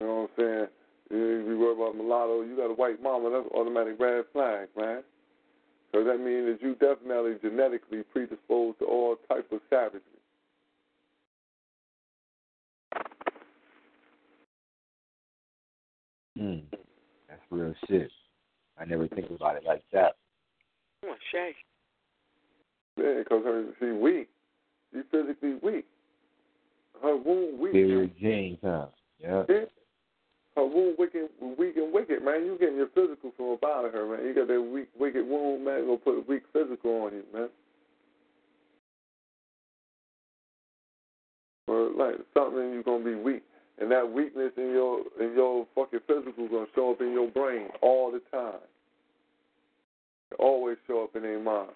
[0.00, 0.66] You know what I'm saying?
[1.10, 2.42] You be worried about mulatto.
[2.42, 5.02] You got a white mama, that's automatic red flag, man.
[5.92, 10.00] Because that means that you definitely genetically predisposed to all types of savagery.
[16.38, 16.62] Mm,
[17.28, 18.10] that's real shit.
[18.76, 20.16] I never think about it like that.
[21.04, 21.52] Oh, Shay.
[22.96, 24.28] Yeah, because her she weak.
[24.92, 25.86] She physically weak.
[27.00, 27.70] Her womb weak.
[27.70, 28.86] Superior genes, huh?
[29.20, 29.44] Yeah.
[29.48, 29.64] Yeah.
[30.56, 32.46] Her womb wicked, weak and wicked, man.
[32.46, 34.24] You getting your physical from about her, man.
[34.24, 35.86] You got that weak, wicked womb, man.
[35.86, 37.48] Gonna put a weak physical on you, man.
[41.66, 43.42] Or like something you're gonna be weak,
[43.78, 47.68] and that weakness in your in your fucking physical gonna show up in your brain
[47.82, 48.60] all the time.
[50.30, 51.70] It always show up in their mind.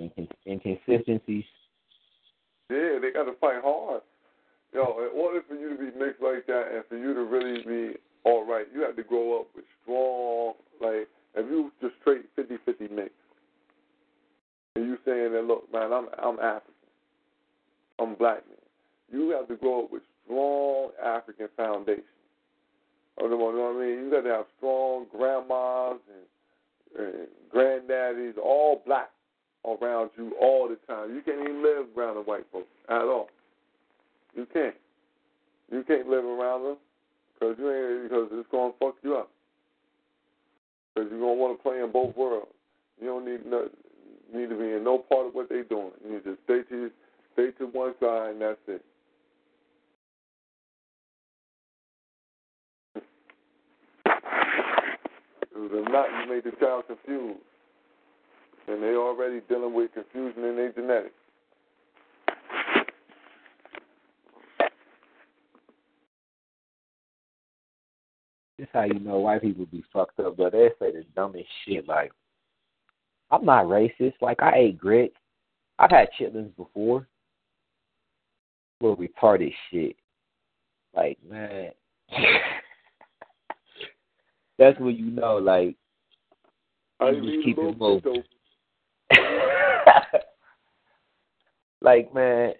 [0.00, 1.44] Incon- Inconsistencies.
[2.70, 4.02] Yeah, they got to fight hard.
[4.72, 7.62] Yo, in order for you to be mixed like that and for you to really
[7.62, 12.26] be all right, you have to grow up with strong, like, if you just straight
[12.36, 13.10] 50 50 mix,
[14.76, 16.74] and you saying that, look, man, I'm, I'm African,
[17.98, 18.58] I'm black man,
[19.10, 22.04] you have to grow up with strong African foundation.
[23.20, 24.04] You know what I mean?
[24.04, 29.10] You got to have strong grandmas and, and granddaddies, all black
[29.66, 31.14] around you all the time.
[31.14, 33.28] You can't even live around the white folks at all.
[34.34, 34.74] You can't.
[35.70, 36.76] You can't live around them
[37.34, 39.30] because you ain't because it's gonna fuck you up.
[40.94, 42.48] Because you're gonna want to play in both worlds.
[43.00, 43.68] You don't need no,
[44.34, 45.90] need to be in no part of what they're doing.
[46.04, 46.90] You need to stay to
[47.34, 48.84] stay to one side and that's it.
[55.72, 57.38] If not, you make the child confused
[58.66, 61.19] and they already dealing with confusion in their genetics.
[68.60, 71.88] This how you know white people be fucked up, but they say the dumbest shit
[71.88, 72.12] like
[73.30, 74.12] I'm not racist.
[74.20, 75.16] Like I ate grits.
[75.78, 77.08] I've had chitlins before.
[78.82, 79.96] Little retarded shit.
[80.94, 81.70] Like man,
[84.58, 85.38] that's when you know.
[85.38, 85.74] Like
[87.00, 88.02] I you just keep it moving.
[88.04, 88.22] moving.
[91.80, 92.52] like man,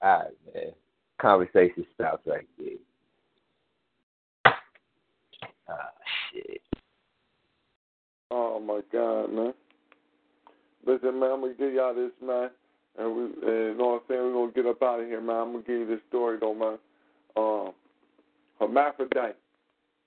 [0.00, 0.72] all right, man.
[1.20, 2.68] Conversation stops right there.
[5.68, 5.90] Ah,
[6.32, 6.60] shit.
[8.30, 9.54] Oh my God, man.
[10.86, 12.50] Listen, man, I'm gonna give y'all this, man.
[12.98, 14.20] And we, and you know what I'm saying?
[14.20, 15.36] We're gonna get up out of here, man.
[15.36, 16.78] I'm gonna give you this story, though, man.
[17.36, 17.72] Um,
[18.60, 19.36] hermaphrodite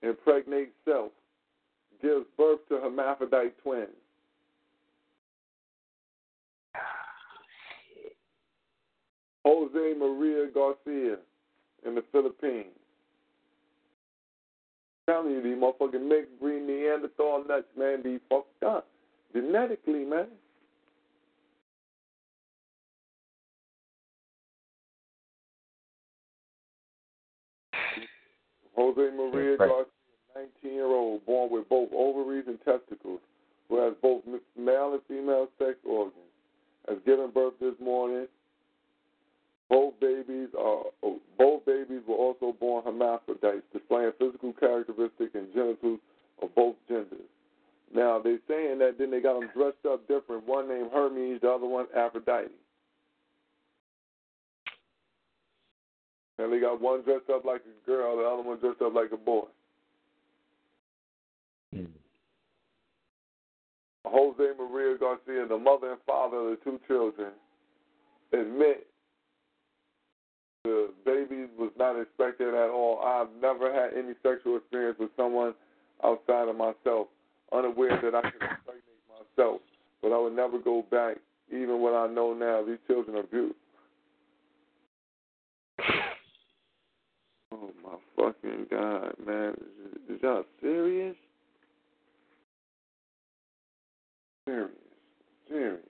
[0.01, 1.11] impregnate self
[2.01, 3.89] gives birth to hermaphrodite twins.
[9.43, 11.17] Jose Maria Garcia
[11.85, 12.67] in the Philippines.
[15.07, 18.87] Telling you, these motherfucking mixed breed Neanderthal nuts, man, be fucked up
[19.33, 20.27] genetically, man.
[28.75, 29.85] Jose Maria Garcia,
[30.35, 33.19] 19 year old, born with both ovaries and testicles,
[33.69, 34.23] who has both
[34.57, 36.13] male and female sex organs,
[36.87, 38.27] has given birth this morning.
[39.69, 40.83] Both babies are
[41.37, 45.99] both babies were also born hermaphrodites, displaying physical characteristics and genitals
[46.41, 47.27] of both genders.
[47.93, 50.47] Now they're saying that then they got them dressed up different.
[50.47, 52.51] One named Hermes, the other one Aphrodite.
[56.39, 59.11] And they got one dressed up like a girl, the other one dressed up like
[59.11, 59.45] a boy.
[61.73, 61.85] Hmm.
[64.05, 67.31] Jose Maria Garcia, the mother and father of the two children,
[68.31, 68.86] admit
[70.67, 72.99] the baby was not expected at all.
[72.99, 75.53] I've never had any sexual experience with someone
[76.03, 77.07] outside of myself,
[77.53, 79.61] unaware that I could impregnate myself.
[80.01, 81.17] But I would never go back,
[81.49, 82.63] even what I know now.
[82.65, 83.55] These children are beautiful.
[87.53, 89.53] Oh my fucking god, man!
[90.09, 91.15] Is, is y'all serious?
[94.45, 94.71] Serious,
[95.49, 95.86] serious.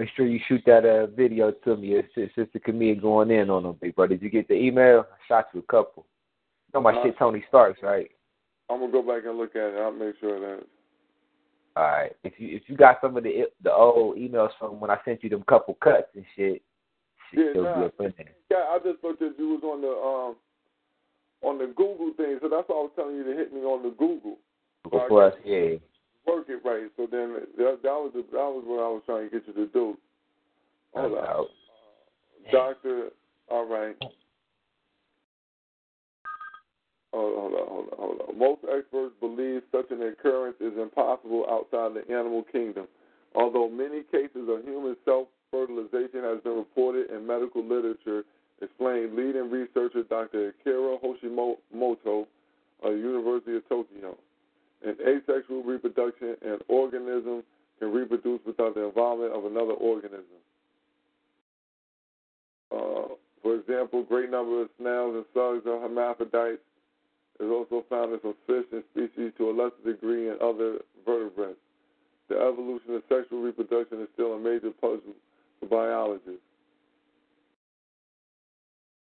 [0.00, 1.92] Make sure you shoot that uh, video to me.
[1.92, 4.14] It's, it's Sister Camille going in on them, big brother.
[4.14, 5.04] Did you get the email?
[5.12, 6.06] I shot you a couple.
[6.72, 8.10] You know my Uh, shit Tony Starks, right?
[8.70, 9.78] I'm gonna go back and look at it.
[9.78, 10.64] I'll make sure that.
[11.76, 12.16] All right.
[12.24, 15.22] If you if you got some of the the old emails from when I sent
[15.22, 16.62] you them couple cuts and shit,
[17.28, 17.80] shit Yeah, still nah.
[17.80, 18.32] be up in there.
[18.50, 20.36] Yeah, I just looked at you was on the um
[21.42, 23.82] on the Google thing, so that's why I was telling you to hit me on
[23.82, 24.38] the Google.
[24.90, 25.76] So I Before yeah.
[26.26, 26.90] Work it right.
[26.96, 29.54] So then that, that was the, that was what I was trying to get you
[29.54, 29.96] to do.
[30.94, 31.24] Hold on.
[31.24, 31.46] out.
[32.48, 33.08] Uh, doctor,
[33.48, 33.96] all right.
[37.12, 38.38] Oh, hold on, hold on, hold on.
[38.38, 42.86] Most experts believe such an occurrence is impossible outside the animal kingdom.
[43.34, 48.24] Although many cases of human self-fertilization has been reported in medical literature,
[48.62, 50.48] explained leading researcher Dr.
[50.48, 52.26] Akira Hoshimoto
[52.82, 54.16] of the University of Tokyo.
[54.84, 57.42] In asexual reproduction, an organism
[57.78, 60.40] can reproduce without the involvement of another organism.
[62.72, 66.60] Uh, for example, great number of snails and slugs are hermaphrodites.
[67.40, 71.56] Is also found in some fish and species to a lesser degree in other vertebrates.
[72.28, 75.16] The evolution of sexual reproduction is still a major puzzle
[75.58, 76.44] for biologists.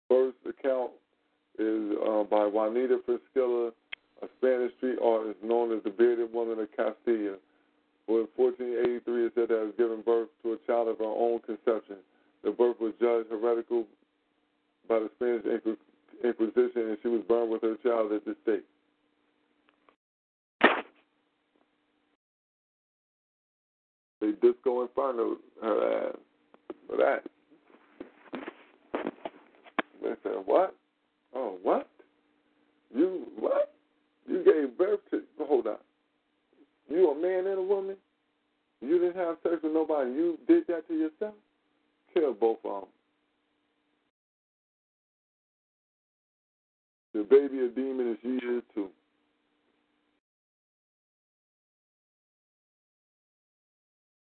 [0.09, 0.93] First account
[1.59, 3.73] is uh, by Juanita Priscilla,
[4.23, 7.37] a Spanish street artist known as the Bearded Woman of Castilla,
[8.07, 11.41] who in 1483 is said to have given birth to a child of her own
[11.41, 11.97] conception.
[12.45, 13.87] The birth was judged heretical
[14.89, 15.45] by the Spanish
[16.25, 18.65] Inquisition, and she was burned with her child at the stake.
[24.21, 26.17] They disco inferno her ass
[26.89, 27.25] for that.
[30.01, 30.77] They said, what?
[31.35, 31.89] Oh, what?
[32.95, 33.72] You, what?
[34.29, 35.77] You gave birth to, hold on.
[36.89, 37.97] You a man and a woman?
[38.81, 40.11] You didn't have sex with nobody.
[40.11, 41.35] You did that to yourself?
[42.15, 42.89] Kill both of them.
[47.15, 48.89] The baby a demon and she is too.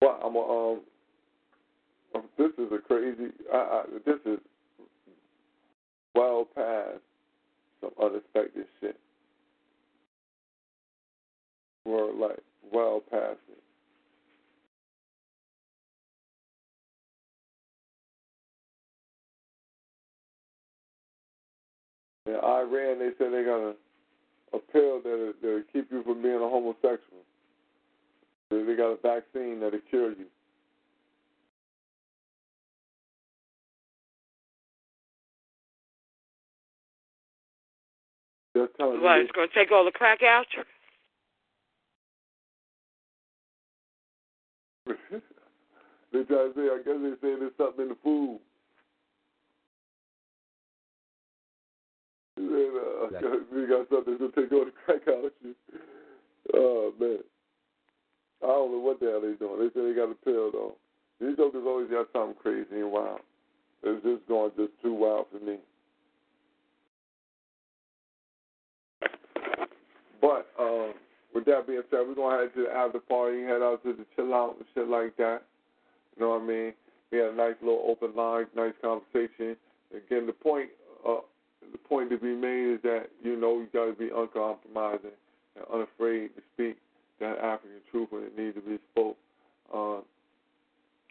[0.00, 0.80] Well, I'm a, um.
[2.38, 3.30] This is a crazy.
[3.52, 4.38] I, I, this is
[6.14, 7.00] well past
[7.80, 8.98] some unexpected shit.
[11.88, 12.38] We're like
[12.70, 13.62] well past it.
[22.26, 23.74] In Iran, they said they got a,
[24.70, 27.24] pill that that'll keep you from being a homosexual.
[28.50, 30.26] They got a vaccine that'll cure you.
[38.54, 39.22] Just telling What, you.
[39.22, 40.44] it's going to take all the crack out?
[46.12, 48.40] they try to say, I guess they say there's something in the food.
[52.36, 55.54] And, uh, we got something gonna take all the crack out of you.
[56.54, 57.18] Oh man.
[58.42, 59.58] I don't know what the hell they doing.
[59.58, 60.74] They say they got a pill though.
[61.20, 63.20] These jokers always got something crazy and wild.
[63.82, 65.58] It's just going just too wild for me.
[70.20, 70.87] But um,
[71.38, 73.92] with that being said, we're gonna head to have the after party, head out to
[73.92, 75.42] the chill out and shit like that.
[76.16, 76.72] You know what I mean?
[77.12, 79.56] We had a nice little open line, nice conversation.
[79.94, 80.70] Again, the point,
[81.08, 81.22] uh,
[81.70, 85.14] the point to be made is that you know you got to be uncompromising
[85.54, 86.76] and unafraid to speak
[87.20, 89.16] that African truth when it needs to be spoke.
[89.72, 90.00] Uh,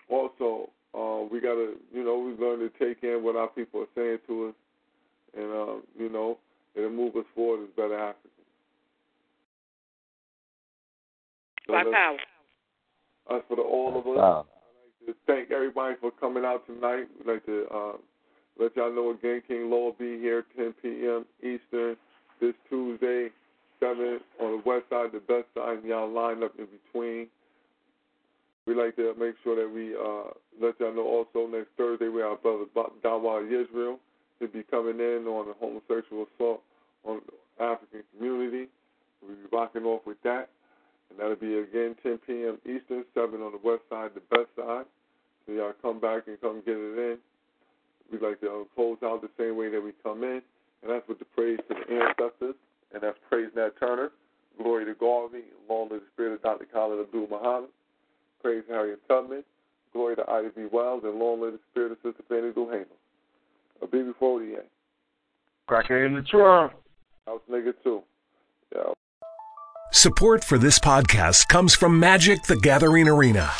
[0.09, 3.80] also, uh, we got to, you know, we learn to take in what our people
[3.80, 4.56] are saying to us,
[5.38, 6.38] and uh, you know,
[6.75, 8.36] it'll move us forward as better Africans.
[11.68, 12.18] Black let's- power.
[13.38, 14.46] As for the all of us, Wow.
[15.02, 17.08] I'd like to thank everybody for coming out tonight.
[17.18, 17.98] We'd like to uh,
[18.58, 21.26] let y'all know again, King Law will be here 10 p.m.
[21.44, 21.98] Eastern
[22.40, 23.30] this Tuesday,
[23.82, 27.28] 7 on the west side, the best side, and y'all line up in between.
[28.66, 30.32] We like to make sure that we uh,
[30.62, 34.00] let y'all know also next Thursday we have our brother Ba- Dawa Israel
[34.40, 36.62] to be coming in on the homosexual assault
[37.04, 38.68] on the African community.
[39.22, 40.50] We'll be rocking off with that.
[41.10, 42.58] And that'll be again 10 p.m.
[42.66, 44.86] Eastern, 7 on the west side, the best side.
[45.45, 47.18] So y'all come back and come get it in.
[48.11, 50.42] We'd like to uh, close out the same way that we come in,
[50.82, 52.56] and that's with the praise to the ancestors,
[52.94, 54.11] and that's praise Nat Turner,
[54.58, 56.66] glory to Garvey, long live the spirit of Dr.
[56.72, 57.69] Khalid Abdul Muhammad,
[58.42, 59.44] praise Harriet Tubman,
[59.92, 60.68] glory to Ida B.
[60.72, 62.86] Wells, and long live the spirit of Sister Fanny Duhana.
[63.82, 64.64] A baby Fodier.
[65.68, 66.72] Cracker in the trunk.
[67.26, 68.02] House nigga too.
[68.74, 68.94] Yeah.
[69.91, 73.51] Support for this podcast comes from Magic the Gathering Arena.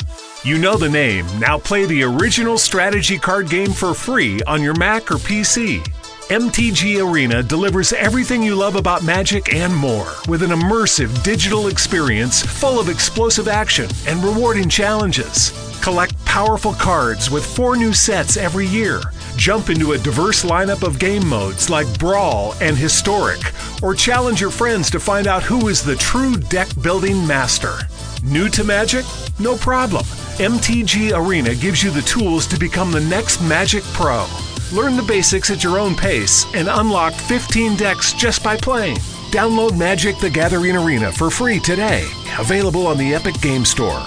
[0.44, 1.26] You know the name.
[1.38, 5.82] Now play the original strategy card game for free on your Mac or PC.
[6.28, 12.42] MTG Arena delivers everything you love about Magic and more with an immersive digital experience
[12.42, 15.50] full of explosive action and rewarding challenges.
[15.82, 19.00] Collect powerful cards with four new sets every year.
[19.38, 23.38] Jump into a diverse lineup of game modes like Brawl and Historic,
[23.80, 27.78] or challenge your friends to find out who is the true deck building master.
[28.24, 29.04] New to Magic?
[29.38, 30.04] No problem.
[30.38, 34.26] MTG Arena gives you the tools to become the next Magic Pro.
[34.72, 38.96] Learn the basics at your own pace and unlock 15 decks just by playing.
[39.30, 42.04] Download Magic the Gathering Arena for free today.
[42.40, 44.04] Available on the Epic Game Store.